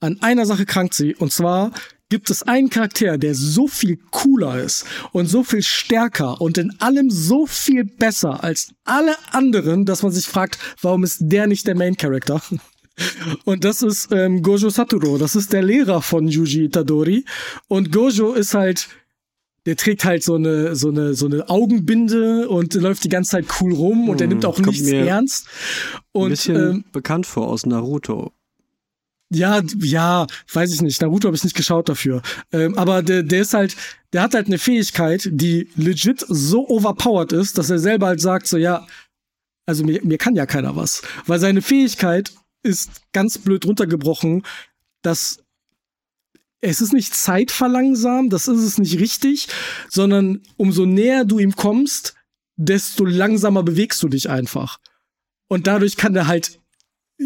An 0.00 0.20
einer 0.20 0.44
Sache 0.44 0.66
krankt 0.66 0.92
sie, 0.92 1.14
und 1.14 1.32
zwar 1.32 1.72
gibt 2.10 2.28
es 2.28 2.42
einen 2.42 2.68
Charakter, 2.68 3.16
der 3.16 3.34
so 3.34 3.66
viel 3.66 3.98
cooler 4.10 4.60
ist 4.60 4.84
und 5.12 5.26
so 5.26 5.42
viel 5.42 5.62
stärker 5.62 6.40
und 6.40 6.58
in 6.58 6.78
allem 6.80 7.10
so 7.10 7.46
viel 7.46 7.84
besser 7.84 8.44
als 8.44 8.74
alle 8.84 9.16
anderen, 9.32 9.86
dass 9.86 10.02
man 10.02 10.12
sich 10.12 10.26
fragt, 10.26 10.58
warum 10.82 11.04
ist 11.04 11.18
der 11.20 11.46
nicht 11.46 11.66
der 11.66 11.74
Main 11.74 11.96
Character? 11.96 12.42
Und 13.44 13.64
das 13.64 13.82
ist 13.82 14.08
ähm, 14.12 14.42
Gojo 14.42 14.68
Satoru. 14.70 15.18
Das 15.18 15.34
ist 15.34 15.52
der 15.52 15.62
Lehrer 15.62 16.00
von 16.02 16.28
Yuji 16.28 16.64
Itadori. 16.66 17.24
Und 17.68 17.90
Gojo 17.92 18.32
ist 18.34 18.54
halt, 18.54 18.88
der 19.66 19.76
trägt 19.76 20.04
halt 20.04 20.22
so 20.22 20.34
eine, 20.36 20.76
so 20.76 20.88
eine, 20.90 21.14
so 21.14 21.26
eine 21.26 21.48
Augenbinde 21.48 22.48
und 22.48 22.74
läuft 22.74 23.02
die 23.04 23.08
ganze 23.08 23.32
Zeit 23.32 23.46
cool 23.60 23.72
rum 23.74 24.08
und 24.08 24.20
der 24.20 24.28
nimmt 24.28 24.44
auch 24.44 24.58
nichts 24.58 24.86
ernst. 24.88 25.46
Ein 25.96 26.00
Und 26.12 26.28
bisschen 26.30 26.56
ähm, 26.56 26.84
bekannt 26.92 27.26
vor 27.26 27.48
aus 27.48 27.66
Naruto. 27.66 28.32
ja, 29.32 29.60
ja, 29.80 30.26
weiß 30.52 30.72
ich 30.72 30.82
nicht. 30.82 31.00
Naruto 31.00 31.26
habe 31.28 31.36
ich 31.36 31.44
nicht 31.44 31.56
geschaut 31.56 31.88
dafür. 31.88 32.22
Ähm, 32.52 32.76
aber 32.78 33.02
der, 33.02 33.22
der 33.22 33.40
ist 33.40 33.54
halt, 33.54 33.74
der 34.12 34.22
hat 34.22 34.34
halt 34.34 34.46
eine 34.46 34.58
Fähigkeit, 34.58 35.28
die 35.32 35.68
legit 35.76 36.24
so 36.28 36.68
overpowered 36.68 37.32
ist, 37.32 37.58
dass 37.58 37.70
er 37.70 37.78
selber 37.80 38.06
halt 38.08 38.20
sagt, 38.20 38.46
so 38.46 38.56
ja, 38.56 38.86
Also 39.66 39.82
mir, 39.84 40.00
mir 40.04 40.18
kann 40.18 40.36
ja 40.36 40.46
keiner 40.46 40.76
was. 40.76 41.02
Weil 41.26 41.40
seine 41.40 41.62
Fähigkeit 41.62 42.32
ist 42.64 43.02
ganz 43.12 43.38
blöd 43.38 43.64
runtergebrochen, 43.66 44.42
dass 45.02 45.38
es 46.60 46.80
ist 46.80 46.94
nicht 46.94 47.14
zeitverlangsam, 47.14 48.30
das 48.30 48.48
ist 48.48 48.60
es 48.60 48.78
nicht 48.78 48.98
richtig, 48.98 49.48
sondern 49.90 50.42
umso 50.56 50.86
näher 50.86 51.24
du 51.26 51.38
ihm 51.38 51.54
kommst, 51.54 52.14
desto 52.56 53.04
langsamer 53.04 53.62
bewegst 53.62 54.02
du 54.02 54.08
dich 54.08 54.30
einfach. 54.30 54.80
Und 55.46 55.66
dadurch 55.66 55.96
kann 55.96 56.16
er 56.16 56.26
halt 56.26 56.60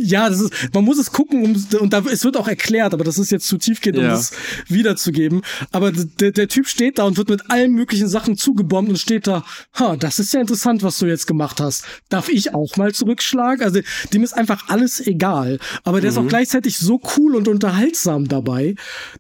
ja, 0.01 0.29
das 0.29 0.41
ist, 0.41 0.53
man 0.75 0.85
muss 0.85 0.99
es 0.99 1.13
gucken, 1.13 1.45
um, 1.45 1.67
und 1.81 1.93
da, 1.93 2.01
es 2.11 2.25
wird 2.25 2.37
auch 2.37 2.49
erklärt, 2.49 2.95
aber 2.95 3.05
das 3.05 3.19
ist 3.19 3.31
jetzt 3.31 3.47
zu 3.47 3.59
tiefgehend, 3.59 3.99
um 3.99 4.05
Ja. 4.05 4.11
das 4.11 4.33
wiederzugeben. 4.69 5.43
Aber 5.73 5.93
der, 5.93 6.33
der 6.33 6.49
Typ 6.49 6.67
steht 6.67 6.99
da 6.99 7.05
und 7.05 7.17
wird 7.17 7.29
mit 7.29 7.51
allen 7.51 7.73
möglichen 7.73 8.09
Sachen 8.09 8.37
zugebombt 8.37 8.91
und 8.91 8.99
steht 8.99 9.27
da, 9.27 9.45
ha, 9.75 9.97
das 9.97 10.19
ist 10.19 10.33
ja 10.33 10.41
interessant, 10.41 10.83
was 10.83 10.99
du 10.99 11.07
jetzt 11.07 11.27
gemacht 11.27 11.61
hast. 11.61 11.85
Darf 12.09 12.29
ich 12.29 12.55
auch 12.55 12.77
mal 12.77 12.93
zurückschlagen? 12.95 13.63
Also, 13.65 13.81
dem 14.13 14.23
ist 14.23 14.33
einfach 14.35 14.69
alles 14.69 15.05
egal. 15.07 15.59
Aber 15.85 16.01
der 16.01 16.11
ist 16.11 16.19
auch 16.19 16.27
gleichzeitig 16.29 16.79
so 16.79 17.01
cool 17.17 17.37
und 17.37 17.49
unterhaltsam 17.49 18.29
dabei. 18.29 18.75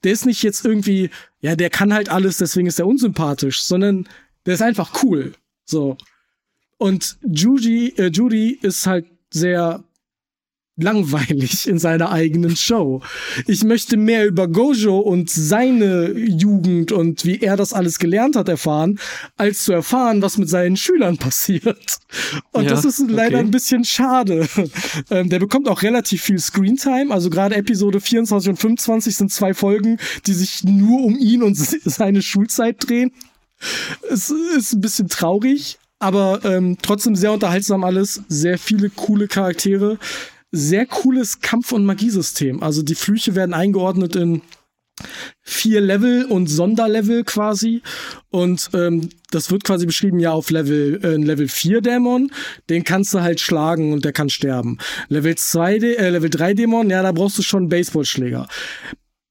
Der 0.04 0.12
ist 0.12 0.26
nicht 0.26 0.42
jetzt 0.42 0.64
irgendwie, 0.64 1.10
ja, 1.40 1.56
der 1.56 1.70
kann 1.70 1.92
halt 1.92 2.08
alles, 2.08 2.38
deswegen 2.38 2.66
ist 2.68 2.78
er 2.78 2.86
unsympathisch, 2.86 3.62
sondern 3.62 4.08
der 4.46 4.54
ist 4.54 4.62
einfach 4.62 5.02
cool. 5.02 5.32
So. 5.64 5.96
Und 6.78 7.16
Judy, 7.28 7.94
äh, 7.96 8.06
Judy 8.08 8.58
ist 8.62 8.86
halt 8.86 9.06
sehr 9.30 9.84
langweilig 10.78 11.66
in 11.68 11.78
seiner 11.78 12.10
eigenen 12.10 12.56
Show. 12.56 13.02
Ich 13.46 13.64
möchte 13.64 13.96
mehr 13.96 14.26
über 14.26 14.48
Gojo 14.48 14.98
und 14.98 15.30
seine 15.30 16.12
Jugend 16.12 16.92
und 16.92 17.24
wie 17.24 17.40
er 17.40 17.56
das 17.56 17.72
alles 17.72 17.98
gelernt 17.98 18.36
hat 18.36 18.48
erfahren, 18.48 18.98
als 19.36 19.64
zu 19.64 19.72
erfahren, 19.72 20.22
was 20.22 20.38
mit 20.38 20.48
seinen 20.48 20.76
Schülern 20.76 21.18
passiert. 21.18 21.98
Und 22.52 22.64
Ja, 22.64 22.70
das 22.70 22.84
ist 22.84 23.02
leider 23.08 23.38
okay. 23.38 23.46
ein 23.46 23.50
bisschen 23.50 23.84
schade. 23.84 24.48
Ähm, 25.10 25.28
der 25.28 25.38
bekommt 25.38 25.68
auch 25.68 25.82
relativ 25.82 26.22
viel 26.22 26.38
Screentime. 26.38 27.12
Also 27.12 27.30
gerade 27.30 27.54
Episode 27.56 28.00
24 28.00 28.50
und 28.50 28.56
25 28.56 29.16
sind 29.16 29.32
zwei 29.32 29.54
Folgen, 29.54 29.98
die 30.26 30.32
sich 30.32 30.64
nur 30.64 31.02
um 31.04 31.16
ihn 31.16 31.42
und 31.42 31.56
seine 31.84 32.20
Schulzeit 32.22 32.76
drehen. 32.78 33.12
Es 34.10 34.30
ist 34.30 34.74
ein 34.74 34.80
bisschen 34.80 35.08
traurig, 35.08 35.78
aber 35.98 36.44
ähm, 36.44 36.76
trotzdem 36.80 37.16
sehr 37.16 37.32
unterhaltsam 37.32 37.84
alles. 37.84 38.22
Sehr 38.28 38.58
viele 38.58 38.90
coole 38.90 39.28
Charaktere. 39.28 39.98
Sehr 40.50 40.86
cooles 40.86 41.40
Kampf- 41.40 41.72
und 41.72 41.84
Magiesystem. 41.84 42.62
Also 42.62 42.82
die 42.82 42.94
Flüche 42.94 43.34
werden 43.34 43.54
eingeordnet 43.54 44.16
in 44.16 44.42
vier 45.42 45.80
Level 45.80 46.24
und 46.24 46.48
Sonderlevel 46.48 47.24
quasi. 47.24 47.82
Und 48.30 48.70
ähm, 48.74 49.10
das 49.30 49.50
wird 49.50 49.62
quasi 49.64 49.86
beschrieben, 49.86 50.18
ja, 50.18 50.32
auf 50.32 50.50
Level, 50.50 51.00
äh, 51.04 51.16
Level 51.16 51.48
4 51.48 51.80
Dämon, 51.82 52.32
den 52.68 52.82
kannst 52.84 53.14
du 53.14 53.20
halt 53.20 53.40
schlagen 53.40 53.92
und 53.92 54.04
der 54.04 54.12
kann 54.12 54.28
sterben. 54.30 54.78
Level 55.08 55.36
2, 55.36 55.76
Dä- 55.76 55.94
äh, 55.94 56.10
Level 56.10 56.30
3 56.30 56.54
Dämon, 56.54 56.90
ja, 56.90 57.02
da 57.02 57.12
brauchst 57.12 57.38
du 57.38 57.42
schon 57.42 57.68
Baseballschläger. 57.68 58.48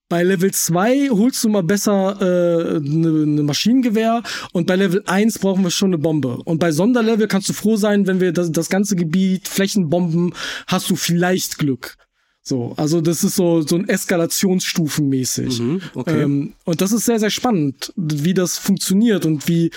Bei 0.09 0.23
Level 0.23 0.51
2 0.53 1.09
holst 1.09 1.43
du 1.43 1.49
mal 1.49 1.63
besser 1.63 2.15
eine 2.21 2.77
äh, 2.77 2.79
ne- 2.79 3.25
ne 3.27 3.43
Maschinengewehr 3.43 4.23
und 4.53 4.65
bei 4.65 4.75
Level 4.77 5.03
1 5.05 5.39
brauchen 5.39 5.63
wir 5.63 5.71
schon 5.71 5.89
eine 5.89 5.97
Bombe. 5.97 6.37
Und 6.45 6.59
bei 6.59 6.71
Sonderlevel 6.71 7.27
kannst 7.27 7.49
du 7.49 7.53
froh 7.53 7.75
sein, 7.75 8.07
wenn 8.07 8.21
wir 8.21 8.31
das, 8.31 8.51
das 8.51 8.69
ganze 8.69 8.95
Gebiet 8.95 9.47
Flächenbomben, 9.49 10.33
hast 10.67 10.89
du 10.89 10.95
vielleicht 10.95 11.57
Glück. 11.57 11.97
So, 12.41 12.73
also 12.77 13.01
das 13.01 13.25
ist 13.25 13.35
so, 13.35 13.61
so 13.61 13.75
ein 13.75 13.89
Eskalationsstufenmäßig. 13.89 15.59
Mhm, 15.59 15.81
okay. 15.95 16.21
Ähm, 16.21 16.53
und 16.63 16.79
das 16.79 16.93
ist 16.93 17.03
sehr, 17.03 17.19
sehr 17.19 17.29
spannend, 17.29 17.91
wie 17.97 18.33
das 18.33 18.57
funktioniert 18.57 19.25
und 19.25 19.49
wie 19.49 19.71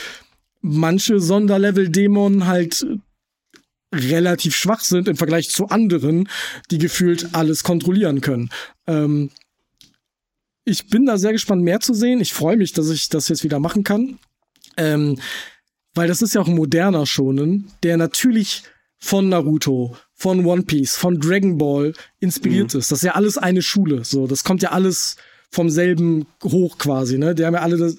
manche 0.61 1.19
Sonderlevel-Dämonen 1.19 2.47
halt 2.47 2.87
relativ 3.93 4.55
schwach 4.55 4.81
sind 4.81 5.09
im 5.09 5.17
Vergleich 5.17 5.49
zu 5.51 5.67
anderen, 5.69 6.29
die 6.71 6.79
gefühlt 6.79 7.35
alles 7.35 7.65
kontrollieren 7.65 8.21
können. 8.21 8.51
Ähm, 8.87 9.31
ich 10.65 10.89
bin 10.89 11.07
da 11.07 11.19
sehr 11.19 11.33
gespannt, 11.33 11.63
mehr 11.63 11.81
zu 11.81 11.95
sehen. 11.95 12.21
Ich 12.21 12.33
freue 12.33 12.57
mich, 12.57 12.73
dass 12.73 12.91
ich 12.91 13.09
das 13.09 13.29
jetzt 13.29 13.45
wieder 13.45 13.59
machen 13.59 13.85
kann. 13.85 14.19
Ähm, 14.77 15.19
weil 15.95 16.09
das 16.09 16.23
ist 16.23 16.35
ja 16.35 16.41
auch 16.41 16.49
ein 16.49 16.55
moderner 16.55 17.07
Shonen, 17.07 17.71
der 17.83 17.97
natürlich 17.97 18.63
von 18.99 19.29
Naruto, 19.29 19.97
von 20.15 20.45
One 20.45 20.63
Piece, 20.63 20.97
von 20.97 21.19
Dragon 21.19 21.59
Ball 21.59 21.95
inspiriert 22.21 22.75
ist. 22.75 22.93
Das 22.93 22.99
ist 22.99 23.07
ja 23.07 23.15
alles 23.15 23.39
eine 23.39 23.63
Schule. 23.63 24.05
So, 24.05 24.27
das 24.27 24.45
kommt 24.45 24.63
ja 24.63 24.73
alles 24.73 25.17
vom 25.51 25.69
selben 25.69 26.27
hoch 26.45 26.79
quasi, 26.79 27.19
ne? 27.19 27.35
Die 27.35 27.45
haben 27.45 27.55
ja 27.55 27.63
alle 27.63 27.77
das, 27.77 27.97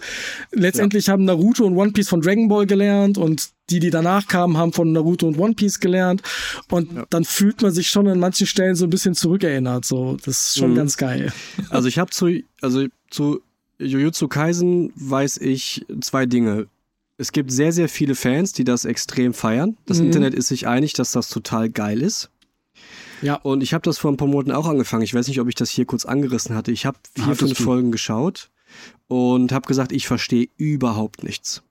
letztendlich 0.51 1.09
haben 1.09 1.25
Naruto 1.25 1.65
und 1.65 1.75
One 1.75 1.91
Piece 1.91 2.07
von 2.07 2.21
Dragon 2.21 2.47
Ball 2.47 2.65
gelernt 2.65 3.17
und 3.17 3.49
die, 3.71 3.79
die 3.79 3.89
danach 3.89 4.27
kamen, 4.27 4.57
haben 4.57 4.73
von 4.73 4.91
Naruto 4.91 5.27
und 5.27 5.37
One 5.39 5.53
Piece 5.55 5.79
gelernt. 5.79 6.21
Und 6.69 6.89
dann 7.09 7.23
fühlt 7.25 7.61
man 7.61 7.71
sich 7.71 7.89
schon 7.89 8.07
an 8.07 8.19
manchen 8.19 8.45
Stellen 8.47 8.75
so 8.75 8.85
ein 8.85 8.89
bisschen 8.89 9.15
zurückerinnert. 9.15 9.85
So, 9.85 10.17
das 10.25 10.47
ist 10.47 10.57
schon 10.59 10.71
Mhm. 10.71 10.75
ganz 10.75 10.97
geil. 10.97 11.31
Also 11.69 11.87
ich 11.87 11.97
habe 11.97 12.11
zu, 12.11 12.29
also 12.61 12.85
zu 13.09 13.41
Jujutsu 13.79 14.27
Kaisen 14.27 14.91
weiß 14.95 15.37
ich 15.37 15.85
zwei 16.01 16.25
Dinge. 16.25 16.67
Es 17.17 17.31
gibt 17.31 17.51
sehr, 17.51 17.71
sehr 17.71 17.87
viele 17.89 18.15
Fans, 18.15 18.51
die 18.53 18.63
das 18.63 18.85
extrem 18.85 19.33
feiern. 19.33 19.77
Das 19.85 19.99
Mhm. 19.99 20.05
Internet 20.07 20.33
ist 20.33 20.47
sich 20.47 20.67
einig, 20.67 20.93
dass 20.93 21.11
das 21.11 21.29
total 21.29 21.69
geil 21.69 22.01
ist. 22.01 22.29
Ja. 23.21 23.35
Und 23.35 23.61
ich 23.61 23.73
habe 23.75 23.83
das 23.83 23.99
vor 23.99 24.11
ein 24.11 24.17
paar 24.17 24.27
Monaten 24.27 24.51
auch 24.51 24.67
angefangen. 24.67 25.03
Ich 25.03 25.13
weiß 25.13 25.27
nicht, 25.27 25.39
ob 25.39 25.47
ich 25.47 25.53
das 25.55 25.69
hier 25.69 25.85
kurz 25.85 26.05
angerissen 26.05 26.55
hatte. 26.55 26.71
Ich 26.71 26.85
habe 26.87 26.97
vier, 27.15 27.35
fünf. 27.35 27.59
Folgen 27.59 27.91
geschaut 27.91 28.49
und 29.07 29.51
habe 29.51 29.67
gesagt, 29.67 29.91
ich 29.91 30.07
verstehe 30.07 30.47
überhaupt 30.57 31.23
nichts. 31.23 31.61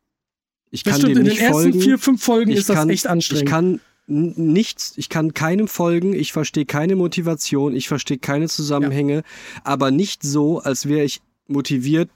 Ich 0.70 0.82
Das 0.84 0.92
kann 0.92 1.00
stimmt, 1.00 1.16
dem 1.16 1.18
in 1.18 1.24
den 1.24 1.32
nicht 1.32 1.42
ersten 1.42 1.52
folgen. 1.62 1.80
vier, 1.80 1.98
fünf 1.98 2.22
Folgen 2.24 2.50
Ich 2.52 2.58
ist 2.58 2.68
das 2.68 2.76
kann- 2.76 2.90
echt 2.90 3.06
anstrengend. 3.06 3.44
Ich 3.44 3.50
kann 3.50 3.80
nichts, 4.06 4.92
ich 4.96 5.08
kann 5.08 5.34
keinem 5.34 5.68
folgen, 5.68 6.12
ich 6.14 6.32
verstehe 6.32 6.64
keine 6.66 6.96
Motivation, 6.96 7.74
ich 7.76 7.86
verstehe 7.88 8.18
keine 8.18 8.48
Zusammenhänge, 8.48 9.22
aber 9.62 9.90
nicht 9.92 10.22
so, 10.24 10.58
als 10.60 10.88
wäre 10.88 11.04
ich 11.04 11.20
motiviert 11.46 12.10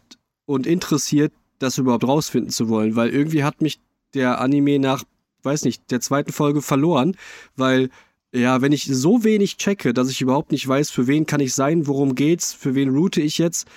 und 0.46 0.66
interessiert, 0.66 1.32
das 1.60 1.78
überhaupt 1.78 2.04
rausfinden 2.06 2.50
zu 2.50 2.68
wollen, 2.68 2.96
weil 2.96 3.10
irgendwie 3.10 3.44
hat 3.44 3.60
mich 3.62 3.78
der 4.12 4.40
Anime 4.40 4.78
nach, 4.80 5.04
weiß 5.44 5.64
nicht, 5.64 5.88
der 5.92 6.00
zweiten 6.00 6.32
Folge 6.32 6.62
verloren, 6.62 7.16
weil 7.56 7.90
ja, 8.34 8.60
wenn 8.62 8.72
ich 8.72 8.86
so 8.86 9.22
wenig 9.22 9.56
checke, 9.58 9.94
dass 9.94 10.10
ich 10.10 10.20
überhaupt 10.20 10.50
nicht 10.52 10.66
weiß, 10.66 10.90
für 10.90 11.06
wen 11.06 11.24
kann 11.26 11.40
ich 11.40 11.54
sein, 11.54 11.86
worum 11.86 12.14
geht's, 12.14 12.52
für 12.52 12.74
wen 12.74 12.88
route 12.90 13.20
ich 13.20 13.38
jetzt, 13.38 13.68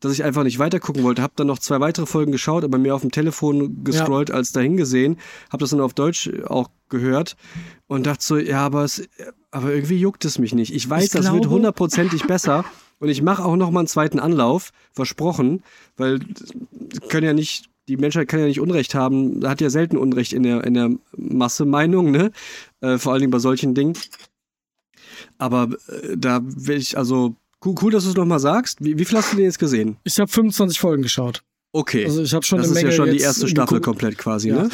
dass 0.00 0.12
ich 0.12 0.22
einfach 0.22 0.44
nicht 0.44 0.58
weitergucken 0.58 1.02
wollte. 1.02 1.22
Hab 1.22 1.34
dann 1.36 1.46
noch 1.48 1.58
zwei 1.58 1.80
weitere 1.80 2.06
Folgen 2.06 2.30
geschaut, 2.30 2.62
aber 2.62 2.78
mehr 2.78 2.94
auf 2.94 3.00
dem 3.00 3.10
Telefon 3.10 3.82
gescrollt 3.84 4.30
als 4.30 4.52
dahin 4.52 4.76
gesehen. 4.76 5.18
Hab 5.50 5.60
das 5.60 5.70
dann 5.70 5.80
auf 5.80 5.94
Deutsch 5.94 6.30
auch 6.46 6.68
gehört 6.88 7.36
und 7.88 8.06
dachte 8.06 8.24
so, 8.24 8.36
ja, 8.38 8.64
aber 8.64 8.84
es, 8.84 9.08
aber 9.50 9.72
irgendwie 9.72 9.98
juckt 9.98 10.24
es 10.24 10.38
mich 10.38 10.54
nicht. 10.54 10.72
Ich 10.72 10.88
weiß, 10.88 11.04
Ich 11.04 11.10
das 11.10 11.24
wird 11.24 11.42
glaube- 11.42 11.48
hundertprozentig 11.54 12.22
besser 12.26 12.64
und 13.00 13.08
ich 13.08 13.20
mache 13.22 13.44
auch 13.44 13.56
noch 13.56 13.70
mal 13.70 13.80
einen 13.80 13.88
zweiten 13.88 14.20
Anlauf, 14.20 14.70
versprochen, 14.92 15.62
weil 15.96 16.20
können 17.08 17.26
ja 17.26 17.32
nicht 17.32 17.66
die 17.88 17.96
Menschheit 17.96 18.28
kann 18.28 18.40
ja 18.40 18.46
nicht 18.46 18.60
Unrecht 18.60 18.94
haben, 18.94 19.46
hat 19.46 19.60
ja 19.60 19.70
selten 19.70 19.96
Unrecht 19.96 20.32
in 20.32 20.42
der, 20.42 20.64
in 20.64 20.74
der 20.74 20.90
Masse-Meinung, 21.16 22.10
ne? 22.10 22.30
Äh, 22.80 22.98
vor 22.98 23.12
allen 23.12 23.20
Dingen 23.20 23.30
bei 23.30 23.38
solchen 23.38 23.74
Dingen. 23.74 23.94
Aber 25.38 25.68
äh, 25.88 26.16
da 26.16 26.40
will 26.44 26.78
ich, 26.78 26.96
also, 26.96 27.36
cool, 27.64 27.74
cool 27.82 27.92
dass 27.92 28.04
du 28.04 28.10
es 28.10 28.16
nochmal 28.16 28.40
sagst. 28.40 28.82
Wie, 28.84 28.98
wie 28.98 29.04
viel 29.04 29.18
hast 29.18 29.32
du 29.32 29.36
denn 29.36 29.44
jetzt 29.44 29.58
gesehen? 29.58 29.96
Ich 30.04 30.18
habe 30.18 30.30
25 30.30 30.78
Folgen 30.78 31.02
geschaut. 31.02 31.42
Okay. 31.72 32.04
Also 32.04 32.22
ich 32.22 32.32
habe 32.32 32.44
schon 32.44 32.58
das 32.58 32.68
eine 32.68 32.72
ist 32.76 32.82
Menge 32.82 32.90
ja 32.90 32.96
schon 32.96 33.10
die 33.10 33.18
erste 33.22 33.48
Staffel 33.48 33.80
komplett 33.80 34.16
quasi, 34.16 34.50
Ja. 34.50 34.62
ne? 34.64 34.70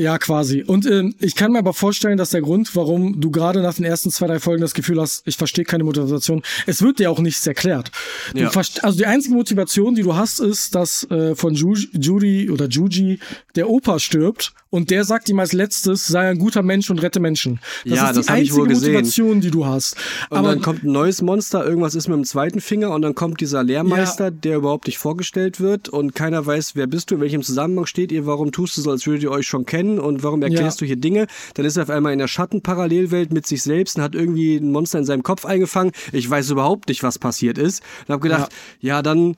Ja, 0.00 0.16
quasi. 0.16 0.62
Und 0.62 0.86
ähm, 0.86 1.14
ich 1.20 1.34
kann 1.34 1.52
mir 1.52 1.58
aber 1.58 1.74
vorstellen, 1.74 2.16
dass 2.16 2.30
der 2.30 2.40
Grund, 2.40 2.74
warum 2.74 3.20
du 3.20 3.30
gerade 3.30 3.60
nach 3.60 3.74
den 3.74 3.84
ersten 3.84 4.10
zwei, 4.10 4.28
drei 4.28 4.40
Folgen 4.40 4.62
das 4.62 4.72
Gefühl 4.72 4.98
hast, 4.98 5.22
ich 5.26 5.36
verstehe 5.36 5.64
keine 5.64 5.84
Motivation, 5.84 6.42
es 6.66 6.80
wird 6.80 7.00
dir 7.00 7.10
auch 7.10 7.18
nichts 7.18 7.46
erklärt. 7.46 7.90
Ja. 8.34 8.50
also 8.54 8.96
die 8.96 9.04
einzige 9.04 9.34
Motivation, 9.34 9.94
die 9.94 10.02
du 10.02 10.16
hast, 10.16 10.40
ist, 10.40 10.74
dass 10.74 11.04
äh, 11.10 11.34
von 11.34 11.54
Ju 11.54 11.74
Judy 11.92 12.48
oder 12.48 12.66
Juji 12.66 13.20
der 13.56 13.68
Opa 13.68 13.98
stirbt 13.98 14.54
und 14.70 14.90
der 14.90 15.04
sagt 15.04 15.28
ihm 15.28 15.38
als 15.40 15.52
letztes, 15.52 16.06
sei 16.06 16.28
ein 16.30 16.38
guter 16.38 16.62
Mensch 16.62 16.90
und 16.90 17.02
rette 17.02 17.20
Menschen. 17.20 17.60
Das 17.84 17.96
Ja, 17.98 18.08
ist 18.10 18.16
das 18.16 18.26
die 18.26 18.32
einzige. 18.32 18.58
Motivation, 18.66 19.40
die 19.40 19.50
du 19.50 19.66
hast. 19.66 19.96
Und 20.30 20.38
aber 20.38 20.48
dann 20.50 20.62
kommt 20.62 20.84
ein 20.84 20.92
neues 20.92 21.22
Monster, 21.22 21.64
irgendwas 21.66 21.94
ist 21.94 22.08
mit 22.08 22.16
dem 22.16 22.24
zweiten 22.24 22.60
Finger 22.60 22.90
und 22.90 23.02
dann 23.02 23.14
kommt 23.14 23.40
dieser 23.40 23.62
Lehrmeister, 23.64 24.30
der 24.30 24.56
überhaupt 24.56 24.86
nicht 24.86 24.98
vorgestellt 24.98 25.60
wird 25.60 25.88
und 25.88 26.14
keiner 26.14 26.44
weiß, 26.46 26.76
wer 26.76 26.86
bist 26.86 27.10
du, 27.10 27.16
in 27.16 27.20
welchem 27.20 27.42
Zusammenhang 27.42 27.86
steht 27.86 28.12
ihr, 28.12 28.26
warum 28.26 28.52
tust 28.52 28.76
du 28.76 28.80
so, 28.82 28.90
als 28.90 29.06
würdet 29.06 29.22
ihr 29.24 29.30
euch 29.30 29.46
schon 29.46 29.66
kennen 29.66 29.98
und 29.98 30.22
warum 30.22 30.42
erklärst 30.42 30.80
Ja. 30.80 30.84
du 30.84 30.86
hier 30.86 30.96
Dinge. 30.96 31.26
Dann 31.54 31.64
ist 31.66 31.76
er 31.76 31.82
auf 31.84 31.90
einmal 31.90 32.12
in 32.12 32.18
der 32.18 32.28
Schattenparallelwelt 32.28 33.32
mit 33.32 33.46
sich 33.46 33.62
selbst 33.62 33.96
und 33.96 34.02
hat 34.02 34.14
irgendwie 34.14 34.56
ein 34.56 34.70
Monster 34.70 34.98
in 34.98 35.04
seinem 35.04 35.22
Kopf 35.22 35.44
eingefangen. 35.44 35.92
Ich 36.12 36.28
weiß 36.30 36.50
überhaupt 36.50 36.88
nicht, 36.88 37.02
was 37.02 37.18
passiert 37.18 37.58
ist. 37.58 37.82
Und 38.06 38.14
hab 38.14 38.20
gedacht, 38.20 38.52
ja, 38.80 39.02
dann, 39.02 39.36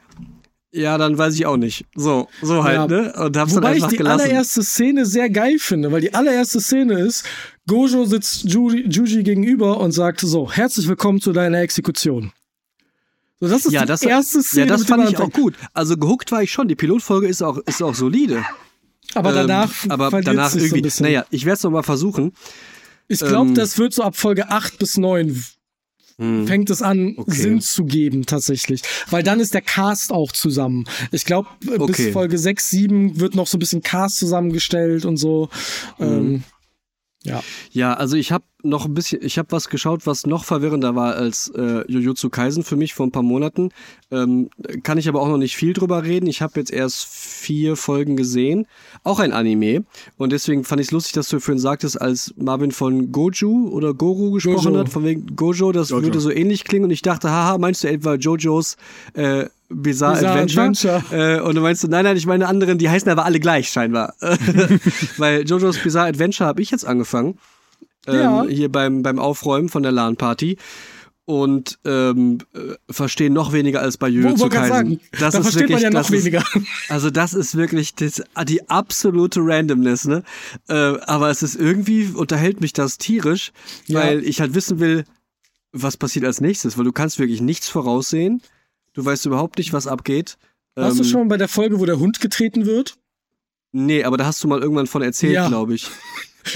ja, 0.73 0.97
dann 0.99 1.17
weiß 1.19 1.35
ich 1.35 1.47
auch 1.47 1.57
nicht. 1.57 1.85
So, 1.95 2.29
so 2.41 2.65
halt, 2.65 2.77
Ja. 2.77 2.87
ne? 2.87 3.13
Und 3.13 3.37
hab's 3.37 3.53
dann 3.55 3.63
Wobei 3.63 3.71
ich 3.73 3.77
einfach 3.77 3.91
die 3.91 3.97
gelassen. 3.99 4.21
allererste 4.25 4.63
Szene 4.63 5.07
sehr 5.07 5.31
geil 5.31 5.59
finde, 5.59 5.93
weil 5.93 6.01
die 6.01 6.15
allererste 6.15 6.61
Szene 6.61 6.99
ist, 7.01 7.25
Gojo 7.67 8.05
sitzt 8.05 8.45
Juji, 8.45 8.89
Juji 8.89 9.23
gegenüber 9.23 9.79
und 9.79 9.93
sagt 9.93 10.21
so, 10.21 10.51
herzlich 10.51 10.89
willkommen 10.89 11.21
zu 11.21 11.33
deiner 11.33 11.59
Exekution. 11.61 12.33
So, 13.41 13.49
das 13.49 13.67
ist 13.67 13.73
ja, 13.73 13.83
die 13.83 13.87
das, 13.89 14.03
erste 14.03 14.43
Szene. 14.43 14.67
ja, 14.67 14.73
das 14.73 14.85
fand 14.85 15.09
ich 15.11 15.19
auch 15.19 15.31
gut. 15.31 15.55
Also 15.75 15.97
gehuckt 15.97 16.31
war 16.33 16.43
ich 16.43 16.53
schon. 16.53 16.69
Die 16.69 16.77
Pilotfolge 16.77 17.27
ist 17.29 17.43
auch, 17.43 17.59
ist 17.59 17.83
auch 17.83 17.95
solide. 17.95 18.45
Aber 19.15 19.33
danach 19.33 19.71
ähm, 19.85 19.91
aber 19.91 20.23
danach 20.23 20.51
so 20.51 20.59
irgendwie. 20.59 20.81
bisschen. 20.81 21.05
naja, 21.05 21.27
ich 21.31 21.45
werde 21.45 21.57
es 21.57 21.63
noch 21.65 21.71
mal 21.73 21.83
versuchen. 21.83 22.33
Ich 23.09 23.19
glaube, 23.19 23.49
Ähm, 23.49 23.55
das 23.55 23.77
wird 23.79 23.93
so 23.93 24.03
ab 24.05 24.17
Folge 24.17 24.49
8 24.49 24.79
bis 24.79 24.97
9 24.97 25.45
Hm. 26.19 26.47
fängt 26.47 26.71
es 26.71 26.83
an, 26.83 27.15
Okay. 27.17 27.31
Sinn 27.33 27.61
zu 27.61 27.85
geben, 27.85 28.27
tatsächlich. 28.27 28.83
Weil 29.11 29.23
dann 29.23 29.41
ist 29.41 29.55
der 29.55 29.63
Cast 29.63 30.13
auch 30.13 30.33
zusammen. 30.33 30.85
Ich 31.11 31.25
glaube, 31.25 31.49
Okay. 31.67 31.87
bis 31.87 32.13
Folge 32.13 32.39
6, 32.39 32.71
7 32.71 33.21
wird 33.21 33.35
noch 33.35 33.47
so 33.47 33.57
ein 33.57 33.61
bisschen 33.61 33.83
Cast 33.83 34.19
zusammengestellt 34.19 35.05
und 35.05 35.17
so. 35.17 35.49
Mhm. 35.99 36.05
Ähm, 36.07 36.43
ja. 37.25 37.43
Ja, 37.71 37.95
also 37.95 38.17
ich 38.17 38.33
habe 38.33 38.45
noch 38.65 38.87
ein 38.87 38.95
bisschen, 38.95 39.23
ich 39.23 39.39
habe 39.39 39.51
was 39.51 39.69
geschaut, 39.69 40.07
was 40.07 40.27
noch 40.27 40.45
verwirrender 40.45 40.95
war 40.95 41.15
als 41.15 41.53
äh, 41.57 41.85
Jujutsu 41.91 42.31
Kaisen 42.31 42.63
für 42.63 42.77
mich 42.77 42.95
vor 42.95 43.07
ein 43.07 43.13
paar 43.13 43.23
Monaten. 43.23 43.71
Ähm, 44.11 44.51
kann 44.83 44.99
ich 44.99 45.09
aber 45.09 45.21
auch 45.21 45.29
noch 45.29 45.39
nicht 45.39 45.57
viel 45.57 45.73
drüber 45.73 46.05
reden. 46.05 46.27
Ich 46.27 46.43
habe 46.43 46.61
jetzt 46.61 46.71
erst 46.71 47.07
vier 47.07 47.77
Folgen 47.77 48.17
gesehen, 48.17 48.67
auch 49.05 49.19
ein 49.19 49.33
Anime. 49.33 49.85
Und 50.17 50.33
deswegen 50.33 50.65
fand 50.65 50.81
ich 50.81 50.89
es 50.89 50.93
lustig, 50.93 51.13
dass 51.15 51.29
du 51.29 51.41
vorhin 51.41 51.59
sagtest, 51.59 52.01
als 52.01 52.35
Marvin 52.37 52.71
von 52.71 53.11
Goju 53.11 53.69
oder 53.69 53.95
Goru 53.95 54.33
gesprochen 54.33 54.73
Gojo. 54.73 54.79
hat, 54.79 54.89
von 54.89 55.05
wegen 55.05 55.35
Gojo, 55.35 55.73
das 55.73 55.89
Gojo. 55.91 56.03
würde 56.05 56.21
so 56.21 56.31
ähnlich 56.31 56.65
klingen. 56.65 56.85
Und 56.85 56.91
ich 56.91 57.03
dachte, 57.03 57.31
haha, 57.31 57.59
meinst 57.59 57.85
du 57.85 57.89
etwa 57.89 58.15
Jojos 58.15 58.77
äh, 59.15 59.47
Bizarre, 59.75 60.15
Bizarre 60.15 60.41
Adventure? 60.41 60.97
Adventure. 60.97 61.39
Äh, 61.39 61.41
und 61.41 61.55
du 61.55 61.61
meinst, 61.61 61.83
du, 61.85 61.89
nein, 61.89 62.05
nein, 62.05 62.17
ich 62.17 62.27
meine 62.27 62.47
anderen, 62.49 62.79
die 62.79 62.89
heißen 62.91 63.11
aber 63.11 63.25
alle 63.25 63.41
gleich 63.41 63.69
scheinbar. 63.71 64.15
Weil 65.17 65.47
Jojos 65.49 65.79
Bizarre 65.79 66.09
Adventure 66.09 66.47
habe 66.49 66.63
ich 66.63 66.71
jetzt 66.71 66.85
angefangen. 66.87 67.39
Ähm, 68.07 68.15
Ja. 68.15 68.45
Hier 68.49 68.71
beim, 68.71 69.03
beim 69.03 69.19
Aufräumen 69.19 69.69
von 69.69 69.83
der 69.83 69.93
LAN-Party. 69.93 70.57
Und 71.25 71.79
ähm, 71.85 72.39
äh, 72.53 72.75
verstehen 72.93 73.33
noch 73.33 73.53
weniger 73.53 73.81
als 73.81 73.97
bei 73.97 74.09
Jujutsu 74.09 74.41
wollte 74.41 74.57
gerade 74.57 74.71
Kaisen. 74.71 75.01
Das 75.13 75.21
da 75.21 75.27
ist 75.29 75.37
versteht 75.37 75.55
wirklich, 75.63 75.75
man 75.77 75.83
ja 75.83 75.91
das 75.91 76.11
noch 76.11 76.17
ist, 76.17 76.25
weniger. 76.25 76.45
Also 76.89 77.11
das 77.11 77.33
ist 77.33 77.57
wirklich 77.57 77.95
das, 77.95 78.23
die 78.49 78.69
absolute 78.69 79.39
Randomness, 79.41 80.07
ne? 80.07 80.25
Äh, 80.69 80.75
aber 80.75 81.31
es 81.31 81.45
ist 81.45 81.55
irgendwie, 81.55 82.07
unterhält 82.13 82.61
mich 82.61 82.73
das 82.73 82.99
tierisch, 82.99 83.53
Ja. 83.87 84.01
weil 84.01 84.25
ich 84.25 84.41
halt 84.41 84.57
wissen 84.57 84.81
will, 84.81 85.05
was 85.71 85.97
passiert 85.97 86.25
als 86.25 86.41
nächstes, 86.41 86.77
weil 86.77 86.85
du 86.85 86.93
kannst 86.93 87.21
wirklich 87.21 87.41
nichts 87.41 87.69
voraussehen. 87.69 88.43
Du 88.95 89.05
weißt 89.05 89.27
überhaupt 89.27 89.59
nicht, 89.59 89.73
was 89.73 89.87
abgeht. 89.87 90.37
Warst 90.75 90.99
du 90.99 91.03
Ähm, 91.03 91.09
schon 91.09 91.29
bei 91.29 91.37
der 91.37 91.49
Folge, 91.49 91.81
wo 91.81 91.87
der 91.87 91.99
Hund 91.99 92.21
getreten 92.21 92.67
wird? 92.67 92.97
Nee, 93.73 94.05
aber 94.05 94.17
da 94.19 94.27
hast 94.27 94.43
du 94.45 94.49
mal 94.49 94.61
irgendwann 94.61 94.87
von 94.87 95.03
erzählt, 95.03 95.35
Ja. 95.35 95.49
glaube 95.49 95.75
ich. 95.75 95.89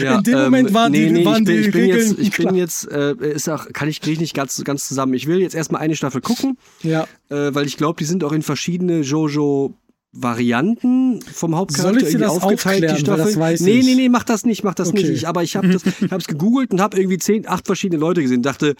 Ja, 0.01 0.17
In 0.19 0.25
dem 0.25 0.39
Moment 0.43 0.75
waren 0.75 0.93
die- 0.93 0.99
nee, 1.07 1.13
nee, 1.21 1.25
waren 1.25 1.43
ich 1.43 1.45
bin, 1.47 1.55
die 1.55 1.61
ich 1.61 1.71
bin 1.71 1.81
Regeln 1.83 2.09
jetzt, 2.09 2.19
ich 2.19 2.31
klar. 2.33 2.49
bin 2.49 2.57
jetzt, 2.59 2.91
äh, 2.91 3.15
ist 3.33 3.49
auch, 3.49 3.69
kann 3.73 3.89
ich, 3.89 4.01
kriege 4.01 4.15
ich 4.15 4.19
nicht 4.21 4.35
ganz, 4.35 4.61
ganz 4.65 4.89
zusammen. 4.89 5.15
Ich 5.15 5.29
will 5.29 5.41
jetzt 5.41 5.55
erstmal 5.55 5.81
eine 5.81 5.95
Staffel 5.95 6.21
gucken, 6.21 6.59
Ja. 6.83 7.05
äh, 7.29 7.55
weil 7.55 7.67
ich 7.67 7.77
glaube, 7.77 7.97
die 7.97 8.05
sind 8.05 8.25
auch 8.25 8.33
in 8.33 8.43
verschiedene 8.43 9.03
Jojo 9.03 9.75
Varianten 10.11 11.21
vom 11.23 11.55
Hauptcharakter 11.55 12.01
Soll 12.01 12.03
ich 12.09 12.15
dir 12.15 12.19
das 12.19 12.33
aufgeteilt, 12.33 12.83
die 12.83 12.89
aufklären, 12.89 12.93
weil 12.97 12.99
Staffel. 12.99 13.25
das 13.27 13.37
weiß 13.39 13.61
nee, 13.61 13.83
nee, 13.85 13.95
nee, 13.95 14.09
mach 14.09 14.25
das 14.25 14.45
nicht, 14.45 14.65
mach 14.65 14.75
das 14.75 14.89
Okay. 14.89 15.03
nicht. 15.03 15.11
Ich, 15.11 15.29
aber 15.29 15.45
ich 15.45 15.55
habe 15.55 15.69
das, 15.73 15.85
ich 15.87 16.11
hab's 16.11 16.27
gegoogelt 16.27 16.73
und 16.73 16.81
habe 16.81 16.99
irgendwie 16.99 17.19
zehn, 17.19 17.47
acht 17.47 17.67
verschiedene 17.67 18.01
Leute 18.01 18.23
gesehen. 18.23 18.43
Dachte, 18.43 18.75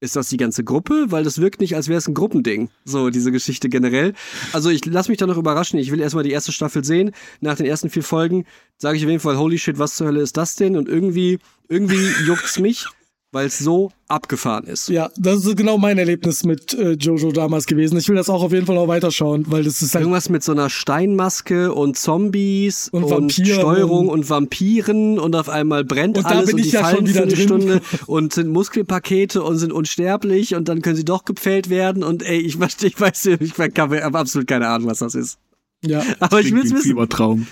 ist 0.00 0.16
das 0.16 0.28
die 0.28 0.36
ganze 0.38 0.64
Gruppe? 0.64 1.06
Weil 1.08 1.24
das 1.24 1.40
wirkt 1.40 1.60
nicht, 1.60 1.76
als 1.76 1.88
wäre 1.88 1.98
es 1.98 2.08
ein 2.08 2.14
Gruppending. 2.14 2.70
So, 2.84 3.10
diese 3.10 3.30
Geschichte 3.30 3.68
generell. 3.68 4.14
Also 4.52 4.70
ich 4.70 4.84
lass 4.86 5.08
mich 5.08 5.18
da 5.18 5.26
noch 5.26 5.36
überraschen. 5.36 5.78
Ich 5.78 5.92
will 5.92 6.00
erstmal 6.00 6.24
die 6.24 6.32
erste 6.32 6.52
Staffel 6.52 6.84
sehen. 6.84 7.12
Nach 7.40 7.56
den 7.56 7.66
ersten 7.66 7.90
vier 7.90 8.02
Folgen 8.02 8.46
sage 8.78 8.96
ich 8.96 9.04
auf 9.04 9.10
jeden 9.10 9.20
Fall, 9.20 9.36
holy 9.36 9.58
shit, 9.58 9.78
was 9.78 9.94
zur 9.96 10.06
Hölle 10.08 10.22
ist 10.22 10.36
das 10.36 10.56
denn? 10.56 10.76
Und 10.76 10.88
irgendwie, 10.88 11.38
irgendwie 11.68 12.08
juckt's 12.26 12.58
mich, 12.58 12.86
weil 13.32 13.46
es 13.46 13.58
so 13.58 13.92
abgefahren 14.08 14.64
ist. 14.64 14.88
Ja, 14.88 15.08
das 15.16 15.44
ist 15.46 15.56
genau 15.56 15.78
mein 15.78 15.98
Erlebnis 15.98 16.42
mit 16.44 16.74
äh, 16.74 16.92
Jojo 16.92 17.30
damals 17.30 17.66
gewesen. 17.66 17.96
Ich 17.96 18.08
will 18.08 18.16
das 18.16 18.28
auch 18.28 18.42
auf 18.42 18.52
jeden 18.52 18.66
Fall 18.66 18.74
noch 18.74 18.88
weiterschauen, 18.88 19.44
weil 19.48 19.62
das 19.62 19.82
ist 19.82 19.94
halt 19.94 20.02
Irgendwas 20.02 20.28
mit 20.28 20.42
so 20.42 20.50
einer 20.52 20.68
Steinmaske 20.68 21.72
und 21.72 21.96
Zombies 21.96 22.88
Und 22.88 23.04
und, 23.04 23.32
Steuerung 23.32 24.08
und- 24.08 24.28
Vampiren 24.28 25.18
und 25.18 25.36
auf 25.36 25.48
einmal 25.48 25.84
brennt 25.84 26.18
Und 26.18 26.24
da 26.24 26.30
alles 26.30 26.46
bin 26.46 26.54
und 26.56 26.60
ich 26.60 26.70
die 26.70 26.72
ja 26.72 26.80
schon 26.80 26.90
fallen 26.90 27.06
wieder 27.08 27.20
für 27.22 27.26
eine. 27.28 27.36
Stunde 27.36 27.80
und 28.06 28.32
sind 28.32 28.48
Muskelpakete 28.50 29.42
und 29.44 29.58
sind 29.58 29.72
unsterblich 29.72 30.54
und 30.56 30.68
dann 30.68 30.82
können 30.82 30.96
sie 30.96 31.04
doch 31.04 31.24
gepfählt 31.24 31.70
werden 31.70 32.02
und 32.02 32.22
ey, 32.24 32.38
ich, 32.40 32.54
weiß- 32.56 32.84
ich 32.84 33.00
weiß, 33.00 33.26
ich 33.26 33.52
habe 33.78 34.04
absolut 34.04 34.48
keine 34.48 34.66
Ahnung, 34.68 34.88
was 34.90 34.98
das 34.98 35.14
ist. 35.14 35.38
ja. 35.82 36.02
Aber 36.18 36.40
ich 36.40 36.52
will 36.52 36.62
es 36.64 36.72
wissen. 36.72 36.82
Fiebertraum. 36.82 37.46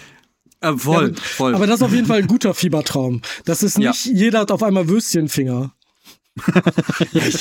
Äh, 0.60 0.76
voll, 0.76 1.12
Ja, 1.14 1.22
voll. 1.22 1.54
Aber 1.54 1.66
das 1.66 1.76
ist 1.76 1.82
auf 1.82 1.92
jeden 1.92 2.06
Fall 2.06 2.18
ein 2.18 2.26
guter 2.26 2.52
Fiebertraum. 2.54 3.22
Das 3.44 3.62
ist 3.62 3.78
Ja. 3.78 3.90
nicht, 3.90 4.06
jeder 4.06 4.40
hat 4.40 4.50
auf 4.50 4.62
einmal 4.62 4.88
Würstchenfinger. 4.88 5.72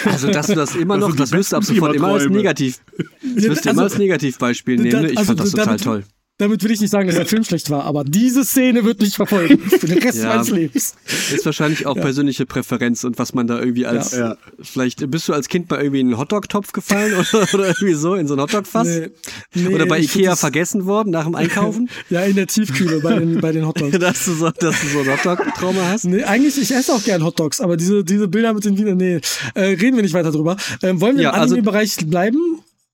also, 0.06 0.32
dass 0.32 0.48
du 0.48 0.56
das 0.56 0.76
immer 0.76 0.98
Das 1.00 1.10
noch, 1.10 1.16
das 1.16 1.32
wirst 1.32 1.52
du 1.52 1.58
ab 1.58 1.64
sofort 1.64 1.96
immer 1.96 2.08
als 2.10 2.28
negativ. 2.30 2.80
Das 3.22 3.44
wirst 3.46 3.66
du 3.66 3.70
immer 3.70 3.84
als 3.84 3.98
Negativbeispiel 3.98 4.78
nehmen. 4.78 5.02
ne? 5.04 5.12
Ich 5.12 5.18
also 5.18 5.28
fand 5.30 5.40
das 5.40 5.52
total 5.52 5.66
damit- 5.66 5.84
toll. 5.84 6.04
Damit 6.40 6.64
will 6.64 6.70
ich 6.70 6.80
nicht 6.80 6.92
sagen, 6.92 7.08
dass 7.08 7.16
der 7.16 7.26
Film 7.26 7.44
schlecht 7.44 7.72
war, 7.72 7.84
aber 7.86 8.04
diese 8.04 8.46
Szene 8.46 8.84
wird 8.86 9.02
mich 9.02 9.16
verfolgen 9.16 9.58
für 9.58 9.88
den 9.88 9.98
Rest 9.98 10.20
Ja. 10.20 10.30
meines 10.30 10.52
Lebens. 10.52 10.94
Ist 11.34 11.44
wahrscheinlich 11.48 11.88
auch 11.88 11.96
persönliche 11.96 12.46
Präferenz 12.46 13.04
und 13.04 13.18
was 13.18 13.34
man 13.34 13.48
da 13.48 13.58
irgendwie 13.60 13.88
als, 13.88 14.12
Ja. 14.12 14.20
Ja. 14.20 14.38
vielleicht 14.62 15.10
bist 15.10 15.28
du 15.28 15.34
als 15.34 15.48
Kind 15.48 15.68
mal 15.72 15.82
irgendwie 15.82 16.02
in 16.02 16.08
einen 16.10 16.18
Hotdog-Topf 16.20 16.74
gefallen 16.74 17.14
oder, 17.34 17.48
oder 17.56 17.68
irgendwie 17.70 17.96
so, 17.96 18.14
in 18.14 18.28
so 18.28 18.36
einen 18.36 18.42
Hotdog-Fass? 18.44 18.88
Nee, 18.88 19.10
nee, 19.56 19.74
oder 19.74 19.88
bei 19.88 20.00
Ikea 20.00 20.36
vergessen 20.36 20.86
worden 20.86 21.10
nach 21.10 21.24
dem 21.26 21.34
Einkaufen? 21.34 21.90
Ja, 22.12 22.22
in 22.22 22.36
der 22.36 22.46
Tiefkühle 22.46 23.00
bei 23.00 23.18
den, 23.18 23.42
bei 23.42 23.52
den 23.52 23.66
Hotdogs. 23.68 23.98
dass, 24.00 24.26
du 24.26 24.34
so, 24.34 24.52
dass 24.52 24.80
du 24.82 24.88
so 24.90 25.00
ein 25.00 25.08
Hotdog-Trauma 25.12 25.90
hast? 25.90 26.06
Nee, 26.06 26.24
eigentlich, 26.24 26.62
ich 26.62 26.72
esse 26.72 26.94
auch 26.94 27.04
gern 27.04 27.24
Hotdogs, 27.24 27.60
aber 27.60 27.78
diese, 27.78 28.04
diese 28.04 28.28
Bilder 28.28 28.54
mit 28.54 28.64
den 28.64 28.78
Wiener, 28.78 28.94
nee, 28.94 29.20
äh, 29.56 29.62
reden 29.64 29.96
wir 29.96 30.04
nicht 30.04 30.14
weiter 30.14 30.32
drüber. 30.32 30.56
Ähm, 30.84 31.02
wollen 31.02 31.16
wir 31.18 31.24
Ja, 31.24 31.30
im 31.32 31.36
also- 31.42 31.56
Anime-Bereich 31.56 31.96
bleiben? 32.06 32.38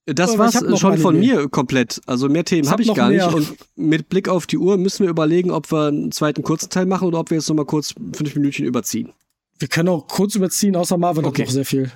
Das 0.06 0.36
war's 0.36 0.60
noch 0.60 0.78
schon 0.78 0.98
von 0.98 1.16
Anime. 1.16 1.34
mir 1.40 1.48
komplett. 1.48 2.00
Also 2.06 2.28
mehr 2.28 2.44
Themen 2.44 2.64
Ich 2.64 2.70
habe 2.70 2.82
hab 2.82 2.90
ich 2.90 2.94
gar 2.94 3.08
mehr. 3.08 3.26
nicht. 3.26 3.34
Und 3.50 3.56
mit 3.76 4.08
Blick 4.10 4.28
auf 4.28 4.46
die 4.46 4.58
Uhr 4.58 4.76
müssen 4.76 5.04
wir 5.04 5.10
überlegen, 5.10 5.50
ob 5.50 5.72
wir 5.72 5.86
einen 5.88 6.12
zweiten 6.12 6.42
kurzen 6.42 6.68
Teil 6.68 6.84
machen 6.86 7.08
oder 7.08 7.20
ob 7.20 7.30
wir 7.30 7.38
jetzt 7.38 7.48
nochmal 7.48 7.64
kurz 7.64 7.94
fünf 8.12 8.34
Minütchen 8.34 8.66
überziehen. 8.66 9.12
Wir 9.58 9.68
können 9.68 9.88
auch 9.88 10.06
kurz 10.06 10.34
überziehen, 10.34 10.76
außer 10.76 10.98
Marvin 10.98 11.24
Okay. 11.24 11.42
hat 11.42 11.48
noch 11.48 11.54
sehr 11.54 11.64
viel. 11.64 11.90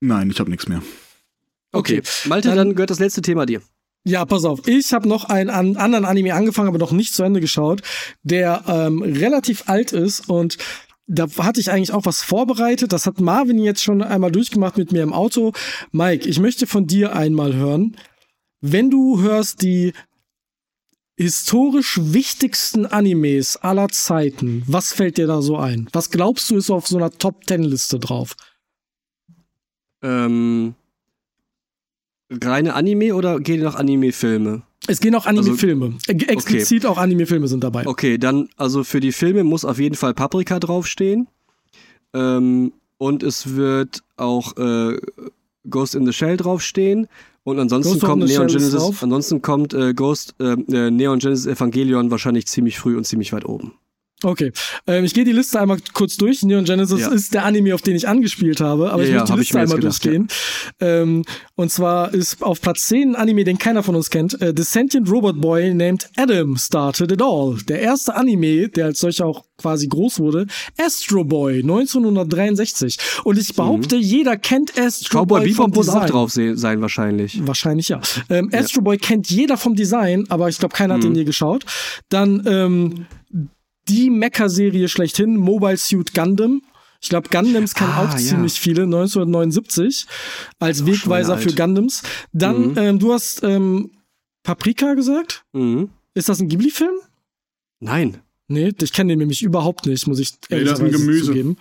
Nein, 0.00 0.28
ich 0.30 0.38
habe 0.38 0.50
nichts 0.50 0.68
mehr. 0.68 0.82
Okay. 1.72 2.00
Okay. 2.00 2.28
Malte, 2.28 2.48
Dann- 2.48 2.56
dann, 2.58 2.74
gehört 2.74 2.90
das 2.90 2.98
letzte 2.98 3.22
Thema 3.22 3.46
dir. 3.46 3.62
Ja, 4.06 4.26
pass 4.26 4.44
auf. 4.44 4.68
Ich 4.68 4.92
habe 4.92 5.08
noch 5.08 5.24
einen 5.24 5.48
an, 5.48 5.76
anderen 5.76 6.04
Anime 6.04 6.34
angefangen, 6.34 6.68
aber 6.68 6.76
noch 6.78 6.92
nicht 6.92 7.14
zu 7.14 7.22
Ende 7.22 7.40
geschaut, 7.40 7.80
der 8.22 8.62
ähm, 8.68 9.00
relativ 9.00 9.64
alt 9.66 9.92
ist 9.92 10.28
und 10.28 10.58
da 11.06 11.26
hatte 11.38 11.60
ich 11.60 11.70
eigentlich 11.70 11.92
auch 11.92 12.06
was 12.06 12.22
vorbereitet. 12.22 12.92
Das 12.92 13.06
hat 13.06 13.20
Marvin 13.20 13.58
jetzt 13.58 13.82
schon 13.82 14.02
einmal 14.02 14.32
durchgemacht 14.32 14.78
mit 14.78 14.92
mir 14.92 15.02
im 15.02 15.12
Auto. 15.12 15.52
Mike, 15.92 16.28
ich 16.28 16.40
möchte 16.40 16.66
von 16.66 16.86
dir 16.86 17.14
einmal 17.14 17.54
hören, 17.54 17.96
wenn 18.60 18.90
du 18.90 19.20
hörst 19.20 19.62
die 19.62 19.92
historisch 21.16 22.00
wichtigsten 22.02 22.86
Animes 22.86 23.56
aller 23.56 23.88
Zeiten, 23.88 24.64
was 24.66 24.92
fällt 24.92 25.18
dir 25.18 25.26
da 25.26 25.42
so 25.42 25.56
ein? 25.56 25.88
Was 25.92 26.10
glaubst 26.10 26.50
du 26.50 26.56
ist 26.56 26.70
auf 26.70 26.88
so 26.88 26.96
einer 26.96 27.10
Top 27.10 27.46
Ten 27.46 27.62
Liste 27.62 27.98
drauf? 27.98 28.34
Ähm, 30.02 30.74
reine 32.30 32.74
Anime 32.74 33.14
oder 33.14 33.38
gehen 33.38 33.62
noch 33.62 33.76
Anime-Filme? 33.76 34.62
Es 34.86 35.00
gehen 35.00 35.14
auch 35.14 35.26
Anime-Filme. 35.26 35.94
Äh, 36.06 36.12
Explizit 36.12 36.86
auch 36.86 36.98
Anime-Filme 36.98 37.48
sind 37.48 37.64
dabei. 37.64 37.86
Okay, 37.86 38.18
dann, 38.18 38.48
also 38.56 38.84
für 38.84 39.00
die 39.00 39.12
Filme 39.12 39.44
muss 39.44 39.64
auf 39.64 39.78
jeden 39.78 39.94
Fall 39.94 40.14
Paprika 40.14 40.60
draufstehen. 40.60 41.28
Ähm, 42.12 42.72
und 42.98 43.22
es 43.22 43.54
wird 43.54 44.02
auch 44.16 44.56
äh, 44.56 44.98
Ghost 45.68 45.94
in 45.94 46.06
the 46.06 46.12
Shell 46.12 46.36
draufstehen. 46.36 47.08
Und 47.42 47.58
ansonsten 47.58 47.94
Ghost 47.94 48.04
kommt 48.04 48.24
Neon 48.24 48.46
Genesis, 48.46 49.02
ansonsten 49.02 49.42
kommt 49.42 49.74
äh, 49.74 49.92
Ghost, 49.92 50.34
äh, 50.40 50.52
äh, 50.52 50.90
Neon 50.90 51.18
Genesis 51.18 51.46
Evangelion 51.46 52.10
wahrscheinlich 52.10 52.46
ziemlich 52.46 52.78
früh 52.78 52.96
und 52.96 53.04
ziemlich 53.04 53.32
weit 53.34 53.44
oben. 53.44 53.74
Okay, 54.22 54.52
ähm, 54.86 55.04
ich 55.04 55.12
gehe 55.12 55.24
die 55.24 55.32
Liste 55.32 55.60
einmal 55.60 55.78
kurz 55.92 56.16
durch. 56.16 56.42
Neon 56.42 56.64
Genesis 56.64 57.00
Ja. 57.00 57.08
ist 57.08 57.34
der 57.34 57.44
Anime, 57.44 57.74
auf 57.74 57.82
den 57.82 57.94
ich 57.94 58.08
angespielt 58.08 58.60
habe, 58.60 58.90
aber 58.90 59.02
Ja, 59.02 59.08
ich 59.08 59.10
ja, 59.10 59.14
möchte 59.18 59.26
die 59.26 59.32
hab 59.32 59.38
ich 59.40 59.48
Liste 59.48 59.58
einmal 59.60 59.76
gedacht, 59.80 60.04
durchgehen. 60.04 60.28
Ähm, 60.80 61.24
und 61.56 61.70
zwar 61.70 62.14
ist 62.14 62.42
auf 62.42 62.60
Platz 62.62 62.86
10 62.86 63.10
ein 63.10 63.16
Anime, 63.16 63.44
den 63.44 63.58
keiner 63.58 63.82
von 63.82 63.94
uns 63.96 64.08
kennt. 64.08 64.40
Äh, 64.40 64.54
The 64.56 64.62
Sentient 64.62 65.10
Robot 65.10 65.40
Boy 65.42 65.74
named 65.74 66.08
Adam 66.16 66.56
started 66.56 67.12
it 67.12 67.20
all. 67.20 67.58
Der 67.68 67.80
erste 67.80 68.14
Anime, 68.14 68.68
der 68.70 68.86
als 68.86 69.00
solcher 69.00 69.26
auch 69.26 69.44
quasi 69.58 69.88
groß 69.88 70.18
wurde, 70.20 70.46
Astro 70.78 71.24
Boy 71.24 71.62
1963. 71.62 72.98
Und 73.24 73.38
ich 73.38 73.54
behaupte, 73.54 73.96
jeder 73.96 74.36
kennt 74.36 74.78
Astro 74.78 75.18
Mhm. 75.18 75.22
Cowboy 75.26 75.40
Boy 75.40 75.52
vom 75.52 75.70
Bebop 75.70 75.76
muss 75.86 75.88
auch 75.94 76.06
drauf 76.06 76.30
se- 76.32 76.56
sein 76.56 76.80
wahrscheinlich. 76.80 77.46
Wahrscheinlich 77.46 77.88
ja. 77.88 78.00
Ähm, 78.30 78.50
Astro 78.52 78.80
Boy 78.80 78.96
kennt 78.96 79.28
jeder 79.30 79.56
vom 79.56 79.74
Design, 79.74 80.24
aber 80.30 80.48
ich 80.48 80.58
glaube, 80.58 80.74
keiner 80.74 80.94
hat 80.94 81.00
Mhm. 81.02 81.08
den 81.08 81.14
je 81.16 81.24
geschaut. 81.24 81.64
Dann 82.08 82.42
ähm, 82.46 83.06
die 83.88 84.10
Mecha-Serie 84.10 84.88
schlechthin, 84.88 85.36
Mobile 85.36 85.76
Suit 85.76 86.14
Gundam. 86.14 86.62
Ich 87.00 87.10
glaube, 87.10 87.28
Gundams 87.28 87.74
kennen 87.74 87.90
Ah, 87.92 88.04
auch 88.06 88.12
ja. 88.12 88.18
ziemlich 88.18 88.58
viele, 88.58 88.82
1979, 88.84 90.06
als 90.58 90.86
Wegweiser 90.86 91.36
für 91.38 91.52
Gundams. 91.52 92.02
Dann, 92.32 92.70
Mhm. 92.70 92.78
ähm, 92.78 92.98
du 92.98 93.12
hast 93.12 93.42
ähm, 93.42 93.90
Paprika 94.42 94.94
gesagt? 94.94 95.44
Mhm. 95.52 95.90
Ist 96.14 96.28
das 96.28 96.40
ein 96.40 96.48
Ghibli-Film? 96.48 96.94
Nein. 97.80 98.18
Nee, 98.48 98.72
ich 98.80 98.92
kenne 98.92 99.12
den 99.12 99.18
nämlich 99.18 99.42
überhaupt 99.42 99.86
nicht, 99.86 100.06
muss 100.06 100.18
ich 100.18 100.32
Nee, 100.50 100.64
das 100.64 100.78
ist 100.78 100.84
ein 100.84 100.90
Gemüse. 100.92 101.26
zugeben. 101.26 101.56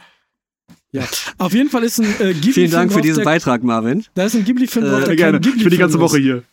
Ja, 0.91 1.03
auf 1.39 1.53
jeden 1.53 1.69
Fall 1.69 1.84
ist 1.84 1.99
ein 1.99 2.05
äh, 2.05 2.34
Ghibli-Film 2.34 2.53
Vielen 2.53 2.71
Dank 2.71 2.93
für 2.93 3.01
diesen 3.01 3.17
der, 3.17 3.26
Beitrag, 3.26 3.63
Marvin. 3.63 4.05
Da 4.13 4.26
ist 4.26 4.36
ein 4.36 4.45
Ghibli-Film 4.45 4.86
Äh, 4.86 5.15
gerne. 5.15 5.39
Ich 5.43 5.61
bin 5.63 5.69
die 5.69 5.78
ganze 5.78 5.99
Woche 5.99 6.17
ist. 6.19 6.24
hier. 6.24 6.43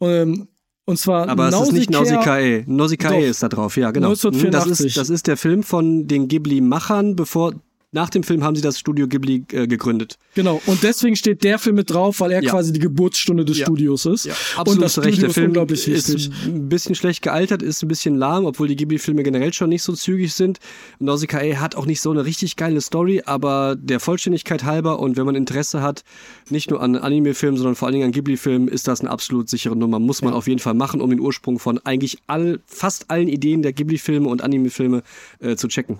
Ähm, 0.00 0.46
Und 0.88 0.96
zwar 0.96 1.28
Aber 1.28 1.48
es 1.48 1.60
ist 1.60 1.72
nicht 1.72 1.90
Nausicaa. 1.90 2.62
Nausicaa 2.64 3.10
Doch. 3.10 3.18
ist 3.18 3.42
da 3.42 3.50
drauf, 3.50 3.76
ja, 3.76 3.90
genau. 3.90 4.08
1984. 4.08 4.70
Das 4.70 4.80
ist, 4.80 4.96
das 4.96 5.10
ist 5.10 5.26
der 5.26 5.36
Film 5.36 5.62
von 5.62 6.08
den 6.08 6.28
Ghibli-Machern, 6.28 7.14
bevor. 7.14 7.52
Nach 7.90 8.10
dem 8.10 8.22
Film 8.22 8.44
haben 8.44 8.54
sie 8.54 8.60
das 8.60 8.78
Studio 8.78 9.08
Ghibli 9.08 9.44
äh, 9.52 9.66
gegründet. 9.66 10.18
Genau, 10.34 10.60
und 10.66 10.82
deswegen 10.82 11.16
steht 11.16 11.42
der 11.42 11.58
Film 11.58 11.76
mit 11.76 11.88
drauf, 11.90 12.20
weil 12.20 12.32
er 12.32 12.42
Ja. 12.42 12.50
quasi 12.50 12.70
die 12.70 12.80
Geburtsstunde 12.80 13.46
des 13.46 13.58
Ja. 13.58 13.64
Studios 13.66 14.04
ist. 14.04 14.26
Ja, 14.26 14.32
und 14.32 14.58
absolut 14.60 14.82
das 14.84 14.92
zu 14.92 15.00
Recht. 15.00 15.14
Studio 15.18 15.64
Der 15.64 15.74
ist 15.74 15.84
Film 15.84 15.96
ist 15.96 16.08
wichtig. 16.18 16.30
ein 16.46 16.68
bisschen 16.68 16.94
schlecht 16.94 17.22
gealtert, 17.22 17.62
ist 17.62 17.82
ein 17.82 17.88
bisschen 17.88 18.14
lahm, 18.16 18.44
obwohl 18.44 18.68
die 18.68 18.76
Ghibli-Filme 18.76 19.22
generell 19.22 19.54
schon 19.54 19.70
nicht 19.70 19.82
so 19.82 19.94
zügig 19.94 20.34
sind. 20.34 20.58
Nausicaa 20.98 21.40
hat 21.60 21.76
auch 21.76 21.86
nicht 21.86 22.02
so 22.02 22.10
eine 22.10 22.26
richtig 22.26 22.56
geile 22.56 22.82
Story, 22.82 23.22
aber 23.24 23.74
der 23.80 24.00
Vollständigkeit 24.00 24.64
halber 24.64 24.98
und 25.00 25.16
wenn 25.16 25.24
man 25.24 25.34
Interesse 25.34 25.80
hat, 25.80 26.04
nicht 26.50 26.70
nur 26.70 26.82
an 26.82 26.94
Anime-Filmen, 26.94 27.56
sondern 27.56 27.74
vor 27.74 27.86
allen 27.88 27.94
Dingen 27.94 28.04
an 28.06 28.12
Ghibli-Filmen, 28.12 28.68
ist 28.68 28.86
das 28.86 29.00
eine 29.00 29.08
absolut 29.10 29.48
sichere 29.48 29.76
Nummer. 29.76 29.98
Muss 29.98 30.20
man 30.20 30.34
auf 30.34 30.46
jeden 30.46 30.60
Fall 30.60 30.74
machen, 30.74 31.00
um 31.00 31.08
den 31.08 31.20
Ursprung 31.20 31.58
von 31.58 31.78
eigentlich 31.78 32.18
all, 32.26 32.60
fast 32.66 33.10
allen 33.10 33.28
Ideen 33.28 33.62
der 33.62 33.72
Ghibli-Filme 33.72 34.28
und 34.28 34.42
Anime-Filme 34.42 35.02
äh, 35.40 35.56
zu 35.56 35.68
checken. 35.68 35.98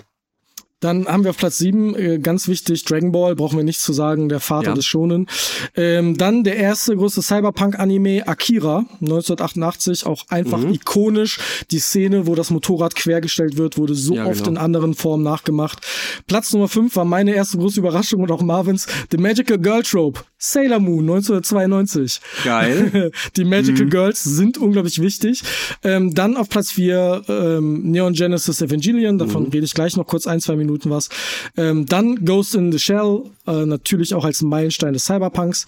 Dann 0.81 1.07
haben 1.09 1.25
wir 1.25 1.31
auf 1.31 1.37
Platz 1.39 1.59
7, 1.59 1.95
äh, 1.97 2.19
ganz 2.21 2.47
wichtig, 2.47 2.85
Dragon 2.85 3.11
Ball, 3.11 3.35
brauchen 3.35 3.57
wir 3.57 3.65
nichts 3.65 3.83
zu 3.83 3.93
sagen, 3.93 4.29
der 4.29 4.39
Vater 4.39 4.69
Ja. 4.69 4.75
des 4.75 4.85
Shonen. 4.87 5.27
Ähm, 5.75 6.17
dann 6.17 6.45
der 6.45 6.57
erste 6.57 6.97
große 6.97 7.21
Cyberpunk-Anime, 7.21 8.29
Akira, 8.29 8.85
1988, 9.01 10.07
auch 10.07 10.25
einfach 10.29 10.59
Mhm. 10.61 10.75
ikonisch. 10.75 11.39
Die 11.73 11.81
Szene, 11.81 12.29
wo 12.29 12.37
das 12.37 12.51
Motorrad 12.51 12.95
quergestellt 12.95 13.57
wird, 13.57 13.77
wurde 13.77 13.95
so 13.97 14.15
Ja, 14.15 14.27
oft 14.27 14.39
genau. 14.45 14.51
in 14.51 14.57
anderen 14.59 14.95
Formen 14.95 15.25
nachgemacht. 15.25 15.81
Platz 16.29 16.53
Nummer 16.53 16.69
5 16.69 16.95
war 16.95 17.05
meine 17.05 17.35
erste 17.35 17.59
große 17.59 17.81
Überraschung 17.81 18.21
und 18.23 18.31
auch 18.31 18.43
Marvins, 18.43 18.87
The 19.11 19.19
Magical 19.19 19.59
Girl 19.59 19.83
Trope, 19.83 20.21
Sailor 20.39 20.79
Moon, 20.81 21.01
1992. 21.01 22.21
Geil. 22.45 23.11
Die 23.37 23.45
Magical 23.45 23.87
Mhm. 23.87 23.91
Girls 23.91 24.23
sind 24.23 24.57
unglaublich 24.59 25.01
wichtig. 25.03 25.43
Ähm, 25.83 26.15
dann 26.15 26.37
auf 26.37 26.49
Platz 26.49 26.71
4 26.73 27.23
ähm, 27.29 27.91
Neon 27.91 28.13
Genesis 28.13 28.61
Evangelion, 28.63 29.19
davon 29.19 29.45
Mhm. 29.45 29.51
rede 29.51 29.65
ich 29.67 29.75
gleich 29.75 29.97
noch 29.97 30.07
kurz 30.07 30.27
ein, 30.27 30.41
zwei 30.41 30.57
Minuten 30.57 30.91
was. 30.91 31.09
Ähm, 31.57 31.87
dann 31.87 32.25
Ghost 32.25 32.55
in 32.55 32.71
the 32.73 32.79
Shell, 32.79 33.25
äh, 33.47 33.67
natürlich 33.67 34.15
auch 34.15 34.25
als 34.25 34.43
Meilenstein 34.43 34.93
des 34.93 35.05
Cyberpunks. 35.07 35.67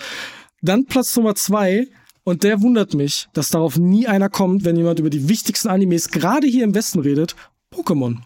Dann 0.62 0.84
Platz 0.86 1.16
Nummer 1.16 1.34
2 1.34 1.88
und 2.22 2.44
der 2.44 2.60
wundert 2.60 2.94
mich, 2.94 3.28
dass 3.32 3.48
darauf 3.48 3.76
nie 3.78 4.06
einer 4.06 4.28
kommt, 4.28 4.64
wenn 4.64 4.76
jemand 4.76 4.98
über 5.00 5.10
die 5.10 5.28
wichtigsten 5.28 5.68
Animes 5.68 6.10
gerade 6.10 6.46
hier 6.46 6.64
im 6.64 6.74
Westen 6.74 7.00
redet, 7.00 7.34
Pokémon. 7.74 8.16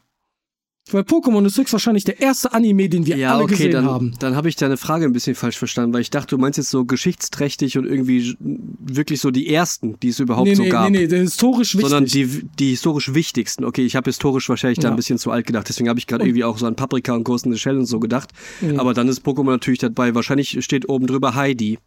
Weil 0.91 1.01
Pokémon 1.03 1.47
ist 1.47 1.57
höchstwahrscheinlich 1.57 2.05
der 2.05 2.21
erste 2.21 2.53
Anime, 2.53 2.91
den 2.91 3.07
wir 3.07 3.17
Ja, 3.17 3.33
alle 3.35 3.45
okay, 3.45 3.53
gesehen 3.55 3.73
dann, 3.73 3.87
haben. 3.87 4.15
dann 4.19 4.37
habe 4.37 4.51
ich 4.51 4.57
deine 4.57 4.77
Frage 4.77 5.07
ein 5.07 5.15
bisschen 5.15 5.35
falsch 5.35 5.57
verstanden, 5.57 5.95
weil 5.95 6.03
ich 6.03 6.11
dachte, 6.11 6.37
du 6.37 6.39
meinst 6.39 6.59
jetzt 6.59 6.69
so 6.69 6.85
geschichtsträchtig 6.85 7.79
und 7.79 7.87
irgendwie 7.87 8.37
wirklich 8.39 9.21
so 9.21 9.31
die 9.31 9.49
ersten, 9.49 9.99
die 10.01 10.09
es 10.09 10.21
überhaupt 10.21 10.47
Nee, 10.47 10.55
so 10.57 10.63
nee, 10.65 10.69
gab. 10.69 10.91
nee, 10.91 10.99
nee, 10.99 11.05
ist 11.05 11.33
historisch 11.33 11.75
wichtig. 11.75 11.89
sondern 11.89 12.05
die, 12.11 12.43
die 12.59 12.69
historisch 12.71 13.15
wichtigsten. 13.15 13.65
Okay, 13.65 13.87
ich 13.87 13.97
habe 13.97 14.11
historisch 14.11 14.47
wahrscheinlich 14.51 14.79
da 14.79 14.89
Ja. 14.89 14.91
ein 14.91 14.97
bisschen 14.97 15.17
zu 15.19 15.31
alt 15.31 15.47
gedacht, 15.47 15.67
deswegen 15.71 15.89
habe 15.89 15.99
ich 15.99 16.07
gerade 16.07 16.25
irgendwie 16.27 16.45
auch 16.45 16.59
so 16.59 16.67
an 16.67 16.77
Paprika 16.77 17.15
und 17.15 17.27
the 17.27 17.57
Shell 17.57 17.79
und 17.79 17.87
so 17.87 17.99
gedacht. 17.99 18.29
Aber 18.77 18.93
dann 18.93 19.09
ist 19.09 19.25
Pokémon 19.27 19.53
natürlich 19.53 19.79
dabei. 19.81 20.15
Wahrscheinlich 20.15 20.63
steht 20.63 20.91
oben 20.91 21.07
drüber 21.07 21.35
Heidi. 21.35 21.79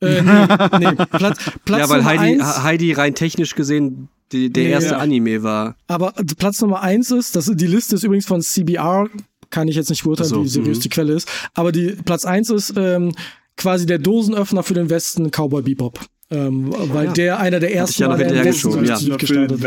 äh, 0.00 0.22
nee, 0.22 0.78
nee, 0.78 1.04
Platz, 1.10 1.38
Platz 1.66 1.80
ja, 1.80 1.88
weil 1.90 2.04
Heidi, 2.06 2.40
eins, 2.40 2.62
Heidi 2.62 2.92
rein 2.92 3.14
technisch 3.14 3.54
gesehen 3.54 4.08
die, 4.32 4.52
der 4.52 4.64
Nee, 4.64 4.70
erste 4.70 4.90
ja. 4.90 4.98
Anime 4.98 5.42
war. 5.42 5.76
Aber 5.86 6.12
Platz 6.38 6.60
Nummer 6.60 6.82
eins 6.82 7.10
ist, 7.10 7.36
das, 7.36 7.50
die 7.52 7.66
Liste 7.66 7.94
ist 7.94 8.04
übrigens 8.04 8.26
von 8.26 8.40
CBR, 8.42 9.08
kann 9.50 9.68
ich 9.68 9.76
jetzt 9.76 9.90
nicht 9.90 10.02
beurteilen, 10.02 10.28
so, 10.28 10.44
wie 10.44 10.48
seriös 10.48 10.78
mhm. 10.78 10.82
die 10.82 10.88
Quelle 10.88 11.14
ist. 11.14 11.28
Aber 11.54 11.72
die 11.72 11.92
Platz 12.04 12.24
eins 12.24 12.50
ist 12.50 12.74
ähm, 12.76 13.12
quasi 13.56 13.86
der 13.86 13.98
Dosenöffner 13.98 14.62
für 14.62 14.74
den 14.74 14.90
Westen, 14.90 15.30
Cowboy 15.30 15.62
Bebop. 15.62 16.00
Ähm, 16.28 16.74
weil 16.92 17.06
ja. 17.06 17.12
der 17.12 17.38
einer 17.38 17.60
der 17.60 17.72
ersten 17.72 18.02
ja 18.02 18.08
noch 18.08 18.18
war, 18.18 18.24
der 18.24 18.52
so 18.52 18.80
ja. 18.82 19.16
gestartet 19.16 19.62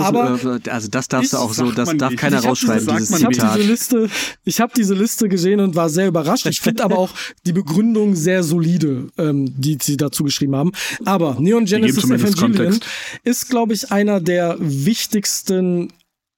Aber 0.00 0.60
äh, 0.64 0.68
also 0.70 0.88
das 0.88 1.06
darfst 1.06 1.32
du 1.32 1.36
auch 1.36 1.52
so, 1.54 1.70
das 1.70 1.96
darf 1.96 2.10
nicht. 2.10 2.18
keiner 2.20 2.40
Ich 2.40 2.46
hab 2.46 2.54
diese- 2.54 2.66
rausschreiben, 2.72 2.84
sagt 2.84 3.00
dieses. 3.00 3.16
Zitat. 3.18 3.56
diese 3.56 3.68
Liste, 3.68 4.10
ich 4.44 4.60
habe 4.60 4.72
diese 4.76 4.94
Liste 4.94 5.28
gesehen 5.28 5.60
und 5.60 5.76
war 5.76 5.88
sehr 5.88 6.08
überrascht. 6.08 6.46
Ich 6.46 6.60
finde 6.60 6.82
aber 6.82 6.98
auch 6.98 7.10
die 7.46 7.52
Begründung 7.52 8.16
sehr 8.16 8.42
solide, 8.42 9.10
ähm, 9.16 9.54
die 9.56 9.78
sie 9.80 9.96
dazu 9.96 10.24
geschrieben 10.24 10.56
haben. 10.56 10.72
Aber 11.04 11.36
Neon 11.38 11.66
Genesis 11.66 12.02
Evangelion 12.02 12.34
Kontext. 12.56 12.84
ist, 13.22 13.48
glaube 13.48 13.72
ich, 13.72 13.92
einer 13.92 14.20
der 14.20 14.56
wichtigsten 14.58 15.92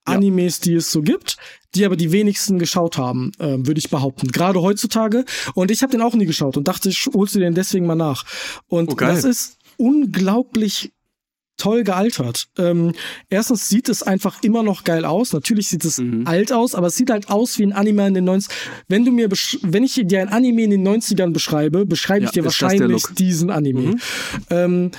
Animes, 0.05 0.59
die 0.59 0.75
es 0.75 0.91
so 0.91 1.01
gibt, 1.01 1.37
die 1.75 1.85
aber 1.85 1.95
die 1.95 2.11
wenigsten 2.11 2.57
geschaut 2.59 2.97
haben, 2.97 3.31
ähm, 3.39 3.67
würde 3.67 3.79
ich 3.79 3.89
behaupten. 3.89 4.31
Gerade 4.31 4.61
heutzutage. 4.61 5.25
Und 5.53 5.71
ich 5.71 5.81
habe 5.83 5.91
den 5.91 6.01
auch 6.01 6.15
nie 6.15 6.25
geschaut 6.25 6.57
und 6.57 6.67
dachte, 6.67 6.89
ich 6.89 7.05
holst 7.13 7.35
du 7.35 7.39
den 7.39 7.53
deswegen 7.53 7.85
mal 7.85 7.95
nach. 7.95 8.25
Und 8.67 8.91
Oh, 8.91 8.95
das 8.95 9.23
ist 9.23 9.57
unglaublich 9.77 10.91
toll 11.57 11.83
gealtert. 11.83 12.47
Ähm, 12.57 12.93
erstens 13.29 13.67
sieht 13.67 13.89
es 13.89 14.01
einfach 14.01 14.41
immer 14.43 14.63
noch 14.63 14.85
geil 14.85 15.03
aus. 15.05 15.33
Natürlich 15.33 15.67
sieht 15.67 15.83
es 15.83 15.97
Mhm. 15.97 16.25
alt 16.25 16.53
aus, 16.53 16.73
aber 16.73 16.87
es 16.87 16.95
sieht 16.95 17.09
halt 17.09 17.29
aus 17.29 17.59
wie 17.59 17.63
ein 17.63 17.73
Anime 17.73 18.07
in 18.07 18.13
den 18.13 18.23
90 18.23 18.51
Wenn 18.87 19.03
du 19.05 19.11
mir, 19.11 19.29
wenn 19.29 19.83
ich 19.83 19.93
dir 20.05 20.21
ein 20.21 20.29
Anime 20.29 20.63
in 20.63 20.69
den 20.71 20.83
90ern 20.87 21.31
beschreibe, 21.33 21.85
beschreibe 21.85 22.21
ich 22.25 22.29
Ja, 22.29 22.41
dir 22.41 22.43
das 22.43 22.57
der 22.57 22.69
wahrscheinlich 22.69 23.03
diesen 23.17 23.49
Anime. 23.49 23.81
Mhm. 23.81 23.99
Ähm, 24.49 24.91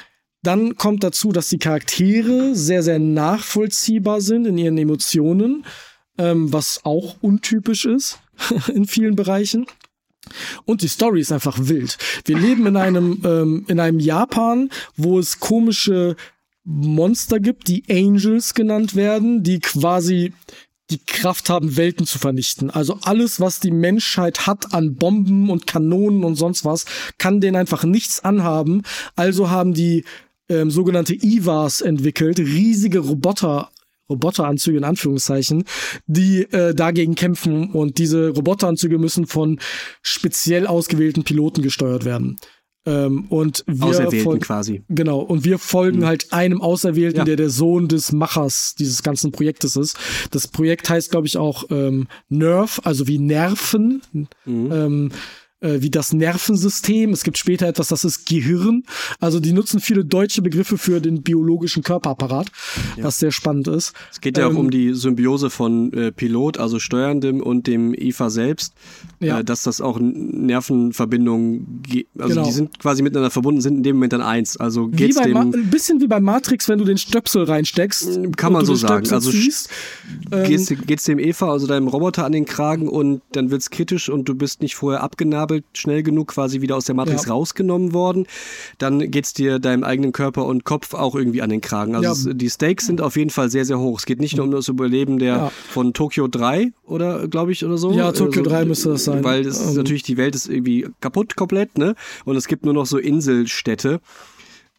dann 0.42 0.76
kommt 0.76 1.02
dazu, 1.02 1.32
dass 1.32 1.48
die 1.48 1.58
Charaktere 1.58 2.54
sehr, 2.54 2.82
sehr 2.82 2.98
nachvollziehbar 2.98 4.20
sind 4.20 4.46
in 4.46 4.56
ihren 4.58 4.78
Emotionen, 4.78 5.64
ähm, 6.20 6.52
was 6.52 6.84
auch 6.84 7.16
untypisch 7.22 7.86
ist 7.86 8.18
in 8.74 8.86
vielen 8.86 9.16
Bereichen. 9.16 9.66
Und 10.66 10.82
die 10.82 10.88
Story 10.88 11.20
ist 11.20 11.32
einfach 11.32 11.56
wild. 11.60 11.96
Wir 12.26 12.38
leben 12.38 12.66
in 12.66 12.76
einem, 12.76 13.22
ähm, 13.24 13.64
in 13.68 13.80
einem 13.80 13.98
Japan, 13.98 14.70
wo 14.96 15.18
es 15.18 15.40
komische 15.40 16.16
Monster 16.64 17.40
gibt, 17.40 17.68
die 17.68 17.84
Angels 17.88 18.54
genannt 18.54 18.94
werden, 18.94 19.42
die 19.42 19.60
quasi 19.60 20.34
die 20.90 20.98
Kraft 20.98 21.48
haben, 21.48 21.76
Welten 21.76 22.04
zu 22.04 22.18
vernichten. 22.18 22.68
Also 22.68 22.98
alles, 23.02 23.40
was 23.40 23.60
die 23.60 23.70
Menschheit 23.70 24.46
hat 24.46 24.74
an 24.74 24.96
Bomben 24.96 25.48
und 25.48 25.66
Kanonen 25.66 26.24
und 26.24 26.34
sonst 26.34 26.64
was, 26.64 26.84
kann 27.16 27.40
denen 27.40 27.56
einfach 27.56 27.84
nichts 27.84 28.22
anhaben. 28.22 28.82
Also 29.14 29.50
haben 29.50 29.72
die 29.72 30.04
ähm, 30.48 30.70
sogenannte 30.70 31.14
Ivas 31.14 31.80
entwickelt, 31.80 32.38
riesige 32.40 32.98
Roboter. 32.98 33.70
Roboteranzüge 34.10 34.76
in 34.78 34.84
Anführungszeichen, 34.84 35.64
die 36.06 36.42
äh, 36.52 36.74
dagegen 36.74 37.14
kämpfen 37.14 37.70
und 37.70 37.96
diese 37.98 38.28
Roboteranzüge 38.30 38.98
müssen 38.98 39.26
von 39.26 39.58
speziell 40.02 40.66
ausgewählten 40.66 41.24
Piloten 41.24 41.62
gesteuert 41.62 42.04
werden. 42.04 42.36
Ähm, 42.86 43.26
und 43.28 43.62
wir 43.66 43.84
Auserwählten 43.88 44.22
folgen- 44.24 44.40
quasi. 44.40 44.82
Genau, 44.88 45.20
und 45.20 45.44
wir 45.44 45.58
folgen 45.58 46.06
halt 46.06 46.32
einem 46.32 46.62
Auserwählten, 46.62 47.18
Ja. 47.18 47.24
der 47.24 47.36
der 47.36 47.50
Sohn 47.50 47.88
des 47.88 48.10
Machers 48.12 48.74
dieses 48.78 49.02
ganzen 49.02 49.32
Projektes 49.32 49.76
ist. 49.76 49.98
Das 50.30 50.48
Projekt 50.48 50.88
heißt, 50.88 51.10
glaube 51.10 51.26
ich, 51.26 51.36
auch 51.36 51.64
ähm, 51.70 52.08
Nerv, 52.30 52.80
also 52.84 53.06
wie 53.06 53.18
Nerven, 53.18 54.00
ähm, 54.46 55.10
äh, 55.60 55.80
wie 55.80 55.90
das 55.90 56.12
Nervensystem. 56.12 57.10
Es 57.12 57.22
gibt 57.24 57.38
später 57.38 57.66
etwas, 57.66 57.88
das 57.88 58.04
ist 58.04 58.26
Gehirn. 58.26 58.84
Also 59.20 59.40
die 59.40 59.52
nutzen 59.52 59.80
viele 59.80 60.04
deutsche 60.04 60.42
Begriffe 60.42 60.78
für 60.78 61.00
den 61.00 61.22
biologischen 61.22 61.82
Körperapparat, 61.82 62.50
was 63.00 63.18
sehr 63.18 63.30
spannend 63.32 63.68
ist. 63.68 63.92
Es 64.12 64.20
geht 64.20 64.38
ja 64.38 64.46
auch 64.46 64.50
Ähm, 64.50 64.56
um 64.58 64.70
die 64.70 64.92
Symbiose 64.94 65.50
von 65.50 65.92
äh, 65.92 66.12
Pilot, 66.12 66.58
also 66.58 66.78
Steuerndem 66.78 67.40
und 67.40 67.66
dem 67.66 67.94
IFA 67.94 68.30
selbst, 68.30 68.74
Ja. 69.20 69.40
äh, 69.40 69.44
dass 69.44 69.62
das 69.62 69.80
auch 69.80 69.98
Nervenverbindungen, 70.00 71.82
ge- 71.82 72.06
also 72.18 72.34
Genau. 72.34 72.46
die 72.46 72.52
sind 72.52 72.78
quasi 72.78 73.02
miteinander 73.02 73.30
verbunden, 73.30 73.60
sind 73.60 73.76
in 73.78 73.82
dem 73.82 73.96
Moment 73.96 74.12
dann 74.12 74.22
eins. 74.22 74.56
Also 74.56 74.90
Wie 74.92 74.96
geht's 74.96 75.16
bei 75.16 75.28
Ma 75.28 75.44
dem, 75.44 75.54
ein 75.54 75.70
bisschen 75.70 76.00
wie 76.00 76.06
bei 76.06 76.20
Matrix, 76.20 76.68
wenn 76.68 76.78
du 76.78 76.84
den 76.84 76.98
Stöpsel 76.98 77.44
reinsteckst. 77.44 78.20
Kann 78.36 78.52
man 78.52 78.64
so 78.64 78.74
sagen. 78.74 79.04
Stöpsel 79.06 79.14
Also 79.14 79.30
ziehst, 79.30 79.68
ähm, 80.32 80.48
geht's, 80.48 80.72
geht's 80.86 81.04
dem 81.04 81.18
Eva, 81.18 81.50
also 81.52 81.66
deinem 81.66 81.88
Roboter 81.88 82.24
an 82.24 82.32
den 82.32 82.44
Kragen 82.44 82.88
und 82.88 83.22
dann 83.32 83.50
wird's 83.50 83.70
kritisch 83.70 84.08
und 84.08 84.28
du 84.28 84.34
bist 84.34 84.62
nicht 84.62 84.74
vorher 84.74 85.02
abgenabelt, 85.02 85.49
schnell 85.74 86.02
genug 86.02 86.28
quasi 86.28 86.60
wieder 86.60 86.76
aus 86.76 86.84
der 86.84 86.94
Matrix 86.94 87.26
Ja. 87.26 87.32
rausgenommen 87.32 87.92
worden, 87.92 88.26
dann 88.78 89.10
geht's 89.10 89.32
dir 89.34 89.58
deinem 89.58 89.84
eigenen 89.84 90.12
Körper 90.12 90.46
und 90.46 90.64
Kopf 90.64 90.94
auch 90.94 91.14
irgendwie 91.14 91.42
an 91.42 91.50
den 91.50 91.60
Kragen. 91.60 91.94
Also 91.94 92.04
Ja. 92.28 92.32
es, 92.32 92.36
die 92.38 92.48
Stakes 92.50 92.86
sind 92.86 93.00
auf 93.00 93.16
jeden 93.16 93.30
Fall 93.30 93.50
sehr, 93.50 93.64
sehr 93.64 93.78
hoch. 93.78 93.98
Es 93.98 94.06
geht 94.06 94.20
nicht 94.20 94.36
nur 94.36 94.46
um 94.46 94.52
das 94.52 94.68
Überleben 94.68 95.18
der 95.18 95.36
Ja. 95.36 95.52
von 95.70 95.92
Tokyo 95.94 96.28
3 96.28 96.72
oder 96.86 97.28
glaube 97.28 97.52
ich 97.52 97.64
oder 97.64 97.78
so. 97.78 97.92
Ja, 97.92 98.12
Tokyo 98.12 98.40
Also, 98.42 98.50
3 98.50 98.64
müsste 98.64 98.88
das 98.90 99.04
sein. 99.04 99.24
Weil 99.24 99.46
es 99.46 99.58
ist 99.60 99.70
Ähm. 99.70 99.76
natürlich, 99.76 100.02
die 100.02 100.16
Welt 100.16 100.34
ist 100.34 100.48
irgendwie 100.48 100.86
kaputt 101.00 101.36
komplett, 101.36 101.76
ne? 101.78 101.94
Und 102.24 102.36
es 102.36 102.46
gibt 102.48 102.64
nur 102.64 102.74
noch 102.74 102.86
so 102.86 102.98
Inselstädte 102.98 104.00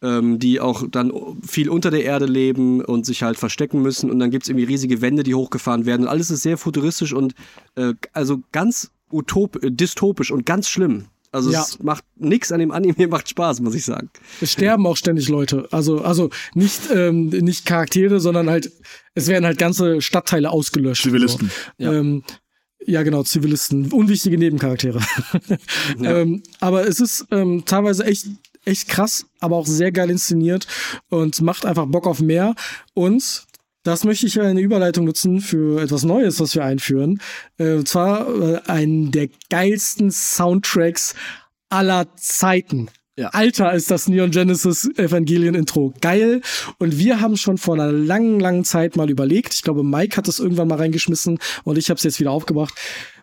ähm, 0.04 0.40
die 0.40 0.58
auch 0.58 0.84
dann 0.90 1.12
viel 1.46 1.68
unter 1.68 1.92
der 1.92 2.02
Erde 2.02 2.26
leben 2.26 2.84
und 2.84 3.06
sich 3.06 3.22
halt 3.22 3.38
verstecken 3.38 3.82
müssen. 3.82 4.10
Und 4.10 4.18
dann 4.18 4.32
gibt's 4.32 4.48
irgendwie 4.48 4.64
riesige 4.66 5.00
Wände, 5.00 5.22
die 5.22 5.36
hochgefahren 5.36 5.86
werden. 5.86 6.02
Und 6.02 6.08
alles 6.08 6.28
ist 6.32 6.42
sehr 6.42 6.58
futuristisch 6.58 7.12
und 7.12 7.34
äh, 7.76 7.94
also 8.12 8.40
ganz 8.50 8.90
utop 9.12 9.58
dystopisch 9.62 10.30
und 10.30 10.46
ganz 10.46 10.68
schlimm. 10.68 11.06
Also 11.30 11.50
Ja. 11.50 11.62
es 11.62 11.78
macht 11.82 12.04
nix 12.16 12.52
an 12.52 12.60
dem 12.60 12.70
Anime, 12.70 13.06
macht 13.08 13.28
Spaß, 13.28 13.60
muss 13.60 13.74
ich 13.74 13.84
sagen. 13.84 14.10
Es 14.40 14.52
sterben 14.52 14.86
auch 14.86 14.96
ständig 14.96 15.28
Leute. 15.28 15.66
Also, 15.70 16.02
also 16.02 16.30
nicht, 16.54 16.90
ähm, 16.92 17.28
nicht 17.28 17.64
Charaktere, 17.64 18.20
sondern 18.20 18.50
halt, 18.50 18.70
es 19.14 19.28
werden 19.28 19.44
halt 19.46 19.58
ganze 19.58 20.00
Stadtteile 20.02 20.50
ausgelöscht. 20.50 21.02
Zivilisten. 21.04 21.50
So. 21.78 21.84
Ja. 21.84 21.92
Ja. 21.92 21.98
Ähm, 21.98 22.22
ja, 22.84 23.02
genau, 23.04 23.22
Zivilisten. 23.22 23.92
Unwichtige 23.92 24.36
Nebencharaktere. 24.38 25.00
Ja. 26.00 26.18
ähm, 26.20 26.42
aber 26.60 26.86
es 26.88 27.00
ist 27.00 27.26
ähm, 27.30 27.62
teilweise 27.64 28.04
echt 28.04 28.26
echt 28.64 28.88
krass, 28.88 29.26
aber 29.40 29.56
auch 29.56 29.66
sehr 29.66 29.90
geil 29.90 30.08
inszeniert 30.10 30.66
und 31.08 31.40
macht 31.42 31.66
einfach 31.66 31.86
Bock 31.86 32.06
auf 32.06 32.20
mehr. 32.20 32.54
Und 32.94 33.44
das 33.82 34.04
möchte 34.04 34.26
ich 34.26 34.34
ja 34.34 34.44
eine 34.44 34.60
Überleitung 34.60 35.04
nutzen 35.04 35.40
für 35.40 35.82
etwas 35.82 36.04
Neues, 36.04 36.40
was 36.40 36.54
wir 36.54 36.64
einführen. 36.64 37.20
Äh, 37.58 37.74
und 37.74 37.88
zwar 37.88 38.28
äh, 38.28 38.60
einen 38.66 39.10
der 39.10 39.28
geilsten 39.50 40.10
Soundtracks 40.10 41.14
aller 41.68 42.14
Zeiten. 42.16 42.88
Ja. 43.16 43.28
Alter 43.28 43.72
ist 43.74 43.90
das 43.90 44.08
Neon 44.08 44.30
Genesis 44.30 44.88
Evangelion 44.96 45.54
Intro 45.54 45.92
geil. 46.00 46.40
Und 46.78 46.98
wir 46.98 47.20
haben 47.20 47.36
schon 47.36 47.58
vor 47.58 47.74
einer 47.74 47.92
langen, 47.92 48.40
langen 48.40 48.64
Zeit 48.64 48.96
mal 48.96 49.10
überlegt. 49.10 49.52
Ich 49.52 49.62
glaube, 49.62 49.84
Mike 49.84 50.16
hat 50.16 50.28
es 50.28 50.38
irgendwann 50.38 50.68
mal 50.68 50.78
reingeschmissen 50.78 51.38
und 51.64 51.76
ich 51.76 51.90
habe 51.90 51.98
es 51.98 52.04
jetzt 52.04 52.20
wieder 52.20 52.30
aufgebracht. 52.30 52.74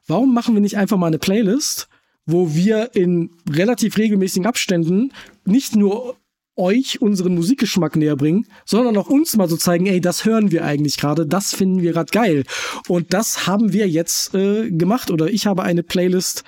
Warum 0.05 0.33
machen 0.33 0.53
wir 0.53 0.61
nicht 0.61 0.77
einfach 0.77 0.97
mal 0.97 1.07
eine 1.07 1.19
Playlist, 1.19 1.87
wo 2.25 2.53
wir 2.53 2.91
in 2.93 3.31
relativ 3.49 3.97
regelmäßigen 3.97 4.45
Abständen 4.45 5.11
nicht 5.45 5.75
nur 5.75 6.18
euch 6.59 7.01
unseren 7.01 7.33
Musikgeschmack 7.35 7.95
näher 7.95 8.15
bringen, 8.15 8.45
sondern 8.65 8.97
auch 8.97 9.09
uns 9.09 9.35
mal 9.35 9.49
so 9.49 9.57
zeigen, 9.57 9.87
ey, 9.87 10.01
das 10.01 10.25
hören 10.25 10.51
wir 10.51 10.65
eigentlich 10.65 10.97
gerade, 10.97 11.25
das 11.25 11.53
finden 11.53 11.81
wir 11.81 11.93
gerade 11.93 12.11
geil. 12.11 12.43
Und 12.87 13.13
das 13.13 13.47
haben 13.47 13.73
wir 13.73 13.87
jetzt 13.87 14.35
äh, 14.35 14.69
gemacht 14.69 15.09
oder 15.09 15.29
ich 15.29 15.47
habe 15.47 15.63
eine 15.63 15.83
Playlist 15.83 16.43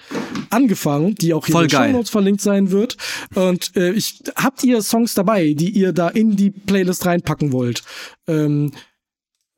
angefangen, 0.50 1.16
die 1.16 1.34
auch 1.34 1.46
hier 1.46 1.54
Voll 1.54 1.64
in 1.64 1.70
den 1.70 1.78
geil. 1.78 1.90
Show 1.90 1.98
Notes 1.98 2.10
verlinkt 2.10 2.42
sein 2.42 2.72
wird. 2.72 2.98
Und 3.34 3.76
äh, 3.76 3.92
ich 3.94 4.22
habt 4.36 4.64
ihr 4.64 4.82
Songs 4.82 5.14
dabei, 5.14 5.54
die 5.54 5.70
ihr 5.70 5.94
da 5.94 6.10
in 6.10 6.36
die 6.36 6.52
Playlist 6.52 7.06
reinpacken 7.06 7.52
wollt? 7.52 7.84
Ähm, 8.28 8.72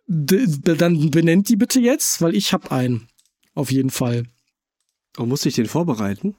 dann 0.08 1.10
benennt 1.10 1.50
die 1.50 1.56
bitte 1.56 1.80
jetzt, 1.80 2.22
weil 2.22 2.36
ich 2.36 2.54
hab 2.54 2.72
einen. 2.72 3.08
Auf 3.56 3.72
jeden 3.72 3.90
Fall. 3.90 4.24
Oh, 5.18 5.26
muss 5.26 5.46
ich 5.46 5.56
den 5.56 5.68
vorbereiten? 5.68 6.36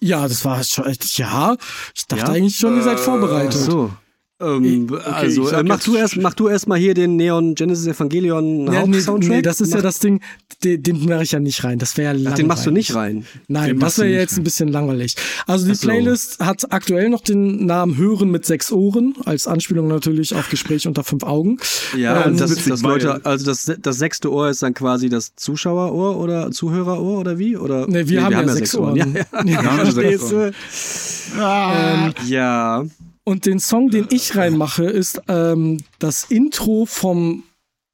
Ja, 0.00 0.28
das 0.28 0.44
war 0.44 0.62
schon, 0.62 0.84
ja, 1.16 1.56
ich 1.94 2.06
dachte 2.06 2.22
Ja? 2.24 2.28
eigentlich 2.28 2.56
schon, 2.56 2.76
ihr 2.76 2.82
seid 2.82 3.00
vorbereitet. 3.00 3.60
Ach 3.62 3.66
so. 3.66 3.92
Ähm, 4.38 4.94
also, 5.04 5.44
ich 5.44 5.48
sag 5.48 5.60
äh, 5.60 5.62
mach, 5.64 5.82
du 5.82 5.96
erst, 5.96 6.16
mach 6.18 6.34
du 6.34 6.48
erst 6.48 6.68
mal 6.68 6.78
hier 6.78 6.92
den 6.92 7.16
Neon 7.16 7.54
Genesis 7.54 7.86
Evangelion 7.86 8.66
Ja, 8.66 8.70
nee, 8.72 8.94
Hauptsoundtrack. 8.96 9.30
nee, 9.36 9.40
das 9.42 9.62
ist 9.62 9.70
ja 9.70 9.76
Mach- 9.78 9.82
das 9.84 9.98
Ding, 10.00 10.20
den, 10.62 10.82
den 10.82 11.04
mache 11.06 11.22
ich 11.22 11.32
ja 11.32 11.40
nicht 11.40 11.64
rein. 11.64 11.78
Das 11.78 11.96
wäre 11.96 12.08
ja 12.08 12.12
langweilig. 12.12 12.36
den 12.36 12.46
machst 12.46 12.66
du 12.66 12.70
nicht 12.70 12.94
rein. 12.94 13.24
Nein, 13.48 13.68
Den 13.68 13.78
das 13.80 13.96
wäre 13.98 14.08
nicht 14.08 14.16
jetzt 14.18 14.32
rein. 14.32 14.40
ein 14.40 14.44
bisschen 14.44 14.68
langweilig. 14.68 15.16
Also 15.46 15.66
die 15.66 15.74
so. 15.74 15.86
Playlist 15.88 16.40
hat 16.40 16.70
aktuell 16.70 17.08
noch 17.08 17.22
den 17.22 17.64
Namen 17.64 17.96
Hören 17.96 18.30
mit 18.30 18.44
sechs 18.44 18.70
Ohren, 18.72 19.14
als 19.24 19.46
Anspielung 19.46 19.88
natürlich 19.88 20.34
auf 20.34 20.50
Gespräch 20.50 20.86
unter 20.86 21.02
fünf 21.02 21.22
Augen. 21.24 21.56
Ja, 21.96 22.24
Ähm, 22.26 22.32
und 22.32 22.40
das, 22.40 22.62
das 22.62 22.82
Leute, 22.82 23.24
also 23.24 23.46
das, 23.46 23.72
das 23.80 23.96
sechste 23.98 24.30
Ohr 24.30 24.50
ist 24.50 24.62
dann 24.62 24.74
quasi 24.74 25.08
das 25.08 25.34
Zuschauerohr 25.36 26.18
oder 26.18 26.50
Zuhörerohr 26.50 27.20
oder 27.20 27.38
wie? 27.38 27.56
Oder? 27.56 27.86
Ne, 27.86 28.06
wir 28.08 28.22
haben 28.22 28.32
ja 28.32 28.48
sechs 28.48 28.74
Ohren. 28.74 28.96
Ja, 28.96 29.06
ja. 29.06 29.44
Wir 29.46 29.62
haben 29.62 29.90
sechs 29.90 30.28
Verstehst 30.28 31.32
du? 31.32 31.40
Ähm, 31.40 32.12
Ja. 32.26 32.84
Und 33.28 33.44
den 33.44 33.58
Song, 33.58 33.90
den 33.90 34.06
ich 34.10 34.36
reinmache, 34.36 34.84
ist 34.84 35.20
ähm, 35.26 35.78
das 35.98 36.24
Intro 36.30 36.86
vom 36.86 37.42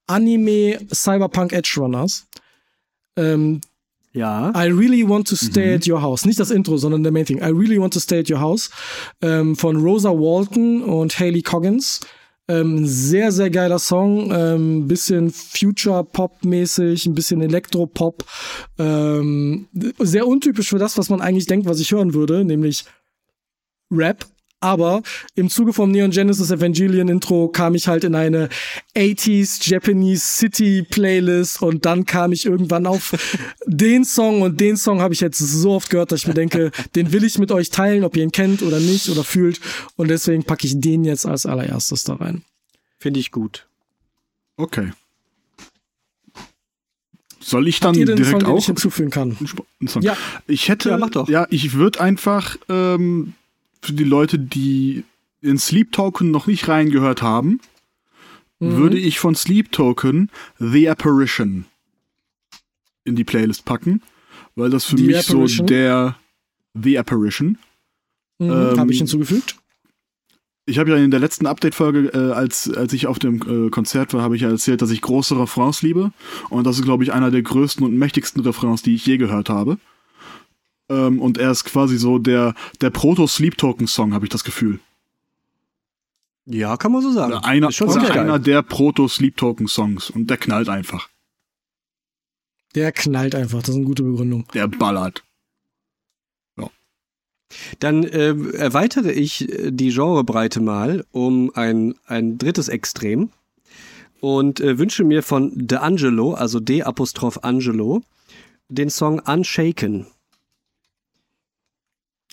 Anime 0.06 0.78
Cyberpunk 0.92 1.54
Edge 1.54 1.76
Runners. 1.78 2.26
Ähm, 3.16 3.62
Ja. 4.12 4.50
I 4.54 4.68
really 4.70 5.08
want 5.08 5.26
to 5.28 5.36
stay 5.36 5.74
at 5.74 5.88
your 5.88 6.02
house. 6.02 6.26
Nicht 6.26 6.38
das 6.38 6.50
Intro, 6.50 6.76
sondern 6.76 7.02
der 7.02 7.12
Main 7.12 7.24
Thing. 7.24 7.38
I 7.38 7.50
really 7.50 7.80
want 7.80 7.94
to 7.94 8.00
stay 8.00 8.18
at 8.18 8.30
your 8.30 8.40
house. 8.40 8.68
Ähm, 9.22 9.56
von 9.56 9.76
Rosa 9.76 10.10
Walton 10.10 10.82
und 10.82 11.18
Haley 11.18 11.40
Coggins. 11.40 12.00
Ähm, 12.46 12.84
sehr, 12.84 13.32
sehr 13.32 13.48
geiler 13.48 13.78
Song. 13.78 14.30
Ähm, 14.34 14.86
bisschen 14.86 15.30
Future-Pop-mäßig, 15.30 17.06
ein 17.06 17.14
bisschen 17.14 17.40
Elektro-Pop. 17.40 18.22
Ähm, 18.78 19.68
sehr 19.98 20.26
untypisch 20.26 20.68
für 20.68 20.78
das, 20.78 20.98
was 20.98 21.08
man 21.08 21.22
eigentlich 21.22 21.46
denkt, 21.46 21.66
was 21.66 21.80
ich 21.80 21.90
hören 21.92 22.12
würde, 22.12 22.44
nämlich 22.44 22.84
Rap. 23.90 24.26
Aber 24.62 25.02
im 25.34 25.50
Zuge 25.50 25.72
vom 25.72 25.90
Neon 25.90 26.12
Genesis 26.12 26.50
Evangelion 26.52 27.08
Intro 27.08 27.48
kam 27.48 27.74
ich 27.74 27.88
halt 27.88 28.04
in 28.04 28.14
eine 28.14 28.48
80s 28.96 29.68
Japanese 29.68 30.24
City 30.24 30.86
Playlist 30.88 31.60
und 31.62 31.84
dann 31.84 32.06
kam 32.06 32.30
ich 32.32 32.46
irgendwann 32.46 32.86
auf 32.86 33.12
den 33.66 34.04
Song 34.04 34.40
und 34.42 34.60
den 34.60 34.76
Song 34.76 35.00
habe 35.00 35.14
ich 35.14 35.20
jetzt 35.20 35.38
so 35.38 35.72
oft 35.72 35.90
gehört, 35.90 36.12
dass 36.12 36.20
ich 36.20 36.28
mir 36.28 36.34
denke, 36.34 36.70
den 36.94 37.10
will 37.10 37.24
ich 37.24 37.38
mit 37.38 37.50
euch 37.50 37.70
teilen, 37.70 38.04
ob 38.04 38.16
ihr 38.16 38.22
ihn 38.22 38.30
kennt 38.30 38.62
oder 38.62 38.78
nicht 38.78 39.08
oder 39.08 39.24
fühlt 39.24 39.60
und 39.96 40.08
deswegen 40.08 40.44
packe 40.44 40.66
ich 40.66 40.80
den 40.80 41.04
jetzt 41.04 41.26
als 41.26 41.44
allererstes 41.44 42.04
da 42.04 42.14
rein. 42.14 42.42
Finde 42.98 43.18
ich 43.18 43.32
gut. 43.32 43.66
Okay. 44.56 44.92
Soll 47.40 47.66
ich 47.66 47.80
dann 47.80 47.88
Habt 47.88 47.96
ihr 47.98 48.06
den 48.06 48.14
direkt 48.16 48.30
Song, 48.30 48.38
den 48.40 48.56
ich 48.56 48.62
auch 48.62 48.66
hinzufügen 48.66 49.10
kann? 49.10 49.36
Ja. 50.00 50.16
Ich 50.46 50.68
hätte, 50.68 50.90
Ja, 50.90 50.98
mach 50.98 51.10
doch. 51.10 51.28
ja, 51.28 51.48
ich 51.50 51.72
würde 51.74 52.00
einfach 52.00 52.56
ähm, 52.68 53.34
für 53.82 53.92
die 53.92 54.04
Leute, 54.04 54.38
die 54.38 55.04
in 55.40 55.58
Sleep 55.58 55.92
Token 55.92 56.30
noch 56.30 56.46
nicht 56.46 56.68
reingehört 56.68 57.22
haben, 57.22 57.60
Mhm. 58.60 58.76
würde 58.76 58.98
ich 58.98 59.18
von 59.18 59.34
Sleep 59.34 59.72
Token 59.72 60.30
The 60.60 60.88
Apparition 60.88 61.64
in 63.04 63.16
die 63.16 63.24
Playlist 63.24 63.64
packen, 63.64 64.02
weil 64.54 64.70
das 64.70 64.84
für 64.84 64.96
The 64.96 65.02
mich 65.04 65.16
Apparition? 65.18 65.48
so 65.48 65.64
der 65.64 66.16
The 66.80 66.98
Apparition. 66.98 67.58
Mhm, 68.38 68.50
ähm, 68.50 68.78
habe 68.78 68.92
ich 68.92 68.98
hinzugefügt. 68.98 69.56
Ich 70.64 70.78
habe 70.78 70.90
ja 70.90 70.96
in 70.96 71.10
der 71.10 71.18
letzten 71.18 71.46
Update-Folge, 71.46 72.12
äh, 72.14 72.32
als, 72.32 72.70
als 72.72 72.92
ich 72.92 73.08
auf 73.08 73.18
dem 73.18 73.66
äh, 73.66 73.70
Konzert 73.70 74.14
war, 74.14 74.22
habe 74.22 74.36
ich 74.36 74.42
ja 74.42 74.48
erzählt, 74.50 74.80
dass 74.80 74.90
ich 74.90 75.00
große 75.00 75.36
Refrains 75.36 75.82
liebe. 75.82 76.12
Und 76.48 76.64
das 76.64 76.76
ist, 76.78 76.84
glaube 76.84 77.02
ich, 77.02 77.12
einer 77.12 77.32
der 77.32 77.42
größten 77.42 77.84
und 77.84 77.96
mächtigsten 77.98 78.42
Refrains, 78.42 78.80
die 78.82 78.94
ich 78.94 79.04
je 79.04 79.16
gehört 79.16 79.48
habe. 79.50 79.78
Ähm, 80.92 81.20
und 81.20 81.38
er 81.38 81.50
ist 81.50 81.64
quasi 81.64 81.96
so 81.96 82.18
der, 82.18 82.54
der 82.80 82.90
Proto-Sleep-Token-Song, 82.90 84.12
habe 84.14 84.26
ich 84.26 84.30
das 84.30 84.44
Gefühl. 84.44 84.80
Ja, 86.44 86.76
kann 86.76 86.92
man 86.92 87.02
so 87.02 87.12
sagen. 87.12 87.32
Oder 87.32 87.44
einer, 87.44 87.68
oder 87.68 88.20
einer 88.20 88.38
der 88.38 88.62
Proto-Sleep-Token-Songs. 88.62 90.10
Und 90.10 90.28
der 90.28 90.36
knallt 90.36 90.68
einfach. 90.68 91.08
Der 92.74 92.92
knallt 92.92 93.34
einfach, 93.34 93.60
das 93.60 93.70
ist 93.70 93.76
eine 93.76 93.84
gute 93.84 94.02
Begründung. 94.02 94.46
Der 94.54 94.66
ballert. 94.66 95.22
Dann 97.78 98.06
ähm, 98.12 98.52
erweitere 98.54 99.12
ich 99.12 99.48
äh, 99.48 99.70
die 99.70 99.90
Genrebreite 99.90 100.60
mal 100.60 101.04
um 101.12 101.50
ein, 101.54 101.94
ein 102.06 102.38
drittes 102.38 102.68
Extrem 102.68 103.30
und 104.20 104.60
äh, 104.60 104.78
wünsche 104.78 105.04
mir 105.04 105.22
von 105.22 105.52
D'Angelo, 105.52 106.34
also 106.34 106.60
D 106.60 106.82
Apostroph 106.82 107.38
Angelo, 107.42 108.02
den 108.68 108.90
Song 108.90 109.18
Unshaken. 109.20 110.06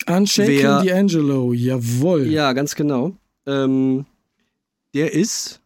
Unshaken 0.08 0.50
Wer- 0.50 0.82
D'Angelo, 0.84 1.54
jawohl. 1.54 2.28
Ja, 2.28 2.54
ganz 2.54 2.76
genau. 2.76 3.14
Ähm, 3.46 4.06
der 4.94 5.14
ist 5.14 5.60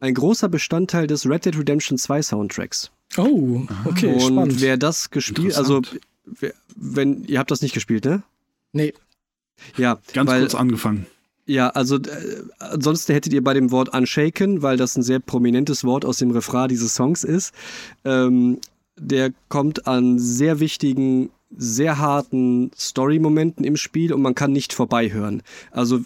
ein 0.00 0.14
großer 0.14 0.48
Bestandteil 0.48 1.06
des 1.06 1.28
Red 1.28 1.44
Dead 1.44 1.58
Redemption 1.58 1.98
2 1.98 2.22
Soundtracks. 2.22 2.90
Oh, 3.16 3.62
okay, 3.84 4.12
und 4.14 4.20
spannend. 4.20 4.60
wer 4.60 4.76
das 4.76 5.10
gespielt, 5.10 5.56
also 5.56 5.80
wer, 6.26 6.52
wenn 6.76 7.24
ihr 7.24 7.38
habt 7.38 7.50
das 7.50 7.62
nicht 7.62 7.72
gespielt, 7.72 8.04
ne? 8.04 8.22
nee, 8.72 8.92
Ja, 9.76 9.98
Ganz 10.12 10.28
weil, 10.30 10.40
kurz 10.40 10.54
angefangen. 10.54 11.06
Ja, 11.46 11.70
also 11.70 11.96
äh, 11.96 12.42
ansonsten 12.58 13.14
hättet 13.14 13.32
ihr 13.32 13.42
bei 13.42 13.54
dem 13.54 13.70
Wort 13.70 13.88
Unshaken, 13.94 14.60
weil 14.60 14.76
das 14.76 14.96
ein 14.96 15.02
sehr 15.02 15.18
prominentes 15.20 15.82
Wort 15.84 16.04
aus 16.04 16.18
dem 16.18 16.30
Refrain 16.30 16.68
dieses 16.68 16.94
Songs 16.94 17.24
ist, 17.24 17.54
ähm, 18.04 18.58
der 18.98 19.30
kommt 19.48 19.86
an 19.86 20.18
sehr 20.18 20.60
wichtigen, 20.60 21.30
sehr 21.56 21.98
harten 21.98 22.70
Story-Momenten 22.76 23.64
im 23.64 23.76
Spiel 23.76 24.12
und 24.12 24.22
man 24.22 24.34
kann 24.34 24.52
nicht 24.52 24.72
vorbeihören. 24.72 25.42
Also 25.70 26.00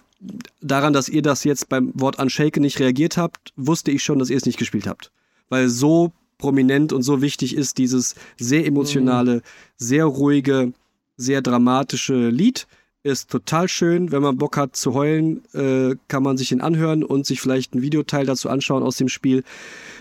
daran, 0.60 0.92
dass 0.92 1.08
ihr 1.08 1.22
das 1.22 1.44
jetzt 1.44 1.68
beim 1.68 1.92
Wort 1.94 2.18
Unshaken 2.18 2.62
nicht 2.62 2.80
reagiert 2.80 3.16
habt, 3.16 3.52
wusste 3.56 3.90
ich 3.90 4.04
schon, 4.04 4.18
dass 4.18 4.30
ihr 4.30 4.36
es 4.36 4.46
nicht 4.46 4.58
gespielt 4.58 4.86
habt. 4.86 5.10
Weil 5.48 5.68
so 5.68 6.12
prominent 6.38 6.92
und 6.92 7.02
so 7.02 7.22
wichtig 7.22 7.56
ist 7.56 7.78
dieses 7.78 8.14
sehr 8.38 8.66
emotionale, 8.66 9.42
sehr 9.76 10.04
ruhige, 10.04 10.72
sehr 11.16 11.42
dramatische 11.42 12.30
Lied. 12.30 12.66
Ist 13.04 13.30
total 13.30 13.68
schön, 13.68 14.12
wenn 14.12 14.22
man 14.22 14.38
Bock 14.38 14.56
hat 14.56 14.76
zu 14.76 14.94
heulen, 14.94 15.42
äh, 15.54 15.96
kann 16.06 16.22
man 16.22 16.36
sich 16.36 16.52
ihn 16.52 16.60
anhören 16.60 17.02
und 17.02 17.26
sich 17.26 17.40
vielleicht 17.40 17.74
ein 17.74 17.82
Videoteil 17.82 18.26
dazu 18.26 18.48
anschauen 18.48 18.84
aus 18.84 18.96
dem 18.96 19.08
Spiel, 19.08 19.42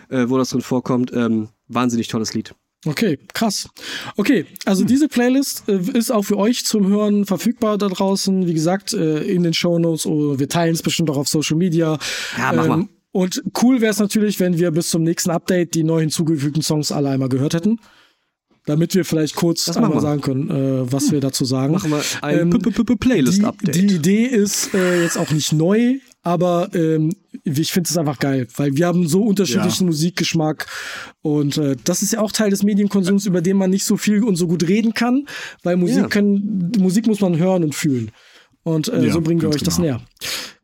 äh, 0.09 0.25
wo 0.29 0.37
das 0.37 0.51
drin 0.51 0.61
vorkommt. 0.61 1.11
Ähm, 1.13 1.49
wahnsinnig 1.67 2.09
tolles 2.09 2.35
Lied. 2.35 2.53
Okay, 2.85 3.19
krass. 3.33 3.69
Okay, 4.17 4.45
also 4.65 4.83
diese 4.83 5.07
Playlist 5.07 5.63
äh, 5.67 5.79
ist 5.97 6.11
auch 6.11 6.23
für 6.23 6.37
euch 6.37 6.65
zum 6.65 6.87
Hören 6.87 7.25
verfügbar 7.25 7.77
da 7.77 7.87
draußen. 7.87 8.47
Wie 8.47 8.53
gesagt, 8.55 8.93
äh, 8.93 9.19
in 9.23 9.43
den 9.43 9.53
Shownotes 9.53 10.05
oder 10.07 10.39
wir 10.39 10.49
teilen 10.49 10.73
es 10.73 10.81
bestimmt 10.81 11.09
auch 11.11 11.17
auf 11.17 11.27
Social 11.27 11.57
Media. 11.57 11.99
Ja, 12.37 12.53
mach 12.53 12.67
mal. 12.67 12.87
Und 13.13 13.43
cool 13.61 13.81
wäre 13.81 13.91
es 13.91 13.99
natürlich, 13.99 14.39
wenn 14.39 14.57
wir 14.57 14.71
bis 14.71 14.89
zum 14.89 15.03
nächsten 15.03 15.29
Update 15.31 15.75
die 15.75 15.83
neu 15.83 15.99
hinzugefügten 15.99 16.63
Songs 16.63 16.91
alle 16.91 17.09
einmal 17.09 17.29
gehört 17.29 17.53
hätten. 17.53 17.77
Damit 18.65 18.93
wir 18.95 19.05
vielleicht 19.05 19.35
kurz 19.35 19.65
Das 19.65 19.75
einmal 19.77 19.99
sagen 20.01 20.21
können, 20.21 20.49
äh, 20.49 20.91
was 20.91 21.11
wir 21.11 21.19
dazu 21.19 21.45
sagen. 21.45 21.73
Machen 21.73 21.91
wir 21.91 22.01
ein 22.21 22.39
Ähm, 22.39 22.49
P- 22.51 22.59
P- 22.59 22.71
P- 22.71 22.83
die, 22.83 22.95
Playlist-Update. 22.95 23.75
die 23.75 23.87
Idee 23.95 24.25
ist 24.25 24.73
äh, 24.75 25.01
jetzt 25.03 25.17
auch 25.17 25.31
nicht 25.31 25.51
neu, 25.51 25.97
aber 26.23 26.69
ähm, 26.73 27.13
ich 27.43 27.71
finde 27.71 27.89
es 27.89 27.97
einfach 27.97 28.19
geil, 28.19 28.47
weil 28.57 28.75
wir 28.75 28.85
haben 28.87 29.07
so 29.07 29.23
unterschiedlichen 29.23 29.87
Musikgeschmack 29.87 30.67
und 31.21 31.57
äh, 31.57 31.75
das 31.83 32.01
ist 32.03 32.13
ja 32.13 32.19
auch 32.21 32.31
Teil 32.31 32.49
des 32.51 32.63
Medienkonsums, 32.63 33.25
über 33.25 33.41
den 33.41 33.57
man 33.57 33.69
nicht 33.69 33.85
so 33.85 33.97
viel 33.97 34.23
und 34.23 34.35
so 34.35 34.47
gut 34.47 34.67
reden 34.67 34.93
kann, 34.93 35.27
weil 35.63 35.77
Musik 35.77 35.97
Ja. 35.97 36.07
können, 36.07 36.71
Musik 36.79 37.07
muss 37.07 37.21
man 37.21 37.37
hören 37.37 37.63
und 37.63 37.73
fühlen. 37.75 38.11
Und 38.63 38.87
äh, 38.89 39.05
Ja, 39.07 39.13
so 39.13 39.21
bringen 39.21 39.41
wir 39.41 39.49
euch 39.49 39.63
das 39.63 39.77
genau. 39.77 39.87
näher. 39.87 40.01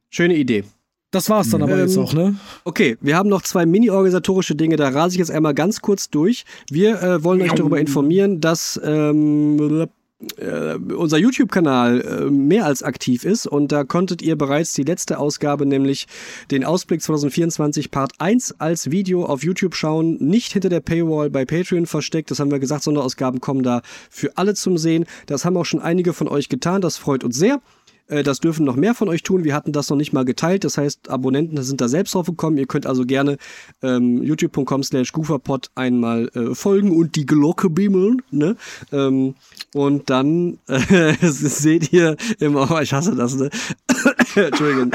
Schöne 0.10 0.36
Idee. 0.36 0.64
Das 1.10 1.30
war's 1.30 1.50
dann 1.50 1.64
aber 1.64 1.74
Ähm, 1.74 1.80
jetzt 1.80 1.98
auch, 1.98 2.14
ne? 2.14 2.36
Okay, 2.66 2.98
wir 3.02 3.16
haben 3.16 3.30
noch 3.30 3.42
zwei 3.42 3.66
mini-organisatorische 3.66 4.56
Dinge, 4.56 4.76
da 4.76 4.90
rase 4.90 5.16
ich 5.16 5.20
jetzt 5.20 5.32
einmal 5.32 5.54
ganz 5.54 5.82
kurz 5.82 6.10
durch. 6.10 6.44
Wir 6.70 7.02
äh, 7.02 7.24
wollen 7.24 7.42
euch 7.42 7.54
darüber 7.54 7.80
informieren, 7.80 8.42
dass 8.42 8.80
ähm, 8.84 9.88
äh, 10.38 10.76
unser 10.76 11.18
YouTube-Kanal 11.18 12.02
äh, 12.02 12.31
mehr 12.31 12.65
als 12.65 12.81
aktiv 12.81 13.23
ist 13.23 13.45
und 13.45 13.72
da 13.72 13.84
konntet 13.84 14.22
ihr 14.22 14.35
bereits 14.35 14.73
die 14.73 14.84
letzte 14.84 15.19
Ausgabe, 15.19 15.65
nämlich 15.65 16.07
den 16.49 16.65
Ausblick 16.65 17.02
2024 17.02 17.91
Part 17.91 18.14
1 18.18 18.56
als 18.60 18.89
Video 18.89 19.26
auf 19.26 19.44
YouTube 19.44 19.76
schauen, 19.76 20.18
nicht 20.19 20.53
hinter 20.53 20.69
der 20.69 20.80
Paywall 20.80 21.30
bei 21.30 21.45
Patreon 21.45 21.85
versteckt. 21.85 22.31
Das 22.31 22.39
haben 22.39 22.52
wir 22.52 22.60
gesagt, 22.60 22.84
Sonderausgaben 22.84 23.41
kommen 23.41 23.61
da 23.61 23.81
für 24.10 24.38
alle 24.38 24.56
zum 24.56 24.77
Sehen. 24.77 25.06
Das 25.27 25.45
haben 25.45 25.56
auch 25.56 25.65
schon 25.65 25.81
einige 25.81 26.14
von 26.14 26.27
euch 26.27 26.49
getan, 26.49 26.81
das 26.81 26.98
freut 26.98 27.23
uns 27.23 27.38
sehr. 27.38 27.61
Äh, 28.07 28.23
Das 28.23 28.39
dürfen 28.39 28.65
noch 28.65 28.76
mehr 28.76 28.95
von 28.95 29.10
euch 29.10 29.23
tun. 29.23 29.44
Wir 29.44 29.53
hatten 29.53 29.72
das 29.72 29.89
noch 29.89 29.98
nicht 29.98 30.14
mal 30.14 30.26
geteilt. 30.26 30.64
Das 30.64 30.77
heißt, 30.77 31.10
Abonnenten 31.10 31.61
sind 31.64 31.81
da 31.81 31.88
selbst 31.88 32.15
drauf 32.15 32.27
gekommen. 32.27 32.57
Ihr 32.57 32.68
könnt 32.68 32.85
also 32.85 33.06
gerne 33.06 33.38
ähm, 33.81 34.23
youtube.com 34.23 34.84
slash 34.84 35.11
gooferpod 35.11 35.69
einmal 35.76 36.30
äh, 36.34 36.56
folgen 36.56 36.91
und 36.95 37.15
die 37.15 37.26
Glocke 37.26 37.69
bimmeln. 37.69 38.22
Ne? 38.31 38.56
Ähm, 38.91 39.35
und 39.73 40.10
dann 40.10 40.60
äh, 40.68 41.14
seht 41.22 41.91
ihr 41.94 42.15
immer, 42.39 42.69
oh, 42.72 42.80
ich 42.80 42.94
hasse 42.94 43.15
das, 43.15 43.35
ne? 43.35 43.49
Entschuldigung. 44.35 44.91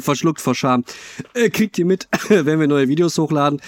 Verschluckt 0.00 0.40
vor 0.40 0.54
Scham. 0.54 0.84
Äh, 1.34 1.50
kriegt 1.50 1.78
ihr 1.78 1.86
mit, 1.86 2.08
wenn 2.28 2.60
wir 2.60 2.68
neue 2.68 2.88
Videos 2.88 3.18
hochladen 3.18 3.60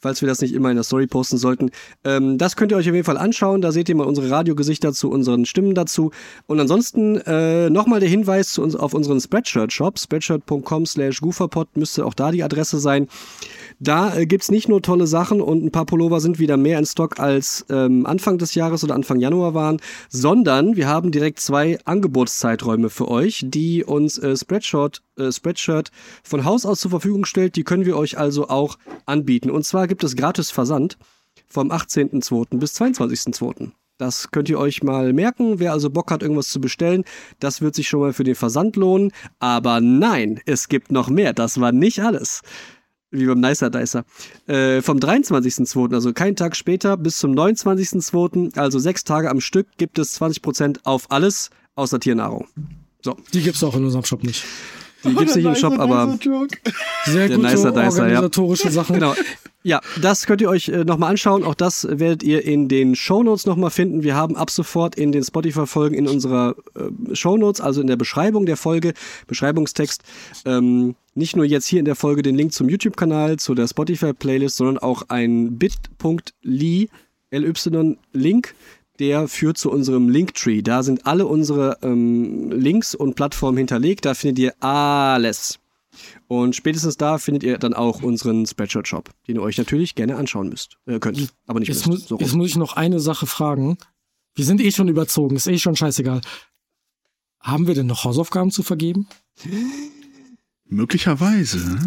falls 0.00 0.20
wir 0.22 0.28
das 0.28 0.40
nicht 0.40 0.54
immer 0.54 0.70
in 0.70 0.76
der 0.76 0.84
Story 0.84 1.06
posten 1.06 1.36
sollten. 1.36 1.70
Ähm, 2.04 2.38
das 2.38 2.56
könnt 2.56 2.72
ihr 2.72 2.78
euch 2.78 2.88
auf 2.88 2.94
jeden 2.94 3.04
Fall 3.04 3.18
anschauen. 3.18 3.60
Da 3.60 3.70
seht 3.70 3.88
ihr 3.88 3.94
mal 3.94 4.06
unsere 4.06 4.30
Radiogesichter 4.30 4.92
zu 4.92 5.10
unseren 5.10 5.44
Stimmen 5.44 5.74
dazu. 5.74 6.10
Und 6.46 6.58
ansonsten 6.58 7.16
äh, 7.18 7.70
nochmal 7.70 8.00
der 8.00 8.08
Hinweis 8.08 8.58
auf 8.58 8.94
unseren 8.94 9.20
Spreadshirt-Shop. 9.20 9.98
Spreadshirt.com 9.98 10.86
slash 10.86 11.20
gooferpod 11.20 11.76
müsste 11.76 12.06
auch 12.06 12.14
da 12.14 12.30
die 12.30 12.42
Adresse 12.42 12.78
sein. 12.78 13.08
Da 13.82 14.14
äh, 14.14 14.26
gibt's 14.26 14.50
nicht 14.50 14.68
nur 14.68 14.82
tolle 14.82 15.06
Sachen 15.06 15.40
und 15.40 15.64
ein 15.64 15.72
paar 15.72 15.86
Pullover 15.86 16.20
sind 16.20 16.38
wieder 16.38 16.58
mehr 16.58 16.78
in 16.78 16.84
Stock 16.84 17.18
als 17.18 17.64
ähm, 17.70 18.04
Anfang 18.04 18.36
des 18.36 18.54
Jahres 18.54 18.84
oder 18.84 18.94
Anfang 18.94 19.20
Januar 19.20 19.54
waren, 19.54 19.80
sondern 20.10 20.76
wir 20.76 20.86
haben 20.86 21.10
direkt 21.10 21.40
zwei 21.40 21.78
Angebotszeiträume 21.86 22.90
für 22.90 23.08
euch, 23.08 23.42
die 23.48 23.82
uns 23.82 24.18
äh, 24.18 24.36
Spreadshirt, 24.36 25.02
äh, 25.16 25.32
Spreadshirt 25.32 25.90
von 26.22 26.44
Haus 26.44 26.66
aus 26.66 26.80
zur 26.80 26.90
Verfügung 26.90 27.24
stellt. 27.24 27.56
Die 27.56 27.64
können 27.64 27.86
wir 27.86 27.96
euch 27.96 28.18
also 28.18 28.50
auch 28.50 28.76
anbieten. 29.06 29.50
Und 29.50 29.64
zwar 29.64 29.88
gibt 29.88 30.04
es 30.04 30.14
gratis 30.14 30.50
Versand 30.50 30.98
vom 31.48 31.70
18.02. 31.70 32.58
bis 32.58 32.78
22.02. 32.78 33.70
Das 33.96 34.30
könnt 34.30 34.50
ihr 34.50 34.58
euch 34.58 34.82
mal 34.82 35.14
merken. 35.14 35.58
Wer 35.58 35.72
also 35.72 35.88
Bock 35.88 36.10
hat, 36.10 36.22
irgendwas 36.22 36.48
zu 36.48 36.60
bestellen, 36.60 37.04
das 37.38 37.62
wird 37.62 37.74
sich 37.74 37.88
schon 37.88 38.00
mal 38.00 38.12
für 38.12 38.24
den 38.24 38.34
Versand 38.34 38.76
lohnen. 38.76 39.10
Aber 39.38 39.80
nein, 39.80 40.40
es 40.44 40.68
gibt 40.68 40.92
noch 40.92 41.08
mehr. 41.08 41.32
Das 41.32 41.60
war 41.60 41.72
nicht 41.72 42.00
alles 42.00 42.42
wie 43.10 43.26
beim 43.26 43.40
Nicer 43.40 43.70
Dicer. 43.70 44.04
Äh, 44.46 44.82
vom 44.82 44.98
23.02., 44.98 45.94
also 45.94 46.12
keinen 46.12 46.36
Tag 46.36 46.56
später, 46.56 46.96
bis 46.96 47.18
zum 47.18 47.32
29.02., 47.32 48.58
also 48.58 48.78
sechs 48.78 49.04
Tage 49.04 49.30
am 49.30 49.40
Stück, 49.40 49.66
gibt 49.78 49.98
es 49.98 50.20
20% 50.20 50.78
auf 50.84 51.10
alles 51.10 51.50
außer 51.74 52.00
Tiernahrung. 52.00 52.46
Die 53.32 53.40
gibt's 53.42 53.64
auch 53.64 53.74
in 53.76 53.84
unserem 53.84 54.04
Shop 54.04 54.22
nicht. 54.22 54.44
Die 55.04 55.14
gibt's 55.14 55.34
nicht 55.34 55.46
im 55.46 55.54
Shop, 55.54 55.78
aber 55.78 56.18
Sehr 57.06 57.28
Der 57.28 57.36
gute 57.36 57.48
Nicer 57.48 57.72
Dicer, 57.72 58.08
ja. 58.08 58.16
organisatorische 58.16 58.70
Sachen. 58.70 58.96
genau. 58.96 59.14
Ja, 59.62 59.80
das 60.00 60.24
könnt 60.26 60.40
ihr 60.40 60.48
euch 60.48 60.68
äh, 60.68 60.84
nochmal 60.84 61.10
anschauen. 61.10 61.44
Auch 61.44 61.54
das 61.54 61.86
werdet 61.90 62.22
ihr 62.22 62.44
in 62.44 62.68
den 62.68 62.94
Shownotes 62.94 63.44
nochmal 63.44 63.70
finden. 63.70 64.02
Wir 64.02 64.14
haben 64.14 64.34
ab 64.36 64.50
sofort 64.50 64.94
in 64.94 65.12
den 65.12 65.22
Spotify-Folgen 65.22 65.94
in 65.94 66.08
unserer 66.08 66.54
äh, 66.74 67.14
Shownotes, 67.14 67.60
also 67.60 67.82
in 67.82 67.86
der 67.86 67.96
Beschreibung 67.96 68.46
der 68.46 68.56
Folge, 68.56 68.94
Beschreibungstext, 69.26 70.02
ähm, 70.46 70.94
nicht 71.20 71.36
nur 71.36 71.44
jetzt 71.44 71.66
hier 71.66 71.78
in 71.78 71.84
der 71.84 71.94
Folge 71.94 72.22
den 72.22 72.34
Link 72.34 72.52
zum 72.52 72.68
YouTube-Kanal, 72.68 73.38
zu 73.38 73.54
der 73.54 73.68
Spotify-Playlist, 73.68 74.56
sondern 74.56 74.78
auch 74.78 75.04
ein 75.08 75.58
bit.ly, 75.58 76.88
ly-Link, 77.30 78.54
der 78.98 79.28
führt 79.28 79.58
zu 79.58 79.70
unserem 79.70 80.08
Linktree. 80.08 80.62
Da 80.62 80.82
sind 80.82 81.06
alle 81.06 81.26
unsere 81.26 81.78
ähm, 81.82 82.50
Links 82.50 82.94
und 82.94 83.14
Plattformen 83.14 83.58
hinterlegt. 83.58 84.04
Da 84.04 84.14
findet 84.14 84.38
ihr 84.40 84.54
alles. 84.62 85.58
Und 86.26 86.56
spätestens 86.56 86.96
da 86.96 87.18
findet 87.18 87.42
ihr 87.42 87.58
dann 87.58 87.74
auch 87.74 88.02
unseren 88.02 88.46
Spreadshirt-Shop, 88.46 89.10
den 89.28 89.36
ihr 89.36 89.42
euch 89.42 89.58
natürlich 89.58 89.94
gerne 89.94 90.16
anschauen 90.16 90.48
müsst. 90.48 90.78
Äh, 90.86 90.98
könnt, 90.98 91.32
aber 91.46 91.60
nicht 91.60 91.68
Jetzt, 91.68 91.86
müsst. 91.86 92.02
muss, 92.02 92.08
So 92.08 92.18
jetzt 92.18 92.34
muss 92.34 92.48
ich 92.48 92.56
noch 92.56 92.76
eine 92.76 92.98
Sache 93.00 93.26
fragen. 93.26 93.76
Wir 94.34 94.44
sind 94.44 94.60
eh 94.60 94.70
schon 94.70 94.88
überzogen, 94.88 95.36
ist 95.36 95.46
eh 95.46 95.58
schon 95.58 95.76
scheißegal. 95.76 96.20
Haben 97.40 97.66
wir 97.66 97.74
denn 97.74 97.86
noch 97.86 98.04
Hausaufgaben 98.04 98.50
zu 98.50 98.62
vergeben? 98.62 99.06
Möglicherweise. 100.70 101.78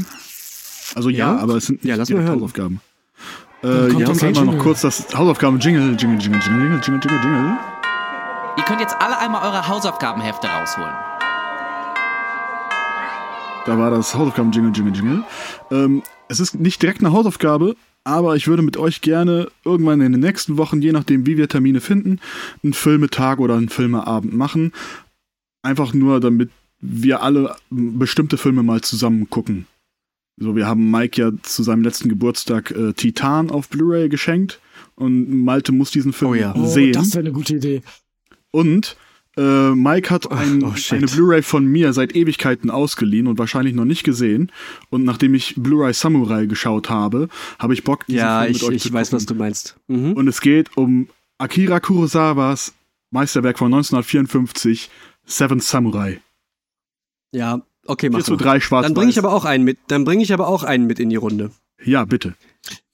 Also 0.96 1.10
ja, 1.10 1.34
Ja? 1.34 1.40
aber 1.40 1.56
es 1.56 1.66
sind 1.66 1.84
Ja, 1.84 1.98
nicht 1.98 2.10
lass 2.10 2.10
mal. 2.10 2.28
Hausaufgaben. 2.30 2.82
Dann 3.62 3.72
Äh, 3.72 3.90
kommt 3.94 4.00
ja, 4.02 4.08
kein 4.08 4.18
einmal 4.28 4.32
noch 4.34 4.42
Jingle. 4.54 4.60
kurz 4.60 4.82
das 4.82 5.08
Hausaufgaben-Jingle, 5.16 5.96
Jingle, 5.98 6.20
Jingle, 6.20 6.40
Jingle, 6.42 6.82
Jingle, 6.84 7.00
Jingle, 7.02 7.22
Jingle. 7.24 7.58
Ihr 8.58 8.64
könnt 8.66 8.82
jetzt 8.82 8.96
alle 9.00 9.18
einmal 9.18 9.42
eure 9.44 9.68
Hausaufgabenhefte 9.68 10.48
rausholen. 10.48 10.94
Da 13.66 13.78
war 13.80 13.90
das 13.92 14.14
Hausaufgaben-Jingle, 14.14 14.74
Jingle, 14.76 14.94
Jingle. 14.94 15.24
Ähm, 15.72 16.04
es 16.28 16.40
ist 16.42 16.56
nicht 16.60 16.82
direkt 16.82 17.00
eine 17.00 17.14
Hausaufgabe, 17.14 17.76
aber 18.04 18.36
ich 18.36 18.48
würde 18.48 18.62
mit 18.62 18.76
euch 18.76 19.00
gerne 19.00 19.48
irgendwann 19.64 20.02
in 20.02 20.12
den 20.12 20.20
nächsten 20.22 20.58
Wochen, 20.58 20.82
je 20.82 20.92
nachdem 20.92 21.26
wie 21.26 21.38
wir 21.38 21.48
Termine 21.48 21.80
finden, 21.80 22.20
einen 22.64 22.74
Filmetag 22.74 23.40
oder 23.40 23.56
einen 23.56 23.70
Filmeabend 23.70 24.34
machen. 24.34 24.74
Einfach 25.62 25.94
nur, 25.94 26.20
damit 26.20 26.50
wir 26.84 27.22
alle 27.22 27.56
bestimmte 27.70 28.38
Filme 28.38 28.62
mal 28.64 28.82
zusammen 28.82 29.30
gucken. 29.30 29.68
So, 30.38 30.56
wir 30.56 30.68
haben 30.68 30.90
Mike 30.90 31.22
ja 31.22 31.32
zu 31.44 31.64
seinem 31.64 31.84
letzten 31.84 32.10
Geburtstag 32.10 32.72
äh, 32.72 32.94
Titan 32.94 33.52
auf 33.52 33.70
Blu-ray 33.70 34.10
geschenkt 34.10 34.60
und 34.96 35.44
Malte 35.44 35.72
muss 35.72 35.92
diesen 35.92 36.12
Film 36.12 36.32
Oh 36.32 36.36
ja. 36.36 36.54
Oh, 36.56 36.66
sehen. 36.66 36.94
das 36.94 37.14
wäre 37.14 37.20
eine 37.20 37.32
gute 37.32 37.56
Idee. 37.56 37.84
Und 38.52 38.98
äh, 39.38 39.72
Mike 39.72 40.10
hat 40.10 40.32
ein, 40.32 40.64
oh, 40.64 40.76
shit. 40.76 40.98
eine 40.98 41.08
Blu-ray 41.08 41.42
von 41.42 41.66
mir 41.66 41.94
seit 41.94 42.16
Ewigkeiten 42.16 42.70
ausgeliehen 42.70 43.28
und 43.28 43.40
wahrscheinlich 43.40 43.74
noch 43.76 43.86
nicht 43.86 44.04
gesehen. 44.04 44.52
Und 44.90 45.04
nachdem 45.06 45.34
ich 45.36 45.56
Blu-ray 45.56 45.94
Samurai 45.94 46.46
geschaut 46.48 46.90
habe, 46.90 47.30
habe 47.60 47.74
ich 47.74 47.84
Bock, 47.84 48.06
diesen 48.08 48.20
ja, 48.20 48.42
Film 48.42 48.54
mit 48.54 48.62
ich, 48.62 48.68
euch 48.68 48.76
ich 48.76 48.84
zu 48.84 48.94
weiß, 48.94 49.10
gucken. 49.10 49.18
was 49.18 49.26
du 49.26 49.36
meinst. 49.36 49.76
Mhm. 49.88 50.14
Und 50.14 50.28
es 50.28 50.42
geht 50.42 50.76
um 50.76 51.08
Akira 51.38 51.80
Kurosawas 51.80 52.74
Meisterwerk 53.14 53.60
von 53.60 53.68
1954, 53.68 54.90
Seven 55.26 55.60
Samurai. 55.60 56.20
Ja, 57.34 57.62
okay, 57.86 58.10
mach 58.10 58.20
4 58.20 58.26
zu 58.26 58.32
mal. 58.32 58.38
3 58.38 58.60
schwarz 58.60 58.84
Dann 58.86 58.94
bringe 58.94 59.10
ich 59.10 59.20
aber 59.20 59.34
auch 59.34 59.46
einen 59.46 59.64
mit. 59.64 59.78
Dann 59.88 60.04
bringe 60.06 60.24
ich 60.24 60.34
aber 60.34 60.48
auch 60.48 60.64
einen 60.64 60.86
mit 60.88 61.00
in 61.00 61.10
die 61.10 61.16
Runde. 61.18 61.52
Ja, 61.84 62.06
bitte. 62.06 62.34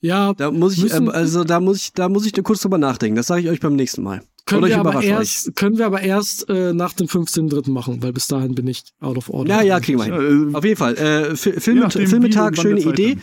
Ja, 0.00 0.32
Da 0.34 0.50
muss 0.50 0.74
ich, 0.76 0.82
Müssen- 0.82 1.08
äh, 1.08 1.12
also 1.12 1.44
da 1.44 1.60
muss 1.60 1.76
ich, 1.78 1.92
da 1.92 2.08
muss 2.08 2.26
ich 2.26 2.32
kurz 2.42 2.60
drüber 2.62 2.78
nachdenken. 2.78 3.16
Das 3.16 3.26
sage 3.28 3.42
ich 3.42 3.48
euch 3.48 3.60
beim 3.60 3.76
nächsten 3.76 4.02
Mal. 4.02 4.22
können 4.46 4.64
Oder 4.64 4.68
wir, 4.68 4.78
aber 4.80 5.02
erst, 5.02 5.54
können 5.54 5.78
wir 5.78 5.86
aber 5.86 6.00
erst 6.00 6.48
äh, 6.48 6.72
nach 6.72 6.92
dem 6.94 7.06
15.3. 7.06 7.70
machen, 7.70 8.02
weil 8.02 8.12
bis 8.12 8.26
dahin 8.26 8.54
bin 8.54 8.66
ich 8.66 8.82
out 9.00 9.16
of 9.16 9.28
order. 9.30 9.48
Ja, 9.56 9.62
ja, 9.62 9.78
kriegen 9.80 9.98
wir 9.98 10.04
hin. 10.06 10.50
Äh, 10.52 10.56
Auf 10.56 10.64
jeden 10.64 10.76
Fall. 10.76 10.96
Äh, 10.96 11.36
Film, 11.36 11.88
Filmetag, 11.90 12.56
schöne 12.58 12.80
Idee. 12.80 13.10
haben. 13.12 13.22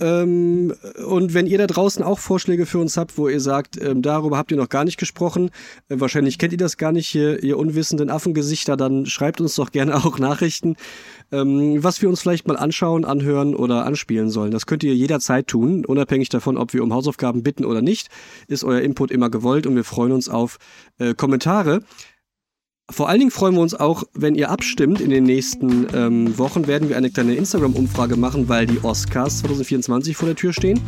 Ähm, 0.00 0.74
und 1.06 1.34
wenn 1.34 1.46
ihr 1.46 1.58
da 1.58 1.66
draußen 1.66 2.02
auch 2.02 2.18
Vorschläge 2.18 2.66
für 2.66 2.78
uns 2.78 2.96
habt, 2.96 3.16
wo 3.16 3.28
ihr 3.28 3.40
sagt, 3.40 3.80
ähm, 3.80 4.02
darüber 4.02 4.36
habt 4.36 4.50
ihr 4.50 4.56
noch 4.56 4.68
gar 4.68 4.84
nicht 4.84 4.98
gesprochen, 4.98 5.50
äh, 5.88 6.00
wahrscheinlich 6.00 6.38
kennt 6.38 6.52
ihr 6.52 6.58
das 6.58 6.76
gar 6.76 6.92
nicht, 6.92 7.08
hier, 7.08 7.42
ihr 7.42 7.58
unwissenden 7.58 8.10
Affengesichter, 8.10 8.76
dann 8.76 9.06
schreibt 9.06 9.40
uns 9.40 9.54
doch 9.54 9.70
gerne 9.70 9.94
auch 10.04 10.18
Nachrichten, 10.18 10.76
ähm, 11.30 11.82
was 11.82 12.02
wir 12.02 12.08
uns 12.08 12.20
vielleicht 12.20 12.48
mal 12.48 12.56
anschauen, 12.56 13.04
anhören 13.04 13.54
oder 13.54 13.86
anspielen 13.86 14.30
sollen. 14.30 14.50
Das 14.50 14.66
könnt 14.66 14.82
ihr 14.82 14.94
jederzeit 14.94 15.46
tun, 15.46 15.84
unabhängig 15.84 16.28
davon, 16.28 16.56
ob 16.56 16.72
wir 16.72 16.82
um 16.82 16.92
Hausaufgaben 16.92 17.42
bitten 17.42 17.64
oder 17.64 17.82
nicht, 17.82 18.08
ist 18.48 18.64
euer 18.64 18.80
Input 18.80 19.10
immer 19.10 19.30
gewollt 19.30 19.66
und 19.66 19.76
wir 19.76 19.84
freuen 19.84 20.12
uns 20.12 20.28
auf 20.28 20.58
äh, 20.98 21.14
Kommentare. 21.14 21.82
Vor 22.90 23.08
allen 23.08 23.18
Dingen 23.18 23.30
freuen 23.30 23.54
wir 23.54 23.62
uns 23.62 23.74
auch, 23.74 24.04
wenn 24.12 24.34
ihr 24.34 24.50
abstimmt. 24.50 25.00
In 25.00 25.08
den 25.08 25.24
nächsten 25.24 25.86
ähm, 25.94 26.36
Wochen 26.36 26.66
werden 26.66 26.90
wir 26.90 26.98
eine 26.98 27.10
kleine 27.10 27.34
Instagram-Umfrage 27.34 28.16
machen, 28.16 28.48
weil 28.50 28.66
die 28.66 28.84
Oscars 28.84 29.38
2024 29.38 30.14
vor 30.14 30.26
der 30.26 30.36
Tür 30.36 30.52
stehen. 30.52 30.80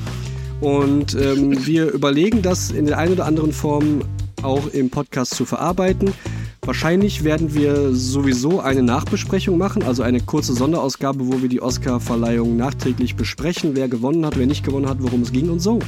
Und 0.60 1.14
ähm, 1.14 1.54
wir 1.66 1.90
überlegen 1.90 2.42
das 2.42 2.70
in 2.70 2.84
der 2.84 2.98
einen 2.98 3.14
oder 3.14 3.24
anderen 3.24 3.52
Form 3.52 4.02
auch 4.42 4.66
im 4.68 4.90
Podcast 4.90 5.34
zu 5.34 5.46
verarbeiten. 5.46 6.12
Wahrscheinlich 6.60 7.24
werden 7.24 7.54
wir 7.54 7.94
sowieso 7.94 8.60
eine 8.60 8.82
Nachbesprechung 8.82 9.56
machen, 9.56 9.82
also 9.82 10.02
eine 10.02 10.20
kurze 10.20 10.52
Sonderausgabe, 10.52 11.26
wo 11.26 11.40
wir 11.40 11.48
die 11.48 11.62
Oscar-Verleihung 11.62 12.56
nachträglich 12.56 13.16
besprechen, 13.16 13.74
wer 13.74 13.88
gewonnen 13.88 14.26
hat, 14.26 14.36
wer 14.36 14.46
nicht 14.46 14.64
gewonnen 14.64 14.88
hat, 14.88 14.98
worum 15.00 15.22
es 15.22 15.32
ging 15.32 15.48
und 15.48 15.60
so. 15.60 15.78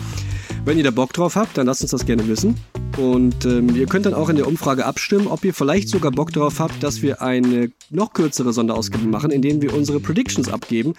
Wenn 0.68 0.76
ihr 0.76 0.84
da 0.84 0.90
Bock 0.90 1.14
drauf 1.14 1.34
habt, 1.34 1.56
dann 1.56 1.66
lasst 1.66 1.80
uns 1.80 1.92
das 1.92 2.04
gerne 2.04 2.28
wissen. 2.28 2.54
Und 2.98 3.46
ähm, 3.46 3.74
ihr 3.74 3.86
könnt 3.86 4.04
dann 4.04 4.12
auch 4.12 4.28
in 4.28 4.36
der 4.36 4.46
Umfrage 4.46 4.84
abstimmen, 4.84 5.26
ob 5.26 5.42
ihr 5.42 5.54
vielleicht 5.54 5.88
sogar 5.88 6.12
Bock 6.12 6.30
drauf 6.30 6.60
habt, 6.60 6.82
dass 6.82 7.00
wir 7.00 7.22
eine 7.22 7.72
noch 7.88 8.12
kürzere 8.12 8.52
Sonderausgabe 8.52 9.06
machen, 9.06 9.30
in 9.30 9.40
denen 9.40 9.62
wir 9.62 9.72
unsere 9.72 9.98
Predictions 9.98 10.50
abgeben. 10.50 10.92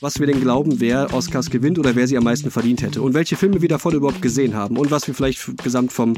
Was 0.00 0.20
wir 0.20 0.26
denn 0.26 0.40
glauben, 0.40 0.80
wer 0.80 1.12
Oscars 1.12 1.50
gewinnt 1.50 1.78
oder 1.78 1.96
wer 1.96 2.06
sie 2.06 2.16
am 2.16 2.24
meisten 2.24 2.50
verdient 2.50 2.82
hätte. 2.82 3.02
Und 3.02 3.14
welche 3.14 3.36
Filme 3.36 3.60
wir 3.60 3.68
davon 3.68 3.94
überhaupt 3.94 4.22
gesehen 4.22 4.54
haben 4.54 4.76
und 4.76 4.90
was 4.90 5.06
wir 5.06 5.14
vielleicht 5.14 5.58
gesamt 5.62 5.92
vom 5.92 6.14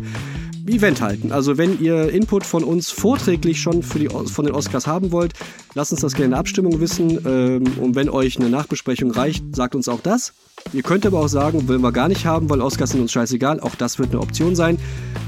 Event 0.66 1.00
halten. 1.00 1.32
Also 1.32 1.58
wenn 1.58 1.80
ihr 1.80 2.10
Input 2.10 2.44
von 2.44 2.64
uns 2.64 2.90
vorträglich 2.90 3.60
schon 3.60 3.82
für 3.82 3.98
die, 3.98 4.08
von 4.08 4.44
den 4.44 4.54
Oscars 4.54 4.86
haben 4.86 5.12
wollt, 5.12 5.32
lasst 5.74 5.92
uns 5.92 6.00
das 6.02 6.12
gerne 6.12 6.26
in 6.26 6.30
der 6.32 6.40
Abstimmung 6.40 6.80
wissen. 6.80 7.18
Ähm, 7.26 7.64
und 7.80 7.94
wenn 7.94 8.08
euch 8.08 8.38
eine 8.38 8.50
Nachbesprechung 8.50 9.10
reicht, 9.10 9.44
sagt 9.54 9.74
uns 9.74 9.88
auch 9.88 10.00
das. 10.00 10.32
Ihr 10.72 10.82
könnt 10.82 11.06
aber 11.06 11.20
auch 11.20 11.28
sagen, 11.28 11.66
wollen 11.68 11.80
wir 11.80 11.92
gar 11.92 12.08
nicht 12.08 12.26
haben, 12.26 12.50
weil 12.50 12.60
Oscars 12.60 12.90
sind 12.90 13.00
uns 13.00 13.12
scheißegal. 13.12 13.60
Auch 13.60 13.74
das 13.74 13.98
wird 13.98 14.10
eine 14.10 14.20
Option 14.20 14.54
sein. 14.54 14.78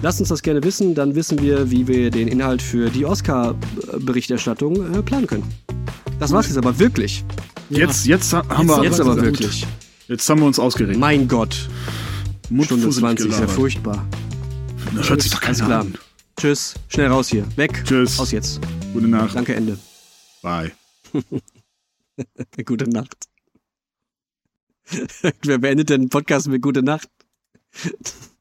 Lasst 0.02 0.20
uns 0.20 0.28
das 0.28 0.42
gerne 0.42 0.62
wissen, 0.62 0.94
dann 0.94 1.14
wissen 1.14 1.40
wir, 1.40 1.70
wie 1.70 1.88
wir 1.88 2.10
den 2.10 2.28
Inhalt 2.28 2.60
für 2.60 2.90
die 2.90 3.06
Oscar-Berichterstattung 3.06 4.94
äh, 4.94 5.02
planen 5.02 5.26
können. 5.26 5.44
Das 6.22 6.30
war's 6.30 6.46
jetzt 6.46 6.56
aber 6.56 6.78
wirklich. 6.78 7.24
Jetzt, 7.68 8.06
jetzt 8.06 8.32
ha- 8.32 8.48
haben 8.48 8.68
wir 8.68 8.84
Jetzt 8.84 9.00
aber 9.00 9.20
wirklich. 9.20 9.66
Jetzt 10.06 10.30
haben 10.30 10.38
wir 10.38 10.46
uns 10.46 10.60
ausgeregt. 10.60 10.96
Mein 10.96 11.26
Gott. 11.26 11.52
Stunde 11.52 12.54
Mundfusselig 12.54 13.00
20 13.00 13.26
ist 13.28 13.40
ja 13.40 13.48
furchtbar. 13.48 14.06
Das 14.94 15.10
hört 15.10 15.20
sich 15.20 15.32
doch 15.32 15.40
keiner 15.40 15.64
klar. 15.64 15.80
an. 15.80 15.98
Tschüss. 16.38 16.74
Schnell 16.86 17.08
raus 17.08 17.26
hier. 17.26 17.44
Weg. 17.56 17.82
Tschüss. 17.84 18.20
Aus 18.20 18.30
jetzt. 18.30 18.60
Gute 18.92 19.08
Nacht. 19.08 19.34
Danke, 19.34 19.56
Ende. 19.56 19.76
Bye. 20.42 20.70
Gute 22.66 22.88
Nacht. 22.88 23.16
Wer 25.42 25.58
beendet 25.58 25.90
denn 25.90 26.02
einen 26.02 26.08
Podcast 26.08 26.46
mit 26.46 26.62
Gute 26.62 26.84
Nacht? 26.84 27.08